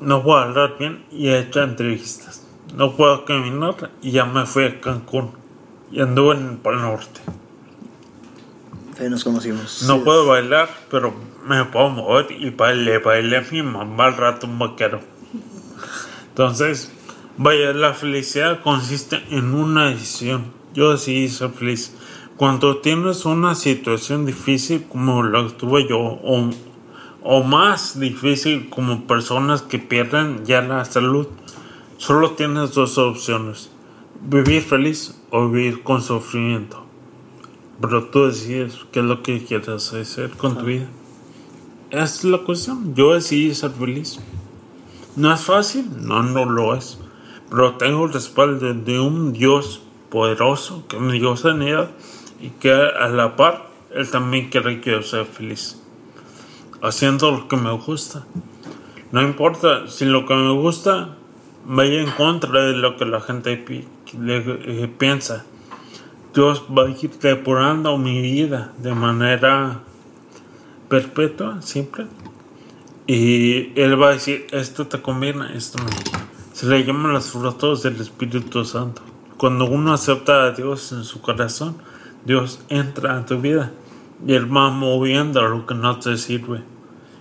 No 0.01 0.23
puedo 0.23 0.39
hablar 0.39 0.75
bien 0.77 1.05
y 1.11 1.29
he 1.29 1.39
hecho 1.39 1.63
entrevistas. 1.63 2.45
No 2.75 2.97
puedo 2.97 3.23
caminar 3.23 3.89
y 4.01 4.11
ya 4.11 4.25
me 4.25 4.45
fui 4.45 4.65
a 4.65 4.81
Cancún 4.81 5.31
y 5.93 6.01
anduve 6.01 6.35
en 6.35 6.59
el 6.61 6.77
Norte. 6.81 7.21
No 9.87 9.97
Sí. 9.97 10.01
puedo 10.03 10.25
bailar, 10.27 10.69
pero 10.89 11.13
me 11.47 11.63
puedo 11.65 11.89
mover 11.89 12.31
y 12.31 12.49
baile, 12.51 12.99
baile 12.99 13.37
a 13.37 13.41
mi 13.51 13.61
mamá 13.63 14.05
al 14.05 14.17
rato 14.17 14.47
un 14.47 14.59
vaquero. 14.59 15.01
Entonces, 16.29 16.91
vaya, 17.37 17.73
la 17.73 17.93
felicidad 17.93 18.61
consiste 18.61 19.21
en 19.29 19.53
una 19.53 19.89
decisión. 19.89 20.45
Yo 20.73 20.91
decidí 20.91 21.27
ser 21.29 21.49
feliz. 21.51 21.93
Cuando 22.37 22.77
tienes 22.77 23.25
una 23.25 23.55
situación 23.55 24.25
difícil 24.25 24.85
como 24.89 25.23
la 25.23 25.43
que 25.47 25.53
tuve 25.53 25.87
yo, 25.87 25.99
o, 25.99 26.49
o 27.23 27.43
más 27.43 27.99
difícil 27.99 28.69
como 28.69 29.05
personas 29.05 29.61
que 29.61 29.77
pierden 29.79 30.45
ya 30.45 30.61
la 30.61 30.85
salud, 30.85 31.27
solo 31.97 32.31
tienes 32.31 32.73
dos 32.73 32.97
opciones. 32.97 33.69
Vivir 34.23 34.61
feliz 34.61 35.19
o 35.29 35.47
vivir 35.49 35.83
con 35.83 36.01
sufrimiento. 36.01 36.85
Pero 37.81 38.05
tú 38.05 38.25
decides 38.27 38.77
qué 38.91 38.99
es 38.99 39.05
lo 39.05 39.23
que 39.23 39.43
quieres 39.43 39.93
hacer 39.93 40.29
con 40.31 40.57
tu 40.57 40.65
vida. 40.65 40.87
Esa 41.89 42.03
es 42.03 42.23
la 42.25 42.37
cuestión. 42.39 42.93
Yo 42.95 43.13
decidí 43.13 43.53
ser 43.55 43.71
feliz. 43.71 44.19
No 45.15 45.33
es 45.33 45.41
fácil, 45.41 45.85
no, 45.99 46.23
no 46.23 46.45
lo 46.45 46.75
es. 46.75 46.97
Pero 47.49 47.75
tengo 47.75 48.05
el 48.05 48.13
respaldo 48.13 48.73
de 48.73 48.99
un 48.99 49.33
Dios 49.33 49.81
poderoso 50.09 50.85
que 50.87 50.99
me 50.99 51.13
dio 51.13 51.35
sanidad 51.35 51.89
y 52.41 52.49
que 52.49 52.71
a 52.71 53.07
la 53.09 53.35
par 53.35 53.67
Él 53.93 54.09
también 54.09 54.49
quiere 54.49 54.79
que 54.79 54.91
yo 54.91 55.01
sea 55.03 55.25
feliz. 55.25 55.81
Haciendo 56.81 57.31
lo 57.31 57.47
que 57.47 57.57
me 57.57 57.71
gusta. 57.73 58.25
No 59.11 59.21
importa 59.21 59.87
si 59.87 60.05
lo 60.05 60.25
que 60.25 60.33
me 60.33 60.51
gusta 60.53 61.17
vaya 61.65 62.01
en 62.01 62.09
contra 62.11 62.61
de 62.63 62.73
lo 62.73 62.95
que 62.95 63.05
la 63.05 63.19
gente 63.21 63.57
pi- 63.57 63.85
le- 64.17 64.83
eh, 64.83 64.87
piensa. 64.97 65.45
Dios 66.33 66.63
va 66.69 66.85
a 66.85 66.89
ir 66.89 67.11
depurando 67.19 67.97
mi 67.97 68.21
vida 68.21 68.71
de 68.77 68.93
manera 68.93 69.81
perpetua, 70.87 71.61
siempre. 71.61 72.07
Y 73.05 73.77
Él 73.77 74.01
va 74.01 74.09
a 74.09 74.13
decir, 74.13 74.47
esto 74.51 74.87
te 74.87 75.01
conviene, 75.01 75.57
esto 75.57 75.79
no. 75.79 75.89
Se 76.53 76.67
le 76.67 76.85
llaman 76.85 77.11
los 77.11 77.31
frutos 77.31 77.83
del 77.83 77.99
Espíritu 77.99 78.63
Santo. 78.63 79.01
Cuando 79.37 79.65
uno 79.65 79.91
acepta 79.91 80.45
a 80.45 80.51
Dios 80.51 80.93
en 80.93 81.03
su 81.03 81.19
corazón, 81.19 81.75
Dios 82.23 82.61
entra 82.69 83.17
en 83.17 83.25
tu 83.25 83.41
vida 83.41 83.73
y 84.25 84.33
Él 84.33 84.45
va 84.55 84.69
moviendo 84.69 85.41
lo 85.41 85.65
que 85.65 85.73
no 85.73 85.99
te 85.99 86.15
sirve. 86.17 86.63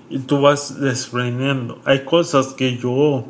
Y 0.08 0.20
tú 0.20 0.40
vas 0.40 0.78
desprendiendo. 0.80 1.80
Hay 1.84 2.04
cosas 2.04 2.48
que 2.48 2.76
yo 2.76 3.26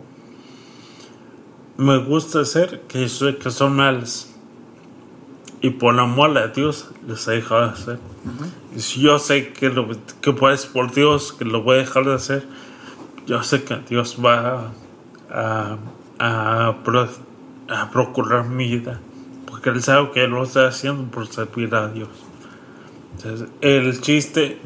me 1.79 1.99
gusta 1.99 2.41
hacer 2.41 2.83
que 2.89 3.07
que 3.41 3.51
son 3.51 3.77
malas. 3.77 4.30
Y 5.63 5.71
por 5.71 5.99
amor 5.99 6.37
a 6.39 6.49
Dios 6.49 6.91
les 7.07 7.27
he 7.29 7.33
dejado 7.33 7.67
de 7.67 7.73
hacer. 7.73 7.99
Y 8.75 8.81
si 8.81 9.01
yo 9.01 9.19
sé 9.19 9.53
que, 9.53 9.69
lo, 9.69 9.89
que 10.23 10.33
pues 10.33 10.67
por 10.67 10.93
Dios 10.93 11.33
que 11.33 11.45
lo 11.45 11.63
voy 11.63 11.77
a 11.77 11.79
dejar 11.81 12.05
de 12.05 12.15
hacer, 12.15 12.47
yo 13.27 13.43
sé 13.43 13.63
que 13.65 13.77
Dios 13.89 14.17
va 14.25 14.73
a, 15.31 15.77
a, 16.19 16.77
pro- 16.83 17.09
a 17.69 17.91
procurar 17.91 18.49
mi 18.49 18.69
vida. 18.69 19.01
Porque 19.47 19.71
Él 19.71 19.83
sabe 19.83 20.11
que 20.13 20.27
lo 20.29 20.45
está 20.45 20.67
haciendo 20.69 21.05
por 21.11 21.27
servir 21.27 21.75
a 21.75 21.89
Dios. 21.89 22.09
Entonces, 23.17 23.49
el 23.61 24.01
chiste 24.01 24.59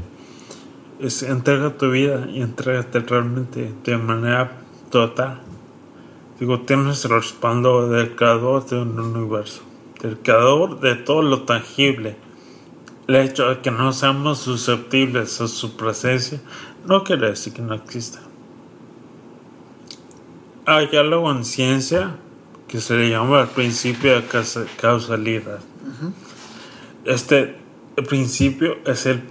es 1.01 1.25
entrega 1.25 1.71
tu 1.77 1.91
vida 1.91 2.29
y 2.31 2.41
entrégate 2.41 3.01
realmente 3.01 3.75
de 3.83 3.97
manera 3.99 4.53
total. 4.91 5.41
Digo, 6.39 6.61
tienes 6.61 7.05
el 7.05 7.11
respaldo 7.12 7.89
del 7.89 8.15
creador 8.15 8.65
de 8.66 8.81
un 8.81 8.99
universo, 9.01 9.62
del 10.05 10.18
creador 10.18 10.81
de 10.81 10.97
todo 10.97 11.22
lo 11.22 11.43
tangible. 11.43 12.16
El 13.09 13.16
hecho 13.16 13.48
de 13.48 13.60
que 13.60 13.70
no 13.70 13.93
seamos 13.93 14.39
susceptibles 14.39 15.40
a 15.40 15.48
su 15.48 15.76
presencia 15.76 16.40
no 16.86 17.02
quiere 17.05 17.31
decir 17.31 17.55
que 17.55 17.62
no 17.62 17.74
exista. 17.74 18.20
Hay 20.66 20.94
algo 20.97 21.31
en 21.31 21.44
ciencia 21.44 22.16
que 22.68 22.81
se 22.81 22.94
le 22.97 23.10
llama 23.10 23.40
el 23.43 23.48
principio 23.48 24.14
de 24.14 24.26
causa- 24.26 24.66
causalidad. 24.81 25.60
Este 27.05 27.56
principio 28.09 28.76
es 28.86 29.06
el 29.06 29.22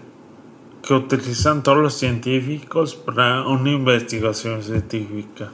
que 0.83 0.93
utilizan 0.93 1.63
todos 1.63 1.77
los 1.77 1.93
científicos 1.95 2.95
para 2.95 3.47
una 3.47 3.71
investigación 3.71 4.61
científica. 4.63 5.51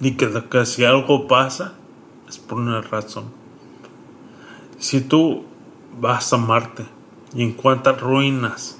Y 0.00 0.12
que, 0.12 0.30
que 0.50 0.66
si 0.66 0.84
algo 0.84 1.26
pasa 1.26 1.74
es 2.28 2.38
por 2.38 2.58
una 2.58 2.80
razón. 2.80 3.24
Si 4.78 5.00
tú 5.00 5.44
vas 5.98 6.32
a 6.32 6.36
Marte 6.36 6.84
y 7.34 7.42
encuentras 7.42 8.00
ruinas 8.00 8.78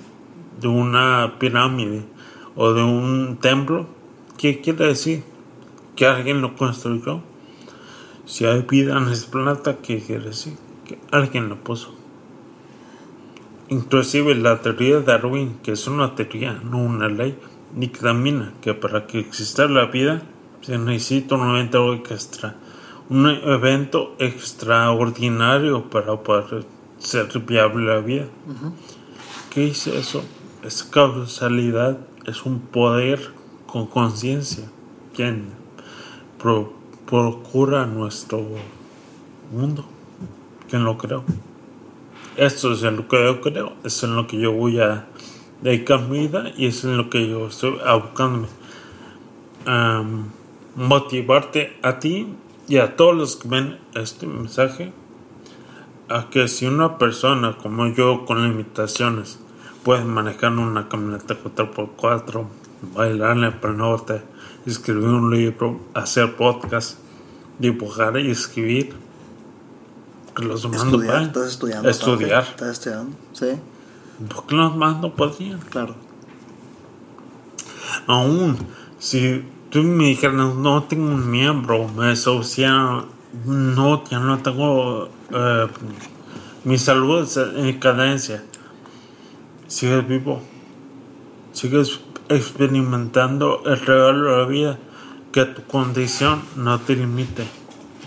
de 0.61 0.69
una 0.69 1.39
pirámide 1.39 2.05
o 2.55 2.73
de 2.73 2.83
un 2.83 3.39
templo, 3.41 3.87
¿qué 4.37 4.61
quiere 4.61 4.87
decir? 4.87 5.25
Que 5.95 6.07
alguien 6.07 6.43
lo 6.43 6.55
construyó. 6.55 7.23
Si 8.27 8.45
hay 8.45 8.63
vida 8.63 8.99
en 8.99 9.09
ese 9.09 9.29
planeta, 9.29 9.79
¿qué 9.79 10.01
quiere 10.01 10.27
decir? 10.27 10.59
Que 10.85 10.99
alguien 11.11 11.49
lo 11.49 11.57
puso. 11.57 11.95
Inclusive 13.69 14.35
la 14.35 14.61
teoría 14.61 14.99
de 14.99 15.03
Darwin, 15.03 15.59
que 15.63 15.73
es 15.73 15.87
una 15.87 16.15
teoría, 16.15 16.61
no 16.63 16.79
una 16.79 17.09
ley, 17.09 17.39
dictamina 17.75 18.53
que 18.61 18.75
para 18.75 19.07
que 19.07 19.19
exista 19.19 19.67
la 19.67 19.87
vida 19.87 20.23
se 20.61 20.79
necesita 20.79 21.37
un 21.37 21.51
evento 21.51 21.95
extra, 21.95 22.57
un 23.09 23.27
evento 23.29 24.15
extraordinario 24.19 25.89
para 25.91 26.17
poder 26.23 26.65
ser 26.99 27.27
viable 27.41 27.87
la 27.87 28.01
vida. 28.01 28.27
¿Qué 29.51 29.61
dice 29.63 29.97
eso? 29.99 30.25
Esa 30.63 30.91
causalidad 30.91 31.99
es 32.27 32.45
un 32.45 32.59
poder 32.61 33.33
con 33.67 33.87
conciencia 33.87 34.65
quien 35.15 35.47
pro- 36.39 36.73
procura 37.07 37.87
nuestro 37.87 38.45
mundo, 39.53 39.85
quien 40.69 40.85
lo 40.85 40.99
creó. 40.99 41.25
Esto 42.37 42.73
es 42.73 42.83
en 42.83 42.97
lo 42.97 43.09
que 43.09 43.23
yo 43.25 43.41
creo, 43.41 43.73
es 43.85 44.03
en 44.03 44.15
lo 44.17 44.27
que 44.27 44.39
yo 44.39 44.53
voy 44.53 44.81
a 44.81 45.07
dedicar 45.63 46.01
mi 46.03 46.27
vida 46.27 46.53
y 46.57 46.67
es 46.67 46.85
en 46.85 46.97
lo 46.97 47.09
que 47.09 47.29
yo 47.29 47.47
estoy 47.47 47.79
abocándome. 47.87 48.49
Am, 49.65 50.31
motivarte 50.77 51.77
a 51.83 51.99
ti 51.99 52.27
y 52.69 52.79
a 52.79 52.97
todos 52.97 53.15
los 53.15 53.37
que 53.37 53.49
ven 53.49 53.79
este 53.95 54.27
mensaje 54.27 54.93
a 56.09 56.31
que 56.31 56.49
si 56.49 56.67
una 56.67 56.99
persona 56.99 57.57
como 57.57 57.89
yo 57.89 58.25
con 58.25 58.43
limitaciones 58.43 59.39
puede 59.85 60.05
manejar 60.05 60.53
una 60.53 60.89
camioneta 60.89 61.37
4x4, 61.43 62.47
bailar 62.95 63.37
en 63.37 63.45
el 63.45 63.77
Norte, 63.77 64.23
escribir 64.67 65.05
un 65.05 65.31
libro, 65.31 65.81
hacer 65.95 66.37
podcast, 66.37 66.99
dibujar 67.59 68.19
y 68.19 68.31
escribir, 68.31 68.95
que 70.35 70.45
los 70.45 70.65
no 70.69 70.77
Estudiar, 70.77 71.23
estás 71.23 71.47
estudiando. 71.47 71.89
Estudiar. 71.89 72.43
Estás 72.43 72.69
estudiando, 72.69 73.17
sí, 73.33 73.47
¿Por 74.29 74.47
qué 74.47 74.55
los 74.55 74.73
demás 74.73 75.01
no 75.01 75.15
podrían? 75.15 75.61
claro. 75.61 75.95
Aún 78.07 78.57
si 78.99 79.45
tú 79.71 79.83
me 79.83 80.07
dijeras, 80.07 80.55
no 80.55 80.83
tengo 80.85 81.07
un 81.07 81.31
miembro, 81.31 81.89
me 81.89 82.07
desahuciaron, 82.07 83.07
no, 83.45 84.05
ya 84.09 84.19
no 84.19 84.39
tengo, 84.39 85.09
eh, 85.31 85.67
mi 86.65 86.79
salud 86.79 87.27
en 87.57 87.79
cadencia, 87.79 88.43
sigues 89.67 90.07
vivo, 90.07 90.41
sigues 91.53 92.01
experimentando 92.29 93.63
el 93.67 93.79
regalo 93.81 94.31
de 94.31 94.39
la 94.43 94.47
vida, 94.47 94.79
que 95.33 95.45
tu 95.45 95.63
condición 95.65 96.43
no 96.57 96.81
te 96.81 96.97
limite, 96.97 97.45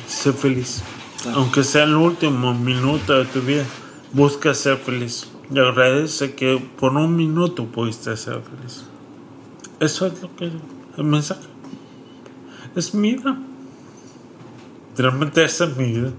sé 0.07 0.33
feliz, 0.33 0.83
Claro. 1.21 1.39
aunque 1.39 1.63
sea 1.63 1.83
el 1.83 1.95
último 1.95 2.53
minuto 2.53 3.13
de 3.13 3.25
tu 3.25 3.41
vida, 3.41 3.65
busca 4.13 4.53
ser 4.53 4.77
feliz 4.77 5.29
y 5.53 5.59
agradece 5.59 6.33
que 6.33 6.57
por 6.79 6.93
un 6.95 7.15
minuto 7.15 7.65
pudiste 7.65 8.15
ser 8.15 8.41
feliz. 8.41 8.85
Eso 9.81 10.07
es 10.07 10.21
lo 10.21 10.33
que 10.35 10.51
el 10.97 11.03
mensaje. 11.03 11.48
Es 12.79 12.93
mi 12.93 13.15
vida. 13.15 13.37
Realmente 14.97 15.43
esa 15.43 15.65
es 15.65 15.75
mi 15.75 15.91
vida. 15.91 16.11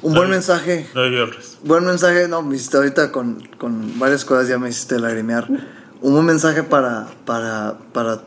Un 0.00 0.14
buen 0.14 0.24
Ay. 0.24 0.30
mensaje. 0.30 0.88
No 0.94 1.06
llores. 1.06 1.58
Buen 1.62 1.84
mensaje, 1.84 2.26
no, 2.28 2.40
me 2.42 2.56
hiciste 2.56 2.78
ahorita 2.78 3.12
con, 3.12 3.46
con 3.58 3.98
varias 3.98 4.24
cosas, 4.24 4.48
ya 4.48 4.58
me 4.58 4.70
hiciste 4.70 4.98
lagrimear. 4.98 5.46
Un 6.00 6.12
buen 6.14 6.24
mensaje 6.24 6.62
para, 6.62 7.08
para, 7.26 7.76
para 7.92 8.22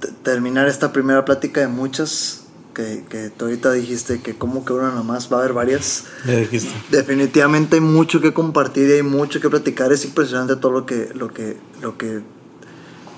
te- 0.00 0.08
terminar 0.22 0.66
esta 0.68 0.90
primera 0.90 1.26
plática 1.26 1.60
de 1.60 1.68
muchas 1.68 2.44
que, 2.72 3.04
que 3.10 3.28
tú 3.28 3.44
ahorita 3.44 3.70
dijiste 3.72 4.22
que 4.22 4.34
como 4.38 4.64
que 4.64 4.72
una 4.72 4.88
nada 4.88 5.02
más 5.02 5.30
va 5.30 5.36
a 5.36 5.40
haber 5.40 5.52
varias. 5.52 6.04
Ya 6.26 6.36
dijiste. 6.36 6.72
Definitivamente 6.90 7.76
hay 7.76 7.82
mucho 7.82 8.22
que 8.22 8.32
compartir 8.32 8.88
y 8.88 8.92
hay 8.94 9.02
mucho 9.02 9.38
que 9.38 9.50
platicar. 9.50 9.92
Es 9.92 10.06
impresionante 10.06 10.56
todo 10.56 10.72
lo 10.72 10.86
que, 10.86 11.10
lo 11.14 11.28
que, 11.28 11.58
lo 11.82 11.98
que 11.98 12.22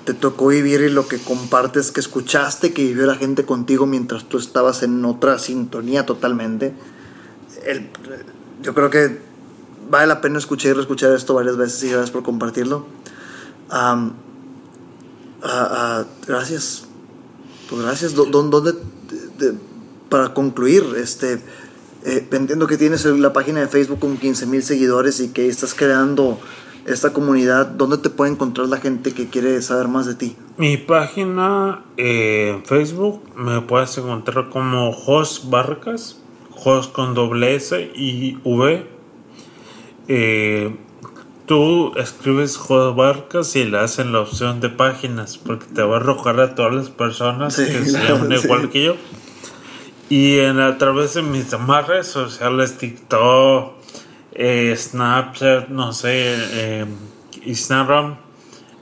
te 0.06 0.14
tocó 0.14 0.46
vivir 0.48 0.80
y 0.80 0.88
lo 0.88 1.06
que 1.08 1.18
compartes, 1.18 1.90
que 1.92 2.00
escuchaste, 2.00 2.72
que 2.72 2.82
vivió 2.84 3.04
la 3.06 3.16
gente 3.16 3.44
contigo 3.44 3.84
mientras 3.86 4.24
tú 4.28 4.38
estabas 4.38 4.82
en 4.82 5.04
otra 5.04 5.38
sintonía 5.38 6.06
totalmente. 6.06 6.72
Yo 8.62 8.72
creo 8.72 8.88
que 8.88 9.20
vale 9.90 10.06
la 10.06 10.20
pena 10.20 10.38
escuchar 10.38 10.70
y 10.70 10.74
reescuchar 10.74 11.12
esto 11.12 11.34
varias 11.34 11.56
veces 11.56 11.82
y 11.84 11.88
gracias 11.88 12.10
por 12.10 12.22
compartirlo. 12.22 12.86
Ah, 13.68 14.10
ah, 15.42 16.04
gracias. 16.26 16.84
Pues 17.68 17.82
gracias. 17.82 18.14
¿Dó- 18.14 18.26
dó- 18.26 18.42
¿Dónde, 18.44 18.72
de- 18.72 19.50
de- 19.52 19.58
para 20.08 20.32
concluir, 20.34 20.84
este, 20.96 21.40
eh, 22.04 22.28
entiendo 22.30 22.66
que 22.68 22.76
tienes 22.78 23.04
la 23.04 23.32
página 23.32 23.60
de 23.60 23.66
Facebook 23.66 23.98
con 23.98 24.16
15 24.16 24.46
mil 24.46 24.62
seguidores 24.62 25.18
y 25.20 25.28
que 25.28 25.48
estás 25.48 25.74
creando 25.74 26.38
esta 26.86 27.12
comunidad. 27.12 27.66
¿Dónde 27.66 27.98
te 27.98 28.10
puede 28.10 28.30
encontrar 28.32 28.68
la 28.68 28.78
gente 28.78 29.12
que 29.12 29.28
quiere 29.28 29.60
saber 29.62 29.88
más 29.88 30.06
de 30.06 30.14
ti? 30.14 30.36
Mi 30.56 30.76
página 30.76 31.82
eh, 31.96 32.52
en 32.54 32.64
Facebook 32.64 33.22
me 33.36 33.60
puedes 33.60 33.98
encontrar 33.98 34.48
como 34.50 34.92
Jos 34.92 35.50
Vargas, 35.50 36.18
Jos 36.50 36.88
con 36.88 37.14
doble 37.14 37.54
S 37.56 37.90
y 37.94 38.38
V. 38.44 38.86
Eh, 40.08 40.76
tú 41.46 41.92
escribes 41.96 42.56
Jos 42.56 42.94
Vargas 42.96 43.54
y 43.56 43.64
le 43.64 43.78
hacen 43.78 44.12
la 44.12 44.20
opción 44.20 44.60
de 44.60 44.68
páginas 44.70 45.36
porque 45.38 45.66
te 45.66 45.82
va 45.82 45.96
a 45.96 46.00
arrojar 46.00 46.40
a 46.40 46.54
todas 46.54 46.74
las 46.74 46.90
personas 46.90 47.54
Sí, 47.54 47.66
que 47.66 47.84
se 47.84 47.98
llaman 48.02 48.28
sí. 48.38 48.44
igual 48.44 48.70
que 48.70 48.84
yo. 48.84 48.96
Y 50.08 50.38
en, 50.38 50.60
a 50.60 50.78
través 50.78 51.14
de 51.14 51.22
mis 51.22 51.50
demás 51.50 51.88
redes 51.88 52.06
sociales, 52.06 52.78
TikTok, 52.78 53.72
eh, 54.32 54.74
Snapchat, 54.76 55.68
no 55.68 55.92
sé, 55.92 56.34
eh, 56.36 56.86
Instagram, 57.44 58.16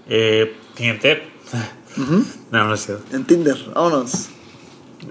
eh, 0.08 0.56
Tinder. 0.74 1.22
No, 2.50 2.64
no 2.64 2.74
es 2.74 2.86
cierto. 2.86 3.16
En 3.16 3.24
Tinder, 3.24 3.56
vámonos. 3.72 4.28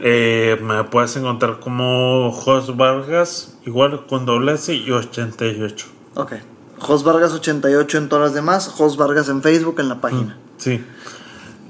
Eh, 0.02 0.58
me 0.62 0.84
puedes 0.86 1.16
encontrar 1.16 1.60
como 1.60 2.32
Jos 2.32 2.76
Vargas, 2.76 3.58
igual 3.66 4.06
con 4.08 4.26
doble 4.26 4.54
S 4.54 4.74
y 4.74 4.92
88. 4.92 5.86
Ok. 6.16 6.34
Jos 6.80 7.04
Vargas 7.04 7.32
88 7.34 7.98
en 7.98 8.10
todas 8.10 8.26
las 8.26 8.34
demás. 8.34 8.68
Jos 8.68 8.98
Vargas 8.98 9.30
en 9.30 9.42
Facebook 9.42 9.80
en 9.80 9.90
la 9.90 10.02
página. 10.02 10.38
Sí. 10.58 10.84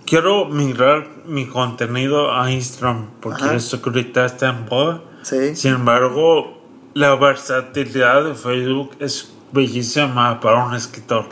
Quiero 0.05 0.45
migrar 0.45 1.07
mi 1.25 1.47
contenido 1.47 2.33
a 2.33 2.51
Instagram 2.51 3.09
porque 3.21 3.43
Ajá. 3.43 3.55
eso 3.55 3.81
que 3.81 3.89
ahorita 3.89 4.25
está 4.25 4.49
en 4.49 4.65
boda. 4.65 5.01
Sí. 5.21 5.55
Sin 5.55 5.73
embargo, 5.73 6.62
la 6.93 7.15
versatilidad 7.15 8.23
de 8.25 8.35
Facebook 8.35 8.91
es 8.99 9.31
bellísima 9.51 10.39
para 10.39 10.65
un 10.65 10.73
escritor. 10.75 11.25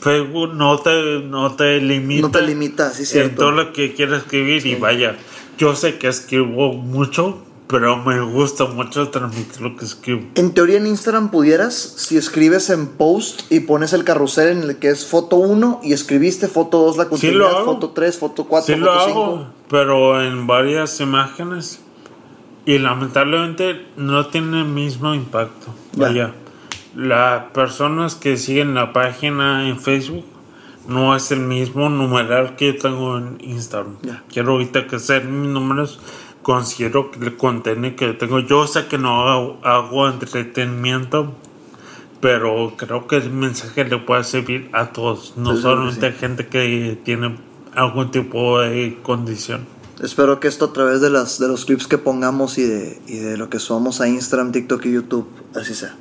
Facebook 0.00 0.54
no 0.54 0.78
te, 0.78 1.20
no 1.20 1.54
te 1.56 1.80
limita. 1.80 2.22
No 2.22 2.30
te 2.30 2.42
limita, 2.42 2.90
sí, 2.90 3.02
En 3.02 3.06
cierto. 3.06 3.36
todo 3.36 3.50
lo 3.52 3.72
que 3.72 3.94
quieres 3.94 4.18
escribir 4.18 4.64
y 4.66 4.74
vaya. 4.76 5.16
Yo 5.58 5.74
sé 5.74 5.98
que 5.98 6.06
escribo 6.08 6.74
mucho, 6.74 7.38
pero 7.66 7.96
me 7.96 8.20
gusta 8.20 8.66
mucho 8.66 9.08
transmitir 9.08 9.62
lo 9.62 9.74
que 9.76 9.84
escribo. 9.86 10.22
En 10.36 10.52
teoría 10.52 10.76
en 10.76 10.86
Instagram 10.86 11.30
pudieras, 11.30 11.74
si 11.96 12.16
escribes 12.16 12.70
en 12.70 12.86
post 12.88 13.50
y 13.50 13.60
pones 13.60 13.92
el 13.94 14.04
carrusel 14.04 14.48
en 14.48 14.62
el 14.62 14.76
que 14.76 14.88
es 14.90 15.06
foto 15.06 15.36
1 15.36 15.80
y 15.82 15.92
escribiste 15.94 16.46
foto 16.46 16.78
2 16.78 16.96
la 16.98 17.04
Sí 17.04 17.10
continuidad, 17.10 17.38
lo 17.50 17.56
hago. 17.56 17.64
foto 17.74 17.90
3, 17.90 18.18
foto 18.18 18.44
4, 18.44 18.74
Sí 18.74 18.80
lo 18.80 18.86
foto 18.86 19.00
hago, 19.00 19.36
5. 19.38 19.50
pero 19.68 20.22
en 20.22 20.46
varias 20.46 21.00
imágenes. 21.00 21.80
Y 22.66 22.78
lamentablemente 22.78 23.86
no 23.96 24.26
tiene 24.26 24.60
el 24.60 24.66
mismo 24.66 25.14
impacto. 25.14 25.72
Ya. 25.92 26.08
Vaya, 26.08 26.32
las 26.96 27.44
personas 27.52 28.16
que 28.16 28.36
siguen 28.36 28.74
la 28.74 28.92
página 28.92 29.68
en 29.68 29.78
Facebook 29.78 30.24
no 30.88 31.14
es 31.14 31.30
el 31.30 31.40
mismo 31.40 31.88
numeral 31.88 32.56
que 32.56 32.72
yo 32.72 32.78
tengo 32.78 33.18
en 33.18 33.38
Instagram. 33.40 33.96
Ya. 34.02 34.24
Quiero 34.32 34.52
ahorita 34.52 34.86
que 34.86 34.98
sean 34.98 35.42
mis 35.42 35.50
números. 35.50 36.00
Considero 36.42 37.10
que 37.10 37.18
el 37.24 37.36
contenido 37.36 37.96
que 37.96 38.12
tengo, 38.12 38.38
yo 38.40 38.66
sé 38.66 38.86
que 38.86 38.98
no 38.98 39.28
hago, 39.28 39.58
hago 39.64 40.08
entretenimiento, 40.08 41.34
pero 42.20 42.74
creo 42.76 43.06
que 43.06 43.16
el 43.16 43.30
mensaje 43.30 43.84
le 43.84 43.98
puede 43.98 44.22
servir 44.24 44.70
a 44.72 44.86
todos, 44.86 45.34
no 45.36 45.50
Pues, 45.50 45.62
solamente 45.62 46.06
a 46.06 46.12
gente 46.12 46.46
que 46.46 46.98
tiene 47.04 47.36
algún 47.74 48.10
tipo 48.10 48.60
de 48.60 48.98
condición. 49.02 49.66
Espero 50.02 50.40
que 50.40 50.48
esto 50.48 50.66
a 50.66 50.72
través 50.72 51.00
de, 51.00 51.08
las, 51.10 51.38
de 51.38 51.48
los 51.48 51.64
clips 51.64 51.86
que 51.86 51.96
pongamos 51.98 52.58
y 52.58 52.64
de, 52.64 53.00
y 53.06 53.16
de 53.18 53.36
lo 53.36 53.48
que 53.48 53.58
subamos 53.58 54.00
a 54.00 54.08
Instagram, 54.08 54.52
TikTok 54.52 54.84
y 54.86 54.92
YouTube, 54.92 55.26
así 55.54 55.74
sea. 55.74 55.94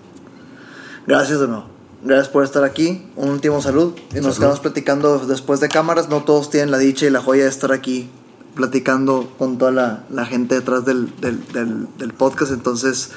Gracias 1.08 1.40
de 1.40 1.48
nuevo. 1.48 1.68
Gracias 2.04 2.30
por 2.30 2.44
estar 2.44 2.64
aquí. 2.64 3.08
Un 3.16 3.30
último 3.30 3.62
salud. 3.62 3.94
Y 4.14 4.20
nos 4.20 4.38
quedamos 4.38 4.60
platicando 4.60 5.18
después 5.20 5.60
de 5.60 5.70
cámaras. 5.70 6.10
No 6.10 6.24
todos 6.24 6.50
tienen 6.50 6.72
la 6.72 6.78
dicha 6.78 7.06
y 7.06 7.10
la 7.10 7.22
joya 7.22 7.44
de 7.44 7.50
estar 7.50 7.72
aquí 7.72 8.10
platicando 8.54 9.34
con 9.38 9.58
toda 9.58 9.72
la, 9.72 10.04
la 10.10 10.26
gente 10.26 10.56
detrás 10.56 10.86
del, 10.86 11.10
del, 11.20 11.46
del, 11.52 11.88
del 11.98 12.14
podcast. 12.14 12.52
Entonces... 12.52 13.12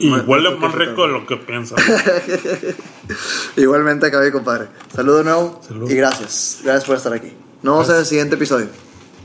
Huele 0.00 0.50
me 0.50 0.56
más 0.56 0.74
rico 0.74 1.02
de 1.06 1.12
lo 1.12 1.24
que 1.26 1.36
piensan. 1.36 1.78
Igualmente 3.56 4.06
acabé, 4.06 4.32
compadre. 4.32 4.66
Saludos 4.94 5.18
de 5.18 5.24
nuevo 5.30 5.60
Salud. 5.66 5.88
y 5.90 5.94
gracias. 5.94 6.58
Gracias 6.64 6.84
por 6.84 6.96
estar 6.96 7.12
aquí. 7.12 7.32
Nos 7.62 7.74
vemos 7.74 7.88
en 7.90 7.96
el 7.96 8.06
siguiente 8.06 8.34
episodio. 8.34 8.66